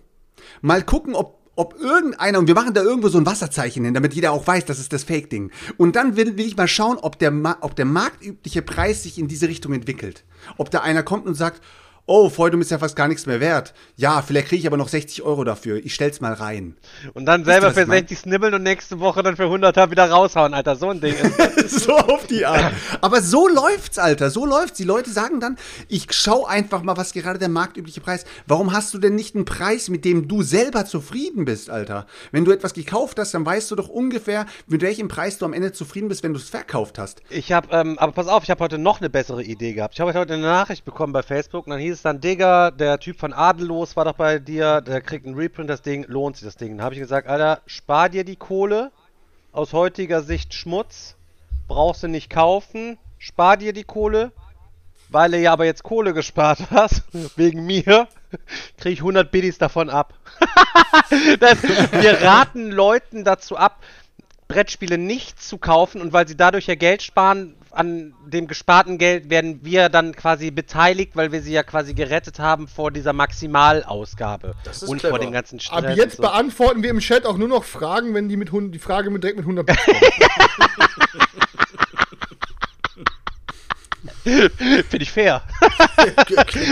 Mal 0.60 0.82
gucken, 0.82 1.14
ob, 1.14 1.38
ob 1.56 1.78
irgendeiner, 1.80 2.38
und 2.38 2.46
wir 2.46 2.54
machen 2.54 2.74
da 2.74 2.82
irgendwo 2.82 3.08
so 3.08 3.18
ein 3.18 3.26
Wasserzeichen 3.26 3.84
hin, 3.84 3.94
damit 3.94 4.14
jeder 4.14 4.32
auch 4.32 4.46
weiß, 4.46 4.64
das 4.64 4.78
ist 4.78 4.92
das 4.92 5.04
Fake-Ding. 5.04 5.50
Und 5.76 5.96
dann 5.96 6.16
will, 6.16 6.36
will 6.36 6.46
ich 6.46 6.56
mal 6.56 6.68
schauen, 6.68 6.98
ob 6.98 7.18
der, 7.18 7.32
ob 7.60 7.76
der 7.76 7.84
marktübliche 7.84 8.62
Preis 8.62 9.02
sich 9.02 9.18
in 9.18 9.28
diese 9.28 9.48
Richtung 9.48 9.72
entwickelt. 9.72 10.24
Ob 10.58 10.70
da 10.70 10.80
einer 10.80 11.02
kommt 11.02 11.26
und 11.26 11.34
sagt, 11.34 11.62
oh, 12.10 12.28
Feudum 12.28 12.60
ist 12.60 12.72
ja 12.72 12.78
fast 12.78 12.96
gar 12.96 13.06
nichts 13.06 13.26
mehr 13.26 13.38
wert. 13.38 13.72
Ja, 13.96 14.20
vielleicht 14.20 14.48
kriege 14.48 14.58
ich 14.58 14.66
aber 14.66 14.76
noch 14.76 14.88
60 14.88 15.22
Euro 15.22 15.44
dafür. 15.44 15.76
Ich 15.76 15.94
stell's 15.94 16.20
mal 16.20 16.32
rein. 16.32 16.76
Und 17.14 17.24
dann 17.24 17.44
selber 17.44 17.70
für 17.70 17.86
mein? 17.86 18.00
60 18.00 18.18
snibbeln 18.18 18.52
und 18.52 18.64
nächste 18.64 18.98
Woche 18.98 19.22
dann 19.22 19.36
für 19.36 19.44
100er 19.44 19.92
wieder 19.92 20.10
raushauen, 20.10 20.52
Alter. 20.52 20.74
So 20.74 20.90
ein 20.90 21.00
Ding 21.00 21.14
ist 21.14 21.80
so 21.84 21.96
auf 21.96 22.26
die 22.26 22.44
Art. 22.44 22.72
Aber 23.00 23.22
so 23.22 23.46
läuft's, 23.46 23.96
Alter. 23.96 24.30
So 24.30 24.44
läuft's. 24.44 24.76
Die 24.78 24.84
Leute 24.84 25.08
sagen 25.10 25.38
dann, 25.38 25.56
ich 25.88 26.08
schau 26.10 26.46
einfach 26.46 26.82
mal, 26.82 26.96
was 26.96 27.12
gerade 27.12 27.38
der 27.38 27.48
marktübliche 27.48 28.00
Preis. 28.00 28.24
Warum 28.48 28.72
hast 28.72 28.92
du 28.92 28.98
denn 28.98 29.14
nicht 29.14 29.36
einen 29.36 29.44
Preis, 29.44 29.88
mit 29.88 30.04
dem 30.04 30.26
du 30.26 30.42
selber 30.42 30.86
zufrieden 30.86 31.44
bist, 31.44 31.70
Alter? 31.70 32.06
Wenn 32.32 32.44
du 32.44 32.50
etwas 32.50 32.74
gekauft 32.74 33.20
hast, 33.20 33.34
dann 33.34 33.46
weißt 33.46 33.70
du 33.70 33.76
doch 33.76 33.88
ungefähr, 33.88 34.46
mit 34.66 34.82
welchem 34.82 35.06
Preis 35.06 35.38
du 35.38 35.44
am 35.44 35.52
Ende 35.52 35.70
zufrieden 35.70 36.08
bist, 36.08 36.24
wenn 36.24 36.32
du 36.32 36.40
es 36.40 36.48
verkauft 36.48 36.98
hast. 36.98 37.22
Ich 37.30 37.52
habe, 37.52 37.68
ähm, 37.70 37.98
aber 38.00 38.10
pass 38.10 38.26
auf, 38.26 38.42
ich 38.42 38.50
habe 38.50 38.64
heute 38.64 38.78
noch 38.78 39.00
eine 39.00 39.10
bessere 39.10 39.44
Idee 39.44 39.74
gehabt. 39.74 39.94
Ich 39.94 40.00
habe 40.00 40.12
heute 40.14 40.34
eine 40.34 40.42
Nachricht 40.42 40.84
bekommen 40.84 41.12
bei 41.12 41.22
Facebook 41.22 41.68
und 41.68 41.70
dann 41.70 41.78
hieß 41.78 41.99
es 42.00 42.04
dann, 42.04 42.20
Digga, 42.20 42.70
der 42.70 42.98
Typ 42.98 43.18
von 43.18 43.34
Adellos 43.34 43.94
war 43.94 44.06
doch 44.06 44.14
bei 44.14 44.38
dir, 44.38 44.80
der 44.80 45.02
kriegt 45.02 45.26
einen 45.26 45.34
Reprint, 45.34 45.68
das 45.68 45.82
Ding, 45.82 46.06
lohnt 46.08 46.36
sich 46.36 46.46
das 46.46 46.56
Ding. 46.56 46.78
Dann 46.78 46.84
habe 46.84 46.94
ich 46.94 47.00
gesagt, 47.00 47.28
Alter, 47.28 47.60
spar 47.66 48.08
dir 48.08 48.24
die 48.24 48.36
Kohle, 48.36 48.90
aus 49.52 49.74
heutiger 49.74 50.22
Sicht 50.22 50.54
Schmutz, 50.54 51.16
brauchst 51.68 52.02
du 52.02 52.08
nicht 52.08 52.30
kaufen, 52.30 52.96
spar 53.18 53.58
dir 53.58 53.74
die 53.74 53.84
Kohle, 53.84 54.32
weil 55.10 55.30
du 55.30 55.38
ja 55.38 55.52
aber 55.52 55.66
jetzt 55.66 55.82
Kohle 55.82 56.14
gespart 56.14 56.70
hast, 56.70 57.02
wegen 57.36 57.66
mir, 57.66 58.08
krieg 58.78 58.94
ich 58.94 59.00
100 59.00 59.30
Biddies 59.30 59.58
davon 59.58 59.90
ab. 59.90 60.14
das, 61.40 61.62
wir 61.62 62.22
raten 62.22 62.70
Leuten 62.70 63.24
dazu 63.24 63.58
ab, 63.58 63.82
Brettspiele 64.50 64.98
nicht 64.98 65.42
zu 65.42 65.58
kaufen 65.58 66.00
und 66.00 66.12
weil 66.12 66.26
sie 66.28 66.36
dadurch 66.36 66.66
ja 66.66 66.74
Geld 66.74 67.02
sparen, 67.02 67.54
an 67.70 68.14
dem 68.26 68.48
gesparten 68.48 68.98
Geld 68.98 69.30
werden 69.30 69.60
wir 69.64 69.88
dann 69.88 70.14
quasi 70.16 70.50
beteiligt, 70.50 71.14
weil 71.14 71.30
wir 71.30 71.40
sie 71.40 71.52
ja 71.52 71.62
quasi 71.62 71.94
gerettet 71.94 72.40
haben 72.40 72.66
vor 72.66 72.90
dieser 72.90 73.12
Maximalausgabe 73.12 74.54
Das 74.64 74.82
ist 74.82 74.88
und 74.88 74.98
clever. 74.98 75.10
vor 75.16 75.18
dem 75.20 75.30
ganzen 75.32 75.60
Stress. 75.60 75.84
Ab 75.84 75.96
jetzt 75.96 76.16
so. 76.16 76.22
beantworten 76.22 76.82
wir 76.82 76.90
im 76.90 76.98
Chat 76.98 77.26
auch 77.26 77.38
nur 77.38 77.48
noch 77.48 77.64
Fragen, 77.64 78.12
wenn 78.14 78.28
die, 78.28 78.36
mit 78.36 78.48
100, 78.48 78.74
die 78.74 78.78
Frage 78.78 79.10
mit 79.10 79.22
direkt 79.22 79.38
mit 79.38 79.44
100 79.46 79.70
Finde 84.24 85.02
ich 85.02 85.10
fair. 85.10 85.42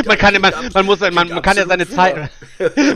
man 0.06 0.18
kann, 0.18 0.34
ja- 0.34 0.40
man, 0.40 0.52
man 0.72 0.86
muss, 0.86 1.00
man, 1.00 1.14
man 1.14 1.42
kann 1.42 1.56
ja 1.56 1.66
seine 1.66 1.88
Zeit, 1.88 2.30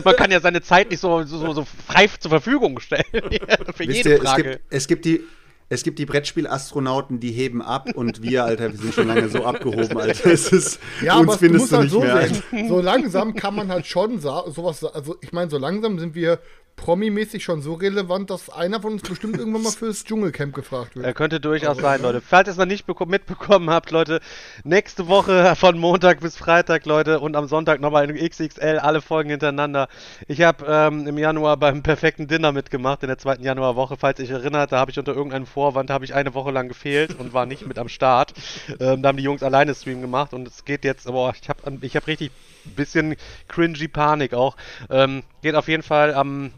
man 0.03 0.15
kann 0.15 0.31
ja 0.31 0.39
seine 0.39 0.61
Zeit 0.61 0.89
nicht 0.89 0.99
so, 0.99 1.23
so, 1.23 1.53
so 1.53 1.65
frei 1.87 2.07
zur 2.19 2.29
Verfügung 2.29 2.79
stellen. 2.79 3.03
Für 3.13 3.87
Wisst 3.87 3.97
jede 3.97 4.09
ihr, 4.09 4.15
es 4.15 4.21
Frage. 4.21 4.43
gibt, 4.43 4.59
es 4.69 4.87
gibt 4.87 5.05
die. 5.05 5.21
Es 5.69 5.81
gibt 5.81 5.97
die 5.97 6.05
Brettspielastronauten, 6.05 7.19
die 7.19 7.31
heben 7.31 7.61
ab 7.61 7.89
und 7.95 8.21
wir, 8.21 8.43
Alter, 8.43 8.71
wir 8.73 8.77
sind 8.77 8.93
schon 8.93 9.07
lange 9.07 9.27
so 9.29 9.43
abgehoben, 9.45 9.97
Alter. 9.97 10.29
Es 10.29 10.51
ist, 10.51 10.77
Ja, 11.01 11.15
uns 11.17 11.23
aber 11.23 11.33
du 11.33 11.39
findest 11.39 11.71
musst 11.71 11.71
du 11.71 11.77
halt 11.77 11.83
nicht 11.85 11.93
so 11.93 11.99
mehr. 12.01 12.27
sehen. 12.51 12.67
So 12.69 12.81
langsam 12.81 13.33
kann 13.33 13.55
man 13.55 13.69
halt 13.69 13.87
schon 13.87 14.19
sowas, 14.19 14.83
also 14.83 15.15
ich 15.21 15.31
meine, 15.31 15.49
so 15.49 15.57
langsam 15.57 15.97
sind 15.97 16.13
wir 16.13 16.39
promimäßig 16.75 17.43
schon 17.43 17.61
so 17.61 17.75
relevant, 17.75 18.29
dass 18.29 18.49
einer 18.49 18.81
von 18.81 18.93
uns 18.93 19.03
bestimmt 19.03 19.37
irgendwann 19.37 19.63
mal 19.63 19.71
fürs 19.71 20.03
Dschungelcamp 20.03 20.53
gefragt 20.53 20.95
wird. 20.95 21.05
Er 21.05 21.13
könnte 21.13 21.39
durchaus 21.39 21.77
sein, 21.77 22.01
Leute. 22.01 22.19
Falls 22.21 22.47
ihr 22.47 22.51
es 22.51 22.57
noch 22.57 22.65
nicht 22.65 22.87
beko- 22.87 23.07
mitbekommen 23.07 23.69
habt, 23.69 23.91
Leute, 23.91 24.19
nächste 24.63 25.07
Woche 25.07 25.55
von 25.55 25.77
Montag 25.77 26.19
bis 26.19 26.35
Freitag, 26.35 26.85
Leute, 26.85 27.19
und 27.19 27.35
am 27.35 27.47
Sonntag 27.47 27.79
nochmal 27.79 28.09
in 28.09 28.29
XXL 28.29 28.79
alle 28.79 29.01
Folgen 29.01 29.29
hintereinander. 29.29 29.87
Ich 30.27 30.41
habe 30.41 30.65
ähm, 30.67 31.07
im 31.07 31.17
Januar 31.17 31.57
beim 31.57 31.83
perfekten 31.83 32.27
Dinner 32.27 32.51
mitgemacht, 32.51 33.03
in 33.03 33.07
der 33.07 33.17
zweiten 33.17 33.43
Januarwoche. 33.43 33.95
Falls 33.97 34.19
ihr 34.19 34.25
euch 34.25 34.31
erinnert, 34.31 34.71
da 34.71 34.79
habe 34.79 34.91
ich 34.91 34.99
unter 34.99 35.13
irgendeinem 35.15 35.45
Vorwand, 35.45 35.89
habe 35.89 36.05
ich 36.05 36.13
eine 36.13 36.33
Woche 36.33 36.51
lang 36.51 36.67
gefehlt 36.67 37.17
und 37.17 37.33
war 37.33 37.45
nicht 37.45 37.65
mit 37.67 37.79
am 37.79 37.87
Start. 37.89 38.33
Ähm, 38.79 39.01
da 39.01 39.09
haben 39.09 39.17
die 39.17 39.23
Jungs 39.23 39.43
alleine 39.43 39.73
Stream 39.75 40.01
gemacht 40.01 40.33
und 40.33 40.47
es 40.47 40.65
geht 40.65 40.83
jetzt, 40.83 41.05
boah, 41.05 41.33
ich 41.39 41.47
habe 41.47 41.59
ich 41.81 41.95
hab 41.95 42.07
richtig 42.07 42.31
bisschen 42.75 43.15
cringy 43.47 43.87
Panik 43.87 44.33
auch. 44.33 44.55
Ähm, 44.89 45.23
geht 45.41 45.55
auf 45.55 45.67
jeden 45.67 45.83
Fall 45.83 46.13
am 46.13 46.51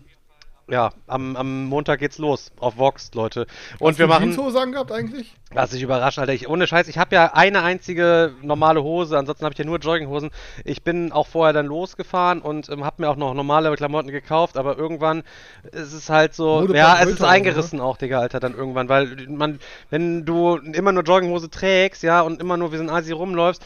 ja, 0.70 0.92
am, 1.08 1.36
am 1.36 1.66
Montag 1.66 2.00
geht's 2.00 2.18
los 2.18 2.52
auf 2.60 2.78
Vox, 2.78 3.12
Leute. 3.14 3.46
Und 3.80 3.92
Hast 3.92 4.00
wir 4.00 4.08
du 4.08 4.14
machen. 4.14 4.32
Jeanshosen 4.32 4.72
gehabt 4.72 4.92
eigentlich? 4.92 5.36
Lass 5.54 5.70
dich 5.70 5.84
überraschen, 5.84 6.22
Alter. 6.22 6.34
Ich, 6.34 6.50
ohne 6.50 6.66
Scheiß, 6.66 6.88
ich 6.88 6.98
habe 6.98 7.16
ja 7.16 7.34
eine 7.34 7.62
einzige 7.62 8.34
normale 8.42 8.82
Hose, 8.82 9.18
ansonsten 9.18 9.46
habe 9.46 9.54
ich 9.54 9.60
ja 9.60 9.66
nur 9.66 9.78
Jogginghosen. 9.78 10.32
Ich 10.64 10.84
bin 10.84 11.12
auch 11.12 11.28
vorher 11.28 11.54
dann 11.54 11.68
losgefahren 11.68 12.42
und 12.42 12.68
ähm, 12.70 12.84
habe 12.84 13.04
mir 13.04 13.10
auch 13.10 13.16
noch 13.16 13.34
normale 13.34 13.74
Klamotten 13.76 14.10
gekauft, 14.10 14.58
aber 14.58 14.78
irgendwann 14.78 15.24
ist 15.72 15.94
es 15.94 16.10
halt 16.10 16.34
so, 16.34 16.62
Modepart 16.62 16.76
ja, 16.76 17.00
es 17.04 17.12
ist 17.12 17.24
eingerissen 17.24 17.80
auch, 17.80 17.98
Digga, 17.98 18.20
Alter, 18.20 18.40
dann 18.40 18.56
irgendwann, 18.56 18.90
weil 18.90 19.28
man, 19.30 19.60
wenn 19.92 20.26
du 20.26 20.58
immer 20.58 20.92
nur 20.92 21.04
Jogginghose 21.04 21.50
trägst, 21.50 22.02
ja, 22.02 22.22
und 22.22 22.42
immer 22.42 22.58
nur 22.58 22.72
wie 22.72 22.78
so 22.78 22.84
ein 22.84 22.90
Asi 22.90 23.12
rumläufst, 23.12 23.64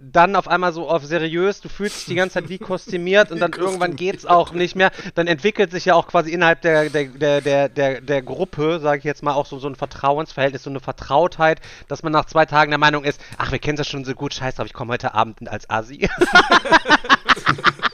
dann 0.00 0.34
auf 0.34 0.48
einmal 0.48 0.72
so 0.72 0.88
auf 0.88 1.04
seriös, 1.04 1.60
du 1.60 1.68
fühlst 1.68 1.98
dich 1.98 2.04
die 2.06 2.14
ganze 2.14 2.34
Zeit 2.34 2.48
wie 2.48 2.58
kostümiert 2.58 3.30
und 3.30 3.40
dann 3.40 3.52
irgendwann 3.52 3.96
geht's 3.96 4.26
auch 4.26 4.52
nicht 4.52 4.76
mehr. 4.76 4.90
Dann 5.14 5.26
entwickelt 5.26 5.70
sich 5.70 5.84
ja 5.84 5.94
auch 5.94 6.08
quasi 6.08 6.30
innerhalb 6.32 6.62
der, 6.62 6.88
der, 6.88 7.04
der, 7.06 7.40
der, 7.40 7.68
der, 7.68 8.00
der 8.00 8.22
Gruppe, 8.22 8.80
sage 8.80 8.98
ich 8.98 9.04
jetzt 9.04 9.22
mal, 9.22 9.34
auch 9.34 9.46
so, 9.46 9.58
so 9.58 9.68
ein 9.68 9.76
Vertrauensverhältnis, 9.76 10.62
so 10.62 10.70
eine 10.70 10.80
Vertrautheit, 10.80 11.60
dass 11.88 12.02
man 12.02 12.12
nach 12.12 12.24
zwei 12.24 12.46
Tagen 12.46 12.70
der 12.70 12.78
Meinung 12.78 13.04
ist, 13.04 13.20
ach, 13.36 13.52
wir 13.52 13.58
kennen 13.58 13.76
das 13.76 13.88
schon 13.88 14.04
so 14.04 14.14
gut, 14.14 14.34
scheiß 14.34 14.54
drauf, 14.54 14.66
ich 14.66 14.72
komme 14.72 14.92
heute 14.92 15.14
Abend 15.14 15.48
als 15.48 15.68
Asi. 15.68 16.08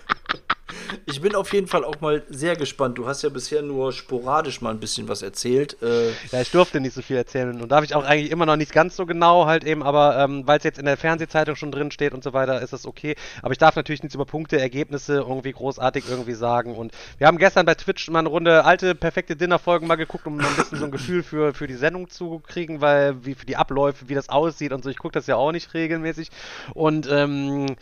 Ich 1.08 1.20
bin 1.20 1.36
auf 1.36 1.52
jeden 1.52 1.68
Fall 1.68 1.84
auch 1.84 2.00
mal 2.00 2.24
sehr 2.28 2.56
gespannt. 2.56 2.98
Du 2.98 3.06
hast 3.06 3.22
ja 3.22 3.28
bisher 3.28 3.62
nur 3.62 3.92
sporadisch 3.92 4.60
mal 4.60 4.70
ein 4.70 4.80
bisschen 4.80 5.06
was 5.06 5.22
erzählt. 5.22 5.80
Äh, 5.80 6.08
Ja, 6.32 6.40
ich 6.40 6.50
durfte 6.50 6.80
nicht 6.80 6.94
so 6.94 7.00
viel 7.00 7.16
erzählen 7.16 7.62
und 7.62 7.70
darf 7.70 7.84
ich 7.84 7.94
auch 7.94 8.04
eigentlich 8.04 8.32
immer 8.32 8.44
noch 8.44 8.56
nicht 8.56 8.72
ganz 8.72 8.96
so 8.96 9.06
genau 9.06 9.46
halt 9.46 9.62
eben, 9.62 9.84
aber 9.84 10.18
ähm, 10.18 10.42
weil 10.48 10.58
es 10.58 10.64
jetzt 10.64 10.80
in 10.80 10.84
der 10.84 10.96
Fernsehzeitung 10.96 11.54
schon 11.54 11.70
drin 11.70 11.92
steht 11.92 12.12
und 12.12 12.24
so 12.24 12.32
weiter, 12.32 12.60
ist 12.60 12.72
das 12.72 12.86
okay. 12.86 13.14
Aber 13.42 13.52
ich 13.52 13.58
darf 13.58 13.76
natürlich 13.76 14.02
nichts 14.02 14.16
über 14.16 14.24
Punkte, 14.24 14.58
Ergebnisse 14.58 15.18
irgendwie 15.18 15.52
großartig 15.52 16.06
irgendwie 16.10 16.34
sagen. 16.34 16.74
Und 16.74 16.90
wir 17.18 17.28
haben 17.28 17.38
gestern 17.38 17.66
bei 17.66 17.76
Twitch 17.76 18.10
mal 18.10 18.18
eine 18.18 18.28
Runde 18.28 18.64
alte, 18.64 18.96
perfekte 18.96 19.36
Dinnerfolgen 19.36 19.86
mal 19.86 19.94
geguckt, 19.94 20.26
um 20.26 20.40
ein 20.40 20.56
bisschen 20.56 20.78
so 20.78 20.86
ein 20.86 20.90
Gefühl 20.90 21.22
für, 21.22 21.54
für 21.54 21.68
die 21.68 21.74
Sendung 21.74 22.10
zu 22.10 22.40
kriegen, 22.40 22.80
weil 22.80 23.24
wie 23.24 23.36
für 23.36 23.46
die 23.46 23.56
Abläufe, 23.56 24.08
wie 24.08 24.16
das 24.16 24.28
aussieht 24.28 24.72
und 24.72 24.82
so. 24.82 24.90
Ich 24.90 24.98
gucke 24.98 25.12
das 25.12 25.28
ja 25.28 25.36
auch 25.36 25.52
nicht 25.52 25.72
regelmäßig. 25.72 26.30
Und 26.74 27.08
ähm, 27.08 27.76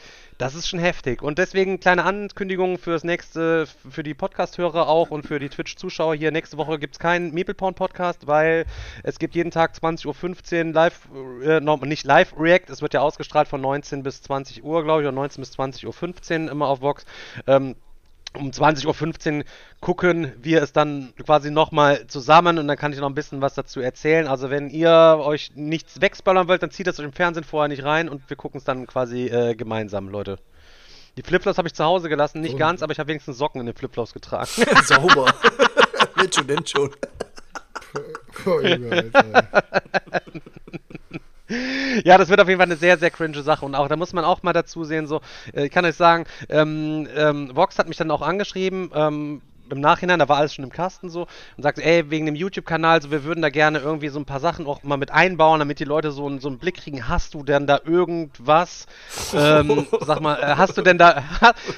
das 0.45 0.55
ist 0.55 0.69
schon 0.69 0.79
heftig. 0.79 1.23
Und 1.23 1.39
deswegen 1.39 1.81
kleine 1.81 2.05
Ankündigung 2.05 2.77
fürs 2.77 3.03
nächste, 3.03 3.67
für 3.67 4.03
die 4.03 4.13
Podcast-Hörer 4.13 4.89
auch 4.89 5.11
und 5.11 5.27
für 5.27 5.39
die 5.39 5.49
Twitch-Zuschauer 5.49 6.17
hier. 6.17 6.33
Nächste 6.33 6.59
Woche 6.59 6.79
gibt 6.79 6.97
es 6.97 6.99
keinen 6.99 7.33
Meeple-Porn-Podcast, 7.33 8.27
weil 8.27 8.67
es 9.05 9.19
gibt 9.19 9.35
jeden 9.35 9.51
Tag 9.51 9.73
20.15 9.73 10.67
Uhr 10.67 10.73
live, 10.75 11.09
äh, 11.43 11.87
nicht 11.87 12.05
live-React, 12.05 12.69
es 12.69 12.83
wird 12.83 12.93
ja 12.93 13.01
ausgestrahlt 13.01 13.49
von 13.49 13.63
19 13.63 14.03
bis 14.03 14.21
20 14.21 14.63
Uhr, 14.63 14.85
glaube 14.85 15.01
ich, 15.01 15.09
oder 15.09 15.15
19 15.15 15.41
bis 15.41 15.59
20.15 15.59 16.45
Uhr 16.45 16.53
immer 16.53 16.67
auf 16.67 16.83
Vox. 16.83 17.07
Ähm, 17.47 17.75
um 18.37 18.51
20.15 18.51 19.39
Uhr 19.39 19.45
gucken 19.81 20.33
wir 20.43 20.63
es 20.63 20.73
dann 20.73 21.13
quasi 21.25 21.51
nochmal 21.51 22.07
zusammen 22.07 22.59
und 22.59 22.67
dann 22.69 22.77
kann 22.77 22.93
ich 22.93 22.99
noch 22.99 23.09
ein 23.09 23.15
bisschen 23.15 23.41
was 23.41 23.55
dazu 23.55 23.81
erzählen. 23.81 24.27
Also 24.27 24.51
wenn 24.51 24.71
ihr 24.71 24.91
euch 25.21 25.53
nichts 25.55 26.01
wegspoilern 26.01 26.49
wollt, 26.49 26.63
dann 26.63 26.71
zieht 26.71 26.87
das 26.87 26.99
euch 26.99 27.05
im 27.07 27.13
Fernsehen 27.13 27.45
vorher 27.45 27.69
nicht 27.69 27.85
rein 27.85 28.09
und 28.09 28.29
wir 28.29 28.37
gucken 28.37 28.59
es 28.59 28.65
dann 28.65 28.87
quasi 28.87 29.27
äh, 29.27 29.55
gemeinsam, 29.55 30.09
Leute. 30.09 30.39
Die 31.17 31.23
Flipflops 31.23 31.59
habe 31.59 31.69
ich 31.69 31.75
zu 31.75 31.85
Hause 31.85 32.09
gelassen, 32.09 32.41
nicht 32.41 32.55
Oh. 32.55 32.59
ganz, 32.59 32.83
aber 32.83 32.93
ich 32.93 32.99
habe 32.99 33.09
wenigstens 33.09 33.39
Socken 33.39 33.61
in 33.61 33.67
den 33.67 33.77
Flipflops 33.77 34.13
getragen. 34.13 34.49
Sauber. 34.85 35.33
Nennt 36.17 36.35
schon, 36.35 36.47
nennt 36.47 36.69
schon. 36.69 36.91
Oh, 38.47 38.61
Junge, 38.61 38.91
Alter. 38.91 39.49
Ja, 42.07 42.19
das 42.19 42.29
wird 42.29 42.41
auf 42.41 42.49
jeden 42.49 42.59
Fall 42.59 42.67
eine 42.69 42.77
sehr, 42.77 42.99
sehr 42.99 43.11
cringe 43.11 43.43
Sache. 43.43 43.65
Und 43.65 43.75
auch 43.75 43.89
da 43.89 43.97
muss 43.97 44.13
man 44.13 44.25
auch 44.25 44.43
mal 44.43 44.53
dazu 44.53 44.85
sehen, 44.85 45.07
so, 45.07 45.21
äh, 45.55 45.65
ich 45.67 45.73
kann 45.73 45.85
euch 45.85 45.97
sagen, 45.97 46.27
ähm, 46.51 47.09
ähm, 47.17 47.51
Vox 47.57 47.79
hat 47.79 47.89
mich 47.89 47.97
dann 47.97 48.11
auch 48.11 48.23
angeschrieben, 48.23 48.91
ähm, 48.95 49.43
im 49.71 49.81
Nachhinein, 49.81 50.19
da 50.19 50.29
war 50.29 50.37
alles 50.37 50.55
schon 50.55 50.65
im 50.65 50.71
Kasten 50.71 51.09
so, 51.09 51.23
und 51.57 51.63
sagte, 51.63 51.83
ey, 51.83 52.11
wegen 52.11 52.27
dem 52.27 52.35
YouTube-Kanal, 52.35 53.01
so, 53.01 53.11
wir 53.11 53.25
würden 53.25 53.41
da 53.41 53.49
gerne 53.49 53.79
irgendwie 53.79 54.09
so 54.11 54.19
ein 54.19 54.27
paar 54.27 54.39
Sachen 54.39 54.67
auch 54.67 54.83
mal 54.83 54.99
mit 54.99 55.11
einbauen, 55.11 55.59
damit 55.61 55.81
die 55.81 55.85
Leute 55.85 56.11
so, 56.13 56.27
einen- 56.27 56.39
so 56.41 56.49
einen 56.49 56.59
Blick 56.59 56.77
kriegen, 56.77 57.09
hast 57.09 57.33
du 57.33 57.43
denn 57.43 57.67
da 57.67 57.81
irgendwas, 57.83 58.87
ähm, 59.33 59.87
sag 59.99 60.21
mal, 60.21 60.37
äh, 60.43 60.57
hast 60.57 60.77
du 60.77 60.83
denn 60.83 60.99
da, 60.99 61.23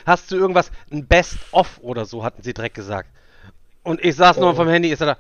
hast 0.05 0.33
du 0.33 0.37
irgendwas, 0.37 0.73
ein 0.91 1.07
Best-of 1.07 1.79
oder 1.81 2.05
so, 2.05 2.25
hatten 2.25 2.43
sie 2.43 2.53
direkt 2.55 2.75
gesagt. 2.75 3.09
Und 3.85 4.05
ich 4.05 4.17
saß 4.17 4.41
nur 4.41 4.55
vom 4.57 4.69
Handy, 4.69 4.91
ist 4.91 5.01
er 5.01 5.07
da, 5.07 5.17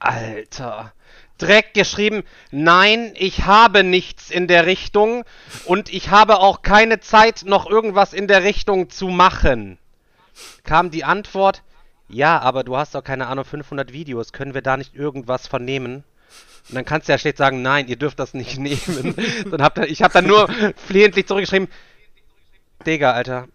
Alter. 0.00 0.92
Direkt 1.40 1.74
geschrieben, 1.74 2.24
nein, 2.50 3.12
ich 3.14 3.44
habe 3.44 3.84
nichts 3.84 4.30
in 4.30 4.48
der 4.48 4.66
Richtung 4.66 5.24
und 5.66 5.92
ich 5.92 6.10
habe 6.10 6.40
auch 6.40 6.62
keine 6.62 6.98
Zeit, 7.00 7.42
noch 7.44 7.70
irgendwas 7.70 8.12
in 8.12 8.26
der 8.26 8.42
Richtung 8.42 8.90
zu 8.90 9.08
machen. 9.08 9.78
Kam 10.64 10.90
die 10.90 11.04
Antwort, 11.04 11.62
ja, 12.08 12.40
aber 12.40 12.64
du 12.64 12.76
hast 12.76 12.94
doch 12.94 13.04
keine 13.04 13.28
Ahnung, 13.28 13.44
500 13.44 13.92
Videos, 13.92 14.32
können 14.32 14.54
wir 14.54 14.62
da 14.62 14.76
nicht 14.76 14.94
irgendwas 14.94 15.46
vernehmen? 15.46 16.02
Und 16.68 16.74
dann 16.74 16.84
kannst 16.84 17.08
du 17.08 17.12
ja 17.12 17.18
schlecht 17.18 17.38
sagen, 17.38 17.62
nein, 17.62 17.86
ihr 17.88 17.96
dürft 17.96 18.18
das 18.18 18.34
nicht 18.34 18.58
nehmen. 18.58 19.14
dann 19.50 19.62
habt 19.62 19.78
ihr, 19.78 19.86
ich 19.86 20.02
habe 20.02 20.12
dann 20.12 20.26
nur 20.26 20.48
flehentlich 20.86 21.26
zurückgeschrieben, 21.26 21.68
Digga, 22.86 23.12
Alter, 23.12 23.48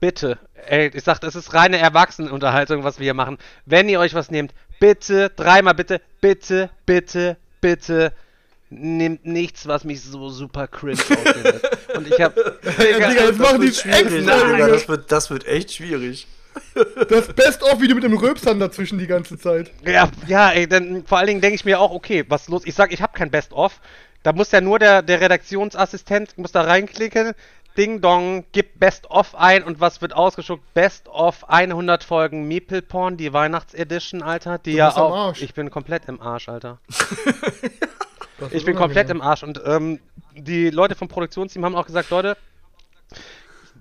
bitte, 0.00 0.38
ey, 0.66 0.90
ich 0.92 1.04
sag, 1.04 1.20
das 1.20 1.36
ist 1.36 1.54
reine 1.54 1.78
Erwachsenenunterhaltung, 1.78 2.84
was 2.84 2.98
wir 2.98 3.04
hier 3.04 3.14
machen. 3.14 3.38
Wenn 3.66 3.88
ihr 3.88 4.00
euch 4.00 4.14
was 4.14 4.30
nehmt, 4.30 4.52
bitte, 4.82 5.30
dreimal 5.36 5.74
bitte, 5.74 6.00
bitte, 6.20 6.68
bitte, 6.84 7.36
bitte, 7.60 8.12
nehmt 8.68 9.24
nichts, 9.24 9.68
was 9.68 9.84
mich 9.84 10.02
so 10.02 10.28
super 10.28 10.66
cringe. 10.66 10.98
Und 11.94 12.08
ich 12.08 12.20
hab, 12.20 12.36
Ja, 12.36 13.08
Digga, 13.08 13.24
jetzt 13.26 13.38
machen 13.38 13.60
die 13.60 13.72
Schwierig, 13.72 14.12
extra. 14.12 14.44
Digga, 14.44 14.68
das, 14.68 14.88
wird, 14.88 15.12
das 15.12 15.30
wird 15.30 15.46
echt 15.46 15.72
schwierig. 15.72 16.26
Das 17.08 17.28
Best-of-Video 17.28 17.94
mit 17.94 18.04
dem 18.04 18.16
Röpsern 18.16 18.58
dazwischen 18.58 18.98
die 18.98 19.06
ganze 19.06 19.38
Zeit. 19.38 19.70
ja, 19.86 20.10
ja, 20.26 20.50
ey, 20.50 20.66
dann 20.66 21.04
vor 21.06 21.18
allen 21.18 21.28
Dingen 21.28 21.40
denke 21.40 21.54
ich 21.54 21.64
mir 21.64 21.78
auch, 21.78 21.92
okay, 21.92 22.24
was 22.28 22.42
ist 22.42 22.48
los? 22.48 22.62
Ich 22.64 22.74
sag, 22.74 22.92
ich 22.92 23.00
habe 23.00 23.16
kein 23.16 23.30
Best-of. 23.30 23.80
Da 24.24 24.32
muss 24.32 24.50
ja 24.50 24.60
nur 24.60 24.78
der, 24.80 25.02
der 25.02 25.20
Redaktionsassistent, 25.20 26.36
muss 26.38 26.52
da 26.52 26.62
reinklicken, 26.62 27.32
Ding 27.76 28.00
Dong, 28.00 28.44
gib 28.52 28.78
Best-of 28.78 29.34
ein 29.34 29.62
und 29.64 29.80
was 29.80 30.02
wird 30.02 30.14
ausgeschuckt? 30.14 30.62
Best-of 30.74 31.48
100 31.48 32.04
Folgen 32.04 32.46
Meeple 32.46 32.82
Porn, 32.82 33.16
die 33.16 33.32
Weihnachtsedition, 33.32 34.22
Alter, 34.22 34.58
die 34.58 34.72
ja 34.72 34.94
auch. 34.94 35.34
Ich 35.36 35.54
bin 35.54 35.70
komplett 35.70 36.06
im 36.08 36.20
Arsch, 36.20 36.48
Alter. 36.48 36.78
Ich 38.50 38.64
bin 38.64 38.74
komplett 38.74 39.08
im 39.08 39.22
Arsch 39.22 39.44
und 39.44 39.62
ähm, 39.64 40.00
die 40.34 40.70
Leute 40.70 40.96
vom 40.96 41.06
Produktionsteam 41.06 41.64
haben 41.64 41.76
auch 41.76 41.86
gesagt, 41.86 42.10
Leute, 42.10 42.36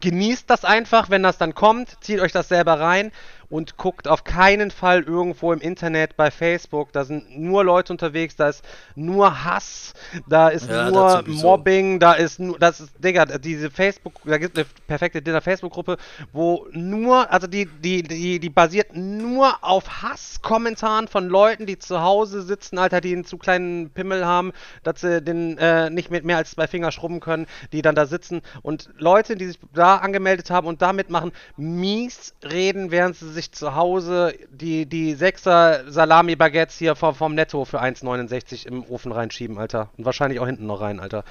genießt 0.01 0.47
das 0.47 0.65
einfach, 0.65 1.09
wenn 1.09 1.23
das 1.23 1.39
dann 1.39 1.55
kommt, 1.55 1.97
zieht 2.01 2.19
euch 2.19 2.31
das 2.31 2.47
selber 2.47 2.79
rein 2.79 3.11
und 3.51 3.77
guckt 3.77 4.07
auf 4.07 4.23
keinen 4.23 4.71
Fall 4.71 5.03
irgendwo 5.03 5.51
im 5.53 5.59
Internet 5.59 6.15
bei 6.15 6.31
Facebook. 6.31 6.91
Da 6.93 7.03
sind 7.03 7.37
nur 7.37 7.63
Leute 7.63 7.93
unterwegs, 7.93 8.35
da 8.37 8.49
ist 8.49 8.63
nur 8.95 9.43
Hass, 9.43 9.93
da 10.27 10.47
ist 10.47 10.69
Ja, 10.69 10.89
nur. 10.89 11.23
Mobbing, 11.27 11.99
da 11.99 12.13
ist 12.13 12.39
nur, 12.39 12.57
das 12.57 12.79
ist, 12.79 12.93
Digga, 13.03 13.25
diese 13.25 13.69
Facebook, 13.69 14.13
da 14.23 14.37
gibt 14.37 14.57
es 14.57 14.63
eine 14.63 14.73
perfekte 14.87 15.21
Dinner 15.21 15.41
Facebook-Gruppe, 15.41 15.97
wo 16.31 16.65
nur, 16.71 17.29
also 17.31 17.45
die, 17.45 17.65
die, 17.65 18.03
die, 18.03 18.39
die 18.39 18.49
basiert 18.49 18.95
nur 18.95 19.63
auf 19.63 20.01
Hasskommentaren 20.01 21.09
von 21.09 21.27
Leuten, 21.27 21.65
die 21.65 21.77
zu 21.77 22.01
Hause 22.01 22.41
sitzen, 22.43 22.77
Alter, 22.77 23.01
die 23.01 23.13
einen 23.13 23.25
zu 23.25 23.37
kleinen 23.37 23.89
Pimmel 23.89 24.25
haben, 24.25 24.53
dass 24.83 25.01
sie 25.01 25.21
den 25.21 25.57
äh, 25.57 25.89
nicht 25.89 26.09
mit 26.09 26.23
mehr 26.23 26.37
als 26.37 26.51
zwei 26.51 26.67
Finger 26.67 26.91
schrubben 26.91 27.19
können, 27.19 27.47
die 27.73 27.81
dann 27.81 27.95
da 27.95 28.05
sitzen 28.05 28.41
und 28.61 28.89
Leute, 28.97 29.35
die 29.35 29.47
sich 29.47 29.59
da 29.73 29.97
angemeldet 29.97 30.49
haben 30.49 30.67
und 30.67 30.81
da 30.81 30.93
mitmachen, 30.93 31.33
mies 31.57 32.33
reden, 32.43 32.91
während 32.91 33.17
sie 33.17 33.29
sich 33.29 33.40
zu 33.49 33.75
Hause 33.75 34.35
die, 34.51 34.85
die 34.85 35.15
Sechser 35.15 35.89
Salami-Baguettes 35.89 36.77
hier 36.77 36.95
vom, 36.95 37.15
vom 37.15 37.33
Netto 37.33 37.65
für 37.65 37.81
1,69 37.81 38.67
im 38.67 38.83
Ofen 38.83 39.11
reinschieben, 39.11 39.57
Alter. 39.57 39.89
Und 39.97 40.05
wahrscheinlich 40.05 40.39
auch 40.39 40.45
hinten 40.45 40.67
noch 40.67 40.81
rein, 40.81 40.99
Alter. 40.99 41.23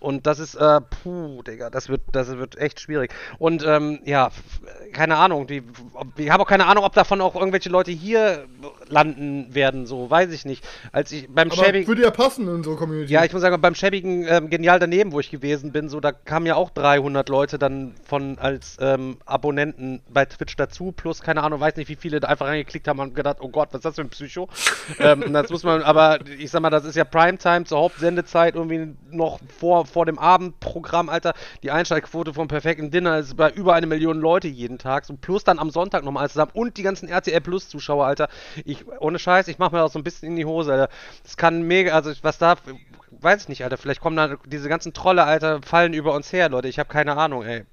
Und 0.00 0.26
das 0.26 0.38
ist, 0.38 0.54
äh, 0.54 0.80
puh, 0.80 1.42
Digga, 1.42 1.68
das 1.68 1.90
wird, 1.90 2.00
das 2.12 2.28
wird 2.38 2.56
echt 2.56 2.80
schwierig. 2.80 3.12
Und, 3.38 3.62
ähm, 3.66 3.98
ja, 4.04 4.30
keine 4.92 5.16
Ahnung, 5.16 5.46
die, 5.46 5.62
ich 6.16 6.30
habe 6.30 6.44
auch 6.44 6.48
keine 6.48 6.66
Ahnung, 6.66 6.84
ob 6.84 6.94
davon 6.94 7.20
auch 7.20 7.34
irgendwelche 7.34 7.68
Leute 7.68 7.90
hier 7.90 8.46
landen 8.88 9.54
werden, 9.54 9.86
so, 9.86 10.10
weiß 10.10 10.32
ich 10.32 10.44
nicht. 10.44 10.64
Als 10.92 11.12
ich 11.12 11.28
beim 11.28 11.50
Aber 11.50 11.64
Schäbigen... 11.64 11.88
würde 11.88 12.02
ja 12.02 12.10
passen 12.10 12.48
in 12.48 12.54
unsere 12.54 12.76
Community. 12.76 13.12
Ja, 13.12 13.24
ich 13.24 13.32
muss 13.32 13.42
sagen, 13.42 13.60
beim 13.60 13.74
schäbigen 13.74 14.26
ähm, 14.28 14.48
Genial 14.48 14.78
daneben, 14.78 15.12
wo 15.12 15.20
ich 15.20 15.30
gewesen 15.30 15.72
bin, 15.72 15.88
so 15.88 16.00
da 16.00 16.12
kamen 16.12 16.46
ja 16.46 16.54
auch 16.54 16.70
300 16.70 17.28
Leute 17.28 17.58
dann 17.58 17.94
von 18.04 18.38
als 18.38 18.76
ähm, 18.80 19.18
Abonnenten 19.26 20.00
bei 20.08 20.24
Twitch 20.24 20.56
dazu, 20.56 20.92
plus 20.92 21.20
keine 21.20 21.42
Ahnung, 21.42 21.57
weiß 21.60 21.76
nicht, 21.76 21.88
wie 21.88 21.96
viele 21.96 22.20
da 22.20 22.28
einfach 22.28 22.46
reingeklickt 22.46 22.88
haben 22.88 23.00
und 23.00 23.14
gedacht, 23.14 23.38
oh 23.40 23.48
Gott, 23.48 23.68
was 23.72 23.78
ist 23.78 23.84
das 23.84 23.94
für 23.96 24.02
ein 24.02 24.10
Psycho? 24.10 24.48
ähm, 24.98 25.32
das 25.32 25.50
muss 25.50 25.64
man, 25.64 25.82
aber 25.82 26.18
ich 26.38 26.50
sag 26.50 26.60
mal, 26.62 26.70
das 26.70 26.84
ist 26.84 26.96
ja 26.96 27.04
Primetime 27.04 27.64
zur 27.64 27.78
Hauptsendezeit 27.78 28.54
irgendwie 28.54 28.94
noch 29.10 29.40
vor, 29.58 29.86
vor 29.86 30.06
dem 30.06 30.18
Abendprogramm, 30.18 31.08
Alter. 31.08 31.34
Die 31.62 31.70
Einschaltquote 31.70 32.34
vom 32.34 32.48
perfekten 32.48 32.90
Dinner 32.90 33.18
ist 33.18 33.36
bei 33.36 33.50
über 33.50 33.74
eine 33.74 33.86
Million 33.86 34.20
Leute 34.20 34.48
jeden 34.48 34.78
Tag, 34.78 35.04
so 35.04 35.14
plus 35.16 35.44
dann 35.44 35.58
am 35.58 35.70
Sonntag 35.70 36.04
nochmal 36.04 36.28
zusammen 36.28 36.52
und 36.54 36.76
die 36.76 36.82
ganzen 36.82 37.08
RTL 37.08 37.40
Plus 37.40 37.68
Zuschauer, 37.68 38.06
Alter. 38.06 38.28
Ich, 38.64 38.86
ohne 39.00 39.18
Scheiß, 39.18 39.48
ich 39.48 39.58
mach 39.58 39.72
mir 39.72 39.82
auch 39.82 39.90
so 39.90 39.98
ein 39.98 40.04
bisschen 40.04 40.28
in 40.28 40.36
die 40.36 40.44
Hose, 40.44 40.72
Alter. 40.72 40.88
Das 41.22 41.36
kann 41.36 41.62
mega, 41.62 41.92
also 41.92 42.12
was 42.22 42.38
da, 42.38 42.56
weiß 43.10 43.42
ich 43.42 43.48
nicht, 43.48 43.64
Alter. 43.64 43.76
Vielleicht 43.76 44.00
kommen 44.00 44.16
da 44.16 44.36
diese 44.46 44.68
ganzen 44.68 44.92
Trolle, 44.92 45.24
Alter, 45.24 45.60
fallen 45.62 45.92
über 45.92 46.14
uns 46.14 46.32
her, 46.32 46.48
Leute. 46.48 46.68
Ich 46.68 46.78
habe 46.78 46.88
keine 46.88 47.16
Ahnung, 47.16 47.44
ey. 47.44 47.64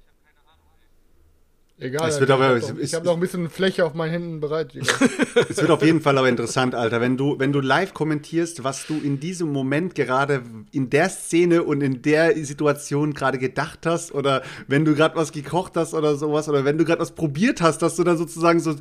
Egal, 1.78 2.08
Es 2.08 2.18
wird 2.20 2.30
aber- 2.30 2.56
ich 2.56 2.64
hab 2.94 3.00
habe 3.00 3.06
noch 3.06 3.14
ein 3.14 3.20
bisschen 3.20 3.50
Fläche 3.50 3.84
auf 3.84 3.92
meinen 3.92 4.10
Händen 4.10 4.40
bereit. 4.40 4.72
Es 5.50 5.58
wird 5.58 5.70
auf 5.70 5.82
jeden 5.82 6.00
Fall 6.00 6.16
aber 6.16 6.28
interessant, 6.28 6.74
Alter, 6.74 7.02
wenn 7.02 7.18
du, 7.18 7.38
wenn 7.38 7.52
du 7.52 7.60
live 7.60 7.92
kommentierst, 7.92 8.64
was 8.64 8.86
du 8.86 8.94
in 8.98 9.20
diesem 9.20 9.52
Moment 9.52 9.94
gerade 9.94 10.42
in 10.72 10.88
der 10.88 11.10
Szene 11.10 11.62
und 11.62 11.82
in 11.82 12.00
der 12.00 12.34
Situation 12.46 13.12
gerade 13.12 13.36
gedacht 13.36 13.84
hast 13.84 14.12
oder 14.14 14.42
wenn 14.68 14.86
du 14.86 14.94
gerade 14.94 15.16
was 15.16 15.32
gekocht 15.32 15.76
hast 15.76 15.92
oder 15.92 16.16
sowas 16.16 16.48
oder 16.48 16.64
wenn 16.64 16.78
du 16.78 16.86
gerade 16.86 17.00
was 17.02 17.12
probiert 17.12 17.60
hast, 17.60 17.82
dass 17.82 17.96
du 17.96 18.04
dann 18.04 18.16
sozusagen 18.16 18.58
so, 18.58 18.74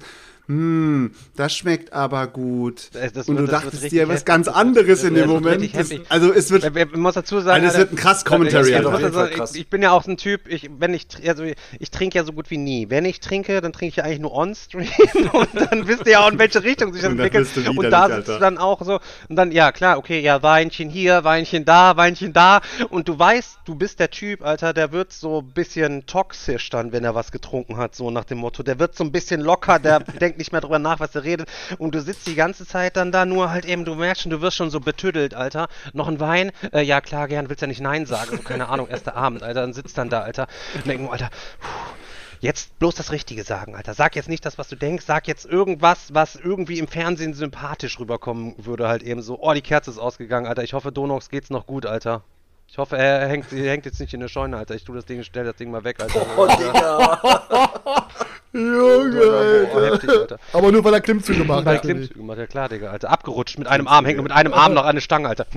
hm, 0.48 1.12
das 1.36 1.56
schmeckt 1.56 1.94
aber 1.94 2.28
gut. 2.28 2.90
Das- 2.94 3.14
das 3.14 3.28
und 3.30 3.38
du 3.38 3.46
dachtest 3.48 3.92
dir 3.92 4.08
was 4.08 4.26
ganz 4.26 4.48
anderes 4.48 5.02
das 5.02 5.04
in 5.10 5.16
dem 5.16 5.30
Moment. 5.30 5.70
also 6.10 6.32
es 6.34 6.52
wird, 6.52 6.74
Man 6.74 7.00
muss 7.00 7.16
dazu 7.16 7.40
sagen, 7.40 7.64
Also 7.66 7.74
es 7.74 7.80
wird 7.80 7.94
ein 7.94 7.96
krass 7.96 8.26
Commentary, 8.26 8.72
ich, 8.74 9.36
krass. 9.36 9.56
ich, 9.56 9.62
ich 9.62 9.68
bin 9.70 9.82
ja 9.82 9.92
auch 9.92 10.04
so 10.04 10.12
ein 10.12 10.18
Typ, 10.18 10.48
ich, 10.48 10.70
wenn 10.78 10.94
ich, 10.94 11.08
also 11.28 11.44
ich 11.44 11.92
trinke 11.92 12.18
ja 12.18 12.24
so 12.24 12.34
gut 12.34 12.50
wie 12.52 12.58
nie. 12.58 12.90
Wenn 12.90 13.06
ich 13.06 13.20
trinke, 13.20 13.60
dann 13.62 13.74
trinke 13.74 13.90
ich 13.90 13.96
ja 13.98 14.04
eigentlich 14.04 14.20
nur 14.20 14.34
on-stream 14.34 14.88
und 15.34 15.50
dann 15.56 15.88
wisst 15.88 16.06
ihr 16.06 16.14
ja 16.14 16.20
auch, 16.22 16.32
in 16.32 16.38
welche 16.40 16.64
Richtung 16.64 16.94
sich 16.94 17.02
das 17.02 17.12
Und 17.12 17.20
entwickelt. 17.20 17.48
Und 17.58 17.78
widerlich, 17.78 17.90
da 17.92 18.16
sitzt 18.16 18.28
du 18.30 18.40
dann 18.40 18.58
auch 18.58 18.82
so 18.84 19.00
und 19.30 19.36
dann, 19.36 19.52
ja 19.52 19.72
klar, 19.72 19.98
okay, 19.98 20.20
ja, 20.20 20.44
Weinchen 20.44 20.90
hier, 20.90 21.24
Weinchen 21.24 21.66
da, 21.66 21.98
Weinchen 21.98 22.34
da 22.34 22.62
und 22.90 23.08
du 23.08 23.18
weißt, 23.18 23.60
du 23.66 23.76
bist 23.76 24.00
der 24.00 24.12
Typ, 24.12 24.44
Alter, 24.46 24.74
der 24.74 24.92
wird 24.92 25.12
so 25.14 25.40
ein 25.40 25.48
bisschen 25.54 26.06
toxisch 26.06 26.70
dann, 26.70 26.92
wenn 26.92 27.04
er 27.04 27.16
was 27.16 27.32
getrunken 27.32 27.78
hat, 27.78 27.96
so 27.96 28.12
nach 28.12 28.26
dem 28.26 28.38
Motto. 28.40 28.64
Der 28.64 28.80
wird 28.80 28.96
so 28.96 29.04
ein 29.04 29.12
bisschen 29.12 29.42
locker, 29.42 29.80
der 29.80 30.00
denkt 30.22 30.35
nicht 30.38 30.52
mehr 30.52 30.62
drüber 30.62 30.80
nach, 30.80 31.00
was 31.00 31.16
er 31.16 31.24
redet 31.24 31.50
und 31.78 31.96
du 31.96 32.02
sitzt 32.02 32.28
die 32.28 32.36
ganze 32.36 32.66
Zeit 32.66 32.98
dann 32.98 33.12
da 33.12 33.26
nur 33.26 33.50
halt 33.52 33.66
eben, 33.66 33.86
du 33.86 33.96
merkst 33.96 34.24
schon, 34.24 34.32
du 34.32 34.42
wirst 34.42 34.58
schon 34.58 34.70
so 34.70 34.80
betüdelt, 34.80 35.34
Alter. 35.34 35.68
Noch 35.94 36.08
ein 36.08 36.20
Wein? 36.20 36.52
Äh, 36.72 36.82
ja, 36.84 37.02
klar, 37.02 37.28
gern, 37.28 37.50
willst 37.50 37.62
ja 37.62 37.68
nicht 37.68 37.82
Nein 37.82 38.06
sagen. 38.06 38.38
So, 38.38 38.44
keine 38.44 38.70
Ahnung, 38.70 38.88
erster 38.88 39.16
Abend, 39.16 39.44
Alter. 39.44 39.62
Dann 39.62 39.74
sitzt 39.74 39.98
dann 39.98 40.10
da, 40.10 40.22
Alter. 40.22 40.48
Und 40.76 40.88
denk 40.88 41.10
Alter, 41.12 41.30
puh, 41.60 41.68
jetzt 42.40 42.78
bloß 42.80 42.96
das 42.96 43.12
Richtige 43.12 43.44
sagen, 43.44 43.76
Alter. 43.76 43.94
Sag 43.94 44.16
jetzt 44.16 44.30
nicht 44.30 44.46
das, 44.46 44.58
was 44.58 44.68
du 44.68 44.76
denkst. 44.76 45.06
Sag 45.06 45.28
jetzt 45.28 45.46
irgendwas, 45.46 46.14
was 46.14 46.36
irgendwie 46.36 46.80
im 46.80 46.88
Fernsehen 46.88 47.34
sympathisch 47.34 48.00
rüberkommen 48.00 48.56
würde, 48.58 48.88
halt 48.88 49.04
eben 49.04 49.22
so. 49.22 49.40
Oh, 49.42 49.54
die 49.54 49.62
Kerze 49.62 49.92
ist 49.92 49.98
ausgegangen, 49.98 50.48
Alter. 50.48 50.64
Ich 50.64 50.74
hoffe, 50.74 50.92
Donox 50.92 51.30
geht's 51.30 51.50
noch 51.50 51.66
gut, 51.66 51.86
Alter. 51.86 52.24
Ich 52.68 52.78
hoffe, 52.78 52.98
er 52.98 53.28
hängt, 53.28 53.54
er 53.54 53.72
hängt 53.72 53.86
jetzt 53.86 54.00
nicht 54.02 54.14
in 54.14 54.20
der 54.20 54.28
Scheune, 54.28 54.58
Alter. 54.58 54.76
Ich 54.76 54.84
tu 54.84 54.94
das 54.94 55.06
Ding, 55.06 55.24
stell 55.24 55.46
das 55.46 55.56
Ding 55.56 55.72
mal 55.72 55.84
weg, 55.84 55.98
Alter. 56.02 56.26
Oh, 56.38 56.46
Digga. 56.48 58.10
Junge, 58.54 59.22
Oh, 59.22 59.78
Alter. 59.78 59.94
heftig, 59.94 60.10
Alter. 60.10 60.40
Aber 60.54 60.72
nur 60.72 60.84
weil 60.84 60.94
er 60.94 61.02
Klimmzüge 61.02 61.44
macht. 61.46 61.66
Weil 61.66 61.76
natürlich. 61.76 61.96
Klimmzüge 61.98 62.20
gemacht, 62.20 62.38
ja 62.38 62.48
klar, 62.48 62.70
Digga, 62.70 62.90
Alter. 62.90 63.10
Abgerutscht 63.10 63.58
mit 63.60 63.68
einem 63.68 63.88
Arm, 63.88 64.06
hängt 64.06 64.18
nur 64.18 64.24
mit 64.24 64.32
einem 64.34 64.54
Arm 64.54 64.74
noch 64.74 64.86
an 64.86 64.96
der 64.96 65.02
Stange, 65.02 65.30
Alter. 65.30 65.46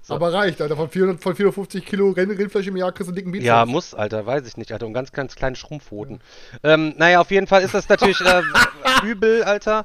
So. 0.00 0.14
Aber 0.14 0.32
reicht, 0.32 0.62
Alter. 0.62 0.74
Von, 0.74 0.88
400, 0.88 1.22
von 1.22 1.36
450 1.36 1.84
Kilo 1.84 2.08
Rindfleisch 2.12 2.66
im 2.66 2.78
Jahr 2.78 2.92
kriegst 2.92 3.08
du 3.08 3.10
einen 3.10 3.16
dicken 3.16 3.30
Bizeps. 3.30 3.46
Ja, 3.46 3.66
muss, 3.66 3.92
Alter, 3.92 4.24
weiß 4.24 4.46
ich 4.46 4.56
nicht, 4.56 4.72
Alter. 4.72 4.86
Und 4.86 4.94
ganz, 4.94 5.12
ganz 5.12 5.34
kleine 5.34 5.54
Schrumpfhoden. 5.54 6.22
Ähm, 6.64 6.94
naja, 6.96 7.20
auf 7.20 7.30
jeden 7.30 7.46
Fall 7.46 7.60
ist 7.60 7.74
das 7.74 7.90
natürlich 7.90 8.18
äh, 8.22 8.40
übel, 9.06 9.44
Alter. 9.44 9.84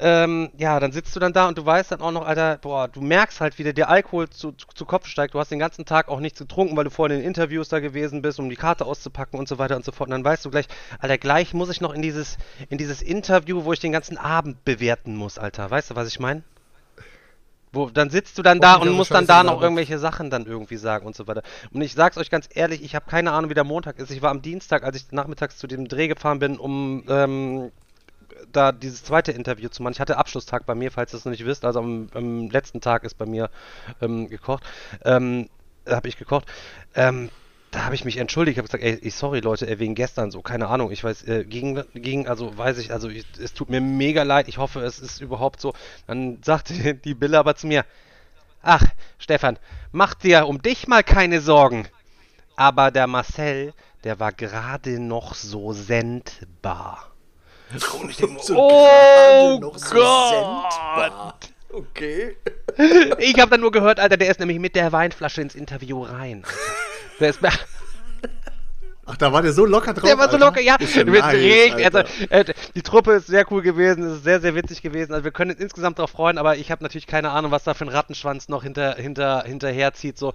Ähm, 0.00 0.50
ja, 0.56 0.80
dann 0.80 0.92
sitzt 0.92 1.14
du 1.14 1.20
dann 1.20 1.32
da 1.32 1.46
und 1.46 1.56
du 1.56 1.64
weißt 1.64 1.92
dann 1.92 2.00
auch 2.00 2.10
noch, 2.10 2.26
Alter, 2.26 2.58
boah, 2.58 2.88
du 2.88 3.00
merkst 3.00 3.40
halt, 3.40 3.58
wie 3.58 3.64
dir 3.64 3.72
der 3.72 3.88
Alkohol 3.88 4.28
zu, 4.28 4.52
zu, 4.52 4.66
zu 4.74 4.84
Kopf 4.84 5.06
steigt. 5.06 5.34
Du 5.34 5.38
hast 5.38 5.50
den 5.50 5.58
ganzen 5.58 5.84
Tag 5.84 6.08
auch 6.08 6.20
nichts 6.20 6.38
getrunken, 6.38 6.76
weil 6.76 6.84
du 6.84 6.90
vorhin 6.90 7.16
in 7.16 7.22
den 7.22 7.28
Interviews 7.28 7.68
da 7.68 7.80
gewesen 7.80 8.22
bist, 8.22 8.40
um 8.40 8.50
die 8.50 8.56
Karte 8.56 8.86
auszupacken 8.86 9.38
und 9.38 9.48
so 9.48 9.58
weiter 9.58 9.76
und 9.76 9.84
so 9.84 9.92
fort. 9.92 10.08
Und 10.08 10.12
dann 10.12 10.24
weißt 10.24 10.44
du 10.44 10.50
gleich, 10.50 10.66
Alter, 10.98 11.18
gleich 11.18 11.54
muss 11.54 11.70
ich 11.70 11.80
noch 11.80 11.94
in 11.94 12.02
dieses, 12.02 12.38
in 12.68 12.78
dieses 12.78 13.02
Interview, 13.02 13.64
wo 13.64 13.72
ich 13.72 13.80
den 13.80 13.92
ganzen 13.92 14.18
Abend 14.18 14.64
bewerten 14.64 15.14
muss, 15.16 15.38
Alter. 15.38 15.70
Weißt 15.70 15.90
du, 15.90 15.96
was 15.96 16.08
ich 16.08 16.18
meine? 16.18 16.42
Wo, 17.74 17.90
dann 17.90 18.08
sitzt 18.08 18.38
du 18.38 18.42
dann 18.42 18.60
da 18.60 18.76
und 18.76 18.88
musst 18.90 19.10
dann 19.10 19.26
da 19.26 19.42
noch 19.42 19.60
irgendwelche 19.60 19.98
Sachen 19.98 20.30
dann 20.30 20.46
irgendwie 20.46 20.76
sagen 20.76 21.06
und 21.06 21.16
so 21.16 21.26
weiter. 21.26 21.42
Und 21.72 21.82
ich 21.82 21.94
sag's 21.94 22.16
euch 22.16 22.30
ganz 22.30 22.48
ehrlich, 22.54 22.82
ich 22.84 22.94
habe 22.94 23.10
keine 23.10 23.32
Ahnung, 23.32 23.50
wie 23.50 23.54
der 23.54 23.64
Montag 23.64 23.98
ist. 23.98 24.10
Ich 24.10 24.22
war 24.22 24.30
am 24.30 24.42
Dienstag, 24.42 24.84
als 24.84 24.96
ich 24.96 25.10
nachmittags 25.10 25.58
zu 25.58 25.66
dem 25.66 25.88
Dreh 25.88 26.06
gefahren 26.06 26.38
bin, 26.38 26.56
um 26.56 27.02
ähm, 27.08 27.72
da 28.52 28.72
dieses 28.72 29.04
zweite 29.04 29.32
Interview 29.32 29.68
zu 29.68 29.82
machen. 29.82 29.94
Ich 29.94 30.00
hatte 30.00 30.16
Abschlusstag 30.16 30.66
bei 30.66 30.74
mir, 30.74 30.90
falls 30.90 31.12
ihr 31.12 31.18
es 31.18 31.24
noch 31.24 31.32
nicht 31.32 31.44
wisst. 31.44 31.64
Also 31.64 31.80
am, 31.80 32.08
am 32.14 32.50
letzten 32.50 32.80
Tag 32.80 33.04
ist 33.04 33.18
bei 33.18 33.26
mir 33.26 33.50
ähm, 34.00 34.28
gekocht. 34.28 34.64
Ähm, 35.04 35.48
habe 35.88 36.08
ich 36.08 36.16
gekocht. 36.16 36.46
Ähm, 36.94 37.30
da 37.74 37.84
habe 37.84 37.96
ich 37.96 38.04
mich 38.04 38.18
entschuldigt, 38.18 38.58
habe 38.58 38.68
gesagt, 38.68 38.84
ey, 38.84 39.10
sorry 39.10 39.40
Leute, 39.40 39.66
ey, 39.68 39.80
wegen 39.80 39.96
gestern 39.96 40.30
so, 40.30 40.42
keine 40.42 40.68
Ahnung, 40.68 40.92
ich 40.92 41.02
weiß, 41.02 41.24
äh, 41.26 41.44
ging, 41.44 41.82
ging, 41.94 42.28
also 42.28 42.56
weiß 42.56 42.78
ich, 42.78 42.92
also 42.92 43.08
ich, 43.08 43.26
es 43.42 43.52
tut 43.52 43.68
mir 43.68 43.80
mega 43.80 44.22
leid, 44.22 44.46
ich 44.46 44.58
hoffe, 44.58 44.80
es 44.80 45.00
ist 45.00 45.20
überhaupt 45.20 45.60
so. 45.60 45.74
Dann 46.06 46.38
sagte 46.44 46.94
die 46.94 47.14
Billa 47.14 47.40
aber 47.40 47.56
zu 47.56 47.66
mir, 47.66 47.84
ach, 48.62 48.84
Stefan, 49.18 49.58
mach 49.90 50.14
dir 50.14 50.46
um 50.46 50.62
dich 50.62 50.86
mal 50.86 51.02
keine 51.02 51.40
Sorgen. 51.40 51.88
Aber 52.56 52.92
der 52.92 53.08
Marcel, 53.08 53.74
der 54.04 54.20
war 54.20 54.32
gerade 54.32 55.00
noch 55.00 55.34
so 55.34 55.72
sendbar. 55.72 57.13
Und 58.00 58.10
ich 58.10 58.16
denk, 58.16 58.40
So 58.42 58.54
oh 58.56 59.58
gerade 59.58 59.60
noch 59.60 59.78
so 59.78 59.94
Gott! 59.94 60.72
sendbar. 60.72 61.38
Okay. 61.72 62.36
Ich 63.18 63.38
habe 63.38 63.52
dann 63.52 63.60
nur 63.60 63.70
gehört, 63.70 64.00
Alter, 64.00 64.16
der 64.16 64.28
ist 64.30 64.40
nämlich 64.40 64.58
mit 64.58 64.74
der 64.74 64.90
Weinflasche 64.90 65.40
ins 65.40 65.54
Interview 65.54 66.02
rein. 66.02 66.42
Der 67.20 67.30
ist 67.30 67.38
Ach, 69.06 69.16
da 69.16 69.32
war 69.32 69.42
der 69.42 69.52
so 69.52 69.66
locker 69.66 69.92
drauf. 69.92 70.08
Der 70.08 70.18
war 70.18 70.26
so 70.28 70.32
Alter. 70.32 70.46
locker, 70.46 70.60
ja. 70.60 70.76
Ist 70.76 70.96
ja 70.96 71.04
nice, 71.04 71.74
also, 71.84 71.98
äh, 72.30 72.44
die 72.74 72.82
Truppe 72.82 73.12
ist 73.12 73.26
sehr 73.26 73.44
cool 73.52 73.62
gewesen, 73.62 74.04
es 74.04 74.16
ist 74.16 74.24
sehr, 74.24 74.40
sehr 74.40 74.54
witzig 74.54 74.82
gewesen. 74.82 75.12
Also 75.12 75.24
wir 75.24 75.30
können 75.30 75.50
uns 75.52 75.60
insgesamt 75.60 75.98
darauf 75.98 76.10
freuen, 76.10 76.38
aber 76.38 76.56
ich 76.56 76.70
habe 76.70 76.82
natürlich 76.82 77.06
keine 77.06 77.30
Ahnung, 77.30 77.50
was 77.50 77.64
da 77.64 77.74
für 77.74 77.84
ein 77.84 77.90
Rattenschwanz 77.90 78.48
noch 78.48 78.62
hinter, 78.62 78.94
hinter, 78.96 79.44
hinterherzieht. 79.44 80.18
So, 80.18 80.32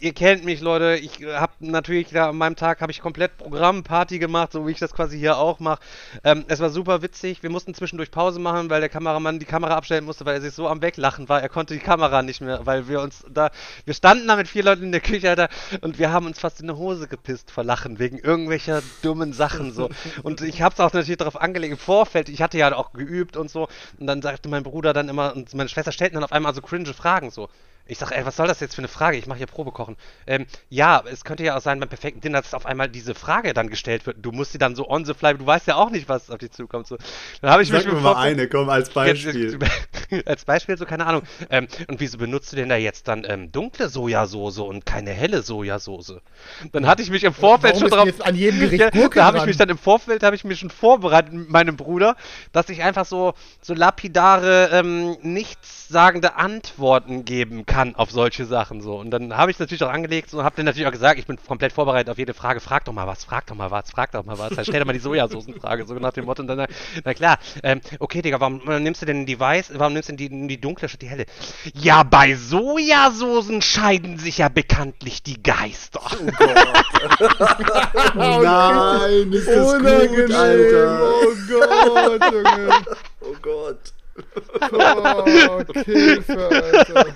ihr 0.00 0.12
kennt 0.12 0.44
mich, 0.44 0.60
Leute. 0.60 0.96
Ich 0.96 1.24
habe 1.24 1.52
natürlich 1.60 2.08
da 2.10 2.30
an 2.30 2.36
meinem 2.36 2.56
Tag 2.56 2.80
habe 2.80 2.92
ich 2.92 3.00
komplett 3.00 3.36
Programm, 3.38 3.82
Party 3.82 4.18
gemacht, 4.18 4.52
so 4.52 4.66
wie 4.66 4.72
ich 4.72 4.78
das 4.78 4.92
quasi 4.92 5.18
hier 5.18 5.38
auch 5.38 5.60
mache. 5.60 5.80
Ähm, 6.24 6.44
es 6.48 6.60
war 6.60 6.70
super 6.70 7.02
witzig. 7.02 7.42
Wir 7.42 7.50
mussten 7.50 7.74
zwischendurch 7.74 8.10
Pause 8.10 8.38
machen, 8.38 8.70
weil 8.70 8.80
der 8.80 8.88
Kameramann 8.88 9.38
die 9.38 9.46
Kamera 9.46 9.74
abstellen 9.74 10.04
musste, 10.04 10.24
weil 10.26 10.34
er 10.34 10.40
sich 10.40 10.52
so 10.52 10.68
am 10.68 10.82
Weglachen 10.82 11.28
war. 11.28 11.42
Er 11.42 11.48
konnte 11.48 11.74
die 11.74 11.80
Kamera 11.80 12.22
nicht 12.22 12.40
mehr, 12.40 12.66
weil 12.66 12.88
wir 12.88 13.00
uns 13.00 13.24
da, 13.32 13.50
wir 13.84 13.94
standen 13.94 14.28
da 14.28 14.36
mit 14.36 14.48
vier 14.48 14.64
Leuten 14.64 14.84
in 14.84 14.92
der 14.92 15.00
Küche, 15.00 15.30
Alter, 15.30 15.48
und 15.80 15.98
wir 15.98 16.12
haben 16.12 16.26
uns 16.26 16.38
fast 16.38 16.60
in 16.60 16.68
die 16.68 16.74
Hose 16.74 17.08
gepisst 17.08 17.50
vor 17.50 17.64
Lachen 17.64 17.98
wegen 17.98 18.18
irgendwelcher 18.18 18.82
dummen 19.02 19.32
Sachen 19.32 19.72
so. 19.72 19.90
Und 20.22 20.40
ich 20.40 20.62
habe 20.62 20.74
es 20.74 20.80
auch 20.80 20.92
natürlich 20.92 21.18
darauf 21.18 21.40
angelegt 21.40 21.72
im 21.72 21.78
Vorfeld. 21.78 22.28
Ich 22.28 22.42
hatte 22.42 22.58
ja 22.58 22.74
auch 22.74 22.92
geübt 22.92 23.36
und 23.36 23.50
so. 23.50 23.68
Und 23.98 24.06
dann 24.06 24.22
sagte 24.22 24.48
mein 24.48 24.62
Bruder 24.62 24.92
dann 24.92 25.08
immer 25.08 25.34
und 25.34 25.54
meine 25.54 25.68
Schwester 25.68 25.92
stellten 25.92 26.14
dann 26.14 26.24
auf 26.24 26.32
einmal 26.32 26.54
so 26.54 26.60
cringe 26.60 26.92
Fragen 26.92 27.30
so. 27.30 27.48
Ich 27.86 27.98
sag, 27.98 28.12
ey, 28.12 28.24
was 28.24 28.36
soll 28.36 28.46
das 28.46 28.60
jetzt 28.60 28.74
für 28.74 28.80
eine 28.80 28.88
Frage? 28.88 29.18
Ich 29.18 29.26
mache 29.26 29.36
hier 29.36 29.46
Probekochen. 29.46 29.96
Ähm, 30.26 30.46
ja, 30.70 31.02
es 31.04 31.22
könnte 31.22 31.44
ja 31.44 31.54
auch 31.54 31.60
sein 31.60 31.78
beim 31.80 31.88
perfekten 31.90 32.22
Dinner, 32.22 32.40
dass 32.40 32.54
auf 32.54 32.64
einmal 32.64 32.88
diese 32.88 33.14
Frage 33.14 33.52
dann 33.52 33.68
gestellt 33.68 34.06
wird. 34.06 34.16
Du 34.22 34.32
musst 34.32 34.52
sie 34.52 34.58
dann 34.58 34.74
so 34.74 34.88
on 34.88 35.04
the 35.04 35.12
fly, 35.12 35.34
du 35.34 35.44
weißt 35.44 35.66
ja 35.66 35.74
auch 35.76 35.90
nicht, 35.90 36.08
was 36.08 36.30
auf 36.30 36.38
dich 36.38 36.50
zukommt. 36.52 36.86
So. 36.86 36.96
Dann 37.42 37.50
habe 37.50 37.62
ich 37.62 37.68
Sag 37.68 37.84
mich 37.84 37.92
mir 37.92 38.00
mal 38.00 38.16
eine, 38.16 38.48
komm, 38.48 38.70
als 38.70 38.88
Beispiel. 38.88 39.60
Jetzt, 39.60 40.26
als 40.26 40.46
Beispiel, 40.46 40.78
so 40.78 40.86
keine 40.86 41.04
Ahnung. 41.04 41.24
Ähm, 41.50 41.68
und 41.88 42.00
wieso 42.00 42.16
benutzt 42.16 42.52
du 42.52 42.56
denn 42.56 42.70
da 42.70 42.76
jetzt 42.76 43.06
dann 43.06 43.26
ähm, 43.28 43.52
dunkle 43.52 43.90
Sojasauce 43.90 44.60
und 44.60 44.86
keine 44.86 45.10
helle 45.10 45.42
Sojasauce? 45.42 46.20
Dann 46.72 46.86
hatte 46.86 47.02
ich 47.02 47.10
mich 47.10 47.24
im 47.24 47.34
Vorfeld 47.34 47.74
Warum 47.74 47.88
schon 47.88 47.98
drauf. 47.98 48.06
jetzt 48.06 48.24
an 48.24 48.34
jedem 48.34 48.60
Gericht 48.60 48.80
Ja, 48.80 48.90
Gurke 48.90 49.18
da 49.18 49.26
habe 49.26 49.36
ich 49.36 49.44
mich 49.44 49.58
dann 49.58 49.68
im 49.68 49.78
Vorfeld 49.78 50.22
habe 50.22 50.34
ich 50.36 50.44
mich 50.44 50.58
schon 50.58 50.70
vorbereitet 50.70 51.34
mit 51.34 51.50
meinem 51.50 51.76
Bruder, 51.76 52.16
dass 52.52 52.70
ich 52.70 52.82
einfach 52.82 53.04
so 53.04 53.34
so 53.60 53.74
lapidare 53.74 54.70
ähm, 54.72 55.18
nichtssagende 55.20 56.36
Antworten 56.36 57.26
geben 57.26 57.66
kann 57.66 57.73
auf 57.96 58.10
solche 58.10 58.46
Sachen 58.46 58.80
so. 58.80 58.96
Und 58.96 59.10
dann 59.10 59.36
habe 59.36 59.50
ich 59.50 59.58
natürlich 59.58 59.82
auch 59.82 59.90
angelegt 59.90 60.32
und 60.32 60.44
habe 60.44 60.56
dann 60.56 60.66
natürlich 60.66 60.86
auch 60.86 60.92
gesagt, 60.92 61.18
ich 61.18 61.26
bin 61.26 61.38
komplett 61.44 61.72
vorbereitet 61.72 62.10
auf 62.10 62.18
jede 62.18 62.34
Frage. 62.34 62.60
Frag 62.60 62.84
doch 62.84 62.92
mal 62.92 63.06
was, 63.06 63.24
frag 63.24 63.46
doch 63.46 63.56
mal 63.56 63.70
was, 63.70 63.90
frag 63.90 64.12
doch 64.12 64.24
mal 64.24 64.38
was. 64.38 64.54
Dann 64.54 64.64
stell 64.64 64.78
doch 64.78 64.86
mal 64.86 64.92
die 64.92 65.00
Sojasoßenfrage 65.00 65.86
so 65.86 65.94
nach 65.94 66.12
dem 66.12 66.26
Motto. 66.26 66.42
Und 66.42 66.48
dann 66.48 66.66
na 67.04 67.14
klar, 67.14 67.38
ähm, 67.62 67.80
okay, 67.98 68.22
Digga, 68.22 68.40
warum 68.40 68.66
äh, 68.68 68.78
nimmst 68.78 69.02
du 69.02 69.06
denn 69.06 69.26
die 69.26 69.38
weiß, 69.38 69.72
warum 69.74 69.94
nimmst 69.94 70.08
du 70.08 70.14
denn 70.14 70.48
die, 70.48 70.54
die 70.54 70.60
dunkle 70.60 70.88
statt 70.88 71.02
die 71.02 71.08
helle? 71.08 71.26
Ja, 71.74 72.04
bei 72.04 72.36
Sojasoßen 72.36 73.60
scheiden 73.60 74.18
sich 74.18 74.38
ja 74.38 74.48
bekanntlich 74.48 75.22
die 75.22 75.42
Geister. 75.42 76.00
Nein, 78.14 79.32
ist 79.32 79.48
das 79.48 79.74
Unangenehm, 79.74 80.26
gut, 80.26 80.34
Alter. 80.34 81.00
oh 81.00 81.34
Gott, 81.48 82.32
Junge. 82.32 82.68
Oh 83.20 83.34
Gott. 83.42 83.93
Oh, 84.72 85.64
Hilfe, 85.84 86.48
Alter. 86.48 87.06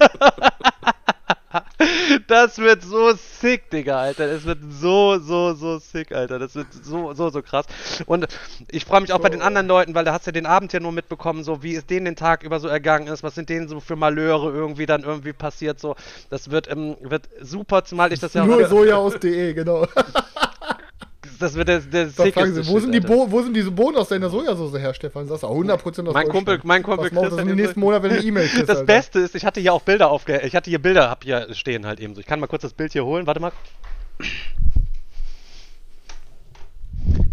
Das 2.26 2.58
wird 2.58 2.82
so 2.82 3.12
sick, 3.12 3.70
Digga, 3.70 4.00
Alter. 4.00 4.26
Das 4.28 4.44
wird 4.44 4.58
so, 4.68 5.18
so, 5.18 5.54
so 5.54 5.78
sick, 5.78 6.12
Alter. 6.12 6.38
Das 6.38 6.54
wird 6.54 6.66
so, 6.82 7.14
so, 7.14 7.30
so 7.30 7.42
krass. 7.42 7.66
Und 8.06 8.26
ich 8.70 8.84
freue 8.84 9.00
mich 9.00 9.12
auch 9.12 9.20
bei 9.20 9.28
den 9.28 9.40
anderen 9.42 9.66
Leuten, 9.66 9.94
weil 9.94 10.04
da 10.04 10.12
hast 10.12 10.26
du 10.26 10.30
ja 10.30 10.32
den 10.32 10.46
Abend 10.46 10.72
ja 10.72 10.80
nur 10.80 10.92
mitbekommen, 10.92 11.44
so 11.44 11.62
wie 11.62 11.74
es 11.74 11.86
denen 11.86 12.04
den 12.04 12.16
Tag 12.16 12.42
über 12.42 12.60
so 12.60 12.68
ergangen 12.68 13.06
ist, 13.06 13.22
was 13.22 13.34
sind 13.34 13.48
denen 13.48 13.68
so 13.68 13.80
für 13.80 13.96
Malheure 13.96 14.52
irgendwie 14.52 14.86
dann 14.86 15.04
irgendwie 15.04 15.32
passiert, 15.32 15.80
so. 15.80 15.96
Das 16.30 16.50
wird, 16.50 16.70
ähm, 16.70 16.96
wird 17.00 17.28
super, 17.40 17.84
zumal 17.84 18.12
ich 18.12 18.20
das 18.20 18.34
ja 18.34 18.44
Nur 18.44 18.66
Soja 18.68 18.96
aus 18.96 19.18
DE, 19.18 19.54
genau. 19.54 19.86
Das 21.39 21.55
wird 21.55 21.69
der, 21.69 21.81
der 21.81 22.06
Da 22.06 22.27
fragen 22.27 22.55
sie, 22.55 22.66
wo 22.66 22.78
sind, 22.81 22.93
die. 22.93 23.01
Bo 23.01 23.31
wo 23.31 23.43
sind 23.43 23.55
diese 23.55 23.70
Bohnen 23.70 23.97
aus 23.97 24.09
deiner 24.09 24.28
Sojasauce 24.28 24.78
her, 24.78 24.94
Stefan? 24.94 25.27
Sagst 25.27 25.43
du, 25.43 25.47
100% 25.47 26.06
aus 26.09 26.15
Mein. 26.15 26.28
Kumpel, 26.28 26.60
mein 26.65 26.82
Kumpel 26.82 27.06
Was 27.06 27.12
macht 27.12 27.28
Chris 27.28 27.36
das 27.36 27.47
nächsten 27.55 27.81
Monat, 27.81 28.02
wenn 28.02 28.10
du 28.10 28.23
E-Mail 28.23 28.48
kriegst, 28.48 28.69
Das 28.69 28.78
Alter? 28.78 28.86
Beste 28.86 29.19
ist, 29.20 29.35
ich 29.35 29.44
hatte 29.44 29.60
hier 29.60 29.73
auch 29.73 29.82
Bilder 29.82 30.10
aufge... 30.10 30.40
Ich 30.44 30.55
hatte 30.55 30.70
hier 30.70 30.81
Bilder, 30.81 31.10
hab 31.10 31.24
hier 31.24 31.52
stehen 31.55 31.86
halt 31.86 32.01
eben 32.01 32.15
so. 32.15 32.20
Ich 32.20 32.27
kann 32.27 32.40
mal 32.40 32.47
kurz 32.47 32.62
das 32.62 32.73
Bild 32.73 32.93
hier 32.93 33.05
holen. 33.05 33.27
Warte 33.27 33.40
mal. 33.40 33.52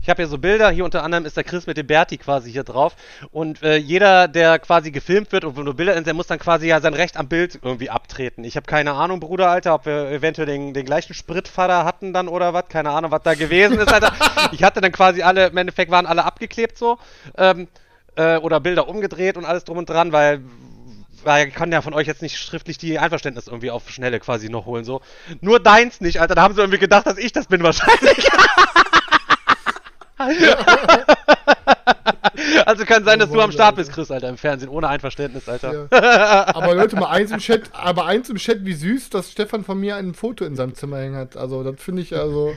Ich 0.02 0.10
habe 0.10 0.22
hier 0.22 0.28
so 0.28 0.38
Bilder, 0.38 0.70
hier 0.70 0.86
unter 0.86 1.02
anderem 1.02 1.26
ist 1.26 1.36
der 1.36 1.44
Chris 1.44 1.66
mit 1.66 1.78
dem 1.78 1.88
Berti 1.88 2.18
quasi 2.18 2.52
hier 2.52 2.64
drauf. 2.64 2.96
Und 3.32 3.64
äh, 3.64 3.78
jeder, 3.78 4.28
der 4.28 4.60
quasi 4.60 4.92
gefilmt 4.92 5.32
wird 5.32 5.46
und 5.46 5.58
wo 5.58 5.62
nur 5.62 5.74
Bilder 5.74 5.96
sind, 5.96 6.06
der 6.06 6.14
muss 6.14 6.28
dann 6.28 6.38
quasi 6.38 6.68
ja 6.68 6.80
sein 6.80 6.94
Recht 6.94 7.18
am 7.18 7.28
Bild 7.28 7.60
irgendwie 7.64 7.90
abtreten. 7.90 8.44
Ich 8.44 8.56
habe 8.56 8.68
keine 8.68 8.94
Ahnung, 8.94 9.20
Bruder, 9.20 9.50
Alter, 9.50 9.74
ob 9.74 9.88
wir 9.88 10.12
eventuell 10.12 10.46
den, 10.46 10.76
den 10.76 10.86
gleichen 10.86 11.16
Spritvater 11.16 11.86
hatten 11.86 12.14
dann 12.14 12.28
oder 12.28 12.54
was. 12.54 12.68
Keine 12.70 12.92
Ahnung, 12.92 13.10
was 13.10 13.24
da 13.24 13.34
gewesen 13.34 13.80
ist, 13.80 13.92
Alter. 13.92 14.14
Ich 14.52 14.64
hatte 14.64 14.80
dann 14.80 14.92
quasi 14.92 15.24
alle, 15.24 15.48
im 15.48 15.58
Endeffekt 15.58 15.90
waren 15.90 16.06
alle 16.06 16.24
abgeklebt 16.24 16.78
so. 16.78 17.00
Ähm, 17.36 17.68
äh, 18.16 18.38
oder 18.38 18.60
Bilder 18.60 18.88
umgedreht 18.88 19.38
und 19.38 19.46
alles 19.46 19.64
drum 19.64 19.78
und 19.78 19.90
dran, 19.90 20.12
weil 20.12 20.42
weil 21.24 21.48
ich 21.48 21.56
kann 21.56 21.72
ja 21.72 21.82
von 21.82 21.96
euch 21.96 22.06
jetzt 22.06 22.22
nicht 22.22 22.38
schriftlich 22.38 22.78
die 22.78 23.00
Einverständnis 23.00 23.48
irgendwie 23.48 23.72
auf 23.72 23.90
Schnelle 23.90 24.20
quasi 24.20 24.50
noch 24.50 24.68
holen, 24.68 24.86
so. 24.86 25.02
Nur 25.42 25.60
deins 25.60 26.00
nicht, 26.00 26.22
Alter. 26.22 26.36
Da 26.36 26.44
haben 26.44 26.54
sie 26.54 26.62
irgendwie 26.62 26.78
gedacht, 26.78 27.08
dass 27.08 27.18
ich 27.18 27.34
das 27.34 27.48
bin 27.48 27.64
wahrscheinlich. 27.64 28.30
also 32.66 32.86
kann 32.86 33.04
sein, 33.04 33.20
dass 33.20 33.30
du 33.30 33.42
am 33.42 33.52
Start 33.52 33.76
bist, 33.76 33.92
Chris, 33.92 34.12
Alter, 34.12 34.30
im 34.30 34.38
Fernsehen, 34.38 34.70
ohne 34.70 34.88
Einverständnis, 34.88 35.50
Alter. 35.50 35.88
Aber 35.92 36.76
Leute, 36.76 36.96
mal 36.96 37.10
eins 37.10 37.32
im 37.32 37.40
Chat, 37.40 37.64
aber 37.74 38.06
eins 38.06 38.30
im 38.30 38.38
Chat, 38.38 38.66
wie 38.66 38.74
süß, 38.74 39.10
dass 39.10 39.32
Stefan 39.32 39.64
von 39.64 39.80
mir 39.80 39.98
ein 39.98 40.14
Foto 40.14 40.46
in 40.46 40.56
seinem 40.56 40.76
Zimmer 40.76 41.00
hängen 41.00 41.16
hat. 41.16 41.36
Also, 41.36 41.64
das 41.64 41.82
finde 41.82 42.02
ich 42.02 42.16
also. 42.16 42.54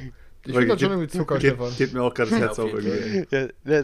Ich 0.46 0.54
finde 0.54 0.68
das 0.68 0.80
schon 0.80 0.90
irgendwie 0.90 1.08
Zucker, 1.08 1.38
geht, 1.38 1.54
Stefan. 1.54 1.76
geht 1.76 1.92
mir 1.92 2.02
auch 2.02 2.14
gerade 2.14 2.30
das 2.30 2.38
Herz 2.38 2.58
auf 2.58 2.72
irgendwie. 2.72 3.26
Ja, 3.64 3.82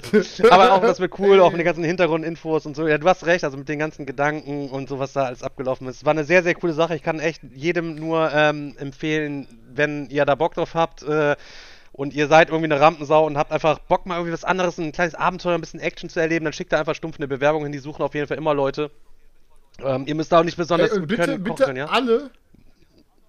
aber 0.51 0.73
auch 0.73 0.81
das 0.81 1.01
wird 1.01 1.19
cool, 1.19 1.41
auch 1.41 1.51
mit 1.51 1.59
den 1.59 1.67
ganzen 1.67 1.85
Hintergrundinfos 1.85 2.65
und 2.65 2.77
so. 2.77 2.87
Ja, 2.87 2.97
du 2.97 3.09
hast 3.09 3.27
recht, 3.27 3.45
also 3.45 3.59
mit 3.59 3.69
den 3.69 3.81
ganzen 3.81 4.07
Gedanken 4.07 4.71
und 4.71 4.89
so, 4.89 4.99
was 4.99 5.13
da 5.13 5.25
alles 5.25 5.43
abgelaufen 5.43 5.89
ist. 5.89 6.07
War 6.07 6.13
eine 6.13 6.25
sehr, 6.25 6.43
sehr 6.43 6.55
coole 6.55 6.73
Sache. 6.73 6.95
Ich 6.95 7.03
kann 7.03 7.19
echt 7.19 7.43
jedem 7.55 7.97
nur 7.97 8.31
ähm, 8.33 8.77
empfehlen, 8.79 9.47
wenn 9.75 10.09
ihr 10.09 10.25
da 10.25 10.37
Bock 10.37 10.55
drauf 10.55 10.75
habt 10.75 11.03
äh, 11.03 11.37
und 11.95 12.13
ihr 12.13 12.27
seid 12.27 12.49
irgendwie 12.49 12.73
eine 12.73 12.81
Rampensau 12.81 13.25
und 13.25 13.39
habt 13.39 13.53
einfach 13.53 13.79
Bock 13.79 14.05
mal 14.05 14.17
irgendwie 14.17 14.33
was 14.33 14.43
anderes, 14.43 14.79
ein 14.79 14.91
kleines 14.91 15.15
Abenteuer, 15.15 15.55
ein 15.55 15.61
bisschen 15.61 15.79
Action 15.79 16.09
zu 16.09 16.19
erleben, 16.19 16.45
dann 16.45 16.53
schickt 16.53 16.73
da 16.73 16.81
einfach 16.81 16.97
stumpf 16.97 17.19
eine 17.19 17.29
Bewerbung 17.29 17.63
hin. 17.63 17.71
Die 17.71 17.79
suchen 17.79 18.03
auf 18.03 18.15
jeden 18.15 18.27
Fall 18.27 18.37
immer 18.37 18.53
Leute. 18.53 18.91
Ähm, 19.81 20.05
ihr 20.07 20.17
müsst 20.17 20.33
da 20.33 20.41
auch 20.41 20.45
nicht 20.45 20.57
besonders 20.57 20.91
Ey, 20.91 20.99
gut 20.99 21.09
bitte, 21.09 21.25
können, 21.25 21.45
bitte 21.45 21.65
können, 21.65 21.77
ja? 21.77 21.87
alle, 21.87 22.33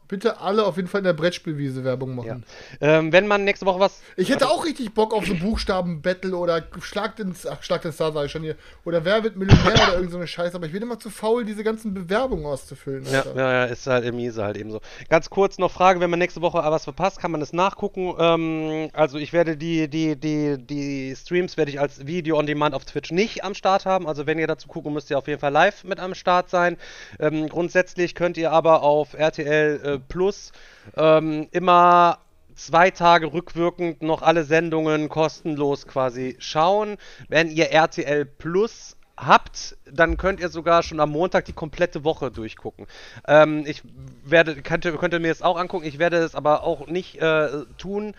bitte 0.08 0.40
alle 0.42 0.66
auf 0.66 0.76
jeden 0.78 0.88
Fall 0.88 1.00
in 1.00 1.06
der 1.06 1.14
Brettspielwiese 1.14 1.84
Werbung 1.84 2.16
machen. 2.16 2.46
Ja. 2.82 3.00
Ähm, 3.00 3.12
wenn 3.12 3.28
man 3.28 3.44
nächste 3.44 3.66
Woche 3.66 3.80
was. 3.80 4.02
Ich 4.18 4.30
hätte 4.30 4.50
auch 4.50 4.66
richtig 4.66 4.94
Bock 4.94 5.14
auf 5.14 5.26
so 5.26 5.36
Buchstaben-Battle 5.36 6.36
oder 6.36 6.64
Schlag 6.82 7.16
den, 7.16 7.36
ach, 7.50 7.64
Schlag 7.64 7.82
den 7.82 7.92
Star, 7.92 8.12
sag 8.12 8.26
ich 8.26 8.32
schon 8.32 8.44
hier. 8.44 8.56
Oder 8.84 9.06
Wer 9.06 9.24
wird 9.24 9.36
Millionär 9.36 9.74
oder 9.74 9.94
irgend 9.96 10.12
so 10.12 10.18
eine 10.18 10.28
Scheiße, 10.28 10.56
aber 10.56 10.66
ich 10.66 10.72
bin 10.72 10.82
immer 10.82 11.00
zu 11.00 11.10
faul, 11.10 11.46
diese 11.46 11.64
ganzen 11.64 11.94
Bewerbungen 11.94 12.46
auszufüllen. 12.46 13.06
Ja, 13.12 13.24
ja, 13.36 13.52
ja, 13.52 13.66
ist 13.66 13.86
halt 13.88 14.06
im 14.06 14.16
Miese 14.16 14.44
halt 14.44 14.58
eben 14.58 14.72
so. 14.72 14.82
Ganz 15.10 15.30
kurz 15.30 15.58
noch 15.58 15.72
Frage, 15.72 16.00
wenn 16.00 16.10
man 16.10 16.20
nächste 16.20 16.42
Woche 16.42 16.58
was 16.58 16.84
verpasst, 16.84 17.20
kann 17.20 17.32
man 17.32 17.40
das 17.40 17.54
nachgucken. 17.54 18.14
Ähm, 18.18 18.90
also 18.94 19.18
ich 19.18 19.34
werde 19.34 19.58
die, 19.58 19.88
die, 19.88 20.16
die, 20.16 20.58
die 20.58 21.16
Streams 21.16 21.58
werde 21.58 21.72
ich 21.72 21.80
als 21.80 22.06
Video 22.08 22.38
on 22.38 22.46
Demand 22.46 22.74
auf 22.74 22.86
Twitch 22.86 23.12
nicht 23.12 23.44
am 23.44 23.54
Start 23.54 23.86
haben. 23.86 24.08
Also 24.08 24.26
wenn 24.26 24.40
ihr 24.40 24.48
dazu 24.48 24.68
gucken, 24.68 24.94
müsst 24.94 25.10
ihr 25.10 25.18
auf 25.18 25.28
jeden 25.28 25.40
Fall 25.40 25.52
live 25.52 25.84
mit 25.84 26.00
am 26.00 26.16
Start 26.16 26.50
sein. 26.50 26.78
Ähm, 27.20 27.48
grundsätzlich 27.50 28.16
könnt 28.16 28.38
ihr 28.38 28.52
aber 28.52 28.82
auf 28.82 29.14
RTL 29.14 29.82
äh, 29.84 29.95
Plus 30.00 30.52
ähm, 30.96 31.48
immer 31.52 32.20
zwei 32.56 32.92
Tage 32.92 33.34
rückwirkend 33.34 34.02
noch 34.02 34.22
alle 34.22 34.44
Sendungen 34.44 35.10
kostenlos 35.10 35.88
quasi 35.88 36.36
schauen. 36.40 36.98
Wenn 37.28 37.50
ihr 37.50 37.72
RTL 37.72 38.26
Plus 38.26 38.96
habt, 39.18 39.78
dann 39.90 40.18
könnt 40.18 40.40
ihr 40.40 40.50
sogar 40.50 40.84
schon 40.84 41.00
am 41.00 41.12
Montag 41.12 41.46
die 41.46 41.54
komplette 41.54 42.04
Woche 42.04 42.32
durchgucken. 42.32 42.88
Ähm, 43.28 43.64
ich 43.66 43.82
werde, 44.24 44.62
könnte, 44.62 44.94
könnte 44.94 45.20
mir 45.20 45.30
das 45.30 45.42
auch 45.42 45.58
angucken, 45.58 45.86
ich 45.86 46.00
werde 46.00 46.18
es 46.18 46.36
aber 46.36 46.64
auch 46.64 46.88
nicht 46.88 47.22
äh, 47.22 47.66
tun. 47.78 48.14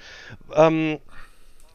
Ähm, 0.55 0.99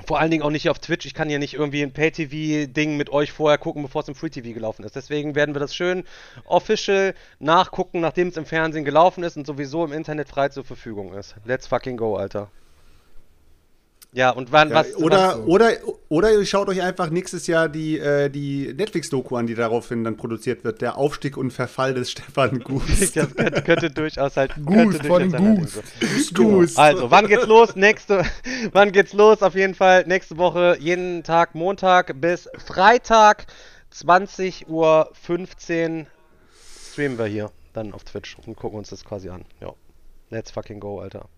vor 0.06 0.20
allen 0.20 0.32
Dingen 0.32 0.44
auch 0.44 0.50
nicht 0.50 0.70
auf 0.70 0.80
Twitch. 0.80 1.06
Ich 1.06 1.14
kann 1.14 1.30
ja 1.30 1.40
nicht 1.40 1.54
irgendwie 1.54 1.82
ein 1.84 1.92
Pay-TV-Ding 1.92 2.98
mit 2.98 3.10
euch 3.12 3.32
vorher 3.32 3.58
gucken, 3.58 3.84
bevor 3.84 4.02
es 4.02 4.08
im 4.08 4.16
Free-TV 4.16 4.54
gelaufen 4.54 4.84
ist. 4.84 4.96
Deswegen 4.96 5.36
werden 5.36 5.56
wir 5.56 5.60
das 5.60 5.76
schön 5.76 6.04
official 6.46 7.14
nachgucken, 7.40 8.00
nachdem 8.00 8.28
es 8.30 8.38
im 8.38 8.46
Fernsehen 8.46 8.86
gelaufen 8.86 9.24
ist 9.24 9.38
und 9.38 9.46
sowieso 9.48 9.86
im 9.86 9.92
Internet 9.92 10.30
frei 10.30 10.50
zur 10.50 10.64
Verfügung 10.64 11.14
ist. 11.14 11.36
Let's 11.46 11.68
fucking 11.68 11.98
go, 11.98 12.16
Alter. 12.16 12.50
Ja, 14.14 14.32
und 14.32 14.52
wann, 14.52 14.70
Ja, 14.70 14.76
was. 14.76 14.96
oder, 14.98 15.40
was, 15.40 15.48
oder, 15.48 15.72
oder 16.10 16.32
ihr 16.34 16.46
schaut 16.46 16.68
euch 16.68 16.82
einfach 16.82 17.10
nächstes 17.10 17.48
Jahr 17.48 17.70
die, 17.70 17.98
äh, 17.98 18.30
die 18.30 18.74
Netflix-Doku 18.74 19.38
an, 19.38 19.48
die 19.48 19.56
daraufhin 19.56 20.04
dann 20.04 20.18
produziert 20.18 20.66
wird. 20.66 20.82
Der 20.82 20.98
Aufstieg 20.98 21.38
und 21.38 21.52
Verfall 21.52 21.94
des 21.94 22.12
Stefan 22.12 22.60
Gus. 22.60 23.14
das 23.14 23.34
könnte, 23.36 23.62
könnte 23.62 23.90
durchaus 23.90 24.36
halt. 24.36 24.54
Goose 24.66 25.02
von 25.06 25.30
sein, 25.30 25.56
Goose. 25.56 25.82
also. 26.02 26.34
Goose. 26.34 26.78
Also, 26.78 27.10
wann 27.12 27.28
geht's 27.28 27.48
los? 27.48 27.76
Nächste, 27.78 28.26
wann 28.74 28.92
geht's 28.92 29.14
los? 29.14 29.42
Auf 29.42 29.56
jeden 29.56 29.76
Fall 29.76 30.06
nächste 30.06 30.38
Woche, 30.38 30.76
jeden 30.80 31.24
Tag 31.24 31.56
Montag 31.56 32.20
bis 32.20 32.50
Freitag, 32.66 33.46
20.15 33.94 34.68
Uhr 34.68 35.10
streamen 36.92 37.18
wir 37.18 37.26
hier 37.28 37.52
dann 37.72 37.94
auf 37.94 38.04
Twitch 38.04 38.36
und 38.46 38.58
gucken 38.58 38.78
uns 38.80 38.90
das 38.90 39.06
quasi 39.06 39.30
an. 39.30 39.46
Ja. 39.62 39.72
Let's 40.30 40.52
fucking 40.52 40.82
go, 40.82 41.00
Alter. 41.00 41.30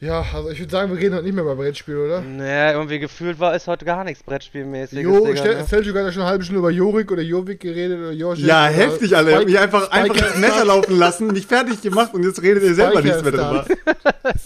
Ja, 0.00 0.24
also 0.32 0.50
ich 0.50 0.60
würde 0.60 0.70
sagen, 0.70 0.92
wir 0.92 0.98
reden 1.00 1.14
heute 1.16 1.24
nicht 1.24 1.34
mehr 1.34 1.42
über 1.42 1.56
Brettspiel, 1.56 1.96
oder? 1.96 2.20
Naja, 2.20 2.72
irgendwie 2.72 3.00
gefühlt 3.00 3.40
war 3.40 3.52
es 3.54 3.66
heute 3.66 3.84
gar 3.84 4.04
nichts 4.04 4.22
Brettspielmäßiges. 4.22 5.02
Jo, 5.02 5.26
Digga, 5.26 5.42
ne? 5.42 5.64
Seljuk 5.64 5.96
hat 5.96 6.04
ja 6.04 6.12
schon 6.12 6.22
eine 6.22 6.30
halbe 6.30 6.44
Stunde 6.44 6.60
über 6.60 6.70
Jorik 6.70 7.10
oder 7.10 7.22
Jovik 7.22 7.58
geredet 7.58 7.98
oder 7.98 8.12
Joschik. 8.12 8.46
Ja, 8.46 8.66
oder 8.66 8.72
heftig, 8.74 9.12
hab 9.12 9.26
Spike- 9.26 9.44
mich 9.46 9.58
einfach, 9.58 9.90
einfach 9.90 10.14
Spike 10.14 10.30
ins 10.30 10.38
Messer 10.40 10.52
Start. 10.54 10.66
laufen 10.68 10.98
lassen, 10.98 11.26
mich 11.26 11.46
fertig 11.48 11.82
gemacht 11.82 12.14
und 12.14 12.22
jetzt 12.22 12.40
redet 12.40 12.62
ihr 12.62 12.74
selber 12.76 13.02
nichts 13.02 13.22
mehr 13.24 13.32
drüber. 13.32 13.66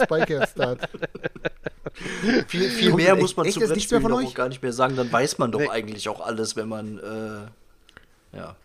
Spike 0.02 0.46
Start. 0.50 0.88
Viel, 2.48 2.70
viel 2.70 2.94
mehr 2.94 3.14
muss 3.14 3.36
man 3.36 3.44
echt 3.44 3.54
zu 3.54 3.60
jetzt 3.60 3.74
nichts 3.74 3.90
mehr 3.90 4.00
Brettspielen 4.00 4.02
von 4.20 4.24
euch? 4.26 4.30
auch 4.32 4.34
gar 4.34 4.48
nicht 4.48 4.62
mehr 4.62 4.72
sagen. 4.72 4.96
Dann 4.96 5.12
weiß 5.12 5.36
man 5.36 5.52
doch 5.52 5.60
Nee. 5.60 5.68
eigentlich 5.68 6.08
auch 6.08 6.20
alles, 6.24 6.56
wenn 6.56 6.68
man. 6.68 6.98
Äh, 6.98 8.36
ja. 8.38 8.56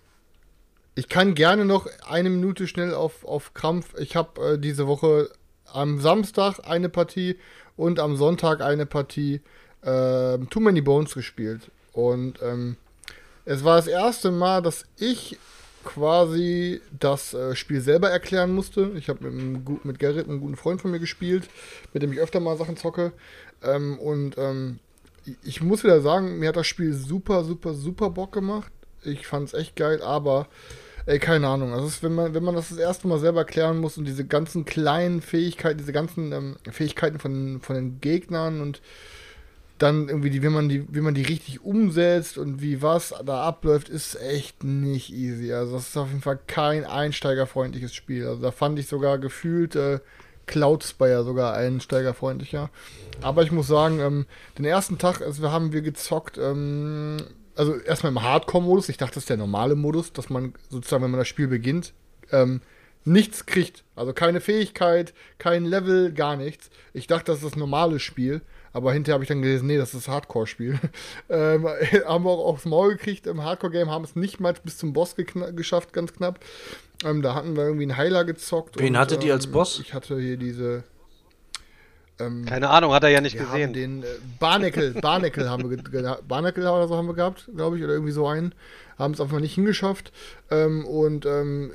Ich 0.96 1.10
kann 1.10 1.36
gerne 1.36 1.66
noch 1.66 1.88
eine 2.10 2.30
Minute 2.30 2.66
schnell 2.66 2.94
auf, 2.94 3.26
auf 3.26 3.54
Krampf. 3.54 3.94
Ich 4.00 4.16
habe 4.16 4.54
äh, 4.54 4.58
diese 4.58 4.88
Woche 4.88 5.30
am 5.74 6.00
Samstag 6.00 6.60
eine 6.64 6.90
Partie 6.90 7.38
und 7.76 8.00
am 8.00 8.16
Sonntag 8.16 8.62
eine 8.62 8.86
Partie 8.86 9.42
äh, 9.82 10.38
Too 10.50 10.60
Many 10.60 10.82
Bones 10.82 11.14
gespielt. 11.14 11.72
Und 11.94 12.42
ähm, 12.42 12.78
es 13.46 13.64
war 13.64 13.78
das 13.78 13.88
erste 13.88 14.32
Mal, 14.32 14.62
dass 14.62 14.86
ich 14.98 15.38
quasi 15.84 16.82
das 17.00 17.34
äh, 17.34 17.56
Spiel 17.56 17.80
selber 17.80 18.10
erklären 18.10 18.54
musste. 18.54 18.92
Ich 18.98 19.08
habe 19.08 19.32
mit, 19.32 19.86
mit 19.86 20.00
Gerrit, 20.00 20.28
einem 20.28 20.42
guten 20.42 20.58
Freund 20.58 20.82
von 20.82 20.92
mir, 20.92 21.00
gespielt, 21.00 21.48
mit 21.94 22.04
dem 22.04 22.12
ich 22.12 22.20
öfter 22.20 22.40
mal 22.40 22.58
Sachen 22.58 22.76
zocke. 22.76 23.14
Ähm, 23.64 23.98
und 23.98 24.38
ähm, 24.38 24.80
ich 25.44 25.62
muss 25.62 25.84
wieder 25.84 26.02
sagen, 26.02 26.40
mir 26.40 26.50
hat 26.50 26.58
das 26.58 26.68
Spiel 26.68 26.94
super, 26.94 27.44
super, 27.44 27.74
super 27.74 28.10
Bock 28.10 28.34
gemacht. 28.34 28.72
Ich 29.04 29.28
fand 29.28 29.48
es 29.48 29.54
echt 29.54 29.76
geil, 29.76 30.02
aber 30.02 30.48
ey, 31.08 31.20
keine 31.20 31.48
Ahnung. 31.48 31.74
Also 31.74 31.88
ist, 31.88 32.04
wenn 32.04 32.14
man, 32.14 32.34
wenn 32.34 32.44
man 32.44 32.54
das 32.54 32.70
das 32.70 32.78
erste 32.78 33.08
Mal 33.08 33.18
selber 33.18 33.40
erklären 33.40 33.80
muss 33.80 33.98
und 33.98 34.06
diese 34.06 34.26
ganzen 34.26 34.66
kleinen 34.66 35.22
Fähigkeiten, 35.22 35.80
diese 35.80 35.94
ganzen 35.94 36.32
ähm, 36.34 36.58
Fähigkeiten 36.70 37.18
von, 37.18 37.60
von 37.62 37.76
den 37.76 38.02
Gegnern 38.02 38.62
und 38.62 38.82
dann 39.78 40.10
irgendwie, 40.10 40.32
die, 40.32 40.44
wie, 40.44 40.50
man 40.50 40.70
die, 40.70 40.86
wie 40.94 41.02
man 41.02 41.14
die 41.14 41.22
richtig 41.22 41.64
umsetzt 41.64 42.38
und 42.38 42.62
wie 42.62 42.82
was 42.82 43.14
da 43.26 43.44
abläuft, 43.44 43.90
ist 43.90 44.20
echt 44.20 44.64
nicht 44.64 45.14
easy. 45.14 45.54
Also 45.54 45.76
das 45.76 45.90
ist 45.90 45.98
auf 45.98 46.10
jeden 46.10 46.22
Fall 46.22 46.40
kein 46.48 46.84
einsteigerfreundliches 46.84 47.94
Spiel. 47.94 48.28
Also 48.28 48.42
da 48.42 48.52
fand 48.52 48.80
ich 48.80 48.88
sogar 48.88 49.18
gefühlt 49.18 49.76
äh, 49.76 50.00
Cloud 50.48 50.84
Spire 50.84 51.24
sogar 51.24 51.54
einsteigerfreundlicher. 51.54 52.70
Aber 53.22 53.44
ich 53.44 53.52
muss 53.52 53.68
sagen, 53.68 54.00
ähm, 54.00 54.26
den 54.58 54.66
ersten 54.66 54.98
Tag 54.98 55.22
also 55.22 55.52
haben 55.52 55.72
wir 55.72 55.82
gezockt, 55.82 56.38
ähm, 56.38 57.18
also 57.58 57.76
erstmal 57.78 58.12
im 58.12 58.22
Hardcore-Modus. 58.22 58.90
Ich 58.90 58.98
dachte, 58.98 59.16
das 59.16 59.24
ist 59.24 59.30
der 59.30 59.38
normale 59.38 59.76
Modus, 59.76 60.14
dass 60.14 60.30
man 60.30 60.54
sozusagen, 60.70 61.04
wenn 61.04 61.12
man 61.12 61.20
das 61.20 61.28
Spiel 61.28 61.48
beginnt, 61.48 61.94
ähm, 62.32 62.62
nichts 63.06 63.46
kriegt. 63.46 63.84
Also 63.96 64.14
keine 64.14 64.42
Fähigkeit, 64.42 65.14
kein 65.38 65.66
Level, 65.66 66.12
gar 66.14 66.36
nichts. 66.36 66.70
Ich 66.94 67.08
dachte, 67.08 67.26
das 67.32 67.38
ist 67.38 67.46
das 67.46 67.56
normale 67.56 68.00
Spiel. 68.00 68.42
Aber 68.74 68.94
hinterher 68.94 69.16
habe 69.16 69.24
ich 69.24 69.30
dann 69.30 69.42
gelesen, 69.42 69.66
nee, 69.68 69.78
das 69.78 69.94
ist 69.94 70.08
das 70.08 70.14
Hardcore-Spiel. 70.14 70.80
ähm, 71.30 71.68
haben 72.06 72.26
wir 72.26 72.30
auch 72.30 72.46
aufs 72.46 72.66
Maul 72.66 72.92
gekriegt 72.92 73.26
im 73.26 73.44
Hardcore-Game, 73.44 73.90
haben 73.90 74.04
es 74.04 74.16
nicht 74.16 74.40
mal 74.40 74.54
bis 74.64 74.78
zum 74.78 74.94
Boss 74.94 75.16
geschafft, 75.16 75.94
ganz 75.94 76.14
knapp. 76.14 76.40
Ähm, 77.04 77.22
da 77.22 77.34
hatten 77.34 77.56
wir 77.56 77.64
irgendwie 77.64 77.84
einen 77.84 77.98
Heiler 77.98 78.26
gezockt. 78.26 78.80
Wen 78.80 78.98
hattet 78.98 79.24
ihr 79.24 79.34
als 79.34 79.46
ähm, 79.46 79.52
Boss? 79.52 79.80
Ich 79.80 79.94
hatte 79.94 80.20
hier 80.20 80.38
diese. 80.38 80.84
Ähm, 82.20 82.46
Keine 82.46 82.70
Ahnung, 82.70 82.94
hat 82.94 83.04
er 83.04 83.10
ja 83.10 83.22
nicht 83.22 83.36
wir 83.36 83.46
gesehen. 83.46 83.64
haben 83.68 83.74
den 83.74 84.04
äh, 84.04 84.06
Barnacle, 84.40 84.92
Barnacle 85.02 85.50
haben 85.50 85.70
wir 85.70 86.18
Barnacle 86.28 86.68
oder 86.68 86.88
so 86.88 86.96
haben 86.96 87.08
wir 87.08 87.14
gehabt, 87.14 87.50
glaube 87.56 87.78
ich, 87.78 87.84
oder 87.84 87.94
irgendwie 87.94 88.12
so 88.12 88.28
einen. 88.28 88.54
Haben 88.98 89.14
es 89.14 89.22
einfach 89.22 89.40
nicht 89.40 89.54
hingeschafft. 89.54 90.12
Ähm, 90.50 90.86
und 90.86 91.26
ähm, 91.26 91.72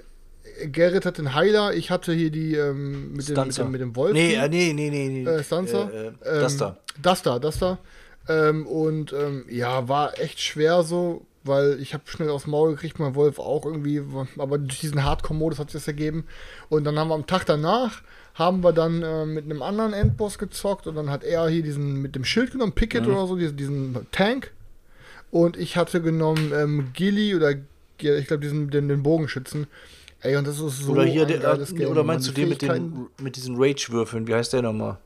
Gerrit 0.65 1.07
hat 1.07 1.19
den 1.19 1.35
Heiler, 1.35 1.75
ich 1.75 1.91
hatte 1.91 2.13
hier 2.13 2.31
die 2.31 2.55
ähm, 2.55 3.13
mit, 3.13 3.29
dem, 3.29 3.47
mit, 3.47 3.59
dem, 3.59 3.71
mit 3.71 3.81
dem 3.81 3.97
Wolf. 3.97 4.13
Nee, 4.13 4.35
äh, 4.35 4.49
nee, 4.49 4.73
nee, 4.73 4.91
nee. 4.91 5.09
nee. 5.09 5.25
Äh, 5.25 5.43
Stanza? 5.45 5.89
Äh, 5.91 6.07
äh, 6.07 6.07
Ähm, 6.07 6.15
das 6.41 6.57
da. 6.57 6.77
Das 7.01 7.23
da, 7.23 7.39
das 7.39 7.59
da. 7.59 7.79
Ähm, 8.29 8.67
und 8.67 9.13
ähm, 9.13 9.45
ja, 9.49 9.89
war 9.89 10.19
echt 10.19 10.41
schwer 10.41 10.83
so, 10.83 11.27
weil 11.45 11.81
ich 11.81 11.95
habe 11.95 12.05
schnell 12.07 12.31
aufs 12.31 12.47
Maul 12.47 12.73
gekriegt, 12.73 12.99
mein 12.99 13.15
Wolf 13.15 13.39
auch 13.39 13.65
irgendwie, 13.65 14.03
aber 14.39 14.59
durch 14.59 14.81
diesen 14.81 15.03
Hardcore-Modus 15.05 15.59
hat 15.59 15.69
es 15.69 15.73
das 15.73 15.87
ergeben. 15.89 16.27
Und 16.69 16.85
dann 16.85 16.99
haben 16.99 17.09
wir 17.09 17.15
am 17.15 17.27
Tag 17.27 17.47
danach, 17.47 18.03
haben 18.35 18.63
wir 18.63 18.73
dann 18.73 19.03
äh, 19.03 19.27
mit 19.27 19.45
einem 19.45 19.63
anderen 19.63 19.93
Endboss 19.93 20.39
gezockt 20.39 20.87
und 20.87 20.95
dann 20.95 21.11
hat 21.11 21.25
er 21.25 21.49
hier 21.49 21.63
diesen 21.63 22.01
mit 22.01 22.15
dem 22.15 22.25
Schild 22.25 22.53
genommen, 22.53 22.73
Picket 22.73 23.07
oder 23.07 23.27
so, 23.27 23.37
diesen, 23.37 23.57
diesen 23.57 24.07
Tank. 24.11 24.53
Und 25.31 25.57
ich 25.57 25.77
hatte 25.77 26.01
genommen 26.03 26.53
ähm, 26.55 26.91
Gilly 26.93 27.35
oder 27.35 27.53
ja, 28.01 28.17
ich 28.17 28.27
glaube 28.27 28.43
diesen 28.43 28.71
den, 28.71 28.89
den 28.89 29.03
Bogenschützen. 29.03 29.67
Ey, 30.21 30.37
und 30.37 30.47
das 30.47 30.61
ist 30.61 30.79
so 30.79 30.93
Oder 30.93 31.05
hier, 31.05 31.23
ein 31.23 31.29
der, 31.29 31.39
geiles 31.39 31.73
äh, 31.73 31.77
Game, 31.77 31.91
oder 31.91 32.05
meinst 32.05 32.29
du 32.29 32.33
den 32.33 32.49
mit 32.49 32.63
den, 32.63 33.09
mit 33.21 33.37
diesen 33.37 33.57
Rage-Würfeln? 33.57 34.27
Wie 34.27 34.35
heißt 34.35 34.53
der 34.53 34.63
nochmal? 34.63 34.99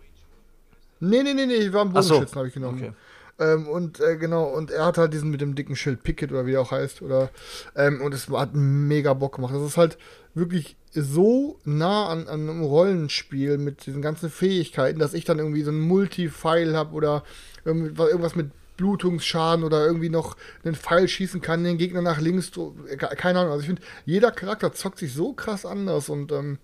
Nee, 1.00 1.22
nee, 1.22 1.32
nee, 1.32 1.46
nee, 1.46 1.54
ich 1.54 1.72
war 1.72 1.82
am 1.82 1.92
Ach 1.94 2.02
so. 2.02 2.14
Bogenschützen, 2.14 2.38
habe 2.38 2.48
ich 2.48 2.54
genommen. 2.54 2.78
Okay. 2.78 2.92
Ähm, 3.38 3.68
und 3.68 4.00
äh, 4.00 4.16
genau, 4.16 4.44
und 4.44 4.70
er 4.70 4.86
hat 4.86 4.98
halt 4.98 5.12
diesen 5.12 5.30
mit 5.30 5.40
dem 5.40 5.54
dicken 5.54 5.76
Schild 5.76 6.02
Picket 6.02 6.32
oder 6.32 6.46
wie 6.46 6.52
der 6.52 6.60
auch 6.60 6.70
heißt. 6.70 7.02
Oder, 7.02 7.30
ähm, 7.74 8.00
und 8.02 8.14
es 8.14 8.28
hat 8.28 8.54
mega 8.54 9.12
Bock 9.14 9.36
gemacht. 9.36 9.54
Es 9.54 9.62
ist 9.62 9.76
halt 9.76 9.98
wirklich 10.36 10.76
so 10.92 11.58
nah 11.64 12.08
an, 12.08 12.28
an 12.28 12.48
einem 12.48 12.62
Rollenspiel 12.62 13.58
mit 13.58 13.86
diesen 13.86 14.02
ganzen 14.02 14.30
Fähigkeiten, 14.30 14.98
dass 14.98 15.14
ich 15.14 15.24
dann 15.24 15.38
irgendwie 15.38 15.62
so 15.62 15.70
ein 15.70 15.80
Multi-File 15.80 16.76
habe 16.76 16.94
oder 16.94 17.24
irgendwas 17.64 18.36
mit 18.36 18.50
Blutungsschaden 18.76 19.64
oder 19.64 19.84
irgendwie 19.86 20.10
noch 20.10 20.36
einen 20.62 20.74
Pfeil 20.74 21.08
schießen 21.08 21.40
kann, 21.40 21.64
den 21.64 21.78
Gegner 21.78 22.02
nach 22.02 22.20
links, 22.20 22.52
keine 22.98 23.40
Ahnung. 23.40 23.52
Also 23.52 23.62
ich 23.62 23.66
finde, 23.66 23.82
jeder 24.04 24.30
Charakter 24.30 24.72
zockt 24.72 24.98
sich 24.98 25.14
so 25.14 25.32
krass 25.32 25.64
anders 25.66 26.08
und 26.08 26.30
ähm, 26.32 26.58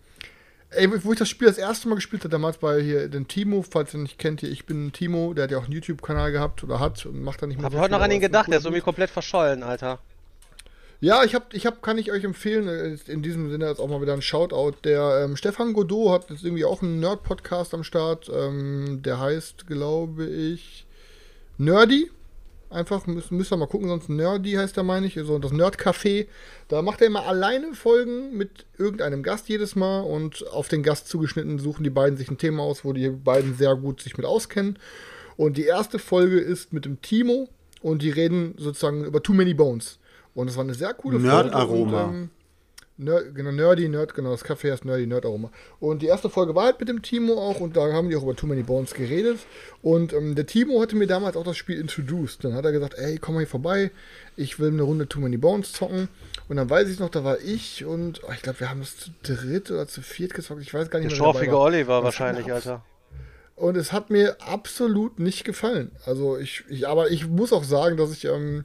Ey, 0.74 0.88
wo 1.04 1.12
ich 1.12 1.18
das 1.18 1.28
Spiel 1.28 1.48
das 1.48 1.58
erste 1.58 1.86
Mal 1.88 1.96
gespielt 1.96 2.22
habe, 2.22 2.30
damals 2.30 2.56
bei 2.56 2.80
hier 2.80 3.10
den 3.10 3.28
Timo, 3.28 3.62
falls 3.62 3.92
ihr 3.92 4.00
nicht 4.00 4.18
kennt, 4.18 4.40
hier, 4.40 4.50
ich 4.50 4.64
bin 4.64 4.90
Timo, 4.90 5.34
der 5.34 5.44
hat 5.44 5.50
ja 5.50 5.58
auch 5.58 5.64
einen 5.64 5.72
YouTube-Kanal 5.72 6.32
gehabt 6.32 6.64
oder 6.64 6.80
hat 6.80 7.04
und 7.04 7.22
macht 7.22 7.42
da 7.42 7.46
nicht 7.46 7.58
mehr 7.58 7.66
Hab 7.66 7.72
so 7.72 7.78
heute 7.78 7.92
noch 7.92 8.00
an 8.00 8.10
ihn 8.10 8.20
gedacht, 8.20 8.48
der 8.48 8.56
ist 8.56 8.64
irgendwie 8.64 8.80
komplett 8.80 9.10
verschollen, 9.10 9.62
Alter. 9.62 9.98
Ja, 11.02 11.24
ich 11.24 11.34
hab, 11.34 11.52
ich 11.52 11.66
hab, 11.66 11.82
kann 11.82 11.98
ich 11.98 12.12
euch 12.12 12.22
empfehlen, 12.22 12.68
äh, 12.68 12.96
in 13.10 13.22
diesem 13.22 13.50
Sinne 13.50 13.66
jetzt 13.66 13.80
auch 13.80 13.88
mal 13.88 14.00
wieder 14.00 14.12
ein 14.12 14.22
Shoutout. 14.22 14.76
Der 14.84 15.24
ähm, 15.24 15.36
Stefan 15.36 15.72
Godot 15.72 16.12
hat 16.12 16.30
jetzt 16.30 16.44
irgendwie 16.44 16.64
auch 16.64 16.80
einen 16.80 17.00
Nerd-Podcast 17.00 17.74
am 17.74 17.82
Start. 17.82 18.30
Ähm, 18.32 19.00
der 19.02 19.18
heißt, 19.18 19.66
glaube 19.66 20.26
ich, 20.26 20.86
Nerdy. 21.58 22.08
Einfach, 22.70 23.04
müsst, 23.08 23.32
müsst 23.32 23.52
ihr 23.52 23.56
mal 23.56 23.66
gucken, 23.66 23.88
sonst 23.88 24.10
Nerdy 24.10 24.52
heißt 24.52 24.76
er, 24.76 24.84
meine 24.84 25.08
ich, 25.08 25.14
so 25.14 25.40
das 25.40 25.50
Nerd-Café. 25.50 26.28
Da 26.68 26.82
macht 26.82 27.00
er 27.00 27.08
immer 27.08 27.26
alleine 27.26 27.74
Folgen 27.74 28.36
mit 28.36 28.64
irgendeinem 28.78 29.24
Gast 29.24 29.48
jedes 29.48 29.74
Mal 29.74 30.02
und 30.02 30.46
auf 30.52 30.68
den 30.68 30.84
Gast 30.84 31.08
zugeschnitten 31.08 31.58
suchen 31.58 31.82
die 31.82 31.90
beiden 31.90 32.16
sich 32.16 32.30
ein 32.30 32.38
Thema 32.38 32.62
aus, 32.62 32.84
wo 32.84 32.92
die 32.92 33.08
beiden 33.08 33.56
sehr 33.56 33.74
gut 33.74 34.00
sich 34.00 34.16
mit 34.16 34.24
auskennen. 34.24 34.78
Und 35.36 35.56
die 35.56 35.64
erste 35.64 35.98
Folge 35.98 36.38
ist 36.38 36.72
mit 36.72 36.84
dem 36.84 37.02
Timo 37.02 37.48
und 37.80 38.02
die 38.02 38.10
reden 38.10 38.54
sozusagen 38.56 39.04
über 39.04 39.20
Too 39.20 39.34
Many 39.34 39.52
Bones. 39.52 39.98
Und 40.34 40.48
es 40.48 40.56
war 40.56 40.64
eine 40.64 40.74
sehr 40.74 40.94
coole 40.94 41.18
Nerd-Aroma. 41.18 41.90
Folge. 41.90 42.08
Und, 42.08 42.14
ähm, 42.14 42.30
Nerd, 42.98 43.34
genau, 43.34 43.50
Nerdy, 43.52 43.88
Nerd, 43.88 44.14
genau, 44.14 44.30
das 44.30 44.44
Café 44.44 44.70
heißt 44.70 44.84
Nerdy, 44.84 45.06
Nerd 45.06 45.24
Aroma. 45.24 45.50
Und 45.80 46.02
die 46.02 46.06
erste 46.06 46.28
Folge 46.28 46.54
war 46.54 46.64
halt 46.66 46.78
mit 46.78 46.88
dem 46.88 47.02
Timo 47.02 47.34
auch 47.34 47.58
und 47.58 47.76
da 47.76 47.92
haben 47.92 48.10
die 48.10 48.16
auch 48.16 48.22
über 48.22 48.36
Too 48.36 48.46
Many 48.46 48.62
Bones 48.62 48.94
geredet. 48.94 49.38
Und 49.80 50.12
ähm, 50.12 50.34
der 50.34 50.46
Timo 50.46 50.80
hatte 50.80 50.94
mir 50.94 51.06
damals 51.06 51.36
auch 51.36 51.44
das 51.44 51.56
Spiel 51.56 51.80
introduced. 51.80 52.44
Dann 52.44 52.54
hat 52.54 52.64
er 52.64 52.72
gesagt, 52.72 52.94
ey, 52.98 53.18
komm 53.18 53.34
mal 53.34 53.40
hier 53.40 53.48
vorbei, 53.48 53.90
ich 54.36 54.58
will 54.60 54.68
eine 54.68 54.82
Runde 54.82 55.08
Too 55.08 55.20
Many 55.20 55.38
Bones 55.38 55.72
zocken. 55.72 56.08
Und 56.48 56.56
dann 56.56 56.68
weiß 56.68 56.88
ich 56.88 56.98
noch, 56.98 57.08
da 57.08 57.24
war 57.24 57.40
ich 57.40 57.84
und 57.84 58.22
oh, 58.24 58.32
ich 58.34 58.42
glaube, 58.42 58.60
wir 58.60 58.70
haben 58.70 58.82
es 58.82 58.96
zu 58.98 59.10
dritt 59.22 59.70
oder 59.70 59.88
zu 59.88 60.02
viert 60.02 60.34
gezockt, 60.34 60.60
ich 60.60 60.72
weiß 60.74 60.90
gar 60.90 60.98
nicht 61.00 61.10
Der 61.10 61.18
mehr. 61.18 61.26
dabei 61.26 61.32
schorfige 61.32 61.52
war. 61.52 61.60
Oliver 61.62 61.96
Das 61.96 62.04
wahrscheinlich, 62.04 62.52
Alter. 62.52 62.84
Und 63.56 63.76
es 63.76 63.92
hat 63.92 64.10
mir 64.10 64.36
absolut 64.40 65.18
nicht 65.18 65.44
gefallen. 65.44 65.92
Also 66.04 66.36
ich, 66.36 66.64
ich 66.68 66.86
aber 66.86 67.10
ich 67.10 67.26
muss 67.26 67.52
auch 67.52 67.64
sagen, 67.64 67.96
dass 67.96 68.12
ich 68.12 68.24
ähm, 68.26 68.64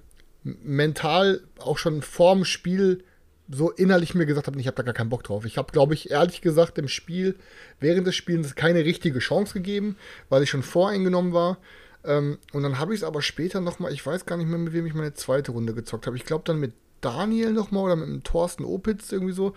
mental 0.64 1.42
auch 1.60 1.78
schon 1.78 2.02
vorm 2.02 2.46
Spiel 2.46 3.04
so 3.50 3.72
innerlich 3.72 4.14
mir 4.14 4.26
gesagt 4.26 4.48
habe, 4.48 4.60
ich 4.60 4.68
habe 4.68 4.76
da 4.76 4.84
gar 4.84 4.94
keinen 4.94 5.10
Bock 5.10 5.24
drauf. 5.24 5.46
Ich 5.46 5.58
habe, 5.58 5.72
glaube 5.72 5.94
ich, 5.94 6.12
ehrlich 6.12 6.42
gesagt 6.42 6.78
im 6.78 6.88
Spiel, 6.88 7.36
während 7.80 8.06
des 8.06 8.16
Spielens 8.16 8.56
keine 8.56 8.84
richtige 8.84 9.20
Chance 9.20 9.54
gegeben, 9.54 9.96
weil 10.30 10.44
ich 10.44 10.50
schon 10.50 10.64
voreingenommen 10.64 11.34
war. 11.34 11.58
Ähm, 12.04 12.40
und 12.52 12.64
dann 12.64 12.80
habe 12.80 12.94
ich 12.94 13.02
es 13.02 13.04
aber 13.04 13.22
später 13.22 13.62
nochmal, 13.62 13.94
ich 13.94 14.06
weiß 14.06 14.26
gar 14.26 14.38
nicht 14.38 14.50
mehr, 14.50 14.60
mit 14.60 14.74
wem 14.74 14.86
ich 14.86 14.94
meine 14.94 15.14
zweite 15.14 15.52
Runde 15.52 15.74
gezockt 15.74 16.08
habe. 16.08 16.18
Ich 16.18 16.26
glaube 16.26 16.44
dann 16.46 16.60
mit 16.60 16.74
Daniel 17.02 17.54
nochmal 17.54 17.84
oder 17.84 17.96
mit 17.96 18.08
dem 18.08 18.24
Thorsten 18.24 18.66
Opitz 18.66 19.12
irgendwie 19.12 19.34
so. 19.34 19.54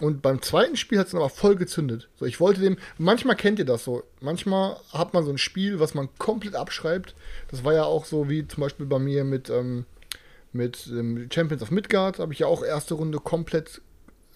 Und 0.00 0.22
beim 0.22 0.40
zweiten 0.42 0.76
Spiel 0.76 0.98
hat 0.98 1.06
es 1.06 1.12
dann 1.12 1.20
aber 1.20 1.30
voll 1.30 1.56
gezündet. 1.56 2.08
So, 2.16 2.24
ich 2.24 2.40
wollte 2.40 2.60
dem, 2.60 2.76
manchmal 2.98 3.36
kennt 3.36 3.58
ihr 3.58 3.64
das 3.64 3.84
so. 3.84 4.04
Manchmal 4.20 4.76
hat 4.92 5.12
man 5.12 5.24
so 5.24 5.30
ein 5.30 5.38
Spiel, 5.38 5.80
was 5.80 5.94
man 5.94 6.08
komplett 6.18 6.54
abschreibt. 6.54 7.14
Das 7.50 7.64
war 7.64 7.74
ja 7.74 7.84
auch 7.84 8.04
so 8.04 8.28
wie 8.28 8.46
zum 8.46 8.62
Beispiel 8.62 8.86
bei 8.86 8.98
mir 8.98 9.24
mit, 9.24 9.50
ähm, 9.50 9.86
mit 10.58 10.86
ähm, 10.88 11.28
Champions 11.32 11.62
of 11.62 11.70
Midgard. 11.70 12.18
Habe 12.18 12.34
ich 12.34 12.40
ja 12.40 12.46
auch 12.48 12.62
erste 12.62 12.92
Runde 12.94 13.18
komplett 13.18 13.80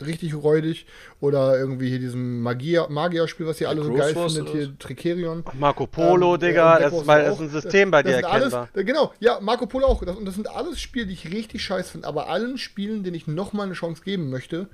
richtig 0.01 0.35
räudig. 0.35 0.87
Oder 1.21 1.59
irgendwie 1.59 1.91
hier 1.91 1.99
diesem 1.99 2.41
Magier, 2.41 2.87
Magier-Spiel, 2.89 3.47
was 3.47 3.61
ihr 3.61 3.69
alle 3.69 3.83
so 3.83 3.91
Gross 3.93 4.01
geil 4.15 4.29
findet, 4.29 4.49
hier 4.49 4.79
Tricerion. 4.79 5.45
Marco 5.59 5.87
Polo, 5.87 6.35
Ähm, 6.35 6.41
Digga, 6.41 6.79
äh, 6.79 6.83
das 6.83 6.93
ist, 6.95 7.07
das 7.07 7.35
ist 7.35 7.41
ein. 7.41 7.49
System 7.51 7.91
bei 7.91 8.03
Das 8.03 8.11
dir 8.13 8.17
sind 8.17 8.25
alles, 8.25 8.53
erkennbar. 8.55 8.69
äh, 8.81 8.85
Genau, 8.85 9.13
ja, 9.21 9.39
Marco 9.41 9.67
Polo 9.67 9.87
auch. 9.87 10.03
Das, 10.05 10.17
und 10.17 10.25
das 10.25 10.35
sind 10.35 10.49
alles 10.49 10.81
Spiele, 10.81 11.07
die 11.07 11.13
ich 11.13 11.31
richtig 11.31 11.63
scheiß 11.63 11.91
finde. 11.91 12.09
Aber 12.09 12.29
allen 12.31 12.57
Spielen, 12.57 13.05
denen 13.05 13.15
ich 13.17 13.27
nochmal 13.27 13.67
eine 13.67 13.75
Chance 13.75 14.03
geben 14.03 14.31
möchte. 14.31 14.69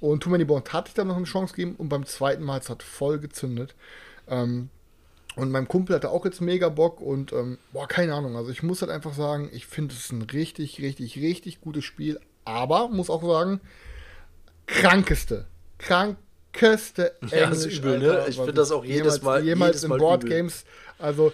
Und 0.00 0.22
Too 0.22 0.30
Many 0.30 0.44
Bones 0.44 0.72
hatte 0.72 0.88
ich 0.88 0.94
dann 0.94 1.06
noch 1.08 1.16
eine 1.16 1.26
Chance 1.26 1.54
gegeben. 1.54 1.74
Und 1.78 1.88
beim 1.88 2.06
zweiten 2.06 2.42
Mal, 2.42 2.58
es 2.58 2.68
hat 2.70 2.82
voll 2.82 3.18
gezündet. 3.20 3.74
Ähm, 4.28 4.68
und 5.36 5.50
mein 5.50 5.66
Kumpel 5.68 5.96
hatte 5.96 6.10
auch 6.10 6.24
jetzt 6.24 6.40
mega 6.40 6.68
Bock. 6.68 7.00
Und, 7.00 7.32
ähm, 7.32 7.58
boah, 7.72 7.88
keine 7.88 8.14
Ahnung. 8.14 8.36
Also 8.36 8.50
ich 8.50 8.62
muss 8.62 8.82
halt 8.82 8.90
einfach 8.90 9.14
sagen, 9.14 9.48
ich 9.52 9.66
finde 9.66 9.94
es 9.94 10.10
ein 10.12 10.22
richtig, 10.22 10.80
richtig, 10.80 11.16
richtig 11.18 11.60
gutes 11.60 11.84
Spiel. 11.84 12.20
Aber, 12.44 12.88
muss 12.88 13.08
auch 13.10 13.22
sagen, 13.22 13.60
krankeste, 14.66 15.46
krankeste 15.78 17.12
Ja, 17.30 17.48
das 17.50 17.58
ist 17.58 17.64
Englisch, 17.64 17.78
übel, 17.78 17.98
ne? 17.98 18.10
Alter, 18.12 18.28
Ich 18.28 18.38
was 18.38 18.44
find 18.46 18.58
das 18.58 18.70
auch 18.70 18.84
jedes 18.84 18.96
jemals, 18.98 19.22
Mal- 19.22 19.44
jemals 19.44 19.68
jedes 19.70 19.82
in 19.84 19.88
Mal 19.90 19.98
Board 19.98 20.24
übel. 20.24 20.36
Games. 20.36 20.64
Also 20.98 21.32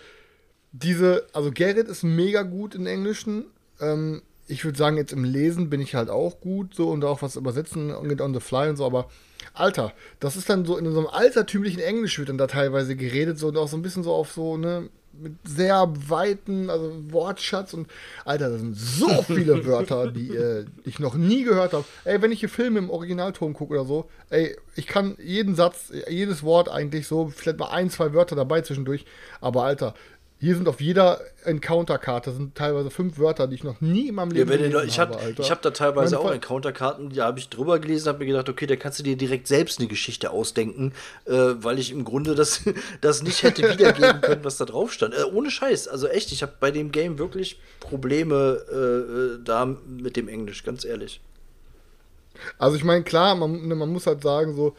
diese, 0.72 1.26
also 1.32 1.50
Gerrit 1.50 1.88
ist 1.88 2.02
mega 2.02 2.42
gut 2.42 2.74
in 2.74 2.86
Englischen. 2.86 3.46
Ähm, 3.80 4.22
ich 4.46 4.64
würde 4.64 4.78
sagen, 4.78 4.96
jetzt 4.96 5.12
im 5.12 5.24
Lesen 5.24 5.70
bin 5.70 5.80
ich 5.80 5.94
halt 5.94 6.08
auch 6.10 6.40
gut 6.40 6.74
so 6.74 6.90
und 6.90 7.04
auch 7.04 7.22
was 7.22 7.36
übersetzen 7.36 7.90
und 7.94 8.20
on 8.20 8.34
the 8.34 8.40
fly 8.40 8.68
und 8.70 8.76
so, 8.76 8.86
aber 8.86 9.10
Alter, 9.58 9.92
das 10.20 10.36
ist 10.36 10.48
dann 10.48 10.64
so 10.64 10.76
in 10.76 10.90
so 10.92 10.98
einem 10.98 11.08
altertümlichen 11.08 11.80
Englisch 11.80 12.18
wird 12.18 12.28
dann 12.28 12.38
da 12.38 12.46
teilweise 12.46 12.96
geredet, 12.96 13.38
so 13.38 13.48
und 13.48 13.56
auch 13.56 13.68
so 13.68 13.76
ein 13.76 13.82
bisschen 13.82 14.02
so 14.02 14.12
auf 14.12 14.32
so, 14.32 14.56
ne, 14.56 14.88
mit 15.20 15.34
sehr 15.44 15.92
weiten, 16.08 16.70
also 16.70 16.92
Wortschatz 17.10 17.74
und 17.74 17.88
Alter, 18.24 18.50
das 18.50 18.60
sind 18.60 18.76
so 18.76 19.08
viele 19.26 19.66
Wörter, 19.66 20.10
die 20.10 20.34
äh, 20.34 20.64
ich 20.84 20.98
noch 20.98 21.14
nie 21.14 21.42
gehört 21.44 21.72
habe. 21.72 21.84
Ey, 22.04 22.22
wenn 22.22 22.32
ich 22.32 22.40
hier 22.40 22.48
Filme 22.48 22.78
im 22.78 22.90
Originalton 22.90 23.52
gucke 23.52 23.74
oder 23.74 23.84
so, 23.84 24.08
ey, 24.30 24.56
ich 24.76 24.86
kann 24.86 25.16
jeden 25.22 25.54
Satz, 25.54 25.92
jedes 26.08 26.42
Wort 26.42 26.68
eigentlich 26.68 27.06
so, 27.06 27.32
vielleicht 27.34 27.58
mal 27.58 27.70
ein, 27.70 27.90
zwei 27.90 28.12
Wörter 28.12 28.36
dabei 28.36 28.60
zwischendurch, 28.60 29.04
aber 29.40 29.64
Alter, 29.64 29.94
hier 30.40 30.54
sind 30.54 30.68
auf 30.68 30.80
jeder 30.80 31.20
Encounter-Karte 31.44 32.30
sind 32.30 32.54
teilweise 32.54 32.90
fünf 32.90 33.18
Wörter, 33.18 33.48
die 33.48 33.56
ich 33.56 33.64
noch 33.64 33.80
nie 33.80 34.08
in 34.08 34.14
meinem 34.14 34.30
Ja, 34.30 34.44
Leben 34.44 34.52
ihr, 34.52 34.58
gelesen 34.68 34.88
ich 34.88 34.98
habe 35.00 35.14
habe, 35.14 35.24
Alter. 35.24 35.42
ich 35.42 35.50
hab 35.50 35.62
da 35.62 35.70
teilweise 35.70 36.14
Meine 36.14 36.28
auch 36.28 36.32
Encounter-Karten, 36.32 37.10
da 37.12 37.26
habe 37.26 37.40
ich 37.40 37.48
drüber 37.48 37.80
gelesen, 37.80 38.08
habe 38.08 38.20
mir 38.20 38.26
gedacht, 38.26 38.48
okay, 38.48 38.66
da 38.66 38.76
kannst 38.76 39.00
du 39.00 39.02
dir 39.02 39.16
direkt 39.16 39.48
selbst 39.48 39.80
eine 39.80 39.88
Geschichte 39.88 40.30
ausdenken, 40.30 40.92
äh, 41.24 41.32
weil 41.32 41.80
ich 41.80 41.90
im 41.90 42.04
Grunde 42.04 42.36
das, 42.36 42.62
das 43.00 43.22
nicht 43.24 43.42
hätte 43.42 43.68
wiedergeben 43.68 44.20
können, 44.20 44.44
was 44.44 44.58
da 44.58 44.64
drauf 44.64 44.92
stand. 44.92 45.14
Äh, 45.14 45.24
ohne 45.24 45.50
Scheiß, 45.50 45.88
also 45.88 46.06
echt, 46.06 46.30
ich 46.30 46.42
habe 46.42 46.52
bei 46.60 46.70
dem 46.70 46.92
Game 46.92 47.18
wirklich 47.18 47.58
Probleme 47.80 48.62
äh, 48.70 48.76
äh, 48.76 49.44
da 49.44 49.66
mit 49.66 50.16
dem 50.16 50.28
Englisch, 50.28 50.62
ganz 50.62 50.84
ehrlich. 50.84 51.20
Also 52.58 52.76
ich 52.76 52.84
meine, 52.84 53.02
klar, 53.02 53.34
man, 53.34 53.66
ne, 53.66 53.74
man 53.74 53.88
muss 53.92 54.06
halt 54.06 54.22
sagen, 54.22 54.54
so, 54.54 54.76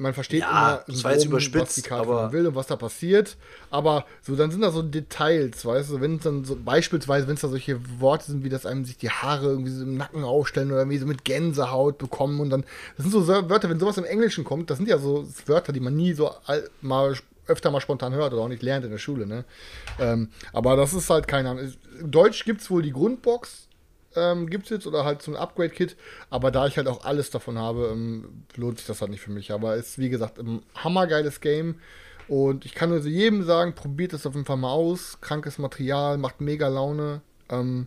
man 0.00 0.14
versteht 0.14 0.40
Ja, 0.40 0.48
immer, 0.48 0.84
das 0.88 1.04
war 1.04 1.12
jetzt 1.12 1.20
groben, 1.22 1.32
überspitzt, 1.32 1.62
was 1.68 1.74
die 1.74 1.82
Karte 1.82 2.08
aber- 2.08 2.32
will 2.32 2.46
und 2.46 2.54
was 2.54 2.66
da 2.66 2.76
passiert. 2.76 3.36
Aber 3.70 4.06
so, 4.22 4.34
dann 4.34 4.50
sind 4.50 4.62
da 4.62 4.70
so 4.70 4.82
Details, 4.82 5.64
weißt 5.64 5.90
du, 5.90 6.00
wenn 6.00 6.16
es 6.16 6.22
dann 6.22 6.44
so, 6.44 6.56
beispielsweise, 6.56 7.28
wenn 7.28 7.34
es 7.34 7.42
da 7.42 7.48
solche 7.48 7.78
Worte 8.00 8.24
sind, 8.26 8.42
wie 8.42 8.48
dass 8.48 8.64
einem 8.66 8.84
sich 8.84 8.96
die 8.96 9.10
Haare 9.10 9.46
irgendwie 9.46 9.70
so 9.70 9.82
im 9.82 9.96
Nacken 9.96 10.24
aufstellen 10.24 10.70
oder 10.70 10.80
irgendwie 10.80 10.98
so 10.98 11.06
mit 11.06 11.24
Gänsehaut 11.24 11.98
bekommen 11.98 12.40
und 12.40 12.50
dann, 12.50 12.64
das 12.96 13.04
sind 13.04 13.12
so 13.12 13.26
Wörter, 13.28 13.68
wenn 13.68 13.78
sowas 13.78 13.98
im 13.98 14.04
Englischen 14.04 14.42
kommt, 14.44 14.70
das 14.70 14.78
sind 14.78 14.88
ja 14.88 14.98
so 14.98 15.28
Wörter, 15.46 15.72
die 15.72 15.80
man 15.80 15.94
nie 15.94 16.14
so 16.14 16.30
mal 16.80 17.14
öfter 17.46 17.70
mal 17.70 17.80
spontan 17.80 18.14
hört 18.14 18.32
oder 18.32 18.42
auch 18.42 18.48
nicht 18.48 18.62
lernt 18.62 18.84
in 18.84 18.92
der 18.92 18.98
Schule, 18.98 19.26
ne? 19.26 19.44
Ähm, 19.98 20.28
aber 20.52 20.76
das 20.76 20.94
ist 20.94 21.10
halt 21.10 21.26
keine 21.28 21.50
Ahnung. 21.50 21.72
Deutsch 22.02 22.44
gibt 22.44 22.60
es 22.60 22.70
wohl 22.70 22.82
die 22.82 22.92
Grundbox, 22.92 23.66
ähm, 24.16 24.48
gibt 24.48 24.64
es 24.64 24.70
jetzt 24.70 24.86
oder 24.86 25.04
halt 25.04 25.22
so 25.22 25.30
ein 25.32 25.36
Upgrade-Kit. 25.36 25.96
Aber 26.30 26.50
da 26.50 26.66
ich 26.66 26.76
halt 26.76 26.88
auch 26.88 27.04
alles 27.04 27.30
davon 27.30 27.58
habe, 27.58 27.90
ähm, 27.92 28.44
lohnt 28.56 28.78
sich 28.78 28.86
das 28.86 29.00
halt 29.00 29.10
nicht 29.10 29.20
für 29.20 29.30
mich. 29.30 29.52
Aber 29.52 29.76
ist, 29.76 29.98
wie 29.98 30.10
gesagt, 30.10 30.38
ein 30.38 30.62
hammergeiles 30.74 31.40
Game. 31.40 31.76
Und 32.28 32.64
ich 32.64 32.74
kann 32.74 32.90
nur 32.90 33.00
jedem 33.00 33.42
sagen, 33.42 33.74
probiert 33.74 34.12
es 34.12 34.26
auf 34.26 34.34
jeden 34.34 34.46
Fall 34.46 34.56
mal 34.56 34.70
aus. 34.70 35.18
Krankes 35.20 35.58
Material, 35.58 36.18
macht 36.18 36.40
mega 36.40 36.68
Laune. 36.68 37.22
Ähm, 37.48 37.86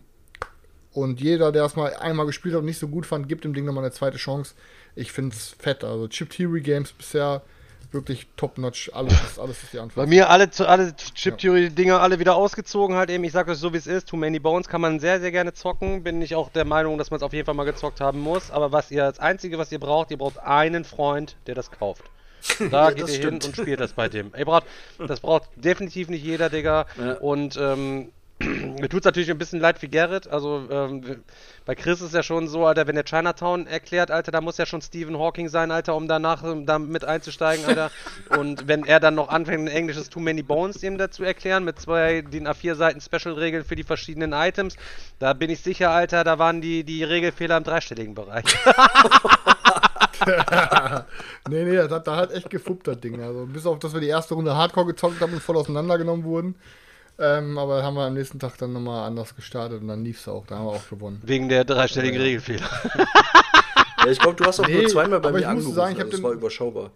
und 0.92 1.20
jeder, 1.20 1.50
der 1.50 1.64
es 1.64 1.76
mal 1.76 1.94
einmal 1.94 2.26
gespielt 2.26 2.54
hat 2.54 2.60
und 2.60 2.66
nicht 2.66 2.78
so 2.78 2.88
gut 2.88 3.04
fand, 3.04 3.28
gibt 3.28 3.44
dem 3.44 3.52
Ding 3.52 3.64
nochmal 3.64 3.84
eine 3.84 3.92
zweite 3.92 4.16
Chance. 4.16 4.54
Ich 4.94 5.12
finde 5.12 5.34
es 5.34 5.56
fett. 5.58 5.82
Also 5.82 6.08
Chip 6.08 6.30
Theory 6.30 6.60
Games 6.60 6.92
bisher 6.92 7.42
wirklich 7.94 8.26
top-notch. 8.36 8.90
Alles, 8.92 9.12
ist- 9.14 9.38
alles 9.38 9.62
ist 9.62 9.72
die 9.72 9.76
Bei 9.78 9.82
Antwort. 9.84 10.08
mir 10.08 10.28
alle, 10.30 10.50
zu- 10.50 10.68
alle 10.68 10.94
Chip-Theory-Dinger 10.96 12.00
alle 12.00 12.18
wieder 12.18 12.34
ausgezogen 12.36 12.96
halt 12.96 13.08
eben. 13.10 13.24
Ich 13.24 13.32
sag 13.32 13.48
euch 13.48 13.58
so, 13.58 13.72
wie 13.72 13.76
es 13.78 13.86
ist. 13.86 14.08
Too 14.08 14.16
Many 14.16 14.38
Bones 14.38 14.68
kann 14.68 14.80
man 14.80 15.00
sehr, 15.00 15.20
sehr 15.20 15.30
gerne 15.32 15.54
zocken. 15.54 16.02
Bin 16.02 16.20
ich 16.20 16.34
auch 16.34 16.50
der 16.50 16.64
Meinung, 16.64 16.98
dass 16.98 17.10
man 17.10 17.16
es 17.18 17.22
auf 17.22 17.32
jeden 17.32 17.46
Fall 17.46 17.54
mal 17.54 17.64
gezockt 17.64 18.00
haben 18.00 18.20
muss. 18.20 18.50
Aber 18.50 18.72
was 18.72 18.90
ihr, 18.90 19.02
das 19.04 19.18
Einzige, 19.20 19.56
was 19.58 19.72
ihr 19.72 19.80
braucht, 19.80 20.10
ihr 20.10 20.18
braucht 20.18 20.38
einen 20.38 20.84
Freund, 20.84 21.36
der 21.46 21.54
das 21.54 21.70
kauft. 21.70 22.02
Da 22.70 22.88
Ja, 22.88 22.90
geht 22.90 22.98
ihr 23.08 23.12
hin 23.14 23.16
stimmt. 23.22 23.44
und 23.46 23.56
spielt 23.56 23.80
das 23.80 23.94
bei 23.94 24.08
dem. 24.10 24.32
Ihr 24.36 24.44
braucht, 24.44 24.64
das 24.98 25.20
braucht 25.20 25.44
definitiv 25.56 26.08
nicht 26.10 26.22
jeder, 26.24 26.50
Digga. 26.50 26.84
Ja. 26.98 27.14
Und 27.14 27.56
ähm, 27.56 28.10
mir 28.40 28.88
tut 28.88 29.00
es 29.00 29.04
natürlich 29.04 29.30
ein 29.30 29.38
bisschen 29.38 29.60
leid 29.60 29.78
für 29.78 29.86
Gerrit. 29.88 30.26
Also 30.26 30.66
ähm, 30.70 31.22
bei 31.64 31.74
Chris 31.74 32.00
ist 32.00 32.14
ja 32.14 32.22
schon 32.22 32.48
so, 32.48 32.66
Alter, 32.66 32.86
wenn 32.86 32.96
der 32.96 33.04
Chinatown 33.04 33.66
erklärt, 33.66 34.10
Alter, 34.10 34.32
da 34.32 34.40
muss 34.40 34.58
ja 34.58 34.66
schon 34.66 34.82
Stephen 34.82 35.18
Hawking 35.18 35.48
sein, 35.48 35.70
Alter, 35.70 35.94
um 35.94 36.08
danach 36.08 36.42
ähm, 36.42 36.66
da 36.66 36.78
mit 36.78 37.04
einzusteigen, 37.04 37.64
Alter. 37.68 37.90
Und 38.36 38.66
wenn 38.66 38.84
er 38.84 38.98
dann 38.98 39.14
noch 39.14 39.28
anfängt, 39.28 39.60
ein 39.60 39.68
englisches 39.68 40.10
Too 40.10 40.20
Many 40.20 40.42
Bones 40.42 40.82
ihm 40.82 40.98
dazu 40.98 41.22
erklären, 41.22 41.64
mit 41.64 41.78
zwei 41.78 42.22
DIN 42.22 42.48
A4 42.48 42.74
Seiten 42.74 43.00
Special-Regeln 43.00 43.64
für 43.64 43.76
die 43.76 43.84
verschiedenen 43.84 44.32
Items, 44.32 44.76
da 45.20 45.32
bin 45.32 45.50
ich 45.50 45.60
sicher, 45.60 45.90
Alter, 45.90 46.24
da 46.24 46.38
waren 46.38 46.60
die, 46.60 46.82
die 46.82 47.04
Regelfehler 47.04 47.56
im 47.56 47.64
dreistelligen 47.64 48.14
Bereich. 48.14 48.44
nee, 51.48 51.64
nee, 51.64 51.76
das 51.76 51.90
hat, 51.90 52.06
da 52.06 52.16
hat 52.16 52.32
echt 52.32 52.50
gefuppt, 52.50 52.88
das 52.88 52.98
Ding. 53.00 53.22
Also, 53.22 53.46
bis 53.46 53.64
auf, 53.64 53.78
dass 53.78 53.94
wir 53.94 54.00
die 54.00 54.08
erste 54.08 54.34
Runde 54.34 54.56
Hardcore 54.56 54.86
gezockt 54.86 55.20
haben 55.20 55.32
und 55.32 55.42
voll 55.42 55.56
auseinandergenommen 55.56 56.24
wurden. 56.24 56.56
Ähm, 57.18 57.56
aber 57.58 57.82
haben 57.82 57.94
wir 57.94 58.02
am 58.06 58.14
nächsten 58.14 58.38
Tag 58.40 58.58
dann 58.58 58.72
nochmal 58.72 59.06
anders 59.06 59.36
gestartet 59.36 59.80
und 59.82 59.88
dann 59.88 60.04
lief 60.04 60.18
es 60.20 60.26
auch. 60.28 60.46
Da 60.46 60.56
haben 60.58 60.66
wir 60.66 60.72
auch 60.72 60.88
gewonnen. 60.88 61.20
Wegen 61.24 61.48
der 61.48 61.64
dreistelligen 61.64 62.20
Regelfehler. 62.20 62.68
Ja, 64.04 64.10
ich 64.10 64.18
glaube, 64.18 64.36
du 64.36 64.44
hast 64.44 64.60
auch 64.60 64.66
Nee, 64.68 64.82
nur 64.82 64.88
zweimal 64.88 65.18
bei 65.18 65.30
aber 65.30 65.38
mir 65.38 65.44
ich 65.44 65.46
muss 65.46 65.50
angerufen, 65.64 65.74
sagen, 65.76 65.96
also 65.98 66.10
den- 66.10 66.22
war 66.22 66.32
überschaubar. 66.32 66.90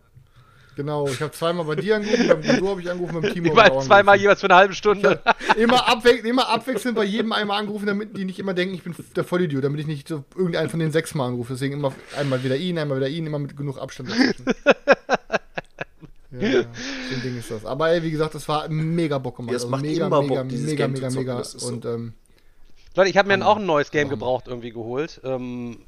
Genau, 0.77 1.09
ich 1.09 1.20
habe 1.23 1.32
zweimal 1.32 1.65
bei 1.65 1.74
dir 1.77 1.97
angerufen, 1.97 2.28
beim 2.28 2.43
Guido 2.43 2.69
habe 2.69 2.82
ich 2.82 2.90
angerufen, 2.90 3.20
beim 3.23 3.32
Timo. 3.32 3.59
Auch 3.59 3.82
zweimal 3.82 4.16
jeweils 4.20 4.40
für 4.40 4.47
eine 4.49 4.57
halbe 4.57 4.74
Stunde. 4.74 5.19
Immer, 5.57 5.89
abwech 5.89 6.23
immer 6.24 6.51
abwechselnd 6.51 6.97
bei 6.97 7.05
jedem 7.05 7.32
einmal 7.32 7.61
angerufen, 7.61 7.86
damit 7.86 8.15
die 8.15 8.27
nicht 8.27 8.39
immer 8.39 8.53
denken, 8.53 8.74
ich 8.74 8.82
bin 8.82 8.95
der 9.16 9.24
Vollidiot, 9.24 9.65
damit 9.65 9.81
ich 9.81 9.86
nicht 9.86 10.07
so 10.07 10.23
irgendeinen 10.36 10.69
von 10.69 10.81
den 10.81 10.93
sechs 10.93 11.15
Mal 11.15 11.28
anrufe. 11.28 11.55
Deswegen 11.55 11.73
immer 11.74 11.95
einmal 12.19 12.45
wieder 12.45 12.57
ihn, 12.57 12.77
einmal 12.78 12.99
wieder 12.99 13.09
ihn, 13.09 13.24
immer 13.27 13.39
mit 13.39 13.57
genug 13.57 13.78
Abstand 13.78 14.11
dazwischen. 14.11 14.45
ja, 16.30 16.40
ja, 16.40 16.62
so 16.62 17.14
ein 17.14 17.22
Ding 17.22 17.38
ist 17.38 17.50
das. 17.50 17.64
Aber 17.64 17.90
ey, 17.90 18.02
wie 18.02 18.10
gesagt, 18.10 18.34
das 18.34 18.48
war 18.48 18.68
mega 18.68 19.18
Bock 19.18 19.36
gemacht. 19.36 19.52
Ja, 19.52 19.56
es 19.56 19.66
macht 19.66 19.82
mega, 19.82 20.06
immer 20.06 20.22
mega, 20.22 20.42
Bock, 20.42 20.48
dieses 20.48 20.66
mega, 20.66 20.86
Game 20.86 20.92
mega, 20.92 21.10
mega. 21.10 21.38
das 21.38 21.52
so. 21.52 21.68
Und 21.68 21.84
ähm, 21.84 22.14
Leute, 22.94 23.10
ich 23.10 23.16
habe 23.16 23.28
mir 23.28 23.46
auch 23.46 23.56
ein 23.56 23.66
neues 23.66 23.90
Game 23.90 24.09
gebraucht 24.09 24.48
irgendwie 24.48 24.70
geholt. 24.70 25.20
Ähm, 25.24 25.78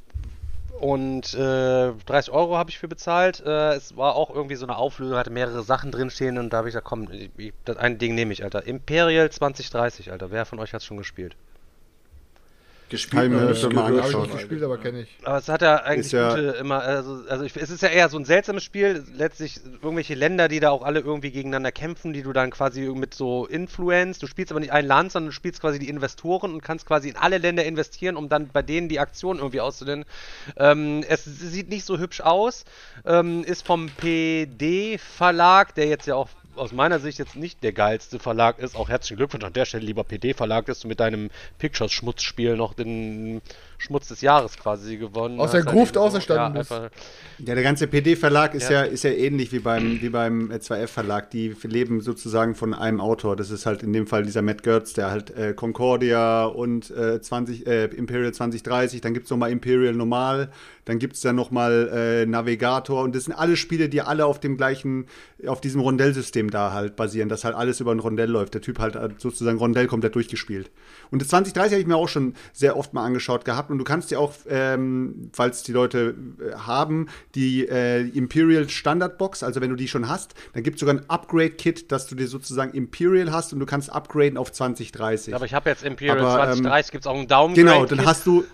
und 0.80 1.34
äh, 1.34 1.92
30 1.92 2.32
Euro 2.32 2.56
habe 2.56 2.70
ich 2.70 2.78
für 2.78 2.88
bezahlt. 2.88 3.40
Äh, 3.44 3.74
es 3.74 3.96
war 3.96 4.14
auch 4.14 4.34
irgendwie 4.34 4.56
so 4.56 4.64
eine 4.64 4.76
Auflösung, 4.76 5.18
hatte 5.18 5.30
mehrere 5.30 5.62
Sachen 5.62 5.90
drinstehen 5.90 6.38
und 6.38 6.52
da 6.52 6.58
habe 6.58 6.68
ich 6.68 6.72
gesagt, 6.72 6.86
komm, 6.86 7.08
ich, 7.12 7.30
ich, 7.36 7.52
das 7.66 7.76
eine 7.76 7.96
Ding 7.96 8.14
nehme 8.14 8.32
ich, 8.32 8.44
Alter. 8.44 8.66
Imperial 8.66 9.30
2030, 9.30 10.10
Alter. 10.10 10.30
Wer 10.30 10.46
von 10.46 10.58
euch 10.58 10.72
hat 10.72 10.80
es 10.80 10.86
schon 10.86 10.96
gespielt? 10.96 11.36
Gespielt 12.90 13.32
Hab 13.32 13.40
ich 13.40 13.48
mir 13.48 13.54
schon 13.54 13.72
mal 13.72 13.86
gehört. 13.86 14.02
Habe 14.02 14.10
ich 14.10 14.16
angeschaut. 14.16 14.22
nicht 14.22 14.32
gespielt, 14.32 14.62
aber 14.64 14.76
kenne 14.78 15.02
ich. 15.02 15.18
Aber 15.22 15.38
es 15.38 15.48
hat 15.48 15.62
ja 15.62 15.76
eigentlich 15.76 16.10
ja- 16.10 16.30
gute 16.30 16.48
immer, 16.58 16.82
also, 16.82 17.22
also 17.28 17.44
ich, 17.44 17.56
es 17.56 17.70
ist 17.70 17.82
ja 17.82 17.88
eher 17.88 18.08
so 18.08 18.18
ein 18.18 18.24
seltsames 18.24 18.64
Spiel, 18.64 19.04
letztlich 19.16 19.60
irgendwelche 19.80 20.14
Länder, 20.14 20.48
die 20.48 20.58
da 20.58 20.70
auch 20.70 20.82
alle 20.82 20.98
irgendwie 20.98 21.30
gegeneinander 21.30 21.70
kämpfen, 21.70 22.12
die 22.12 22.22
du 22.22 22.32
dann 22.32 22.50
quasi 22.50 22.80
mit 22.80 23.14
so 23.14 23.46
Influence, 23.46 24.18
du 24.18 24.26
spielst 24.26 24.50
aber 24.50 24.58
nicht 24.58 24.72
ein 24.72 24.84
Land, 24.84 25.12
sondern 25.12 25.28
du 25.28 25.32
spielst 25.32 25.60
quasi 25.60 25.78
die 25.78 25.88
Investoren 25.88 26.52
und 26.52 26.62
kannst 26.62 26.84
quasi 26.84 27.10
in 27.10 27.16
alle 27.16 27.38
Länder 27.38 27.64
investieren, 27.64 28.16
um 28.16 28.28
dann 28.28 28.48
bei 28.48 28.62
denen 28.62 28.88
die 28.88 28.98
Aktion 28.98 29.38
irgendwie 29.38 29.60
auszudehnen. 29.60 30.04
Ähm, 30.56 31.04
es 31.08 31.24
sieht 31.24 31.68
nicht 31.68 31.84
so 31.84 31.96
hübsch 31.96 32.20
aus, 32.20 32.64
ähm, 33.06 33.44
ist 33.44 33.64
vom 33.64 33.88
PD 33.88 34.98
Verlag, 34.98 35.76
der 35.76 35.86
jetzt 35.86 36.06
ja 36.06 36.16
auch 36.16 36.28
aus 36.60 36.72
meiner 36.72 37.00
Sicht 37.00 37.18
jetzt 37.18 37.36
nicht 37.36 37.62
der 37.64 37.72
geilste 37.72 38.18
Verlag 38.18 38.58
ist. 38.58 38.76
Auch 38.76 38.90
herzlichen 38.90 39.16
Glückwunsch 39.16 39.44
an 39.44 39.54
der 39.54 39.64
Stelle, 39.64 39.86
lieber 39.86 40.04
PD-Verlag, 40.04 40.66
dass 40.66 40.80
du 40.80 40.88
mit 40.88 41.00
deinem 41.00 41.30
Pictures-Schmutzspiel 41.58 42.54
noch 42.54 42.74
den 42.74 43.40
Schmutz 43.80 44.08
des 44.08 44.20
Jahres 44.20 44.56
quasi 44.56 44.96
gewonnen 44.96 45.40
Aus 45.40 45.52
der 45.52 45.64
hast. 45.64 45.72
Gruft 45.72 45.96
Also, 45.96 46.08
auferstanden 46.08 46.64
ja, 46.68 46.90
Ja, 47.38 47.54
der 47.54 47.62
ganze 47.62 47.86
PD-Verlag 47.86 48.54
ist 48.54 48.70
ja. 48.70 48.84
Ja. 48.84 48.90
ist 48.90 49.04
ja 49.04 49.10
ähnlich 49.10 49.52
wie 49.52 49.58
beim, 49.58 50.00
wie 50.02 50.10
beim 50.10 50.50
äh, 50.50 50.56
2F-Verlag. 50.56 51.30
Die 51.30 51.56
leben 51.62 52.00
sozusagen 52.00 52.54
von 52.54 52.74
einem 52.74 53.00
Autor. 53.00 53.36
Das 53.36 53.50
ist 53.50 53.64
halt 53.64 53.82
in 53.82 53.92
dem 53.92 54.06
Fall 54.06 54.24
dieser 54.24 54.42
Matt 54.42 54.62
Gertz, 54.62 54.92
der 54.92 55.10
halt 55.10 55.30
äh, 55.30 55.54
Concordia 55.54 56.44
und 56.44 56.90
äh, 56.90 57.20
20, 57.20 57.66
äh, 57.66 57.84
Imperial 57.86 58.32
2030, 58.32 59.00
dann 59.00 59.14
gibt 59.14 59.24
es 59.24 59.30
nochmal 59.30 59.50
Imperial 59.50 59.94
Normal, 59.94 60.50
dann 60.84 60.98
gibt 60.98 61.14
es 61.14 61.20
dann 61.22 61.36
nochmal 61.36 61.88
äh, 61.92 62.26
Navigator 62.26 63.02
und 63.02 63.14
das 63.14 63.24
sind 63.24 63.34
alle 63.34 63.56
Spiele, 63.56 63.88
die 63.88 64.02
alle 64.02 64.26
auf 64.26 64.40
dem 64.40 64.56
gleichen, 64.56 65.06
auf 65.46 65.60
diesem 65.60 65.80
Rondellsystem 65.80 66.50
da 66.50 66.72
halt 66.72 66.96
basieren, 66.96 67.28
dass 67.28 67.44
halt 67.44 67.54
alles 67.54 67.80
über 67.80 67.92
ein 67.92 67.98
Rondell 67.98 68.30
läuft. 68.30 68.54
Der 68.54 68.60
Typ 68.60 68.78
halt 68.78 68.96
äh, 68.96 69.08
sozusagen 69.16 69.58
Rondell 69.58 69.86
komplett 69.86 70.14
durchgespielt. 70.14 70.70
Und 71.10 71.20
das 71.20 71.28
2030 71.28 71.72
habe 71.72 71.80
ich 71.80 71.86
mir 71.86 71.96
auch 71.96 72.08
schon 72.08 72.34
sehr 72.52 72.76
oft 72.76 72.94
mal 72.94 73.04
angeschaut 73.04 73.44
gehabt 73.44 73.70
und 73.70 73.78
du 73.78 73.84
kannst 73.84 74.10
dir 74.10 74.20
auch, 74.20 74.34
ähm, 74.48 75.30
falls 75.32 75.62
die 75.62 75.72
Leute 75.72 76.14
äh, 76.40 76.54
haben, 76.54 77.08
die 77.34 77.66
äh, 77.66 78.00
Imperial 78.08 78.68
Standard 78.68 79.18
Box, 79.18 79.42
also 79.42 79.60
wenn 79.60 79.70
du 79.70 79.76
die 79.76 79.88
schon 79.88 80.08
hast, 80.08 80.34
dann 80.52 80.62
gibt 80.62 80.76
es 80.76 80.80
sogar 80.80 80.94
ein 80.94 81.08
Upgrade-Kit, 81.08 81.90
dass 81.92 82.06
du 82.06 82.14
dir 82.14 82.28
sozusagen 82.28 82.72
Imperial 82.72 83.32
hast 83.32 83.52
und 83.52 83.60
du 83.60 83.66
kannst 83.66 83.92
upgraden 83.92 84.36
auf 84.36 84.52
2030. 84.52 85.34
Aber 85.34 85.44
ich 85.44 85.54
habe 85.54 85.70
jetzt 85.70 85.82
Imperial 85.84 86.20
Aber, 86.20 86.44
ähm, 86.44 86.62
2030, 86.62 86.92
gibt 86.92 87.04
es 87.04 87.06
auch 87.08 87.16
einen 87.16 87.28
Downgrade. 87.28 87.60
genau, 87.60 87.86
dann 87.86 88.04
hast 88.04 88.26
du. 88.26 88.44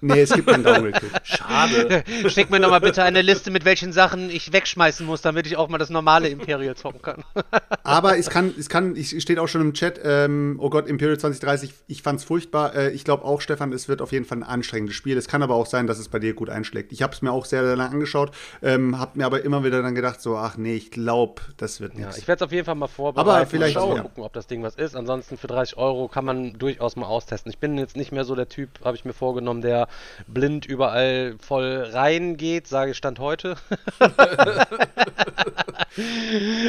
Nee, 0.00 0.22
es 0.22 0.32
gibt 0.32 0.48
kein 0.48 0.62
Downgrade-Kit. 0.62 1.10
Schade. 1.24 2.04
Schick 2.28 2.50
mir 2.50 2.58
nochmal 2.60 2.80
bitte 2.80 3.02
eine 3.02 3.22
Liste, 3.22 3.50
mit 3.50 3.64
welchen 3.64 3.92
Sachen 3.92 4.30
ich 4.30 4.52
wegschmeißen 4.52 5.04
muss, 5.04 5.20
damit 5.22 5.46
ich 5.46 5.56
auch 5.56 5.68
mal 5.68 5.78
das 5.78 5.90
normale 5.90 6.28
Imperial 6.28 6.74
zocken 6.74 7.02
kann. 7.02 7.24
Aber 7.82 8.16
es 8.16 8.30
kann, 8.30 8.54
es 8.58 8.68
kann, 8.68 8.96
es 8.96 9.10
steht 9.22 9.38
auch 9.38 9.48
schon 9.48 9.60
im 9.60 9.74
Chat, 9.74 10.00
ähm, 10.02 10.56
oh 10.60 10.70
Gott, 10.70 10.86
Imperial 10.86 11.18
2030, 11.18 11.74
ich 11.86 12.02
fand's 12.02 12.24
furchtbar. 12.24 12.74
Äh, 12.74 12.90
ich 12.92 13.04
glaube 13.04 13.24
auch, 13.24 13.40
Stefan, 13.40 13.72
es 13.72 13.88
wird 13.88 14.00
auf 14.00 14.12
jeden 14.12 14.24
Fall 14.24 14.38
ein 14.38 14.42
anstrengendes 14.42 14.96
Spiel. 14.96 15.16
Es 15.18 15.28
kann 15.28 15.42
aber 15.42 15.54
auch 15.54 15.66
sein, 15.66 15.86
dass 15.86 15.98
es 15.98 16.08
bei 16.08 16.18
dir 16.18 16.34
gut 16.34 16.50
einschlägt. 16.50 16.92
Ich 16.92 17.02
habe 17.02 17.12
es 17.12 17.22
mir 17.22 17.32
auch 17.32 17.44
sehr, 17.44 17.64
sehr 17.64 17.76
lange 17.76 17.90
angeschaut, 17.90 18.30
ähm, 18.62 18.98
habe 18.98 19.18
mir 19.18 19.26
aber 19.26 19.44
immer 19.44 19.64
wieder 19.64 19.82
dann 19.82 19.94
gedacht, 19.94 20.20
so, 20.20 20.36
ach 20.36 20.56
nee, 20.56 20.74
ich 20.74 20.90
glaube, 20.90 21.42
das 21.56 21.80
wird 21.80 21.94
Ja, 21.94 22.06
nichts. 22.06 22.18
ich 22.18 22.28
werde 22.28 22.44
es 22.44 22.46
auf 22.46 22.52
jeden 22.52 22.64
Fall 22.64 22.74
mal 22.74 22.86
vorbereiten. 22.86 23.28
Aber 23.28 23.46
vielleicht- 23.46 23.76
und 23.76 23.88
mal 23.90 23.96
ja. 23.96 24.02
gucken, 24.02 24.24
ob 24.24 24.32
das 24.32 24.46
Ding 24.46 24.62
was 24.62 24.76
ist. 24.76 24.96
Ansonsten 24.96 25.36
für 25.36 25.46
30 25.46 25.76
Euro 25.76 26.08
kann 26.08 26.24
man 26.24 26.58
durchaus 26.58 26.96
mal 26.96 27.06
austesten. 27.06 27.50
Ich 27.50 27.58
bin 27.58 27.76
jetzt 27.78 27.96
nicht 27.96 28.12
mehr 28.12 28.24
so 28.24 28.34
der 28.34 28.48
Typ, 28.48 28.70
habe 28.84 28.96
ich 28.96 29.04
mir 29.04 29.12
vorgenommen, 29.12 29.60
der 29.60 29.88
blind 30.26 30.66
überall 30.66 31.34
voll 31.40 31.88
reingeht, 31.92 32.66
sage 32.68 32.92
ich 32.92 32.96
Stand 32.96 33.18
heute. 33.18 33.56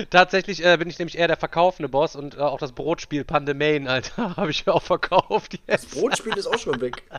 Tatsächlich 0.09 0.65
äh, 0.65 0.77
bin 0.77 0.89
ich 0.89 0.99
nämlich 0.99 1.17
eher 1.17 1.27
der 1.27 1.37
verkaufende 1.37 1.89
Boss 1.89 2.15
und 2.15 2.35
äh, 2.35 2.39
auch 2.39 2.59
das 2.59 2.71
Brotspiel 2.71 3.23
Pandemain, 3.23 3.87
Alter, 3.87 4.35
habe 4.37 4.51
ich 4.51 4.67
auch 4.67 4.81
verkauft. 4.81 5.59
Das 5.67 5.83
Jetzt. 5.83 5.91
Brotspiel 5.93 6.35
ist 6.37 6.47
auch 6.47 6.59
schon 6.59 6.79
weg. 6.81 7.03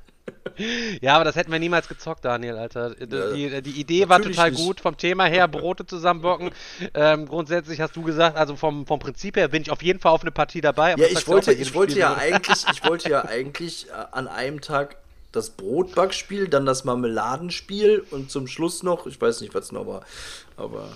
Ja, 1.00 1.14
aber 1.14 1.24
das 1.24 1.36
hätten 1.36 1.50
wir 1.50 1.58
niemals 1.58 1.88
gezockt, 1.88 2.24
Daniel, 2.24 2.56
Alter. 2.56 2.94
Die, 2.94 3.16
Ja, 3.16 3.60
die, 3.60 3.62
die 3.62 3.80
Idee 3.80 4.08
war 4.08 4.20
total 4.20 4.50
nicht. 4.50 4.62
gut 4.62 4.80
vom 4.80 4.96
Thema 4.96 5.24
her, 5.24 5.48
Brote 5.48 5.86
zusammenbocken. 5.86 6.50
ähm, 6.94 7.26
grundsätzlich 7.26 7.80
hast 7.80 7.96
du 7.96 8.02
gesagt, 8.02 8.36
also 8.36 8.54
vom, 8.56 8.86
vom 8.86 9.00
Prinzip 9.00 9.36
her 9.36 9.48
bin 9.48 9.62
ich 9.62 9.70
auf 9.70 9.82
jeden 9.82 9.98
Fall 9.98 10.12
auf 10.12 10.22
eine 10.22 10.30
Partie 10.30 10.60
dabei. 10.60 10.92
aber 10.92 11.02
Ja, 11.02 11.08
das 11.08 11.22
ich 11.22 11.28
wollte, 11.28 11.52
ich 11.52 11.74
wollte 11.74 11.98
ja 11.98 12.14
eigentlich, 12.16 12.64
ich 12.70 12.84
wollte 12.84 13.08
ja 13.08 13.24
eigentlich 13.24 13.88
äh, 13.88 13.92
an 14.12 14.28
einem 14.28 14.60
Tag 14.60 14.96
das 15.32 15.50
Brotbackspiel, 15.50 16.48
dann 16.48 16.66
das 16.66 16.84
Marmeladenspiel 16.84 18.04
und 18.10 18.30
zum 18.30 18.46
Schluss 18.46 18.82
noch, 18.82 19.06
ich 19.06 19.20
weiß 19.20 19.40
nicht, 19.40 19.54
was 19.54 19.72
noch 19.72 19.86
war, 19.86 20.04
aber 20.56 20.88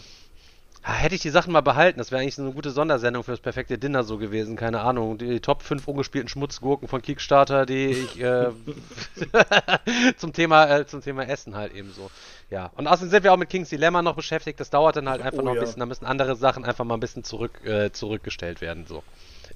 Hätte 0.88 1.16
ich 1.16 1.20
die 1.20 1.30
Sachen 1.30 1.52
mal 1.52 1.62
behalten, 1.62 1.98
das 1.98 2.12
wäre 2.12 2.22
eigentlich 2.22 2.36
so 2.36 2.42
eine 2.42 2.52
gute 2.52 2.70
Sondersendung 2.70 3.24
fürs 3.24 3.40
perfekte 3.40 3.76
Dinner 3.76 4.04
so 4.04 4.18
gewesen, 4.18 4.54
keine 4.54 4.82
Ahnung. 4.82 5.18
Die 5.18 5.40
Top 5.40 5.62
5 5.62 5.88
ungespielten 5.88 6.28
Schmutzgurken 6.28 6.86
von 6.86 7.02
Kickstarter, 7.02 7.66
die 7.66 7.86
ich 7.86 8.20
äh, 8.20 8.50
zum 10.16 10.32
Thema 10.32 10.70
äh, 10.70 10.86
zum 10.86 11.02
Thema 11.02 11.24
Essen 11.26 11.56
halt 11.56 11.74
eben 11.74 11.92
so. 11.92 12.08
Ja, 12.50 12.70
und 12.76 12.86
außerdem 12.86 13.10
sind 13.10 13.24
wir 13.24 13.32
auch 13.32 13.36
mit 13.36 13.50
King's 13.50 13.68
Dilemma 13.68 14.00
noch 14.00 14.14
beschäftigt, 14.14 14.60
das 14.60 14.70
dauert 14.70 14.94
dann 14.94 15.08
halt 15.08 15.22
einfach 15.22 15.40
Oh 15.40 15.46
noch 15.46 15.52
ein 15.52 15.56
ja. 15.56 15.62
bisschen, 15.62 15.80
da 15.80 15.86
müssen 15.86 16.06
andere 16.06 16.36
Sachen 16.36 16.64
einfach 16.64 16.84
mal 16.84 16.94
ein 16.94 17.00
bisschen 17.00 17.24
zurück, 17.24 17.64
äh, 17.64 17.90
zurückgestellt 17.90 18.60
werden, 18.60 18.86
so. 18.86 19.02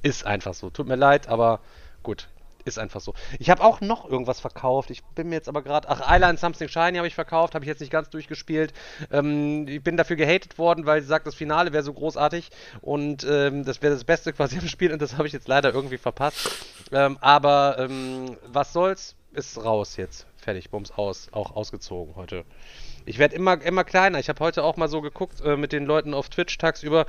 Ist 0.03 0.27
einfach 0.27 0.55
so. 0.55 0.69
Tut 0.71 0.89
mir 0.89 0.97
leid, 0.97 1.29
aber 1.29 1.61
gut. 2.03 2.27
Ist 2.71 2.79
einfach 2.79 3.01
so. 3.01 3.15
Ich 3.41 3.51
habe 3.51 3.65
auch 3.65 3.81
noch 3.81 4.09
irgendwas 4.09 4.39
verkauft. 4.39 4.91
Ich 4.91 5.03
bin 5.17 5.29
mir 5.29 5.35
jetzt 5.35 5.49
aber 5.49 5.63
gerade. 5.63 5.89
Ach, 5.89 6.03
Island 6.09 6.39
Something 6.39 6.69
Shiny 6.69 6.99
habe 6.99 7.09
ich 7.09 7.17
verkauft. 7.17 7.57
Habe 7.57 7.65
ich 7.65 7.69
jetzt 7.69 7.81
nicht 7.81 7.91
ganz 7.91 8.11
durchgespielt. 8.11 8.73
Ähm, 9.11 9.67
ich 9.67 9.83
bin 9.83 9.97
dafür 9.97 10.15
gehatet 10.15 10.57
worden, 10.57 10.87
weil 10.87 11.01
sie 11.03 11.09
sagt, 11.09 11.27
das 11.27 11.35
Finale 11.35 11.73
wäre 11.73 11.83
so 11.83 11.93
großartig. 11.93 12.51
Und 12.81 13.27
ähm, 13.29 13.65
das 13.65 13.83
wäre 13.83 13.93
das 13.93 14.05
Beste 14.05 14.33
quasi 14.33 14.59
im 14.59 14.69
Spiel. 14.69 14.93
Und 14.93 15.03
das 15.03 15.19
habe 15.19 15.27
ich 15.27 15.33
jetzt 15.33 15.49
leider 15.49 15.75
irgendwie 15.75 15.99
verpasst. 15.99 16.49
Ähm, 16.93 17.19
aber 17.21 17.77
ähm, 17.81 18.37
was 18.47 18.73
soll's? 18.73 19.17
Ist 19.33 19.59
raus 19.59 19.97
jetzt. 19.97 20.27
Fertig. 20.37 20.71
Bums 20.71 20.93
aus. 20.93 21.27
Auch 21.33 21.57
ausgezogen 21.57 22.15
heute. 22.15 22.45
Ich 23.05 23.19
werde 23.19 23.35
immer, 23.35 23.61
immer 23.63 23.83
kleiner. 23.83 24.21
Ich 24.21 24.29
habe 24.29 24.39
heute 24.45 24.63
auch 24.63 24.77
mal 24.77 24.89
so 24.89 25.01
geguckt 25.01 25.41
äh, 25.41 25.57
mit 25.57 25.73
den 25.73 25.87
Leuten 25.87 26.15
auf 26.15 26.29
Twitch 26.29 26.57
tagsüber 26.59 27.07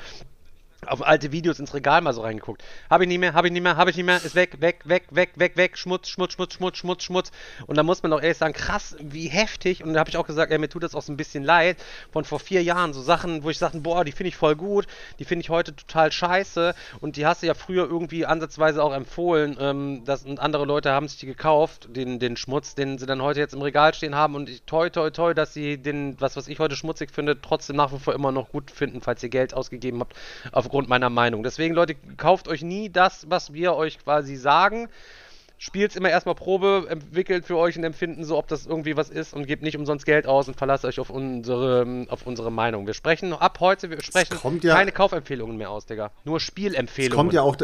auf 0.88 1.06
alte 1.06 1.32
Videos 1.32 1.60
ins 1.60 1.74
Regal 1.74 2.02
mal 2.02 2.14
so 2.14 2.22
reingeguckt. 2.22 2.64
Habe 2.90 3.04
ich 3.04 3.08
nicht 3.08 3.20
mehr, 3.20 3.34
habe 3.34 3.48
ich 3.48 3.54
nicht 3.54 3.62
mehr, 3.62 3.78
habe 3.78 3.92
ich 3.92 3.98
nicht 3.98 4.06
mehr, 4.06 4.18
ist 4.18 4.36
weg, 4.36 4.60
weg, 4.60 4.82
weg, 4.86 5.04
weg, 5.12 5.32
weg, 5.36 5.56
weg, 5.56 5.78
Schmutz, 5.78 6.10
Schmutz, 6.10 6.34
Schmutz, 6.34 6.54
Schmutz, 6.56 6.78
Schmutz, 6.78 7.04
Schmutz. 7.04 7.32
Und 7.68 7.78
da 7.78 7.84
muss 7.84 8.02
man 8.02 8.12
doch 8.12 8.22
ehrlich 8.22 8.38
sagen, 8.38 8.54
krass, 8.54 8.96
wie 9.00 9.28
heftig. 9.28 9.84
Und 9.84 9.94
da 9.94 10.00
habe 10.00 10.10
ich 10.10 10.18
auch 10.18 10.26
gesagt, 10.26 10.52
ey, 10.52 10.58
mir 10.58 10.70
tut 10.70 10.84
das 10.84 10.96
auch 10.96 11.04
so 11.04 11.14
ein 11.14 11.18
bisschen 11.18 11.44
leid 11.44 11.78
von 12.12 12.26
vor 12.26 12.40
vier 12.40 12.64
Jahren. 12.64 12.94
So 12.94 13.02
Sachen, 13.02 13.44
wo 13.44 13.50
ich 13.50 13.60
sagte, 13.60 13.80
boah, 13.80 14.04
die 14.04 14.12
finde 14.12 14.30
ich 14.30 14.36
voll 14.36 14.56
gut, 14.56 14.88
die 15.20 15.26
finde 15.26 15.44
ich 15.44 15.50
heute 15.50 15.76
total 15.76 16.12
scheiße. 16.12 16.74
Und 17.00 17.16
die 17.16 17.26
hast 17.26 17.44
du 17.44 17.48
ja 17.48 17.54
früher 17.54 17.86
irgendwie 17.86 18.26
ansatzweise 18.26 18.84
auch 18.84 18.94
empfohlen. 18.94 19.58
Ähm, 19.60 20.04
das, 20.06 20.24
und 20.24 20.40
andere 20.40 20.66
Leute 20.66 20.92
haben 20.92 21.08
sich 21.08 21.20
die 21.20 21.28
gekauft, 21.28 21.90
den, 21.92 22.18
den 22.18 22.38
Schmutz, 22.38 22.74
den 22.74 22.98
sie 22.98 23.06
dann 23.06 23.22
heute 23.22 23.40
jetzt 23.40 23.54
im 23.54 23.62
Regal 23.62 23.94
stehen 23.94 24.16
haben. 24.16 24.34
Und 24.34 24.50
ich 24.50 24.64
toi, 24.64 24.90
toi, 24.90 25.12
toi, 25.12 25.34
dass 25.34 25.54
sie 25.54 25.78
den, 25.78 26.20
was, 26.20 26.36
was 26.36 26.48
ich 26.48 26.60
heute 26.60 26.76
schmutzig 26.76 27.12
finde, 27.12 27.40
trotzdem 27.40 27.76
nach 27.76 27.94
wie 27.94 28.00
vor 28.00 28.16
immer 28.16 28.32
noch 28.32 28.50
gut 28.50 28.72
finden, 28.72 29.02
falls 29.02 29.22
ihr 29.22 29.30
Geld 29.30 29.54
ausgegeben 29.54 30.00
habt, 30.00 30.16
aufgrund 30.72 30.88
meiner 30.88 31.10
Meinung. 31.10 31.44
Deswegen, 31.44 31.76
Leute, 31.76 31.96
kauft 32.16 32.48
euch 32.48 32.62
nie 32.64 32.90
das, 32.90 33.30
was 33.30 33.52
wir 33.52 33.76
euch 33.76 34.00
quasi 34.00 34.38
sagen. 34.38 34.88
Spielt's 35.58 35.98
immer 35.98 36.10
erstmal 36.10 36.34
Probe, 36.34 36.88
entwickelt 36.90 37.46
für 37.46 37.58
euch 37.58 37.76
ein 37.76 37.84
Empfinden, 37.84 38.24
so 38.24 38.38
ob 38.38 38.48
das 38.48 38.66
irgendwie 38.66 38.96
was 38.96 39.10
ist 39.10 39.34
und 39.34 39.46
gebt 39.48 39.64
nicht 39.64 39.76
umsonst 39.78 40.06
Geld 40.06 40.26
aus 40.28 40.48
und 40.48 40.56
verlasst 40.56 40.86
euch 40.86 41.02
auf 41.02 41.10
unsere, 41.10 42.06
auf 42.08 42.26
unsere 42.26 42.52
Meinung. 42.54 42.88
Wir 42.88 42.94
sprechen 42.94 43.34
ab 43.34 43.60
heute, 43.60 43.90
wir 43.90 44.02
sprechen 44.02 44.38
ja- 44.62 44.74
keine 44.76 44.94
Kaufempfehlungen 44.94 45.58
mehr 45.58 45.70
aus, 45.70 45.86
Digga. 45.86 46.12
Nur 46.24 46.38
Es 46.38 46.44
Spielempfehlungen. 46.44 47.18
kommt 47.18 47.34
ja 47.34 47.42
auch, 47.42 47.58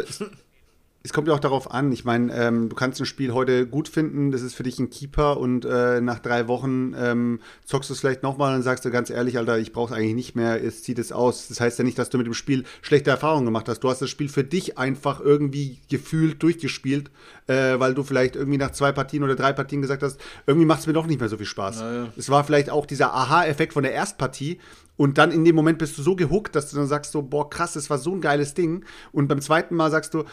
es, 1.02 1.12
kommt 1.12 1.28
ja 1.28 1.34
auch 1.34 1.40
darauf 1.40 1.70
an. 1.70 1.92
Ich 1.92 2.04
meine, 2.04 2.34
ähm, 2.34 2.68
du 2.68 2.76
kannst 2.76 3.00
ein 3.00 3.06
Spiel 3.06 3.32
heute 3.32 3.66
gut 3.66 3.88
finden, 3.88 4.30
das 4.30 4.42
ist 4.42 4.54
für 4.54 4.62
dich 4.62 4.78
ein 4.78 4.90
Keeper 4.90 5.38
und 5.38 5.64
äh, 5.64 6.00
nach 6.00 6.18
drei 6.18 6.48
Wochen 6.48 6.94
ähm, 6.96 7.40
zockst 7.64 7.90
du 7.90 7.94
es 7.94 8.00
vielleicht 8.00 8.22
nochmal 8.22 8.54
und 8.54 8.62
sagst 8.62 8.84
du 8.84 8.90
ganz 8.90 9.10
ehrlich, 9.10 9.38
Alter, 9.38 9.58
ich 9.58 9.72
brauche 9.72 9.92
es 9.92 9.98
eigentlich 9.98 10.14
nicht 10.14 10.36
mehr, 10.36 10.62
es 10.62 10.82
zieht 10.82 10.98
es 10.98 11.12
aus. 11.12 11.48
Das 11.48 11.60
heißt 11.60 11.78
ja 11.78 11.84
nicht, 11.84 11.98
dass 11.98 12.10
du 12.10 12.18
mit 12.18 12.26
dem 12.26 12.34
Spiel 12.34 12.64
schlechte 12.82 13.10
Erfahrungen 13.10 13.44
gemacht 13.44 13.68
hast. 13.68 13.80
Du 13.80 13.88
hast 13.88 14.02
das 14.02 14.10
Spiel 14.10 14.28
für 14.28 14.44
dich 14.44 14.76
einfach 14.78 15.20
irgendwie 15.20 15.78
gefühlt 15.88 16.42
durchgespielt, 16.42 17.10
äh, 17.46 17.78
weil 17.78 17.94
du 17.94 18.02
vielleicht 18.02 18.36
irgendwie 18.36 18.58
nach 18.58 18.72
zwei 18.72 18.92
Partien 18.92 19.22
oder 19.22 19.36
drei 19.36 19.52
Partien 19.52 19.82
gesagt 19.82 20.02
hast, 20.02 20.20
irgendwie 20.46 20.66
macht 20.66 20.80
es 20.80 20.86
mir 20.86 20.92
doch 20.92 21.06
nicht 21.06 21.20
mehr 21.20 21.28
so 21.28 21.36
viel 21.36 21.46
Spaß. 21.46 21.82
Es 22.16 22.28
war 22.28 22.44
vielleicht 22.44 22.70
auch 22.70 22.86
dieser 22.86 23.14
Aha-Effekt 23.14 23.72
von 23.72 23.82
der 23.82 23.92
Erstpartie, 23.92 24.58
und 24.98 25.16
dann 25.16 25.30
in 25.30 25.44
dem 25.44 25.54
Moment 25.54 25.78
bist 25.78 25.96
du 25.96 26.02
so 26.02 26.16
gehuckt, 26.16 26.56
dass 26.56 26.70
du 26.70 26.76
dann 26.76 26.88
sagst 26.88 27.12
so, 27.12 27.22
boah, 27.22 27.48
krass, 27.48 27.74
das 27.74 27.88
war 27.88 27.98
so 27.98 28.12
ein 28.12 28.20
geiles 28.20 28.54
Ding. 28.54 28.84
Und 29.12 29.28
beim 29.28 29.40
zweiten 29.40 29.76
Mal 29.76 29.92
sagst 29.92 30.12
du, 30.12 30.24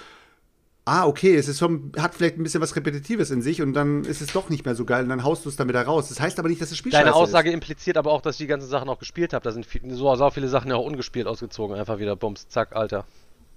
ah, 0.85 1.07
okay, 1.07 1.35
es 1.35 1.47
ist 1.47 1.59
schon, 1.59 1.91
hat 1.97 2.13
vielleicht 2.13 2.37
ein 2.37 2.43
bisschen 2.43 2.61
was 2.61 2.75
Repetitives 2.75 3.31
in 3.31 3.41
sich 3.41 3.61
und 3.61 3.73
dann 3.73 4.03
ist 4.03 4.21
es 4.21 4.31
doch 4.31 4.49
nicht 4.49 4.65
mehr 4.65 4.75
so 4.75 4.85
geil 4.85 5.03
und 5.03 5.09
dann 5.09 5.23
haust 5.23 5.43
du 5.43 5.49
es 5.49 5.55
dann 5.55 5.67
wieder 5.67 5.81
raus. 5.81 6.09
Das 6.09 6.19
heißt 6.19 6.37
aber 6.37 6.47
nicht, 6.47 6.61
dass 6.61 6.69
das 6.69 6.77
Spiel 6.77 6.91
Deine 6.91 7.15
Aussage 7.15 7.49
ist. 7.49 7.55
impliziert 7.55 7.97
aber 7.97 8.11
auch, 8.11 8.21
dass 8.21 8.35
ich 8.35 8.39
die 8.39 8.47
ganzen 8.47 8.69
Sachen 8.69 8.87
auch 8.87 8.99
gespielt 8.99 9.33
habe. 9.33 9.43
Da 9.43 9.51
sind 9.51 9.65
viel, 9.65 9.81
so, 9.95 10.15
so 10.15 10.29
viele 10.29 10.47
Sachen 10.47 10.69
ja 10.69 10.77
auch 10.77 10.85
ungespielt 10.85 11.25
ausgezogen. 11.25 11.75
Einfach 11.75 11.97
wieder 11.97 12.15
Bums, 12.15 12.47
zack, 12.47 12.75
Alter. 12.75 13.05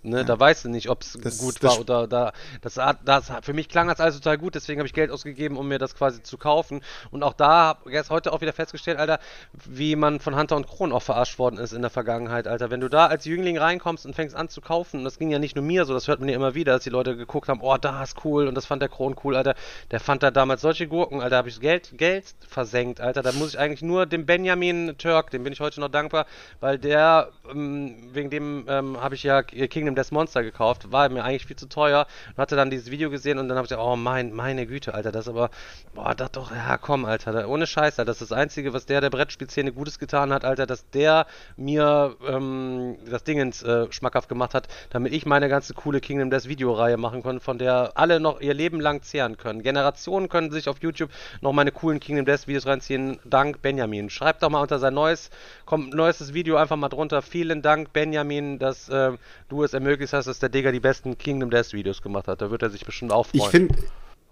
Ne? 0.08 0.24
Da 0.24 0.38
weißt 0.38 0.64
du 0.64 0.68
nicht, 0.68 0.88
ob 0.88 1.02
es 1.02 1.38
gut 1.38 1.62
war 1.62 1.80
oder 1.80 2.06
da. 2.06 2.32
Das, 2.60 2.78
das, 3.04 3.32
für 3.42 3.52
mich 3.52 3.68
klang 3.68 3.88
das 3.88 4.00
alles 4.00 4.16
total 4.16 4.38
gut, 4.38 4.54
deswegen 4.54 4.80
habe 4.80 4.86
ich 4.86 4.94
Geld 4.94 5.10
ausgegeben, 5.10 5.56
um 5.56 5.68
mir 5.68 5.78
das 5.78 5.94
quasi 5.94 6.22
zu 6.22 6.38
kaufen. 6.38 6.82
Und 7.10 7.22
auch 7.22 7.34
da 7.34 7.48
habe 7.48 7.90
ich 7.90 8.10
heute 8.10 8.32
auch 8.32 8.40
wieder 8.40 8.52
festgestellt, 8.52 8.98
Alter, 8.98 9.18
wie 9.52 9.96
man 9.96 10.20
von 10.20 10.36
Hunter 10.36 10.56
und 10.56 10.66
Kron 10.66 10.92
auch 10.92 11.02
verarscht 11.02 11.38
worden 11.38 11.58
ist 11.58 11.72
in 11.72 11.82
der 11.82 11.90
Vergangenheit, 11.90 12.46
Alter. 12.46 12.70
Wenn 12.70 12.80
du 12.80 12.88
da 12.88 13.06
als 13.06 13.24
Jüngling 13.24 13.58
reinkommst 13.58 14.06
und 14.06 14.14
fängst 14.14 14.34
an 14.34 14.48
zu 14.48 14.60
kaufen, 14.60 14.98
und 14.98 15.04
das 15.04 15.18
ging 15.18 15.30
ja 15.30 15.38
nicht 15.38 15.56
nur 15.56 15.64
mir 15.64 15.84
so, 15.84 15.94
das 15.94 16.08
hört 16.08 16.20
man 16.20 16.28
ja 16.28 16.34
immer 16.34 16.54
wieder, 16.54 16.72
dass 16.72 16.84
die 16.84 16.90
Leute 16.90 17.16
geguckt 17.16 17.48
haben, 17.48 17.60
oh, 17.62 17.76
da 17.76 18.02
ist 18.02 18.24
cool 18.24 18.48
und 18.48 18.54
das 18.54 18.66
fand 18.66 18.82
der 18.82 18.88
Kron 18.88 19.16
cool, 19.24 19.36
Alter. 19.36 19.54
Der 19.90 20.00
fand 20.00 20.22
da 20.22 20.30
damals 20.30 20.60
solche 20.60 20.88
Gurken, 20.88 21.20
Alter, 21.20 21.36
habe 21.36 21.48
ich 21.48 21.60
Geld, 21.60 21.96
Geld 21.96 22.24
versenkt, 22.46 23.00
Alter. 23.00 23.22
Da 23.22 23.32
muss 23.32 23.50
ich 23.50 23.58
eigentlich 23.58 23.82
nur 23.82 24.06
dem 24.06 24.26
Benjamin 24.26 24.96
Turk, 24.98 25.30
dem 25.30 25.44
bin 25.44 25.52
ich 25.52 25.60
heute 25.60 25.80
noch 25.80 25.88
dankbar, 25.88 26.26
weil 26.60 26.78
der, 26.78 27.30
ähm, 27.50 27.96
wegen 28.12 28.30
dem 28.30 28.66
ähm, 28.68 29.00
habe 29.00 29.14
ich 29.14 29.22
ja 29.22 29.42
Kingdom 29.42 29.94
Death 29.98 30.12
Monster 30.12 30.42
gekauft, 30.42 30.92
war 30.92 31.08
mir 31.08 31.24
eigentlich 31.24 31.46
viel 31.46 31.56
zu 31.56 31.68
teuer 31.68 32.06
und 32.30 32.38
hatte 32.38 32.56
dann 32.56 32.70
dieses 32.70 32.90
Video 32.90 33.10
gesehen 33.10 33.38
und 33.38 33.48
dann 33.48 33.56
habe 33.56 33.66
ich 33.66 33.70
gesagt, 33.70 33.86
oh 33.86 33.96
mein, 33.96 34.32
meine 34.32 34.66
Güte, 34.66 34.94
Alter, 34.94 35.12
das 35.12 35.28
aber, 35.28 35.50
boah, 35.94 36.14
das 36.14 36.32
doch, 36.32 36.52
ja 36.52 36.78
komm, 36.78 37.04
Alter, 37.04 37.32
da, 37.32 37.46
ohne 37.46 37.66
Scheiß, 37.66 37.98
Alter, 37.98 38.06
das 38.06 38.22
ist 38.22 38.30
das 38.30 38.38
Einzige, 38.38 38.72
was 38.72 38.86
der 38.86 39.00
der 39.00 39.10
Brettspielszene 39.10 39.72
Gutes 39.72 39.98
getan 39.98 40.32
hat, 40.32 40.44
Alter, 40.44 40.66
dass 40.66 40.88
der 40.90 41.26
mir 41.56 42.16
ähm, 42.26 42.96
das 43.10 43.24
Dingens 43.24 43.62
äh, 43.62 43.90
schmackhaft 43.90 44.28
gemacht 44.28 44.54
hat, 44.54 44.68
damit 44.90 45.12
ich 45.12 45.26
meine 45.26 45.48
ganze 45.48 45.74
coole 45.74 46.00
Kingdom 46.00 46.30
Death 46.30 46.48
Videoreihe 46.48 46.96
machen 46.96 47.22
konnte, 47.22 47.40
von 47.42 47.58
der 47.58 47.92
alle 47.94 48.20
noch 48.20 48.40
ihr 48.40 48.54
Leben 48.54 48.80
lang 48.80 49.02
zehren 49.02 49.36
können. 49.36 49.62
Generationen 49.62 50.28
können 50.28 50.50
sich 50.50 50.68
auf 50.68 50.80
YouTube 50.80 51.10
noch 51.40 51.52
meine 51.52 51.72
coolen 51.72 52.00
Kingdom 52.00 52.24
Death 52.24 52.46
Videos 52.46 52.66
reinziehen, 52.66 53.18
dank 53.24 53.62
Benjamin. 53.62 54.10
Schreibt 54.10 54.42
doch 54.42 54.50
mal 54.50 54.62
unter 54.62 54.78
sein 54.78 54.94
neues, 54.94 55.30
kommt 55.64 55.94
neuestes 55.94 56.34
Video 56.34 56.56
einfach 56.56 56.76
mal 56.76 56.88
drunter. 56.88 57.22
Vielen 57.22 57.62
Dank, 57.62 57.92
Benjamin, 57.92 58.58
dass 58.58 58.88
äh, 58.88 59.12
du 59.48 59.64
es 59.64 59.74
ermöglicht 59.78 60.12
hast, 60.12 60.26
dass 60.26 60.38
der 60.38 60.48
Digger 60.48 60.72
die 60.72 60.80
besten 60.80 61.16
Kingdom 61.18 61.50
Death 61.50 61.72
Videos 61.72 62.02
gemacht 62.02 62.28
hat. 62.28 62.40
Da 62.42 62.50
wird 62.50 62.62
er 62.62 62.70
sich 62.70 62.84
bestimmt 62.84 63.12
auch 63.12 63.26
freuen. 63.26 63.40
Ich 63.42 63.48
finde 63.50 63.74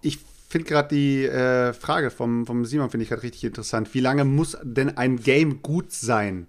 ich 0.02 0.18
find 0.48 0.66
gerade 0.66 0.94
die 0.94 1.24
äh, 1.24 1.72
Frage 1.72 2.10
vom, 2.10 2.46
vom 2.46 2.64
Simon, 2.64 2.90
finde 2.90 3.02
ich 3.04 3.08
gerade 3.08 3.22
richtig 3.22 3.44
interessant. 3.44 3.92
Wie 3.94 4.00
lange 4.00 4.24
muss 4.24 4.56
denn 4.62 4.96
ein 4.96 5.16
Game 5.16 5.62
gut 5.62 5.92
sein? 5.92 6.46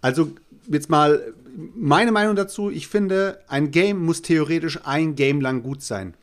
Also 0.00 0.32
jetzt 0.68 0.88
mal 0.90 1.32
meine 1.74 2.12
Meinung 2.12 2.36
dazu. 2.36 2.70
Ich 2.70 2.88
finde, 2.88 3.40
ein 3.48 3.70
Game 3.70 4.04
muss 4.04 4.22
theoretisch 4.22 4.80
ein 4.84 5.14
Game 5.14 5.40
lang 5.40 5.62
gut 5.62 5.82
sein. 5.82 6.14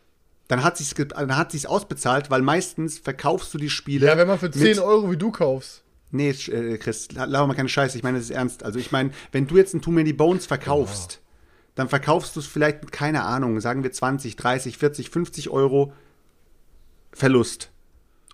Dann 0.49 0.63
hat 0.63 0.77
sich's, 0.77 0.93
dann 0.93 1.37
hat 1.37 1.51
sich's 1.51 1.65
ausbezahlt, 1.65 2.29
weil 2.29 2.41
meistens 2.41 2.99
verkaufst 2.99 3.53
du 3.53 3.57
die 3.57 3.69
Spiele. 3.69 4.05
Ja, 4.07 4.17
wenn 4.17 4.27
man 4.27 4.37
für 4.37 4.51
10 4.51 4.61
mit- 4.61 4.79
Euro 4.79 5.09
wie 5.11 5.17
du 5.17 5.31
kaufst. 5.31 5.81
Nee, 6.11 6.29
äh, 6.29 6.77
Chris, 6.77 7.11
la- 7.13 7.23
laber 7.25 7.47
mal 7.47 7.55
keine 7.55 7.69
Scheiße. 7.69 7.97
Ich 7.97 8.03
meine, 8.03 8.17
das 8.19 8.25
ist 8.25 8.35
ernst. 8.35 8.61
Also 8.63 8.77
ich 8.77 8.91
meine, 8.91 9.09
wenn 9.31 9.47
du 9.47 9.57
jetzt 9.57 9.73
ein 9.73 9.81
Too 9.81 9.89
Many 9.91 10.13
Bones 10.13 10.45
verkaufst, 10.45 11.21
dann 11.75 11.89
verkaufst 11.89 12.35
du 12.35 12.39
es 12.39 12.45
vielleicht 12.47 12.81
mit, 12.81 12.91
keine 12.91 13.23
Ahnung, 13.23 13.59
sagen 13.59 13.83
wir 13.83 13.91
20, 13.91 14.35
30, 14.35 14.77
40, 14.77 15.09
50 15.09 15.49
Euro 15.49 15.93
Verlust. 17.11 17.69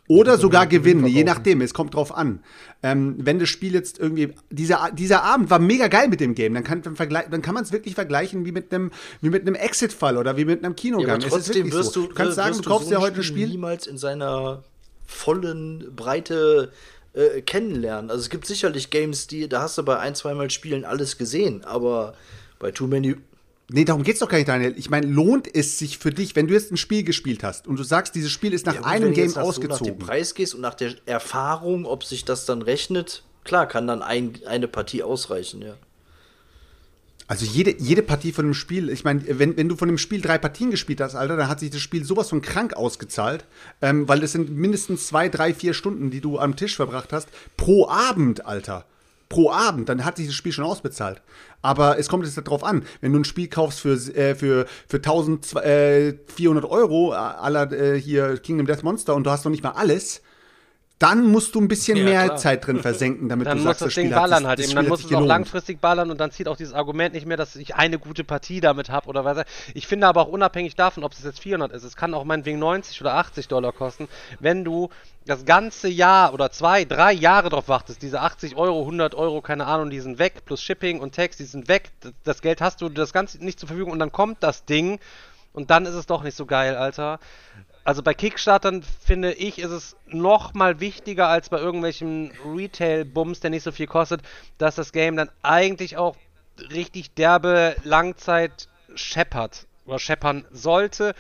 Oder 0.08 0.40
sogar 0.40 0.66
Gewinn, 0.66 1.06
je 1.06 1.24
nachdem, 1.24 1.62
es 1.62 1.72
kommt 1.72 1.94
drauf 1.94 2.16
an. 2.18 2.40
Ähm, 2.82 3.16
wenn 3.20 3.38
das 3.38 3.48
Spiel 3.48 3.76
jetzt 3.76 4.00
irgendwie, 4.00 4.34
dieser, 4.50 4.90
dieser 4.92 5.24
Abend 5.24 5.52
war 5.52 5.60
mega 5.60 5.88
geil 5.88 6.08
mit 6.08 6.20
dem 6.20 6.34
Game, 6.34 6.56
dann 6.56 6.64
kann, 6.64 6.82
dann 6.82 7.42
kann 7.44 7.54
man 7.54 7.64
es 7.64 7.72
wirklich 7.72 7.94
vergleichen 7.94 8.44
wie 8.44 8.52
mit 8.52 8.74
einem, 8.74 8.90
wie 9.22 9.30
mit 9.30 9.44
einem 9.44 9.54
Exit-Fall 9.54 10.18
oder 10.18 10.36
wie 10.36 10.46
mit 10.46 10.64
einem 10.66 10.72
Ja, 10.72 10.82
Kinogang. 10.82 11.22
ist 11.22 11.30
trotzdem 11.30 11.72
wirst 11.72 11.94
so. 11.94 12.02
du, 12.02 12.08
du 12.08 12.16
kannst 12.16 12.38
sagen, 12.38 12.56
wirst 12.56 12.66
du 12.66 12.70
kaufst 12.70 12.90
so 12.90 12.96
dir 12.96 13.02
heute 13.02 13.18
ein 13.18 13.24
Spiel. 13.24 13.50
niemals 13.50 13.86
in 13.86 14.00
seiner 14.00 14.64
vollen 15.06 15.96
Breite 15.96 16.72
äh, 17.14 17.42
kennenlernen. 17.42 18.10
Also 18.10 18.22
es 18.24 18.32
gibt 18.32 18.48
sicherlich 18.48 18.90
Games, 18.90 19.28
die 19.28 19.48
da 19.48 19.62
hast 19.62 19.78
du 19.78 19.84
bei 19.84 20.00
ein, 20.00 20.16
zweimal 20.16 20.50
Spielen 20.50 20.86
alles 20.86 21.20
gesehen, 21.20 21.64
aber 21.66 22.16
bei 22.58 22.72
Too 22.72 22.88
Many 22.88 23.16
Nee, 23.72 23.86
darum 23.86 24.02
geht's 24.04 24.20
doch 24.20 24.30
gar 24.30 24.38
nicht, 24.40 24.48
Daniel. 24.48 24.74
Ich 24.78 24.90
meine, 24.90 25.06
lohnt 25.06 25.54
es 25.54 25.78
sich 25.78 26.00
für 26.00 26.10
dich, 26.12 26.36
wenn 26.36 26.48
du 26.48 26.54
jetzt 26.56 26.72
ein 26.72 26.78
Spiel 26.78 27.04
gespielt 27.04 27.44
hast 27.44 27.68
und 27.68 27.78
du 27.78 27.84
sagst, 27.84 28.16
dieses 28.16 28.32
Spiel 28.32 28.54
ist 28.54 28.66
nach 28.66 28.74
Ja, 28.76 28.82
einem 28.84 29.04
wenn 29.06 29.10
du 29.12 29.16
Game 29.16 29.26
jetzt 29.26 29.36
nach- 29.36 29.44
So 29.44 29.48
nach 29.62 29.70
ausgezogen. 29.70 29.98
dem 29.98 30.00
Preis 30.00 30.34
gehst 30.34 30.56
und 30.56 30.62
nach 30.62 30.74
der 30.74 30.96
Erfahrung, 31.06 31.86
ob 31.86 32.04
sich 32.04 32.26
das 32.26 32.46
dann 32.46 32.64
rechnet, 32.64 33.24
klar, 33.44 33.68
kann 33.68 33.86
dann 33.86 34.02
ein, 34.02 34.40
eine 34.48 34.68
Partie 34.68 35.04
ausreichen, 35.04 35.62
ja. 35.62 35.76
Also 37.28 37.46
jede, 37.46 37.76
jede 37.78 38.02
Partie 38.02 38.32
von 38.32 38.46
dem 38.46 38.56
Spiel, 38.56 38.90
ich 38.90 39.04
meine, 39.04 39.22
wenn, 39.38 39.56
wenn 39.56 39.70
du 39.70 39.76
von 39.76 39.88
dem 39.88 40.00
Spiel 40.00 40.20
drei 40.20 40.40
Partien 40.40 40.72
gespielt 40.72 41.00
hast, 41.00 41.14
Alter, 41.14 41.38
dann 41.38 41.48
hat 41.48 41.60
sich 41.60 41.70
das 41.70 41.80
Spiel 41.80 42.04
sowas 42.04 42.30
von 42.30 42.42
krank 42.42 42.74
ausgezahlt, 42.74 43.46
ähm, 43.84 44.08
weil 44.10 44.20
das 44.20 44.32
sind 44.32 44.50
mindestens 44.50 45.06
zwei, 45.06 45.30
drei, 45.30 45.54
vier 45.54 45.76
Stunden, 45.76 46.10
die 46.10 46.22
du 46.22 46.40
am 46.40 46.56
Tisch 46.56 46.76
verbracht 46.76 47.14
hast, 47.14 47.30
pro 47.56 47.88
Abend, 47.88 48.48
Alter. 48.48 48.86
Pro 49.30 49.52
Abend, 49.52 49.88
dann 49.90 50.04
hat 50.04 50.18
sich 50.18 50.26
das 50.26 50.36
Spiel 50.36 50.52
schon 50.52 50.66
ausbezahlt. 50.66 51.22
Aber 51.62 52.00
es 52.00 52.10
kommt 52.10 52.26
jetzt 52.26 52.38
darauf 52.38 52.64
an, 52.64 52.84
wenn 53.02 53.14
du 53.14 53.20
ein 53.20 53.26
Spiel 53.26 53.48
kaufst 53.48 53.80
für, 53.80 53.94
äh, 53.94 54.34
für, 54.34 54.66
für 54.88 54.98
1400 54.98 56.66
Euro, 56.66 57.14
äh, 57.14 57.16
aller 57.16 57.72
äh, 57.72 58.02
hier 58.02 58.38
Kingdom 58.38 58.66
Death 58.66 58.84
Monster 58.84 59.16
und 59.16 59.26
du 59.26 59.30
hast 59.32 59.46
noch 59.46 59.52
nicht 59.52 59.64
mal 59.64 59.72
alles, 59.72 60.22
dann 61.00 61.26
musst 61.32 61.56
du 61.56 61.62
ein 61.62 61.68
bisschen 61.70 61.98
Ja, 61.98 62.04
mehr 62.04 62.24
klar. 62.26 62.38
Zeit 62.38 62.68
drin 62.68 62.82
versenken, 62.82 63.30
damit 63.30 63.48
dann 63.48 63.58
du 63.58 63.64
sagst, 63.64 63.82
das 63.82 63.88
das 63.88 63.96
Ding 63.96 64.08
Spiel 64.08 64.16
hat 64.16 64.22
ballern 64.24 64.40
sich- 64.40 64.48
halt 64.48 64.60
das 64.60 64.66
eben. 64.68 64.76
Dann 64.76 64.86
hat 64.86 64.90
muss 64.90 65.00
sich 65.00 65.06
es 65.06 65.12
auch 65.12 65.16
gelohnt. 65.20 65.28
langfristig 65.30 65.80
ballern 65.82 66.12
und 66.12 66.20
dann 66.20 66.32
zieht 66.32 66.48
auch 66.50 66.58
dieses 66.58 66.74
Argument 66.74 67.14
nicht 67.16 67.26
mehr, 67.26 67.38
dass 67.38 67.56
ich 67.56 67.76
eine 67.76 67.98
gute 68.00 68.24
Partie 68.26 68.60
damit 68.60 68.90
habe 68.90 69.08
oder 69.08 69.24
was. 69.26 69.46
ich. 69.74 69.88
Finde 69.88 70.08
aber 70.08 70.22
auch 70.22 70.28
unabhängig 70.28 70.76
davon, 70.76 71.04
ob 71.06 71.14
es 71.14 71.24
jetzt 71.24 71.40
400 71.40 71.72
ist, 71.72 71.84
es 71.84 71.96
kann 71.96 72.14
auch 72.14 72.26
meinetwegen 72.26 72.60
90 72.60 73.00
oder 73.02 73.14
80 73.16 73.48
Dollar 73.48 73.72
kosten, 73.72 74.08
wenn 74.40 74.64
du 74.66 74.90
das 75.26 75.46
ganze 75.46 75.88
Jahr 75.88 76.34
oder 76.34 76.52
zwei, 76.52 76.84
drei 76.86 77.14
Jahre 77.14 77.50
drauf 77.50 77.68
wartest, 77.70 78.02
diese 78.02 78.20
80 78.20 78.56
Euro, 78.58 78.82
100 78.82 79.16
Euro, 79.16 79.42
keine 79.42 79.68
Ahnung, 79.68 79.90
die 79.90 80.00
sind 80.02 80.20
weg, 80.20 80.44
plus 80.46 80.62
Shipping 80.62 81.00
und 81.00 81.16
Tax, 81.16 81.38
die 81.38 81.44
sind 81.46 81.68
weg, 81.70 81.92
das, 82.02 82.12
das 82.24 82.42
Geld 82.42 82.62
hast 82.62 82.82
du 82.82 82.90
das 82.90 83.14
Ganze 83.14 83.38
nicht 83.44 83.60
zur 83.60 83.68
Verfügung 83.68 83.94
und 83.94 84.00
dann 84.00 84.12
kommt 84.12 84.38
das 84.44 84.66
Ding 84.66 85.00
und 85.54 85.70
dann 85.72 85.86
ist 85.86 85.94
es 85.96 86.08
doch 86.08 86.24
nicht 86.24 86.36
so 86.36 86.46
geil, 86.46 86.76
Alter. 86.76 87.20
Also 87.90 88.04
bei 88.04 88.14
Kickstartern 88.14 88.84
finde 88.84 89.34
ich, 89.34 89.58
ist 89.58 89.72
es 89.72 89.96
noch 90.06 90.54
mal 90.54 90.80
wichtiger 90.80 91.28
als 91.28 91.50
bei 91.50 91.58
irgendwelchen 91.58 92.32
Retail-Bums, 92.46 93.40
der 93.40 93.50
nicht 93.50 93.64
so 93.64 93.72
viel 93.72 93.88
kostet, 93.88 94.22
dass 94.60 94.76
das 94.76 94.92
Game 94.92 95.16
dann 95.16 95.32
eigentlich 95.42 95.98
auch 95.98 96.16
richtig 96.72 97.16
derbe 97.16 97.76
Langzeit 97.84 98.68
scheppert 98.94 99.66
oder 99.88 99.98
scheppern 99.98 100.46
sollte. 100.52 101.16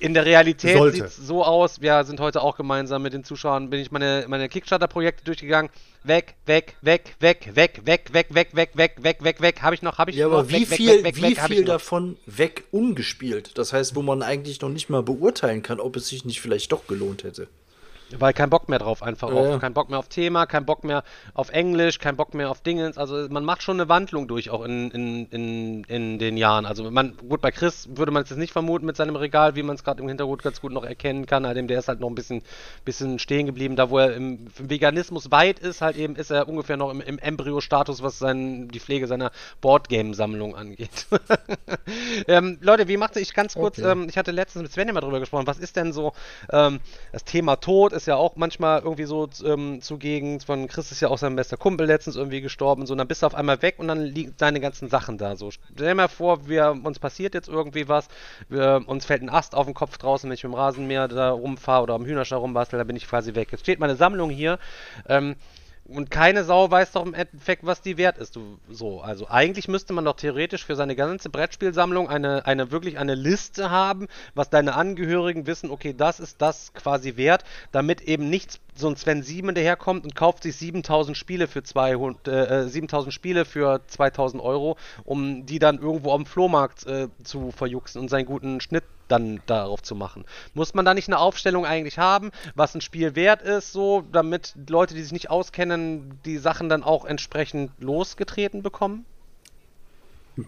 In 0.00 0.14
der 0.14 0.24
Realität 0.24 0.94
sieht 0.94 1.04
es 1.04 1.16
so 1.16 1.44
aus, 1.44 1.82
wir 1.82 2.04
sind 2.04 2.20
heute 2.20 2.40
auch 2.40 2.56
gemeinsam 2.56 3.02
mit 3.02 3.12
den 3.12 3.22
Zuschauern, 3.22 3.68
bin 3.68 3.80
ich 3.80 3.90
meine, 3.90 4.24
meine 4.28 4.48
Kickstarter-Projekte 4.48 5.24
durchgegangen. 5.24 5.70
Weg, 6.04 6.36
weg, 6.46 6.74
weg, 6.80 7.16
weg, 7.20 7.50
weg, 7.54 7.82
weg, 7.84 8.08
weg, 8.14 8.28
weg, 8.34 8.48
weg, 8.54 8.70
weg, 8.74 8.96
weg, 9.02 9.22
weg, 9.22 9.40
weg. 9.42 9.62
Habe 9.62 9.74
ich 9.74 9.82
noch, 9.82 9.98
habe 9.98 10.10
ich 10.10 10.16
Ja, 10.16 10.28
noch? 10.28 10.38
aber 10.38 10.48
wie 10.48 10.68
weg, 10.70 10.76
viel, 10.78 11.04
weg, 11.04 11.16
wie 11.16 11.34
viel 11.34 11.64
davon 11.66 12.16
weg 12.24 12.64
ungespielt? 12.70 13.58
Das 13.58 13.74
heißt, 13.74 13.94
wo 13.94 14.00
man 14.00 14.22
eigentlich 14.22 14.62
noch 14.62 14.70
nicht 14.70 14.88
mal 14.88 15.02
beurteilen 15.02 15.62
kann, 15.62 15.78
ob 15.78 15.96
es 15.96 16.08
sich 16.08 16.24
nicht 16.24 16.40
vielleicht 16.40 16.72
doch 16.72 16.86
gelohnt 16.86 17.22
hätte. 17.24 17.48
Weil 18.18 18.32
kein 18.32 18.50
Bock 18.50 18.68
mehr 18.68 18.78
drauf 18.78 19.02
einfach. 19.02 19.28
Ja, 19.28 19.34
auch. 19.34 19.60
Kein 19.60 19.74
Bock 19.74 19.90
mehr 19.90 19.98
auf 19.98 20.08
Thema, 20.08 20.46
kein 20.46 20.64
Bock 20.64 20.84
mehr 20.84 21.04
auf 21.34 21.50
Englisch, 21.50 21.98
kein 21.98 22.16
Bock 22.16 22.34
mehr 22.34 22.50
auf 22.50 22.60
Dingens. 22.60 22.98
Also 22.98 23.26
man 23.30 23.44
macht 23.44 23.62
schon 23.62 23.80
eine 23.80 23.88
Wandlung 23.88 24.28
durch, 24.28 24.50
auch 24.50 24.64
in, 24.64 24.90
in, 24.90 25.26
in, 25.26 25.84
in 25.84 26.18
den 26.18 26.36
Jahren. 26.36 26.66
Also 26.66 26.90
man, 26.90 27.16
gut, 27.16 27.40
bei 27.40 27.50
Chris 27.50 27.88
würde 27.94 28.12
man 28.12 28.22
es 28.22 28.30
jetzt 28.30 28.38
nicht 28.38 28.52
vermuten 28.52 28.86
mit 28.86 28.96
seinem 28.96 29.16
Regal, 29.16 29.54
wie 29.56 29.62
man 29.62 29.76
es 29.76 29.84
gerade 29.84 30.02
im 30.02 30.08
Hintergrund 30.08 30.42
ganz 30.42 30.60
gut 30.60 30.72
noch 30.72 30.84
erkennen 30.84 31.26
kann. 31.26 31.44
Allerdings 31.44 31.68
der 31.68 31.78
ist 31.78 31.88
halt 31.88 32.00
noch 32.00 32.08
ein 32.08 32.14
bisschen, 32.14 32.42
bisschen 32.84 33.18
stehen 33.18 33.46
geblieben. 33.46 33.76
Da 33.76 33.90
wo 33.90 33.98
er 33.98 34.14
im, 34.14 34.48
im 34.58 34.70
Veganismus 34.70 35.30
weit 35.30 35.58
ist, 35.58 35.80
halt 35.80 35.96
eben 35.96 36.16
ist 36.16 36.30
er 36.30 36.48
ungefähr 36.48 36.76
noch 36.76 36.90
im, 36.90 37.00
im 37.00 37.18
Embryo-Status, 37.18 38.02
was 38.02 38.18
sein, 38.18 38.68
die 38.68 38.80
Pflege 38.80 39.06
seiner 39.06 39.30
Boardgame-Sammlung 39.60 40.56
angeht. 40.56 41.06
ähm, 42.28 42.58
Leute, 42.60 42.88
wie 42.88 42.96
macht 42.96 43.16
ich 43.16 43.34
ganz 43.34 43.54
kurz, 43.54 43.78
Okay. 43.78 43.90
ähm, 43.90 44.08
ich 44.08 44.16
hatte 44.16 44.30
letztens 44.30 44.62
mit 44.62 44.72
Sven 44.72 44.88
ja 44.88 44.94
mal 44.94 45.00
drüber 45.00 45.20
gesprochen, 45.20 45.46
was 45.46 45.58
ist 45.58 45.76
denn 45.76 45.92
so, 45.92 46.12
ähm, 46.50 46.80
das 47.12 47.24
Thema 47.24 47.56
Tod 47.56 47.92
ist 48.00 48.06
ja 48.06 48.16
auch 48.16 48.36
manchmal 48.36 48.80
irgendwie 48.80 49.04
so 49.04 49.28
ähm, 49.44 49.82
zugegen, 49.82 50.40
von 50.40 50.66
Chris 50.68 50.90
ist 50.90 51.00
ja 51.00 51.08
auch 51.08 51.18
sein 51.18 51.36
bester 51.36 51.56
Kumpel 51.56 51.86
letztens 51.86 52.16
irgendwie 52.16 52.40
gestorben, 52.40 52.86
so, 52.86 52.94
und 52.94 52.98
dann 52.98 53.08
bist 53.08 53.22
du 53.22 53.26
auf 53.26 53.34
einmal 53.34 53.60
weg 53.62 53.74
und 53.78 53.88
dann 53.88 54.02
liegen 54.02 54.34
deine 54.38 54.60
ganzen 54.60 54.88
Sachen 54.88 55.18
da, 55.18 55.36
so. 55.36 55.50
Stell 55.50 55.64
dir 55.74 55.94
mal 55.94 56.08
vor, 56.08 56.48
wir, 56.48 56.74
uns 56.82 56.98
passiert 56.98 57.34
jetzt 57.34 57.48
irgendwie 57.48 57.88
was, 57.88 58.08
wir, 58.48 58.82
uns 58.86 59.04
fällt 59.04 59.22
ein 59.22 59.28
Ast 59.28 59.54
auf 59.54 59.66
den 59.66 59.74
Kopf 59.74 59.98
draußen, 59.98 60.28
wenn 60.28 60.34
ich 60.34 60.42
mit 60.42 60.52
dem 60.52 60.56
Rasenmäher 60.56 61.08
da 61.08 61.30
rumfahre 61.30 61.82
oder 61.82 61.94
am 61.94 62.06
Hühnerstall 62.06 62.38
rumbastel, 62.38 62.78
dann 62.78 62.86
bin 62.86 62.96
ich 62.96 63.06
quasi 63.06 63.34
weg. 63.34 63.48
Jetzt 63.52 63.60
steht 63.60 63.80
meine 63.80 63.96
Sammlung 63.96 64.30
hier, 64.30 64.58
ähm, 65.08 65.36
und 65.90 66.10
keine 66.10 66.44
Sau 66.44 66.70
weiß 66.70 66.92
doch 66.92 67.04
im 67.04 67.14
Endeffekt, 67.14 67.66
was 67.66 67.82
die 67.82 67.96
wert 67.96 68.18
ist. 68.18 68.36
Du, 68.36 68.58
so, 68.68 69.00
also 69.00 69.28
eigentlich 69.28 69.68
müsste 69.68 69.92
man 69.92 70.04
doch 70.04 70.16
theoretisch 70.16 70.64
für 70.64 70.76
seine 70.76 70.96
ganze 70.96 71.30
Brettspielsammlung 71.30 72.08
eine, 72.08 72.46
eine 72.46 72.70
wirklich 72.70 72.98
eine 72.98 73.14
Liste 73.14 73.70
haben, 73.70 74.06
was 74.34 74.50
deine 74.50 74.74
Angehörigen 74.74 75.46
wissen, 75.46 75.70
okay, 75.70 75.94
das 75.96 76.20
ist 76.20 76.40
das 76.40 76.72
quasi 76.74 77.16
wert, 77.16 77.44
damit 77.72 78.00
eben 78.02 78.30
nicht 78.30 78.60
so 78.74 78.88
ein 78.88 78.96
Sven 78.96 79.22
Sieben 79.22 79.54
daherkommt 79.54 80.04
und 80.04 80.14
kauft 80.14 80.42
sich 80.42 80.56
7000 80.56 81.16
Spiele 81.16 81.46
für 81.48 81.62
200, 81.62 82.28
äh, 82.28 82.68
7000 82.68 83.12
Spiele 83.12 83.44
für 83.44 83.80
2000 83.86 84.42
Euro, 84.42 84.76
um 85.04 85.46
die 85.46 85.58
dann 85.58 85.78
irgendwo 85.78 86.12
am 86.12 86.26
Flohmarkt 86.26 86.86
äh, 86.86 87.08
zu 87.22 87.50
verjuxen 87.50 88.00
und 88.00 88.08
seinen 88.08 88.26
guten 88.26 88.60
Schnitt 88.60 88.84
dann 89.08 89.40
darauf 89.46 89.82
zu 89.82 89.94
machen. 89.94 90.24
Muss 90.54 90.74
man 90.74 90.84
da 90.84 90.94
nicht 90.94 91.08
eine 91.08 91.18
Aufstellung 91.18 91.66
eigentlich 91.66 91.98
haben, 91.98 92.30
was 92.54 92.74
ein 92.74 92.80
Spiel 92.80 93.16
wert 93.16 93.42
ist, 93.42 93.72
so, 93.72 94.04
damit 94.12 94.54
Leute, 94.68 94.94
die 94.94 95.02
sich 95.02 95.12
nicht 95.12 95.30
auskennen, 95.30 96.20
die 96.24 96.38
Sachen 96.38 96.68
dann 96.68 96.84
auch 96.84 97.04
entsprechend 97.04 97.72
losgetreten 97.80 98.62
bekommen? 98.62 99.04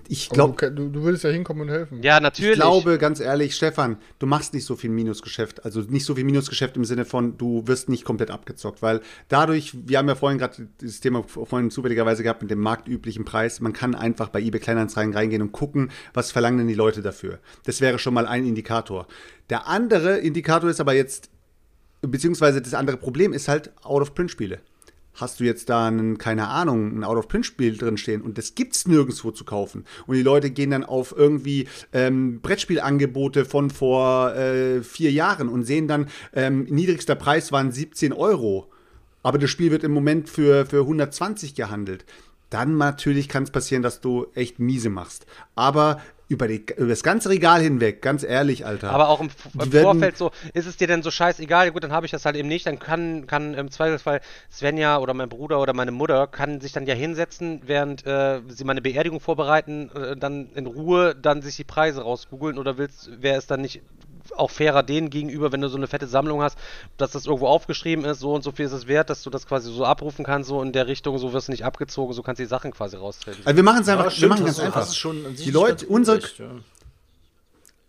Ich 0.09 0.29
glaube, 0.29 0.71
du, 0.71 0.71
du, 0.71 0.89
du 0.89 1.03
würdest 1.03 1.25
ja 1.25 1.31
hinkommen 1.31 1.63
und 1.63 1.69
helfen. 1.69 2.03
Ja, 2.03 2.21
natürlich. 2.21 2.53
Ich 2.53 2.57
glaube, 2.57 2.99
ganz 2.99 3.21
ehrlich, 3.21 3.55
Stefan, 3.55 3.99
du 4.19 4.27
machst 4.27 4.55
nicht 4.55 4.65
so 4.65 4.77
viel 4.77 4.91
Minusgeschäft. 4.91 5.65
Also 5.65 5.81
nicht 5.81 6.05
so 6.05 6.15
viel 6.15 6.25
Minusgeschäft 6.25 6.77
im 6.77 6.85
Sinne 6.85 7.05
von, 7.05 7.37
du 7.37 7.67
wirst 7.67 7.89
nicht 7.89 8.05
komplett 8.05 8.31
abgezockt, 8.31 8.83
weil 8.83 9.01
dadurch, 9.29 9.75
wir 9.87 9.99
haben 9.99 10.09
ja 10.09 10.15
vorhin 10.15 10.39
gerade 10.39 10.69
das 10.81 11.01
Thema 11.01 11.23
vorhin 11.25 11.71
zufälligerweise 11.71 12.23
gehabt 12.23 12.43
mit 12.43 12.51
dem 12.51 12.61
marktüblichen 12.61 13.25
Preis. 13.25 13.61
Man 13.61 13.73
kann 13.73 13.95
einfach 13.95 14.29
bei 14.29 14.41
eBay 14.41 14.61
Kleinanzeigen 14.61 15.15
reingehen 15.15 15.43
und 15.43 15.53
gucken, 15.53 15.91
was 16.15 16.33
verlangen 16.33 16.59
denn 16.59 16.69
die 16.69 16.75
Leute 16.75 17.03
dafür. 17.03 17.39
Das 17.65 17.81
wäre 17.81 17.99
schon 17.99 18.15
mal 18.15 18.27
ein 18.27 18.47
Indikator. 18.47 19.07
Der 19.51 19.67
andere 19.67 20.19
Indikator 20.19 20.71
ist 20.71 20.81
aber 20.81 20.95
jetzt, 20.95 21.29
beziehungsweise 22.01 22.63
das 22.63 22.75
andere 22.75 22.97
Problem 22.97 23.33
ist 23.33 23.49
halt 23.49 23.73
Out-of-Print-Spiele 23.83 24.61
hast 25.15 25.41
du 25.41 25.45
jetzt 25.45 25.69
da 25.69 25.87
einen, 25.87 26.19
keine 26.19 26.49
Ahnung, 26.49 26.99
ein 26.99 27.05
Out-of-Print-Spiel 27.05 27.77
drinstehen 27.77 28.23
und 28.23 28.39
das 28.39 28.55
gibt's 28.55 28.87
nirgendwo 28.87 29.31
zu 29.31 29.45
kaufen. 29.45 29.85
Und 30.07 30.17
die 30.17 30.23
Leute 30.23 30.51
gehen 30.51 30.71
dann 30.71 30.85
auf 30.85 31.15
irgendwie 31.17 31.69
ähm, 31.93 32.41
Brettspielangebote 32.41 33.45
von 33.45 33.71
vor 33.71 34.35
äh, 34.35 34.83
vier 34.83 35.13
Jahren 35.13 35.49
und 35.49 35.65
sehen 35.65 35.89
dann, 35.89 36.09
ähm, 36.33 36.65
niedrigster 36.65 37.15
Preis 37.15 37.53
waren 37.53 37.73
17 37.73 38.13
Euro. 38.13 38.71
Aber 39.23 39.39
das 39.39 39.51
Spiel 39.51 39.71
wird 39.71 39.85
im 39.85 39.93
Moment 39.93 40.29
für, 40.29 40.67
für 40.67 40.81
120 40.81 41.55
gehandelt. 41.55 42.05
Dann 42.51 42.77
natürlich 42.77 43.29
kann 43.29 43.45
es 43.45 43.51
passieren, 43.51 43.83
dass 43.83 44.01
du 44.01 44.27
echt 44.35 44.59
miese 44.59 44.91
machst. 44.91 45.27
Aber 45.55 46.03
über, 46.33 46.49
die, 46.49 46.65
über 46.77 46.89
das 46.89 47.03
ganze 47.03 47.29
Regal 47.29 47.61
hinweg, 47.61 48.03
ganz 48.03 48.25
ehrlich, 48.25 48.67
Alter. 48.67 48.91
Aber 48.91 49.09
auch 49.09 49.21
im, 49.21 49.31
im 49.61 49.71
Vorfeld 49.71 50.17
so, 50.17 50.31
ist 50.55 50.67
es 50.67 50.77
dir 50.77 50.87
denn 50.87 51.03
so 51.03 51.11
scheißegal? 51.11 51.71
Gut, 51.71 51.85
dann 51.85 51.93
habe 51.93 52.07
ich 52.07 52.13
das 52.13 52.25
halt 52.25 52.37
eben 52.37 52.49
nicht. 52.49 52.67
Dann 52.67 52.79
kann, 52.79 53.27
kann 53.27 53.55
im 53.55 53.71
Zweifelsfall 53.71 54.21
Svenja 54.51 54.99
oder 54.99 55.15
mein 55.15 55.29
Bruder 55.29 55.61
oder 55.61 55.75
meine 55.75 55.93
Mutter 55.93 56.27
kann 56.27 56.61
sich 56.61 56.73
dann 56.73 56.87
ja 56.87 56.95
hinsetzen, 56.95 57.61
während 57.67 58.07
äh, 58.07 58.41
sie 58.49 58.65
meine 58.65 58.83
Beerdigung 58.83 59.21
vorbereiten, 59.21 59.91
äh, 59.95 60.17
dann 60.17 60.51
in 60.55 60.67
Ruhe 60.67 61.15
dann 61.15 61.43
sich 61.43 61.57
die 61.57 61.65
Preise 61.65 62.03
rausgoogeln 62.03 62.59
oder 62.59 62.79
willst, 62.79 63.23
wäre 63.23 63.37
es 63.37 63.47
dann 63.47 63.61
nicht 63.61 63.83
auch 64.37 64.51
fairer 64.51 64.83
denen 64.83 65.11
gegenüber, 65.11 65.53
wenn 65.53 65.61
du 65.61 65.69
so 65.69 65.77
eine 65.77 65.87
fette 65.87 66.07
Sammlung 66.07 66.43
hast, 66.43 66.59
dass 66.97 67.13
das 67.13 67.27
irgendwo 67.27 67.47
aufgeschrieben 67.49 68.05
ist, 68.05 68.21
so 68.21 68.35
und 68.35 68.43
so 68.43 68.53
viel 68.53 68.67
ist 68.67 68.73
es 68.73 68.87
wert, 68.87 69.11
dass 69.11 69.23
du 69.23 69.31
das 69.31 69.47
quasi 69.47 69.73
so 69.73 69.85
abrufen 69.85 70.25
kannst, 70.25 70.49
so 70.49 70.63
in 70.63 70.73
der 70.73 70.87
Richtung, 70.87 71.19
so 71.19 71.33
wirst 71.33 71.49
du 71.49 71.53
nicht 71.53 71.65
abgezogen, 71.65 72.13
so 72.13 72.23
kannst 72.23 72.39
du 72.39 72.45
die 72.45 72.49
Sachen 72.49 72.73
quasi 72.73 72.97
raustreten. 72.97 73.43
also 73.45 73.57
wir 73.57 73.63
machen 73.63 73.83
es 73.83 73.89
einfach, 73.89 74.05
wir 74.05 74.11
stimmt, 74.11 74.31
machen 74.31 74.45
ganz 74.47 74.61
einfach. 74.61 74.89
die 74.91 75.51
Leute, 75.51 75.87
unsere, 75.87 76.19
recht, 76.19 76.39
ja. 76.39 76.51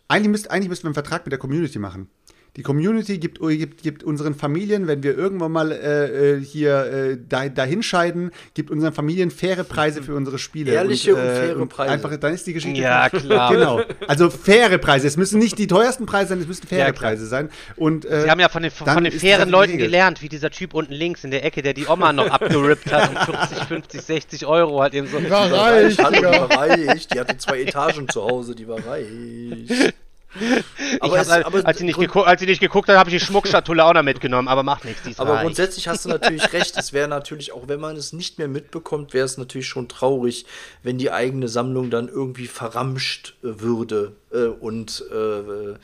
Eigentlich, 0.07 0.29
müsst, 0.29 0.51
eigentlich 0.51 0.69
müssten 0.69 0.83
wir 0.83 0.89
einen 0.89 0.93
Vertrag 0.95 1.25
mit 1.25 1.31
der 1.31 1.39
Community 1.39 1.79
machen. 1.79 2.09
Die 2.55 2.61
Community 2.61 3.17
gibt, 3.17 3.39
gibt, 3.39 3.81
gibt 3.81 4.03
unseren 4.03 4.35
Familien, 4.35 4.85
wenn 4.85 5.01
wir 5.01 5.17
irgendwann 5.17 5.51
mal 5.51 5.71
äh, 5.71 6.35
äh, 6.35 6.39
hier 6.39 6.85
äh, 6.85 7.17
da, 7.27 7.49
dahin 7.49 7.81
scheiden, 7.81 8.29
gibt 8.53 8.69
unseren 8.69 8.93
Familien 8.93 9.31
faire 9.31 9.63
Preise 9.63 10.03
für 10.03 10.13
unsere 10.13 10.37
Spiele. 10.37 10.71
Ehrliche 10.71 11.15
und 11.15 11.21
faire 11.21 11.65
Preise. 11.65 11.91
Einfach, 11.91 12.15
dann 12.17 12.31
ist 12.31 12.45
die 12.45 12.53
Geschichte. 12.53 12.79
Ja, 12.79 13.09
klar. 13.09 13.51
Genau. 13.51 13.81
Also 14.07 14.29
faire 14.29 14.77
Preise. 14.77 15.07
Es 15.07 15.17
müssen 15.17 15.39
nicht 15.39 15.57
die 15.57 15.65
teuersten 15.65 16.05
Preise 16.05 16.29
sein, 16.29 16.41
es 16.41 16.47
müssen 16.47 16.67
faire 16.67 16.85
Ja. 16.85 16.91
Preise 16.91 17.25
sein. 17.25 17.49
Und, 17.75 18.05
äh, 18.05 18.21
Sie 18.21 18.29
haben 18.29 18.39
ja 18.39 18.49
von 18.49 18.61
den, 18.61 18.71
von 18.71 19.03
den 19.03 19.13
fairen 19.13 19.49
Leuten 19.49 19.79
gelernt, 19.79 20.21
wie 20.21 20.29
dieser 20.29 20.51
Typ 20.51 20.75
unten 20.75 20.93
links 20.93 21.23
in 21.23 21.31
der 21.31 21.43
Ecke, 21.43 21.63
der 21.63 21.73
die 21.73 21.87
Oma 21.87 22.13
noch 22.13 22.29
abgerippt 22.29 22.91
hat 22.91 23.09
um 23.09 23.35
40, 23.35 23.63
50, 23.67 24.01
60 24.01 24.45
Euro 24.45 24.79
halt 24.79 24.93
eben 24.93 25.07
so. 25.07 25.17
Die 25.17 25.29
war 25.31 25.51
reich, 25.51 25.97
Hallo, 25.97 26.17
die 26.17 26.23
war 26.23 26.51
reich. 26.51 27.07
Die 27.07 27.19
hatte 27.19 27.35
zwei 27.37 27.61
Etagen 27.61 28.07
zu 28.09 28.21
Hause, 28.21 28.53
die 28.53 28.67
war 28.67 28.77
reich. 28.85 29.93
Aber, 30.99 31.19
es, 31.19 31.29
als, 31.29 31.45
aber, 31.45 31.65
als, 31.65 31.77
sie 31.77 31.85
nicht 31.85 31.99
geguckt, 31.99 32.27
als 32.27 32.39
sie 32.39 32.45
nicht 32.45 32.59
geguckt 32.59 32.89
hat, 32.89 32.97
habe 32.97 33.09
ich 33.09 33.15
die 33.15 33.25
Schmuckschatulle 33.25 33.83
auch 33.83 33.93
noch 33.93 34.03
mitgenommen, 34.03 34.47
aber 34.47 34.63
macht 34.63 34.85
nichts, 34.85 35.03
die 35.03 35.11
ist 35.11 35.19
aber 35.19 35.41
grundsätzlich 35.41 35.87
hast 35.87 36.05
du 36.05 36.09
natürlich 36.09 36.53
recht. 36.53 36.77
Es 36.77 36.93
wäre 36.93 37.07
natürlich, 37.07 37.51
auch 37.51 37.67
wenn 37.67 37.79
man 37.79 37.95
es 37.95 38.13
nicht 38.13 38.37
mehr 38.37 38.47
mitbekommt, 38.47 39.13
wäre 39.13 39.25
es 39.25 39.37
natürlich 39.37 39.67
schon 39.67 39.87
traurig, 39.87 40.45
wenn 40.81 40.97
die 40.97 41.11
eigene 41.11 41.47
Sammlung 41.47 41.89
dann 41.89 42.07
irgendwie 42.07 42.47
verramscht 42.47 43.35
äh, 43.43 43.59
würde. 43.61 44.15
Äh, 44.31 44.45
und, 44.45 45.03
äh, 45.11 45.15
äh, 45.15 45.75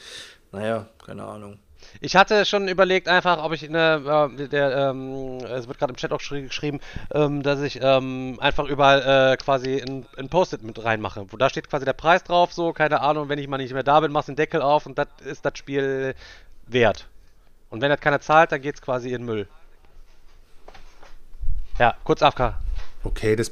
naja, 0.51 0.87
keine 1.05 1.23
Ahnung. 1.23 1.59
Ich 2.01 2.15
hatte 2.15 2.45
schon 2.45 2.67
überlegt, 2.67 3.07
einfach, 3.07 3.43
ob 3.43 3.53
ich 3.53 3.67
eine, 3.67 4.29
äh, 4.37 4.47
der, 4.47 4.89
ähm, 4.89 5.39
es 5.39 5.67
wird 5.67 5.79
gerade 5.79 5.91
im 5.91 5.97
Chat 5.97 6.11
auch 6.11 6.19
geschri 6.19 6.43
geschrieben, 6.43 6.79
ähm, 7.13 7.43
dass 7.43 7.61
ich 7.61 7.79
ähm, 7.81 8.37
einfach 8.39 8.65
überall 8.65 9.33
äh, 9.33 9.37
quasi 9.37 9.81
ein, 9.81 10.05
ein 10.17 10.29
Post-it 10.29 10.63
mit 10.63 10.83
reinmache. 10.83 11.25
Wo 11.29 11.37
da 11.37 11.49
steht 11.49 11.69
quasi 11.69 11.85
der 11.85 11.93
Preis 11.93 12.23
drauf, 12.23 12.53
so, 12.53 12.73
keine 12.73 13.01
Ahnung, 13.01 13.29
wenn 13.29 13.39
ich 13.39 13.47
mal 13.47 13.57
nicht 13.57 13.73
mehr 13.73 13.83
da 13.83 13.99
bin, 13.99 14.11
machst 14.11 14.27
du 14.27 14.33
den 14.33 14.37
Deckel 14.37 14.61
auf 14.61 14.85
und 14.85 14.97
das 14.97 15.07
ist 15.25 15.45
das 15.45 15.57
Spiel 15.57 16.15
wert. 16.67 17.07
Und 17.69 17.81
wenn 17.81 17.89
das 17.89 17.99
keiner 17.99 18.21
zahlt, 18.21 18.51
dann 18.51 18.61
geht's 18.61 18.81
quasi 18.81 19.13
in 19.13 19.25
Müll. 19.25 19.47
Ja, 21.77 21.95
kurz 22.03 22.21
AFK. 22.21 22.55
Okay, 23.03 23.35
das, 23.35 23.51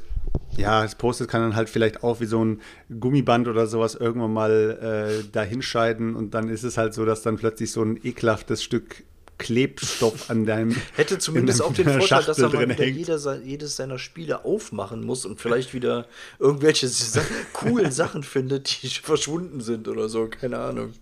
ja, 0.58 0.84
das 0.84 0.96
Post-it 0.96 1.28
kann 1.28 1.42
dann 1.42 1.56
halt 1.56 1.70
vielleicht 1.70 2.04
auch 2.04 2.20
wie 2.20 2.26
so 2.26 2.44
ein 2.44 2.62
Gummiband 3.00 3.48
oder 3.48 3.68
sowas 3.68 3.96
irgendwann 3.96 4.34
mal 4.34 5.22
äh, 5.22 5.24
dahinscheiden 5.32 6.16
und 6.16 6.34
dann 6.34 6.50
ist 6.50 6.64
es 6.64 6.78
halt 6.78 6.94
so, 6.94 7.06
dass 7.06 7.22
dann 7.22 7.38
plötzlich 7.38 7.72
so 7.72 7.84
ein 7.84 8.00
ekelhaftes 8.04 8.64
Stück 8.64 9.04
Klebstoff 9.38 10.30
an 10.30 10.46
deinem 10.46 10.76
Hätte 10.96 11.20
zumindest 11.20 11.60
in 11.60 11.66
auch 11.66 11.74
den 11.74 11.86
Vorteil, 11.86 12.24
dass 12.24 12.40
er 12.40 12.50
Schachtel 12.50 12.68
mal 12.68 12.70
wieder 12.70 12.88
jeder, 12.88 13.40
jedes 13.40 13.76
seiner 13.76 14.00
Spiele 14.00 14.46
aufmachen 14.46 15.06
muss 15.06 15.26
und 15.26 15.40
vielleicht 15.40 15.74
wieder 15.74 16.08
irgendwelche 16.40 16.90
coolen 17.54 17.92
Sachen 17.92 18.24
findet, 18.24 18.82
die 18.82 18.88
verschwunden 19.04 19.62
sind 19.62 19.88
oder 19.88 20.10
so. 20.10 20.28
Keine 20.28 20.58
Ahnung. 20.58 20.94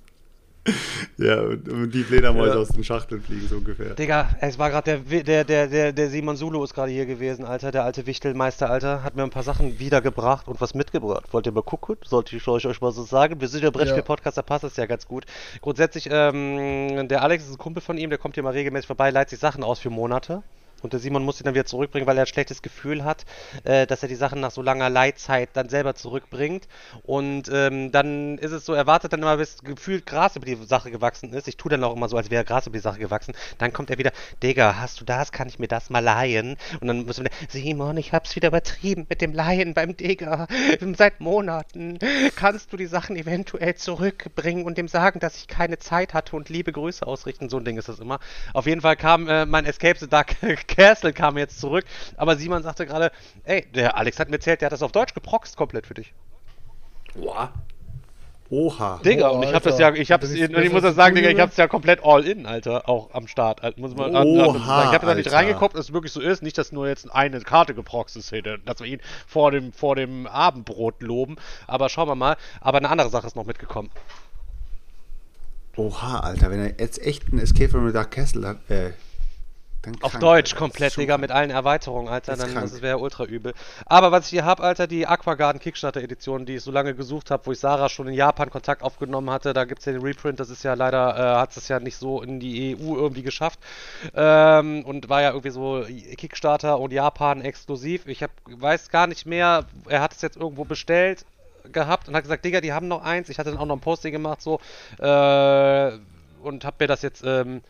Ja, 1.18 1.40
und, 1.42 1.70
und 1.70 1.92
die 1.92 2.04
Fledermäuse 2.04 2.56
Ja. 2.56 2.60
aus 2.60 2.68
den 2.70 2.84
Schachteln 2.84 3.22
fliegen 3.22 3.48
so 3.48 3.56
ungefähr. 3.58 3.94
Digga, 3.94 4.36
es 4.42 4.60
war 4.60 4.70
gerade 4.70 4.84
der, 4.92 5.10
Wi- 5.10 5.24
der, 5.24 5.44
der, 5.46 5.68
der, 5.68 5.94
der 5.94 6.10
Simon 6.10 6.36
Sulu 6.36 6.62
ist 6.64 6.74
gerade 6.74 6.92
hier 6.92 7.06
gewesen, 7.06 7.46
Alter, 7.46 7.72
der 7.72 7.84
alte 7.86 8.06
Wichtelmeister, 8.06 8.70
Alter, 8.70 9.02
hat 9.04 9.16
mir 9.16 9.24
ein 9.24 9.30
paar 9.30 9.44
Sachen 9.44 9.80
wiedergebracht 9.80 10.48
und 10.48 10.60
was 10.60 10.74
mitgebracht. 10.74 11.26
Wollt 11.32 11.46
ihr 11.46 11.52
mal 11.54 11.64
gucken? 11.64 11.96
Sollte 12.04 12.36
ich 12.36 12.46
euch, 12.48 12.66
euch 12.66 12.82
mal 12.82 12.92
so 12.92 13.04
sagen? 13.04 13.40
Wir 13.40 13.48
sind 13.48 13.64
ja 13.64 13.70
Brettspiel-Podcast, 13.70 14.38
da 14.38 14.42
passt 14.42 14.64
das 14.66 14.76
ja 14.76 14.86
ganz 14.88 15.08
gut. 15.08 15.26
Grundsätzlich, 15.62 16.10
ähm, 16.12 17.08
der 17.08 17.22
Alex 17.22 17.46
ist 17.46 17.52
ein 17.52 17.58
Kumpel 17.60 17.82
von 17.82 17.98
ihm, 17.98 18.10
der 18.10 18.20
kommt 18.20 18.36
hier 18.36 18.44
mal 18.44 18.52
regelmäßig 18.54 18.88
vorbei, 18.88 19.10
leiht 19.12 19.30
sich 19.30 19.40
Sachen 19.40 19.64
aus 19.64 19.80
für 19.80 19.90
Monate. 19.90 20.44
Und 20.86 20.94
der 20.94 21.00
Simon 21.00 21.24
muss 21.24 21.40
sie 21.40 21.44
dann 21.44 21.56
wieder 21.56 21.66
zurückbringen, 21.66 22.08
weil 22.08 22.18
er 22.18 22.24
ein 22.24 22.28
schlechtes 22.28 22.62
Gefühl 22.62 23.04
hat, 23.04 23.26
äh, 23.64 23.88
dass 23.88 24.04
er 24.04 24.08
die 24.08 24.16
Sachen 24.16 24.40
nach 24.40 24.52
so 24.52 24.62
langer 24.62 24.90
Leitzeit 24.90 25.50
dann 25.54 25.68
selber 25.68 25.96
zurückbringt. 25.96 26.68
Und 27.04 27.50
ähm, 27.52 27.92
dann 27.92 28.38
ist 28.38 28.52
es 28.52 28.66
so, 28.66 28.74
er 28.74 28.86
wartet 28.86 29.14
dann 29.14 29.22
immer, 29.22 29.38
bis 29.38 29.64
gefühlt 29.64 30.06
Gras 30.06 30.36
über 30.36 30.46
die 30.46 30.56
Sache 30.64 30.92
gewachsen 30.92 31.34
ist. 31.34 31.48
Ich 31.48 31.58
tue 31.58 31.72
dann 31.72 31.84
auch 31.84 31.96
immer 31.96 32.08
so, 32.08 32.18
als 32.18 32.30
wäre 32.30 32.46
Gras 32.46 32.68
über 32.68 32.78
die 32.78 32.84
Sache 32.84 33.00
gewachsen. 33.00 33.34
Dann 33.58 33.74
kommt 33.74 33.90
er 33.90 33.98
wieder, 33.98 34.12
Digga, 34.44 34.78
hast 34.80 35.02
du 35.02 35.06
das? 35.06 35.32
Kann 35.32 35.48
ich 35.48 35.58
mir 35.58 35.68
das 35.68 35.90
mal 35.90 36.00
leihen? 36.00 36.56
Und 36.80 36.88
dann 36.88 37.06
muss 37.06 37.18
man, 37.18 37.30
Simon, 37.50 37.98
ich 37.98 38.14
hab's 38.14 38.36
wieder 38.36 38.50
übertrieben 38.50 39.08
mit 39.10 39.22
dem 39.22 39.34
Leihen 39.34 39.74
beim 39.74 39.98
Digga. 39.98 40.48
Seit 40.96 41.20
Monaten. 41.20 41.98
Kannst 42.36 42.72
du 42.72 42.78
die 42.78 42.86
Sachen 42.86 43.16
eventuell 43.16 43.74
zurückbringen 43.74 44.66
und 44.66 44.78
dem 44.78 44.88
sagen, 44.88 45.20
dass 45.20 45.36
ich 45.38 45.48
keine 45.48 45.80
Zeit 45.80 46.14
hatte 46.14 46.36
und 46.36 46.50
liebe 46.50 46.72
Grüße 46.72 47.06
ausrichten? 47.06 47.50
So 47.50 47.58
ein 47.58 47.66
Ding 47.66 47.78
ist 47.78 47.90
das 47.90 48.00
immer. 48.00 48.20
Auf 48.54 48.68
jeden 48.68 48.82
Fall 48.82 48.96
kam 48.96 49.28
äh, 49.28 49.46
mein 49.46 49.66
Escape 49.66 49.98
the 50.00 50.08
Dark 50.08 50.36
Castle 50.76 51.14
kam 51.14 51.38
jetzt 51.38 51.60
zurück. 51.60 51.86
Aber 52.18 52.36
Simon 52.36 52.64
sagte 52.64 52.86
gerade, 52.86 53.12
ey, 53.44 53.66
der 53.74 53.98
Alex 53.98 54.20
hat 54.20 54.30
mir 54.30 54.36
erzählt, 54.36 54.62
der 54.62 54.68
hat 54.68 54.74
das 54.74 54.84
auf 54.84 54.92
Deutsch 54.92 55.14
geproxt 55.14 55.58
komplett 55.58 55.88
für 55.88 55.94
dich. 55.94 56.14
Boah. 57.16 57.54
Oha. 58.52 59.00
Digga, 59.04 59.30
Boah, 59.30 59.38
und 59.38 59.44
ich 59.44 59.54
hab 59.54 59.64
das 59.64 59.80
ja, 59.80 59.92
ich 59.94 60.12
hab's, 60.12 60.30
ich 60.32 60.50
nichts 60.50 60.72
muss 60.72 60.84
das 60.84 60.96
sagen, 60.96 61.16
Digga, 61.16 61.30
ich 61.30 61.40
hab's 61.40 61.58
ja 61.58 61.68
komplett 61.68 62.04
all 62.04 62.26
in, 62.28 62.46
Alter, 62.46 62.88
auch 62.88 63.12
am 63.14 63.28
Start. 63.28 63.64
Halt, 63.64 63.80
muss 63.80 63.96
man 63.96 64.16
an, 64.16 64.28
an, 64.28 64.28
Oha, 64.28 64.84
ich 64.84 64.94
hab 64.94 65.02
da 65.02 65.16
nicht 65.16 65.32
reingeguckt, 65.32 65.76
dass 65.76 65.86
es 65.86 65.94
wirklich 65.94 66.12
so 66.12 66.22
ist, 66.22 66.44
nicht, 66.44 66.58
dass 66.58 66.72
nur 66.72 66.88
jetzt 66.88 67.12
eine 67.12 67.42
Karte 67.42 67.74
geproxt 67.74 68.16
ist, 68.18 68.32
hätte, 68.32 68.60
dass 68.60 68.80
wir 68.82 68.88
ihn 68.88 69.00
vor 69.26 69.50
dem, 69.50 69.74
vor 69.74 69.96
dem 69.96 70.28
Abendbrot 70.28 71.02
loben. 71.02 71.38
Aber 71.66 71.90
schauen 71.90 72.08
wir 72.08 72.16
mal. 72.16 72.38
Aber 72.62 72.78
eine 72.78 72.90
andere 72.90 73.10
Sache 73.10 73.26
ist 73.26 73.36
noch 73.36 73.46
mitgekommen. 73.46 73.90
Oha, 75.76 76.20
Alter, 76.20 76.52
wenn 76.52 76.60
er 76.60 76.80
jetzt 76.80 77.02
echt 77.02 77.34
ein 77.34 77.40
Escape 77.40 77.70
from 77.70 77.88
the 77.88 77.94
Dark 77.94 78.12
Castle 78.12 78.48
hat, 78.48 78.70
äh, 78.70 78.92
dann 79.86 79.96
Auf 80.02 80.18
Deutsch 80.18 80.56
komplett, 80.56 80.98
Digga, 80.98 81.18
mit 81.18 81.32
allen 81.32 81.50
Erweiterungen, 81.50 82.08
Alter. 82.08 82.34
Ist 82.34 82.42
Dann, 82.42 82.52
krank. 82.52 82.70
das 82.70 82.82
wäre 82.82 82.98
ultra 82.98 83.26
übel. 83.26 83.54
Aber 83.86 84.12
was 84.12 84.26
ich 84.26 84.32
hier 84.32 84.46
hab, 84.46 84.60
Alter, 84.60 84.88
die 84.88 85.08
Aquagarden 85.08 85.62
Kickstarter 85.62 86.02
Edition, 86.02 86.46
die 86.46 86.56
ich 86.56 86.64
so 86.64 86.72
lange 86.72 86.96
gesucht 86.96 87.32
habe, 87.32 87.46
wo 87.46 87.52
ich 87.52 87.60
Sarah 87.60 87.90
schon 87.90 88.08
in 88.08 88.14
Japan 88.14 88.50
Kontakt 88.50 88.84
aufgenommen 88.84 89.30
hatte, 89.30 89.54
da 89.54 89.66
gibt's 89.66 89.86
ja 89.86 89.94
den 89.94 90.02
Reprint, 90.02 90.40
das 90.40 90.50
ist 90.50 90.64
ja 90.64 90.74
leider, 90.74 91.16
äh, 91.18 91.40
hat 91.40 91.56
es 91.56 91.68
ja 91.68 91.80
nicht 91.80 91.98
so 91.98 92.22
in 92.22 92.40
die 92.40 92.76
EU 92.76 92.96
irgendwie 92.96 93.24
geschafft. 93.24 93.60
Ähm, 94.14 94.84
und 94.86 95.10
war 95.10 95.22
ja 95.22 95.30
irgendwie 95.30 95.52
so 95.52 95.86
Kickstarter 96.18 96.80
und 96.80 96.92
Japan 96.92 97.42
exklusiv. 97.42 98.08
Ich 98.08 98.24
hab, 98.24 98.32
weiß 98.46 98.90
gar 98.90 99.08
nicht 99.08 99.26
mehr, 99.26 99.66
er 99.88 100.02
hat 100.02 100.14
es 100.14 100.22
jetzt 100.22 100.38
irgendwo 100.38 100.66
bestellt 100.66 101.26
gehabt 101.72 102.08
und 102.08 102.16
hat 102.16 102.24
gesagt, 102.24 102.46
Digga, 102.46 102.62
die 102.62 102.74
haben 102.74 102.88
noch 102.88 103.04
eins. 103.04 103.30
Ich 103.30 103.40
hatte 103.40 103.52
dann 103.52 103.60
auch 103.60 103.66
noch 103.66 103.76
ein 103.76 103.82
Posting 103.82 104.12
gemacht, 104.12 104.42
so, 104.42 104.60
äh, 105.00 105.92
und 106.42 106.64
hab 106.64 106.80
mir 106.80 106.88
das 106.88 107.02
jetzt, 107.02 107.24
ähm, 107.26 107.62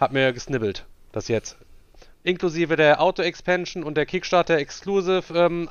hab 0.00 0.12
mir 0.12 0.32
gesnibbelt, 0.32 0.84
das 1.14 1.28
jetzt. 1.28 1.56
Inklusive 2.24 2.76
der 2.76 3.00
Auto-Expansion 3.00 3.84
und 3.84 3.96
der 3.96 4.06
Kickstarter 4.06 4.56
Exclusive 4.56 5.22
ähm. 5.34 5.68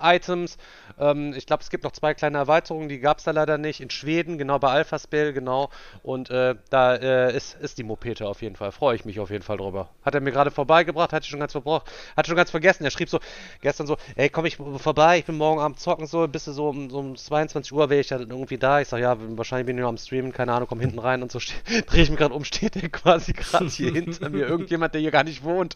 Ähm, 1.00 1.34
ich 1.36 1.48
glaube, 1.48 1.64
es 1.64 1.70
gibt 1.70 1.84
noch 1.84 1.92
zwei 1.92 2.14
kleine 2.14 2.38
Erweiterungen, 2.38 2.88
die 2.90 3.00
gab 3.00 3.18
es 3.18 3.24
da 3.24 3.32
leider 3.32 3.58
nicht. 3.58 3.82
In 3.82 3.90
Schweden, 3.90 4.38
genau 4.38 4.60
bei 4.60 4.70
Alphaspell, 4.70 5.34
genau. 5.34 5.70
Und 6.04 6.30
äh, 6.30 6.56
da 6.70 6.96
äh, 6.96 7.36
ist, 7.36 7.56
ist 7.60 7.80
die 7.80 7.84
Mopete 7.84 8.28
auf 8.28 8.42
jeden 8.44 8.56
Fall. 8.56 8.72
Freue 8.72 8.96
ich 8.96 9.04
mich 9.04 9.20
auf 9.20 9.32
jeden 9.32 9.44
Fall 9.44 9.58
drüber. 9.58 9.90
Hat 10.04 10.14
er 10.14 10.22
mir 10.22 10.32
gerade 10.32 10.52
vorbeigebracht, 10.52 11.12
hatte 11.12 11.24
ich 11.24 11.30
schon 11.30 11.40
ganz 11.40 11.54
verbraucht, 11.54 11.92
hatte 12.16 12.28
schon 12.28 12.38
ganz 12.38 12.52
vergessen. 12.52 12.84
Er 12.84 12.92
schrieb 12.92 13.10
so 13.10 13.20
gestern 13.62 13.88
so, 13.88 13.98
ey, 14.16 14.30
komm 14.30 14.46
ich 14.46 14.58
vorbei, 14.58 15.18
ich 15.18 15.26
bin 15.26 15.38
morgen 15.38 15.60
Abend 15.60 15.80
zocken 15.80 16.06
so, 16.06 16.28
bist 16.28 16.46
du 16.46 16.52
so 16.52 16.70
um, 16.70 16.90
so 16.92 17.00
um 17.00 17.16
22 17.16 17.74
Uhr 17.74 17.90
wäre 17.90 18.02
ich 18.02 18.08
dann 18.08 18.30
irgendwie 18.30 18.60
da. 18.60 18.80
Ich 18.80 18.90
sag, 18.90 19.00
ja, 19.00 19.18
wahrscheinlich 19.20 19.66
bin 19.66 19.78
ich 19.78 19.82
noch 19.82 19.90
am 19.90 19.98
Streamen, 19.98 20.32
keine 20.32 20.54
Ahnung, 20.54 20.68
komm 20.68 20.80
hinten 20.80 21.00
rein 21.00 21.24
und 21.24 21.32
so 21.32 21.40
drehe 21.88 22.04
ich 22.04 22.10
mich 22.12 22.20
gerade 22.20 22.36
um, 22.36 22.44
steht 22.44 22.76
der 22.76 22.90
quasi 22.90 23.34
gerade 23.34 23.66
hier 23.66 23.92
hinter 23.92 24.30
mir. 24.30 24.48
Irgendjemand, 24.48 24.94
der 24.94 25.02
hier 25.02 25.12
gar 25.12 25.24
nicht 25.24 25.44
wohnt. 25.44 25.76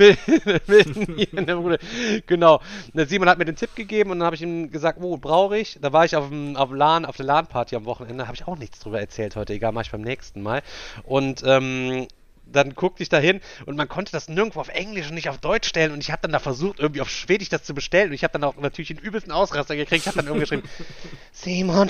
Mitten 0.00 1.16
hier 1.16 1.38
in 1.38 1.46
der 1.46 1.56
Bude. 1.56 1.78
Genau. 2.26 2.60
Der 2.94 3.06
Simon 3.06 3.28
hat 3.28 3.38
mir 3.38 3.44
den 3.44 3.56
Tipp 3.56 3.74
gegeben 3.74 4.10
und 4.10 4.18
dann 4.18 4.26
habe 4.26 4.36
ich 4.36 4.42
ihm 4.42 4.70
gesagt, 4.70 5.00
wo 5.00 5.16
brauche 5.16 5.58
ich? 5.58 5.78
Da 5.80 5.92
war 5.92 6.04
ich 6.04 6.16
auf 6.16 6.28
dem, 6.28 6.56
auf 6.56 6.68
dem 6.68 6.78
LAN, 6.78 7.04
auf 7.04 7.16
der 7.16 7.26
LAN-Party 7.26 7.76
am 7.76 7.84
Wochenende, 7.84 8.26
habe 8.26 8.34
ich 8.34 8.46
auch 8.46 8.56
nichts 8.56 8.80
drüber 8.80 9.00
erzählt 9.00 9.36
heute. 9.36 9.52
Egal, 9.52 9.72
mache 9.72 9.84
ich 9.84 9.90
beim 9.90 10.02
nächsten 10.02 10.42
Mal. 10.42 10.62
Und 11.04 11.42
ähm, 11.44 12.08
dann 12.52 12.74
guckte 12.74 13.02
ich 13.02 13.08
da 13.08 13.18
hin 13.18 13.40
und 13.66 13.76
man 13.76 13.88
konnte 13.88 14.12
das 14.12 14.28
nirgendwo 14.28 14.60
auf 14.60 14.68
Englisch 14.68 15.08
und 15.08 15.14
nicht 15.14 15.28
auf 15.28 15.38
Deutsch 15.38 15.68
stellen 15.68 15.92
und 15.92 16.00
ich 16.00 16.10
habe 16.10 16.22
dann 16.22 16.32
da 16.32 16.40
versucht, 16.40 16.80
irgendwie 16.80 17.00
auf 17.00 17.08
Schwedisch 17.08 17.48
das 17.48 17.62
zu 17.62 17.74
bestellen 17.74 18.08
und 18.08 18.14
ich 18.14 18.24
habe 18.24 18.32
dann 18.32 18.44
auch 18.44 18.56
natürlich 18.56 18.88
den 18.88 18.98
übelsten 18.98 19.32
Ausraster 19.32 19.76
gekriegt. 19.76 20.02
Ich 20.02 20.06
habe 20.08 20.16
dann 20.16 20.26
irgendwie 20.26 20.40
geschrieben, 20.40 20.68
Simon, 21.32 21.88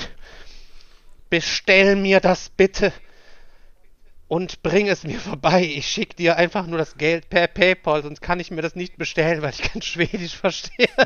bestell 1.31 1.97
mir 1.97 2.21
das 2.21 2.51
bitte 2.51 2.93
und 4.31 4.63
bring 4.63 4.89
es 4.89 5.03
mir 5.03 5.19
vorbei. 5.21 5.63
Ich 5.63 5.89
schicke 5.89 6.15
dir 6.15 6.37
einfach 6.37 6.67
nur 6.67 6.79
das 6.79 6.97
Geld 6.97 7.29
per 7.29 7.49
PayPal, 7.49 8.03
sonst 8.03 8.23
kann 8.23 8.41
ich 8.41 8.51
mir 8.51 8.63
das 8.63 8.77
nicht 8.77 8.97
bestellen, 8.97 9.43
weil 9.43 9.51
ich 9.51 9.61
kein 9.61 9.83
Schwedisch 9.83 10.37
verstehe. 10.37 10.89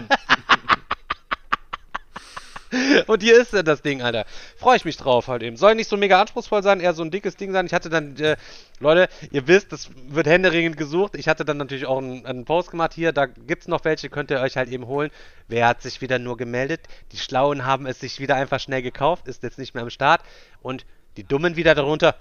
Und 3.06 3.22
hier 3.22 3.40
ist 3.40 3.52
das 3.52 3.82
Ding, 3.82 4.02
Alter. 4.02 4.26
Freue 4.56 4.76
ich 4.76 4.84
mich 4.84 4.96
drauf 4.96 5.28
halt 5.28 5.44
eben. 5.44 5.56
Soll 5.56 5.76
nicht 5.76 5.88
so 5.88 5.96
mega 5.96 6.20
anspruchsvoll 6.20 6.64
sein, 6.64 6.80
eher 6.80 6.92
so 6.92 7.05
ein 7.05 7.12
dickes 7.12 7.36
Ding 7.36 7.52
sein. 7.52 7.66
Ich 7.66 7.72
hatte 7.72 7.88
dann, 7.88 8.16
äh, 8.16 8.36
Leute, 8.80 9.09
ihr 9.30 9.46
wisst, 9.46 9.72
das 9.72 9.90
wird 10.09 10.26
händeringend 10.26 10.76
gesucht. 10.76 11.14
Ich 11.14 11.28
hatte 11.28 11.44
dann 11.44 11.56
natürlich 11.56 11.86
auch 11.86 11.98
einen, 11.98 12.26
einen 12.26 12.44
Post 12.44 12.72
gemacht 12.72 12.92
hier. 12.92 13.12
Da 13.12 13.26
gibt 13.26 13.62
es 13.62 13.68
noch 13.68 13.84
welche, 13.84 14.10
könnt 14.10 14.32
ihr 14.32 14.40
euch 14.40 14.56
halt 14.56 14.70
eben 14.70 14.88
holen. 14.88 15.12
Wer 15.46 15.68
hat 15.68 15.82
sich 15.82 16.01
wieder 16.01 16.18
nur 16.18 16.36
gemeldet? 16.36 16.80
Die 17.12 17.18
Schlauen 17.18 17.64
haben 17.64 17.86
es 17.86 18.01
sich 18.01 18.18
wieder 18.18 18.34
einfach 18.34 18.59
schnell 18.59 18.82
gekauft, 18.82 19.28
ist 19.28 19.44
jetzt 19.44 19.59
nicht 19.59 19.74
mehr 19.74 19.84
am 19.84 19.90
Start. 19.90 20.22
Und 20.60 20.84
die 21.16 21.24
Dummen 21.24 21.55
wieder 21.55 21.76
darunter. 21.76 22.16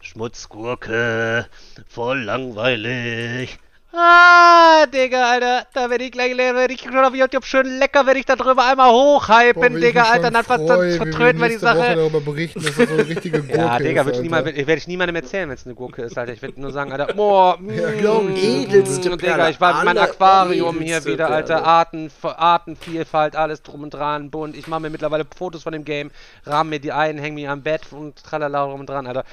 Schmutzgurke, 0.00 1.48
voll 1.88 2.22
langweilig. 2.22 3.58
Ah, 3.98 4.84
Digga, 4.92 5.30
Alter, 5.30 5.66
da 5.72 5.88
werde 5.88 6.04
ich 6.04 6.12
gleich 6.12 6.36
werde 6.36 6.74
ich 6.74 6.82
schon 6.82 6.98
auf 6.98 7.14
YouTube 7.14 7.46
schön 7.46 7.78
lecker, 7.78 8.04
wenn 8.04 8.18
ich 8.18 8.26
da 8.26 8.36
drüber 8.36 8.66
einmal 8.66 8.90
hochhypen, 8.90 9.72
Boah, 9.72 9.80
Digga, 9.80 10.02
Alter, 10.02 10.30
dann, 10.30 10.44
freu, 10.44 10.58
dann 10.66 10.90
vertröten 10.92 11.40
wir 11.40 11.48
die 11.48 11.56
Sache. 11.56 11.78
Woche 11.78 11.94
darüber 11.94 12.20
berichten, 12.20 12.62
dass 12.62 12.76
das 12.76 12.88
so 12.88 12.94
eine 12.94 13.08
richtige 13.08 13.42
Gurke 13.42 13.56
ja, 13.56 13.78
Digga, 13.78 14.02
ist, 14.02 14.20
ich, 14.20 14.30
werde 14.30 14.74
ich 14.74 14.86
niemandem 14.86 15.16
erzählen, 15.16 15.48
wenn 15.48 15.56
es 15.56 15.64
eine 15.64 15.74
Gurke 15.74 16.02
ist, 16.02 16.18
Alter. 16.18 16.34
Ich 16.34 16.42
werde 16.42 16.60
nur 16.60 16.72
sagen, 16.72 16.92
Alter, 16.92 17.14
boah, 17.14 17.58
ja, 17.74 17.90
glaub 17.92 18.28
ich. 18.28 18.44
Edelste 18.44 19.16
Digga, 19.16 19.48
ich 19.48 19.60
war 19.62 19.76
mit 19.76 19.84
meinem 19.86 20.02
Aquarium 20.02 20.78
hier 20.78 21.02
wieder, 21.06 21.30
Alter, 21.30 21.64
Arten, 21.64 22.10
Artenvielfalt, 22.22 23.34
alles 23.34 23.62
drum 23.62 23.84
und 23.84 23.94
dran, 23.94 24.30
bunt. 24.30 24.58
Ich 24.58 24.66
mache 24.66 24.80
mir 24.80 24.90
mittlerweile 24.90 25.24
Fotos 25.24 25.62
von 25.62 25.72
dem 25.72 25.86
Game, 25.86 26.10
rahm 26.44 26.68
mir 26.68 26.80
die 26.80 26.92
ein, 26.92 27.16
häng 27.16 27.32
mir 27.32 27.50
am 27.50 27.62
Bett 27.62 27.86
und 27.92 28.22
tralala 28.22 28.66
drum 28.66 28.80
und 28.80 28.90
dran, 28.90 29.06
Alter. 29.06 29.24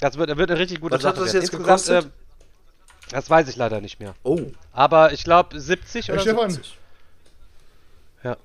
Das 0.00 0.16
wird, 0.16 0.36
wird 0.36 0.50
eine 0.50 0.60
richtig 0.60 0.80
gute 0.80 0.94
Was 0.94 1.02
Sache. 1.02 1.16
Was 1.16 1.20
hat 1.20 1.26
das 1.26 1.32
jetzt 1.34 1.50
gekostet? 1.50 2.04
Äh, 2.04 2.08
das 3.10 3.30
weiß 3.30 3.48
ich 3.48 3.56
leider 3.56 3.80
nicht 3.80 4.00
mehr. 4.00 4.14
Oh. 4.22 4.40
Aber 4.72 5.12
ich 5.12 5.24
glaube 5.24 5.58
70 5.58 6.12
oder 6.12 6.20
Stefan. 6.20 6.50
70. 6.50 6.78
Ja. 8.22 8.36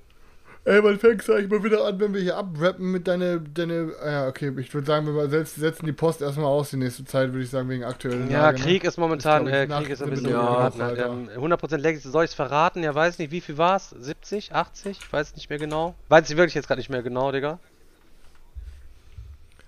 Ey, 0.64 0.82
wann 0.82 0.98
fängst 0.98 1.28
du 1.28 1.34
eigentlich 1.34 1.50
mal 1.50 1.62
wieder 1.62 1.84
an, 1.84 2.00
wenn 2.00 2.14
wir 2.14 2.22
hier 2.22 2.38
abrappen 2.38 2.90
mit 2.90 3.06
deine, 3.06 3.40
deine, 3.40 3.92
ja, 4.02 4.26
okay, 4.26 4.50
ich 4.56 4.72
würde 4.72 4.86
sagen, 4.86 5.06
wir 5.06 5.28
setzen, 5.28 5.60
setzen 5.60 5.84
die 5.84 5.92
Post 5.92 6.22
erstmal 6.22 6.46
aus 6.46 6.70
die 6.70 6.78
nächste 6.78 7.04
Zeit, 7.04 7.32
würde 7.32 7.44
ich 7.44 7.50
sagen, 7.50 7.68
wegen 7.68 7.84
aktuellen 7.84 8.30
Ja, 8.30 8.44
Lage, 8.44 8.58
ne? 8.58 8.64
Krieg 8.64 8.82
ne? 8.82 8.88
ist 8.88 8.96
momentan, 8.96 9.46
äh, 9.46 9.66
Krieg 9.66 9.90
ist 9.90 10.02
ein 10.02 10.08
bisschen 10.08 10.30
ja, 10.30 10.72
ähm, 10.78 11.28
100% 11.36 11.76
Legacy, 11.76 12.08
soll 12.08 12.24
ich 12.24 12.30
es 12.30 12.34
verraten? 12.34 12.82
Ja, 12.82 12.94
weiß 12.94 13.18
nicht, 13.18 13.30
wie 13.30 13.42
viel 13.42 13.58
war 13.58 13.76
es? 13.76 13.90
70, 13.90 14.54
80? 14.54 14.98
Ich 14.98 15.12
weiß 15.12 15.34
nicht 15.36 15.50
mehr 15.50 15.58
genau. 15.58 15.94
Weiß 16.08 16.30
ich 16.30 16.36
wirklich 16.38 16.54
jetzt 16.54 16.66
gerade 16.66 16.80
nicht 16.80 16.88
mehr 16.88 17.02
genau, 17.02 17.30
Digga. 17.30 17.58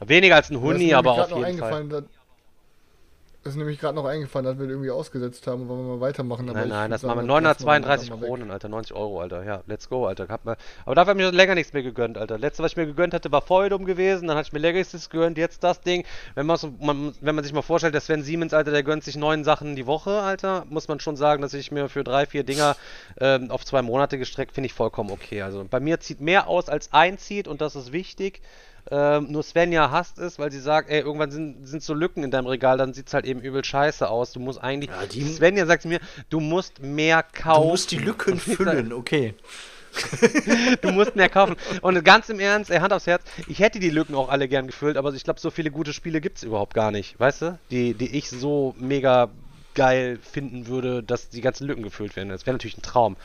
Weniger 0.01 0.37
als 0.37 0.51
ein 0.51 0.61
Huni, 0.61 0.95
aber 0.95 1.13
auf 1.13 1.31
jeden 1.31 1.59
Fall. 1.59 2.05
Das 3.47 3.55
ist 3.55 3.59
nämlich 3.59 3.79
gerade 3.79 3.95
noch 3.95 4.07
eingefallen, 4.07 4.45
dass 4.45 4.59
wir 4.59 4.69
irgendwie 4.69 4.91
ausgesetzt 4.91 5.47
haben 5.47 5.63
und 5.63 5.69
wollen 5.69 5.87
wir 5.87 5.95
mal 5.95 6.01
weitermachen. 6.01 6.47
nein, 6.47 6.69
nein, 6.69 6.91
das 6.91 7.05
machen 7.05 7.21
wir 7.21 7.27
932 7.27 8.11
Kronen, 8.11 8.51
Alter, 8.51 8.69
90 8.69 8.97
Euro, 8.97 9.21
Alter. 9.21 9.45
Ja, 9.45 9.63
let's 9.69 9.89
go, 9.89 10.05
Alter. 10.05 10.27
Hab 10.29 10.45
mal, 10.45 10.57
aber 10.85 10.97
dafür 10.97 11.11
habe 11.11 11.23
ich 11.23 11.27
mir 11.27 11.33
länger 11.33 11.55
nichts 11.55 11.73
mehr 11.73 11.85
gegönnt, 11.85 12.19
Alter. 12.19 12.39
Letzte, 12.39 12.65
was 12.65 12.73
ich 12.73 12.77
mir 12.77 12.87
gegönnt 12.87 13.15
hatte, 13.15 13.31
war 13.31 13.43
Feudum 13.43 13.85
gewesen, 13.85 14.27
dann 14.27 14.37
hatte 14.37 14.49
ich 14.49 14.53
mir 14.53 14.59
Legacies 14.59 15.11
gegönnt, 15.11 15.39
jetzt 15.39 15.63
das 15.63 15.81
Ding. 15.81 16.05
Wenn, 16.35 16.47
man, 16.47 16.59
wenn 17.21 17.35
man 17.37 17.45
sich 17.45 17.53
mal 17.53 17.63
vorstellt, 17.63 17.95
der 17.95 18.01
Sven 18.01 18.25
Siemens, 18.25 18.53
Alter, 18.53 18.73
der 18.73 18.83
gönnt 18.83 19.05
sich 19.05 19.15
neun 19.15 19.45
Sachen 19.45 19.77
die 19.77 19.87
Woche, 19.87 20.23
Alter, 20.23 20.65
muss 20.69 20.89
man 20.89 20.99
schon 20.99 21.15
sagen, 21.15 21.41
dass 21.41 21.55
ich 21.55 21.71
mir 21.71 21.89
für 21.89 22.03
drei, 22.03 22.27
vier 22.27 22.43
Dinger 22.43 22.75
ähm, 23.21 23.53
auf 23.53 23.65
zwei 23.65 23.83
Monate 23.83 24.19
gestreckt, 24.19 24.51
finde 24.51 24.67
ich 24.67 24.73
vollkommen 24.73 25.13
okay. 25.13 25.43
Also 25.43 25.65
bei 25.71 25.79
mir 25.79 26.01
zieht 26.01 26.21
mehr 26.21 26.49
aus, 26.49 26.69
als 26.69 26.93
einzieht 26.93 27.47
und 27.47 27.61
das 27.61 27.77
ist 27.77 27.93
wichtig. 27.93 28.43
Ähm, 28.91 29.33
nur 29.33 29.43
Svenja 29.43 29.91
hasst 29.91 30.19
es, 30.19 30.39
weil 30.39 30.53
sie 30.53 30.61
sagt, 30.61 30.91
ey, 30.91 31.01
irgendwann 31.01 31.31
sind, 31.31 31.67
sind 31.67 31.83
so 31.83 31.93
Lücken 31.93 32.23
in 32.23 32.31
deinem 32.31 32.47
Regal, 32.47 32.79
dann 32.79 32.95
sieht 32.95 33.09
es 33.09 33.15
halt 33.15 33.25
eben 33.25 33.41
übel 33.41 33.65
scheiße 33.65 34.09
aus. 34.09 34.33
Du 34.33 34.41
musst 34.41 34.63
eigentlich. 34.63 34.91
Ja, 34.91 35.07
die, 35.07 35.25
Svenja 35.25 35.67
sagt 35.67 35.85
mir, 35.85 36.01
du 36.31 36.41
musst 36.41 36.81
mehr 36.81 37.23
kaufen. 37.23 37.63
Du 37.63 37.69
musst 37.69 37.91
die 37.91 37.99
Lücken 37.99 38.39
füllen, 38.39 38.93
okay. 38.93 39.35
du 40.83 40.91
musst 40.93 41.17
mehr 41.17 41.29
kaufen. 41.29 41.57
Und 41.81 42.05
ganz 42.05 42.29
im 42.29 42.39
Ernst, 42.39 42.71
ey, 42.71 42.79
Hand 42.79 42.93
aufs 42.93 43.07
Herz, 43.07 43.25
ich 43.49 43.59
hätte 43.59 43.79
die 43.79 43.91
Lücken 43.91 44.15
auch 44.15 44.29
alle 44.29 44.47
gern 44.47 44.67
gefüllt, 44.67 44.97
aber 44.97 45.13
ich 45.15 45.25
glaube, 45.25 45.41
so 45.41 45.51
viele 45.51 45.71
gute 45.71 45.93
Spiele 45.93 46.21
gibt 46.21 46.39
es 46.39 46.45
überhaupt 46.45 46.75
gar 46.75 46.91
nicht, 46.91 47.19
weißt 47.19 47.43
du? 47.43 47.59
Die, 47.71 47.95
die 47.95 48.17
ich 48.17 48.31
so 48.31 48.75
mega 48.79 49.31
geil 49.75 50.19
finden 50.23 50.67
würde, 50.67 51.03
dass 51.03 51.29
die 51.29 51.41
ganzen 51.41 51.67
Lücken 51.67 51.83
gefüllt 51.83 52.17
werden. 52.17 52.29
Das 52.29 52.47
wäre 52.47 52.55
natürlich 52.55 52.79
ein 52.79 52.83
Traum. 52.83 53.17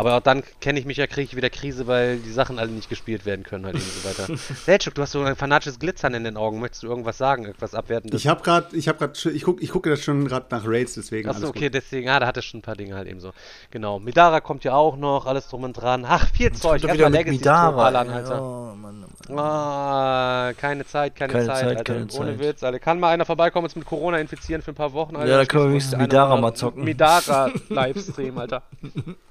Aber 0.00 0.16
auch 0.16 0.22
dann 0.22 0.42
kenne 0.62 0.78
ich 0.78 0.86
mich 0.86 0.96
ja, 0.96 1.06
kriege 1.06 1.26
ich 1.26 1.36
wieder 1.36 1.50
Krise, 1.50 1.86
weil 1.86 2.16
die 2.16 2.32
Sachen 2.32 2.58
alle 2.58 2.70
nicht 2.70 2.88
gespielt 2.88 3.26
werden 3.26 3.44
können 3.44 3.66
halt 3.66 3.76
eben 3.76 3.84
so 3.84 4.08
weiter. 4.08 4.34
Selchuk, 4.64 4.94
du 4.94 5.02
hast 5.02 5.12
so 5.12 5.20
ein 5.20 5.36
fanatisches 5.36 5.78
Glitzern 5.78 6.14
in 6.14 6.24
den 6.24 6.38
Augen. 6.38 6.58
Möchtest 6.58 6.84
du 6.84 6.86
irgendwas 6.86 7.18
sagen, 7.18 7.44
irgendwas 7.44 7.74
abwerten? 7.74 8.10
Ich 8.14 8.26
habe 8.26 8.42
gerade, 8.42 8.74
ich 8.74 8.88
habe 8.88 8.96
gerade, 8.96 9.30
ich 9.30 9.42
gucke, 9.42 9.62
ich 9.62 9.68
gucke 9.68 9.90
das 9.90 10.00
schon 10.00 10.26
gerade 10.26 10.46
nach 10.48 10.62
Raids, 10.64 10.94
deswegen. 10.94 11.28
Achso, 11.28 11.48
okay, 11.48 11.66
gut. 11.66 11.74
deswegen, 11.74 12.08
ah, 12.08 12.18
da 12.18 12.26
hat 12.26 12.38
es 12.38 12.46
schon 12.46 12.60
ein 12.60 12.62
paar 12.62 12.76
Dinge 12.76 12.94
halt 12.94 13.08
eben 13.08 13.20
so. 13.20 13.32
Genau. 13.70 13.98
Midara 13.98 14.40
kommt 14.40 14.64
ja 14.64 14.72
auch 14.72 14.96
noch, 14.96 15.26
alles 15.26 15.48
drum 15.48 15.64
und 15.64 15.74
dran. 15.74 16.06
Ach, 16.08 16.30
viel 16.30 16.50
Zeug. 16.52 16.82
Erstmal 16.82 17.12
Legacy 17.12 17.36
Midara. 17.36 17.70
Ballern, 17.70 18.08
Alter. 18.08 18.42
Oh, 18.42 18.74
Mann, 18.74 19.04
Mann. 19.28 19.38
Ah, 19.38 20.52
keine 20.56 20.86
Zeit, 20.86 21.14
keine, 21.14 21.34
keine 21.34 21.46
Zeit, 21.46 21.58
Zeit, 21.58 21.68
Alter. 21.76 21.84
Keine 21.84 22.06
Ohne 22.14 22.38
Zeit. 22.38 22.38
Witz, 22.38 22.62
Alter. 22.62 22.78
Kann 22.78 23.00
mal 23.00 23.10
einer 23.10 23.26
vorbeikommen 23.26 23.64
und 23.64 23.70
uns 23.72 23.76
mit 23.76 23.84
Corona 23.84 24.16
infizieren 24.16 24.62
für 24.62 24.72
ein 24.72 24.76
paar 24.76 24.94
Wochen, 24.94 25.16
Alter? 25.16 25.30
Ja, 25.30 25.36
da 25.36 25.44
können 25.44 25.64
wir 25.64 25.70
wenigstens 25.72 25.98
Midara 25.98 26.38
mal 26.38 26.54
zocken. 26.54 26.84
Midara 26.84 27.50
Livestream, 27.68 28.38
Alter. 28.38 28.62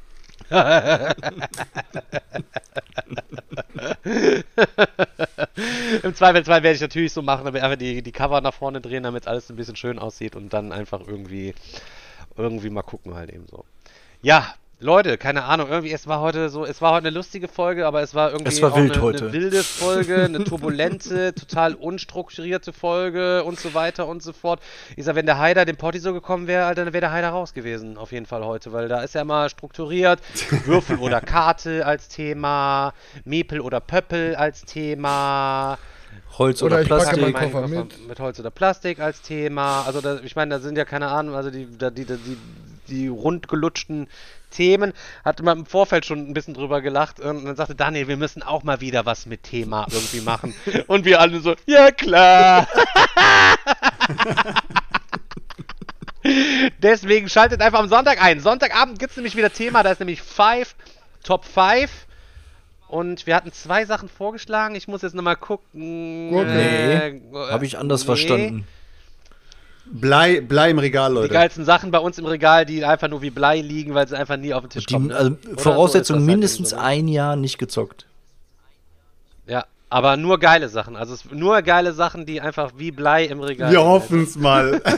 Im 6.04 6.16
Zweifelsfall 6.16 6.64
werde 6.64 6.76
ich 6.76 6.82
natürlich 6.82 7.14
so 7.14 7.22
machen, 7.22 7.48
aber 7.48 7.62
einfach 7.62 7.78
die, 7.78 8.02
die 8.02 8.12
Cover 8.12 8.42
nach 8.42 8.54
vorne 8.54 8.82
drehen, 8.82 9.04
damit 9.04 9.28
alles 9.28 9.50
ein 9.50 9.56
bisschen 9.56 9.76
schön 9.76 10.00
aussieht 10.00 10.36
und 10.36 10.54
dann 10.54 10.72
einfach 10.72 11.02
irgendwie 11.06 11.54
irgendwie 12.36 12.70
mal 12.70 12.84
gucken 12.84 13.16
halt 13.16 13.32
eben 13.32 13.48
so. 13.48 13.66
Ja, 14.22 14.54
Leute, 14.82 15.18
keine 15.18 15.44
Ahnung, 15.44 15.68
irgendwie, 15.70 15.92
es 15.92 16.08
war 16.08 16.22
heute 16.22 16.48
so, 16.48 16.64
es 16.64 16.82
war 16.82 16.94
heute 16.94 17.08
eine 17.08 17.16
lustige 17.18 17.50
Folge, 17.50 17.86
aber 17.86 18.02
es 18.02 18.16
war 18.16 18.32
irgendwie 18.32 18.48
es 18.48 18.62
war 18.62 18.72
auch 18.72 18.78
wild 18.78 18.94
eine, 18.94 19.02
heute. 19.02 19.26
eine 19.26 19.34
wilde 19.34 19.62
Folge, 19.62 20.16
eine 20.24 20.42
turbulente, 20.46 21.36
total 21.36 21.74
unstrukturierte 21.74 22.72
Folge 22.72 23.44
und 23.44 23.60
so 23.60 23.74
weiter 23.74 24.08
und 24.08 24.24
so 24.24 24.32
fort. 24.32 24.62
Ich 24.96 25.04
sag, 25.04 25.16
wenn 25.16 25.26
der 25.26 25.38
Haider 25.38 25.66
dem 25.66 25.76
Potti 25.76 26.00
so 26.00 26.14
gekommen 26.14 26.48
wäre, 26.48 26.64
Alter, 26.64 26.86
dann 26.86 26.94
wäre 26.94 27.02
der 27.02 27.12
Haider 27.12 27.30
raus 27.30 27.54
gewesen, 27.54 27.98
auf 27.98 28.14
jeden 28.14 28.26
Fall 28.26 28.46
heute, 28.46 28.72
weil 28.72 28.88
da 28.88 29.02
ist 29.02 29.16
ja 29.16 29.26
mal 29.26 29.50
strukturiert, 29.50 30.22
Würfel 30.66 31.00
oder 31.00 31.20
Karte 31.20 31.86
als 31.86 32.08
Thema, 32.08 32.94
Mepel 33.26 33.60
oder 33.60 33.82
Pöppel 33.82 34.36
als 34.36 34.64
Thema, 34.64 35.78
Holz 36.38 36.64
oder, 36.64 36.78
oder 36.78 36.86
Plastik. 36.86 37.36
Koffer 37.36 37.68
mit. 37.68 38.08
mit 38.08 38.20
Holz 38.22 38.40
oder 38.40 38.50
Plastik 38.50 39.00
als 39.00 39.22
Thema. 39.22 39.84
Also 39.86 40.00
da, 40.00 40.20
ich 40.24 40.38
meine, 40.38 40.56
da 40.56 40.60
sind 40.62 40.78
ja 40.78 40.86
keine 40.86 41.10
Ahnung, 41.10 41.36
also 41.36 41.52
die, 41.52 41.66
die, 41.66 41.92
die, 41.92 42.06
die, 42.06 42.38
die 42.88 43.08
rundgelutschten 43.08 44.08
Themen, 44.50 44.94
hatte 45.24 45.44
man 45.44 45.60
im 45.60 45.66
Vorfeld 45.66 46.06
schon 46.06 46.30
ein 46.30 46.34
bisschen 46.34 46.54
drüber 46.54 46.82
gelacht 46.82 47.20
und 47.20 47.46
dann 47.46 47.56
sagte 47.56 47.76
Daniel, 47.76 48.08
wir 48.08 48.18
müssen 48.18 48.44
auch 48.44 48.64
mal 48.64 48.82
wieder 48.82 49.06
was 49.06 49.26
mit 49.26 49.44
Thema 49.44 49.88
irgendwie 49.92 50.22
machen. 50.22 50.54
und 50.88 51.06
wir 51.06 51.20
alle 51.20 51.40
so, 51.40 51.56
ja 51.66 51.92
klar. 51.92 52.68
Deswegen 56.80 57.30
schaltet 57.30 57.62
einfach 57.62 57.80
am 57.80 57.88
Sonntag 57.88 58.22
ein. 58.22 58.40
Sonntagabend 58.40 59.00
gibt 59.00 59.12
es 59.12 59.18
nämlich 59.18 59.36
wieder 59.36 59.52
Thema, 59.52 59.84
da 59.84 59.92
ist 59.92 60.00
nämlich 60.00 60.22
Five, 60.22 60.76
Top 61.24 61.46
5. 61.46 61.90
Und 62.88 63.28
wir 63.28 63.36
hatten 63.36 63.52
zwei 63.52 63.86
Sachen 63.86 64.10
vorgeschlagen. 64.10 64.74
Ich 64.74 64.88
muss 64.88 65.04
jetzt 65.04 65.14
nochmal 65.14 65.36
gucken. 65.36 66.32
Okay. 66.34 67.08
Äh, 67.08 67.22
Habe 67.52 67.66
ich 67.66 67.78
anders 67.78 68.02
nee. 68.02 68.06
verstanden. 68.08 68.68
Blei, 69.92 70.42
Blei 70.42 70.70
im 70.72 70.80
Regal, 70.80 71.10
Die 71.12 71.16
Leute. 71.16 71.34
geilsten 71.34 71.66
Sachen 71.66 71.92
bei 71.92 72.00
uns 72.00 72.18
im 72.18 72.26
Regal, 72.26 72.66
die 72.66 72.84
einfach 72.86 73.08
nur 73.08 73.22
wie 73.22 73.30
Blei 73.32 73.62
liegen, 73.62 73.94
weil 73.94 74.08
sie 74.08 74.18
einfach 74.18 74.38
nie 74.38 74.54
auf 74.54 74.62
den 74.64 74.70
Tisch 74.70 74.86
Die, 74.86 74.94
kommen. 74.94 75.12
also 75.12 75.36
so 75.44 75.58
Voraussetzung 75.58 76.18
das 76.18 76.22
halt 76.22 76.28
mindestens 76.28 76.72
eben 76.72 76.80
so, 76.80 76.86
ein 76.86 77.08
Jahr 77.08 77.36
nicht 77.36 77.58
gezockt. 77.58 78.06
Ja, 79.48 79.66
aber 79.90 80.16
nur 80.18 80.40
geile 80.40 80.70
Sachen. 80.70 80.96
Also 80.96 81.14
es, 81.14 81.26
nur 81.32 81.62
geile 81.64 81.94
Sachen, 81.94 82.26
die 82.26 82.40
einfach 82.42 82.74
wie 82.78 82.92
Blei 82.92 83.26
im 83.26 83.40
Regal 83.42 83.72
Wir 83.72 83.84
hoffen 83.84 84.24
es 84.24 84.36
mal. 84.36 84.82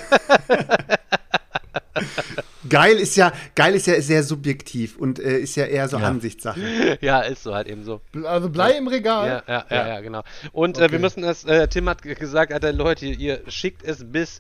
geil 2.72 2.95
ist 2.98 3.15
ja, 3.18 3.31
geil 3.53 3.76
ist 3.76 3.85
ja 3.85 4.02
sehr 4.02 4.23
subjektiv 4.23 4.98
und 4.98 5.19
äh, 5.19 5.38
ist 5.38 5.56
ja 5.56 5.65
eher 5.65 5.88
so 5.88 5.98
Ja. 5.99 6.07
Ansichtssache. 6.07 6.60
Ja, 7.02 7.22
ist 7.22 7.43
so 7.43 7.53
halt 7.53 7.68
eben 7.68 7.84
so. 7.84 8.02
Also 8.23 8.49
Blei 8.49 8.72
im 8.72 8.88
Regal. 8.88 9.43
Ja, 9.48 9.53
ja, 9.53 9.65
ja, 9.69 9.88
ja, 9.88 9.99
genau. 10.02 10.23
Und 10.52 10.77
äh, 10.80 10.84
Okay. 10.85 10.93
wir 10.93 10.99
müssen 10.99 11.23
es, 11.23 11.43
äh, 11.43 11.68
Tim 11.68 11.88
hat 11.88 12.02
gesagt, 12.02 12.52
Alter, 12.52 12.73
Leute, 12.73 13.06
ihr 13.06 13.41
schickt 13.48 13.84
es 13.84 14.03
bis 14.11 14.39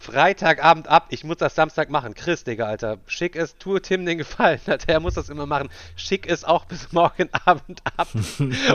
Freitagabend 0.00 0.86
ab. 0.88 1.06
Ich 1.10 1.24
muss 1.24 1.38
das 1.38 1.54
Samstag 1.56 1.90
machen. 1.90 2.14
Chris, 2.14 2.44
Digga, 2.44 2.66
Alter, 2.66 2.98
schick 3.06 3.34
es, 3.36 3.56
tue 3.58 3.82
Tim 3.82 4.06
den 4.06 4.18
Gefallen, 4.18 4.60
Alter, 4.66 4.88
er 4.92 5.00
muss 5.00 5.14
das 5.14 5.28
immer 5.28 5.46
machen. 5.46 5.68
Schick 5.96 6.28
es 6.28 6.44
auch 6.44 6.64
bis 6.66 6.92
morgen 6.92 7.28
Abend 7.44 7.80
ab. 7.96 8.08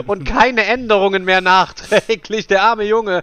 Und 0.06 0.24
keine 0.24 0.64
Änderungen 0.64 1.24
mehr 1.24 1.40
nachträglich, 1.40 2.46
der 2.46 2.62
arme 2.62 2.84
Junge. 2.84 3.22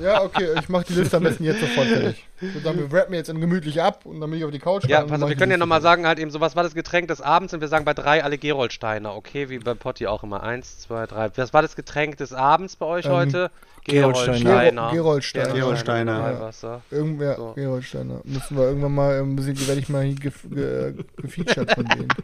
Ja, 0.00 0.22
okay, 0.22 0.48
ich 0.58 0.68
mach 0.68 0.82
die 0.84 0.92
Liste 0.94 1.16
am 1.16 1.24
besten 1.24 1.44
jetzt 1.44 1.60
sofort 1.60 1.86
fertig. 1.88 2.24
Ich 2.40 2.54
würde 2.54 2.60
sagen, 2.60 2.78
wir 2.90 2.98
rappen 2.98 3.14
jetzt 3.14 3.28
in 3.28 3.40
gemütlich 3.40 3.82
ab 3.82 4.06
und 4.06 4.20
dann 4.20 4.30
bin 4.30 4.38
ich 4.38 4.44
auf 4.44 4.50
die 4.52 4.58
Couch. 4.60 4.84
Ja, 4.86 5.00
dann 5.00 5.08
pass 5.08 5.20
auf, 5.22 5.28
wir 5.28 5.36
können 5.36 5.50
ja 5.50 5.58
nochmal 5.58 5.82
sagen, 5.82 6.06
halt 6.06 6.18
eben 6.18 6.30
so, 6.30 6.40
was 6.40 6.54
war 6.56 6.62
das 6.62 6.74
Getränk 6.74 7.08
des 7.08 7.20
Abends? 7.20 7.52
Und 7.52 7.60
wir 7.60 7.68
sagen 7.68 7.84
bei 7.84 7.94
drei 7.94 8.22
alle 8.24 8.38
Gerolsteiner, 8.38 9.14
okay? 9.14 9.50
Wie 9.50 9.58
bei 9.58 9.74
Potti 9.74 10.06
auch 10.06 10.22
immer. 10.22 10.42
Eins, 10.42 10.78
zwei, 10.78 11.06
drei. 11.06 11.30
Was 11.36 11.52
war 11.52 11.62
das 11.62 11.74
Getränk 11.76 12.16
des 12.16 12.32
Abends 12.32 12.76
bei 12.76 12.86
euch 12.86 13.06
Ähm, 13.06 13.12
heute? 13.12 13.50
Gerolsteiner. 13.84 14.62
Gero- 14.62 14.90
Gerolsteiner. 14.92 15.52
Gerolsteiner. 15.54 16.12
Mineralwasser. 16.14 16.82
Irgendwer, 16.90 17.36
So. 17.36 17.52
Gerolsteiner. 17.54 18.20
Müssen 18.24 18.56
wir 18.56 18.64
irgendwann 18.64 18.94
mal, 18.94 19.18
ähm, 19.18 19.36
werde 19.38 19.80
ich 19.80 19.88
mal 19.88 20.02
hier 20.04 20.14
gef 20.14 20.42
ge 20.50 20.94
gefeatured 21.16 21.72
von 21.72 21.84
denen. 21.86 22.08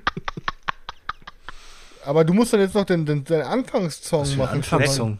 Aber 2.04 2.24
du 2.24 2.34
musst 2.34 2.52
dann 2.52 2.60
jetzt 2.60 2.74
noch 2.74 2.84
den, 2.84 3.06
den, 3.06 3.24
den 3.24 3.40
Anfangssong 3.42 4.36
machen. 4.36 4.56
Anfangssong. 4.58 5.18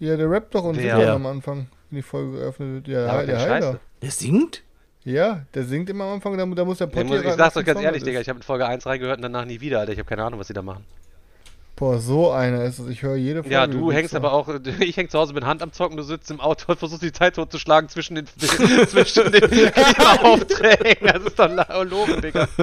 Ja, 0.00 0.16
der 0.16 0.30
rappt 0.30 0.54
doch 0.54 0.64
und 0.64 0.76
singt 0.76 0.92
am 0.92 1.26
Anfang, 1.26 1.66
wenn 1.90 1.96
die 1.96 2.02
Folge 2.02 2.38
geöffnet 2.38 2.86
wird. 2.86 2.88
Ja, 2.88 3.06
Aber 3.12 3.26
der 3.26 3.40
Heiler. 3.40 3.80
Der 4.02 4.10
singt? 4.10 4.62
Ja, 5.04 5.42
der 5.54 5.64
singt 5.64 5.88
immer 5.90 6.04
am 6.04 6.14
Anfang, 6.14 6.36
da, 6.36 6.44
da 6.44 6.64
muss 6.64 6.78
der 6.78 6.86
Potti 6.86 7.04
muss, 7.04 7.22
ich 7.22 7.32
sag's 7.32 7.56
euch 7.56 7.64
ganz 7.64 7.80
ehrlich, 7.80 8.00
Song 8.02 8.06
Digga, 8.06 8.18
ist. 8.20 8.26
ich 8.26 8.28
habe 8.28 8.38
in 8.38 8.42
Folge 8.42 8.66
1 8.66 8.84
reingehört 8.84 9.16
und 9.18 9.22
danach 9.22 9.44
nie 9.46 9.60
wieder, 9.60 9.80
Alter. 9.80 9.92
Ich 9.92 9.98
habe 9.98 10.08
keine 10.08 10.24
Ahnung, 10.24 10.38
was 10.38 10.48
die 10.48 10.52
da 10.52 10.60
machen. 10.62 10.84
Boah, 11.76 11.98
so 11.98 12.30
einer 12.32 12.64
ist 12.64 12.80
es. 12.80 12.88
Ich 12.88 13.02
höre 13.02 13.14
jede 13.16 13.42
Folge. 13.42 13.54
Ja, 13.54 13.66
du 13.68 13.90
hängst 13.92 14.14
aber 14.14 14.32
auch, 14.32 14.48
ich 14.80 14.96
häng 14.96 15.08
zu 15.08 15.18
Hause 15.18 15.32
mit 15.32 15.46
Hand 15.46 15.62
am 15.62 15.72
Zocken, 15.72 15.96
du 15.96 16.02
sitzt 16.02 16.30
im 16.30 16.40
Auto 16.40 16.72
und 16.72 16.78
versuchst 16.78 17.02
die 17.02 17.12
Zeit 17.12 17.36
totzuschlagen 17.36 17.88
zwischen 17.88 18.16
den, 18.16 18.26
zwischen 18.36 19.32
den 19.32 19.48
Klimaaufträgen. 19.48 21.06
Das 21.06 21.22
ist 21.22 21.38
doch 21.38 21.48
la- 21.50 21.82
logen, 21.82 22.20
Digga. 22.20 22.48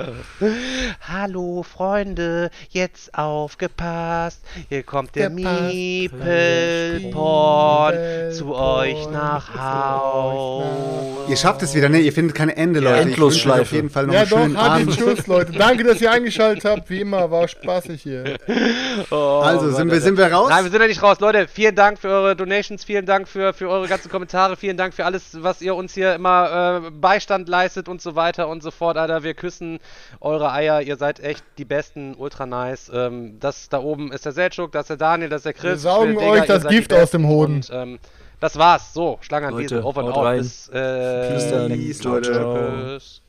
Hallo 1.08 1.62
Freunde, 1.62 2.50
jetzt 2.70 3.16
aufgepasst. 3.16 4.40
Hier 4.68 4.82
kommt 4.82 5.14
der, 5.16 5.30
Der 5.30 5.30
Meeple-Porn 6.90 7.94
zu 8.32 8.54
euch 8.54 9.08
nach 9.10 9.46
zu 9.46 9.52
euch 9.54 9.60
Haus. 9.60 11.28
Ihr 11.28 11.36
schafft 11.36 11.62
es 11.62 11.74
wieder, 11.74 11.88
ne? 11.88 12.00
Ihr 12.00 12.12
findet 12.12 12.34
kein 12.36 12.48
Ende, 12.48 12.80
Leute. 12.80 12.96
Euch 12.96 13.02
Endlosschleife. 13.06 13.62
auf 13.62 13.72
jeden 13.72 13.90
Fall 13.90 14.06
noch 14.06 14.14
Ja, 14.14 14.20
einen 14.20 14.30
doch, 14.30 14.38
schönen 14.38 14.56
Abend. 14.56 14.96
Tschüss, 14.96 15.26
Leute. 15.26 15.52
Danke, 15.52 15.84
dass 15.84 16.00
ihr 16.00 16.10
eingeschaltet 16.10 16.64
habt. 16.64 16.90
Wie 16.90 17.00
immer, 17.00 17.30
war 17.30 17.46
spaßig 17.48 18.02
hier. 18.02 18.36
Oh, 19.10 19.40
Also, 19.42 19.66
Mann, 19.66 19.74
sind 19.76 19.90
wir, 19.90 20.00
sind 20.00 20.18
wir 20.18 20.26
raus? 20.32 20.48
Nein, 20.50 20.64
wir 20.64 20.70
sind 20.70 20.80
ja 20.80 20.86
nicht 20.86 21.02
raus. 21.02 21.20
Leute, 21.20 21.48
vielen 21.48 21.74
Dank 21.74 21.98
für 21.98 22.08
eure 22.08 22.36
Donations, 22.36 22.84
vielen 22.84 23.06
Dank 23.06 23.28
für, 23.28 23.52
für 23.54 23.68
eure 23.68 23.88
ganzen 23.88 24.10
Kommentare, 24.10 24.56
vielen 24.56 24.76
Dank 24.76 24.94
für 24.94 25.04
alles, 25.04 25.42
was 25.42 25.62
ihr 25.62 25.74
uns 25.74 25.94
hier 25.94 26.14
immer 26.14 26.82
äh, 26.86 26.90
Beistand 26.90 27.48
leistet 27.48 27.88
und 27.88 28.02
so 28.02 28.14
weiter 28.14 28.48
und 28.48 28.62
so 28.62 28.70
fort. 28.70 28.96
Alter, 28.96 29.22
wir 29.22 29.34
küssen 29.34 29.78
eure 30.20 30.52
Eier. 30.52 30.82
Ihr 30.82 30.96
seid 30.96 31.20
echt 31.20 31.44
die 31.58 31.64
Besten, 31.64 32.14
ultra 32.16 32.46
nice. 32.46 32.90
Ähm, 32.92 33.38
das 33.40 33.68
da 33.68 33.78
oben 33.80 34.12
ist 34.12 34.24
der 34.24 34.32
Selchuk, 34.32 34.72
das 34.72 34.82
ist 34.82 34.88
der 34.90 34.96
Daniel, 34.96 35.28
das 35.28 35.40
ist 35.40 35.46
der 35.46 35.52
Chris. 35.54 35.84
Wir 35.84 35.90
saugen 35.90 36.18
Digga, 36.18 36.30
euch 36.30 36.46
das 36.46 36.66
Gift 36.66 36.92
aus 36.92 37.10
dem 37.10 37.26
Hoden. 37.26 37.56
Und, 37.56 37.70
ähm, 37.72 37.98
das 38.40 38.56
war's. 38.58 38.94
So, 38.94 39.18
Schlange 39.20 39.48
an 39.48 39.54
Leute, 39.54 39.64
Wiesel, 39.64 39.82
over 39.84 40.00
and 40.02 40.12
out. 40.14 40.36
Bis, 40.36 40.68
äh. 40.68 41.68
Peace, 41.68 41.98
Ciao, 42.00 42.14
Leute. 42.14 42.32
ciao. 42.32 42.56
Tschüss. 42.56 43.22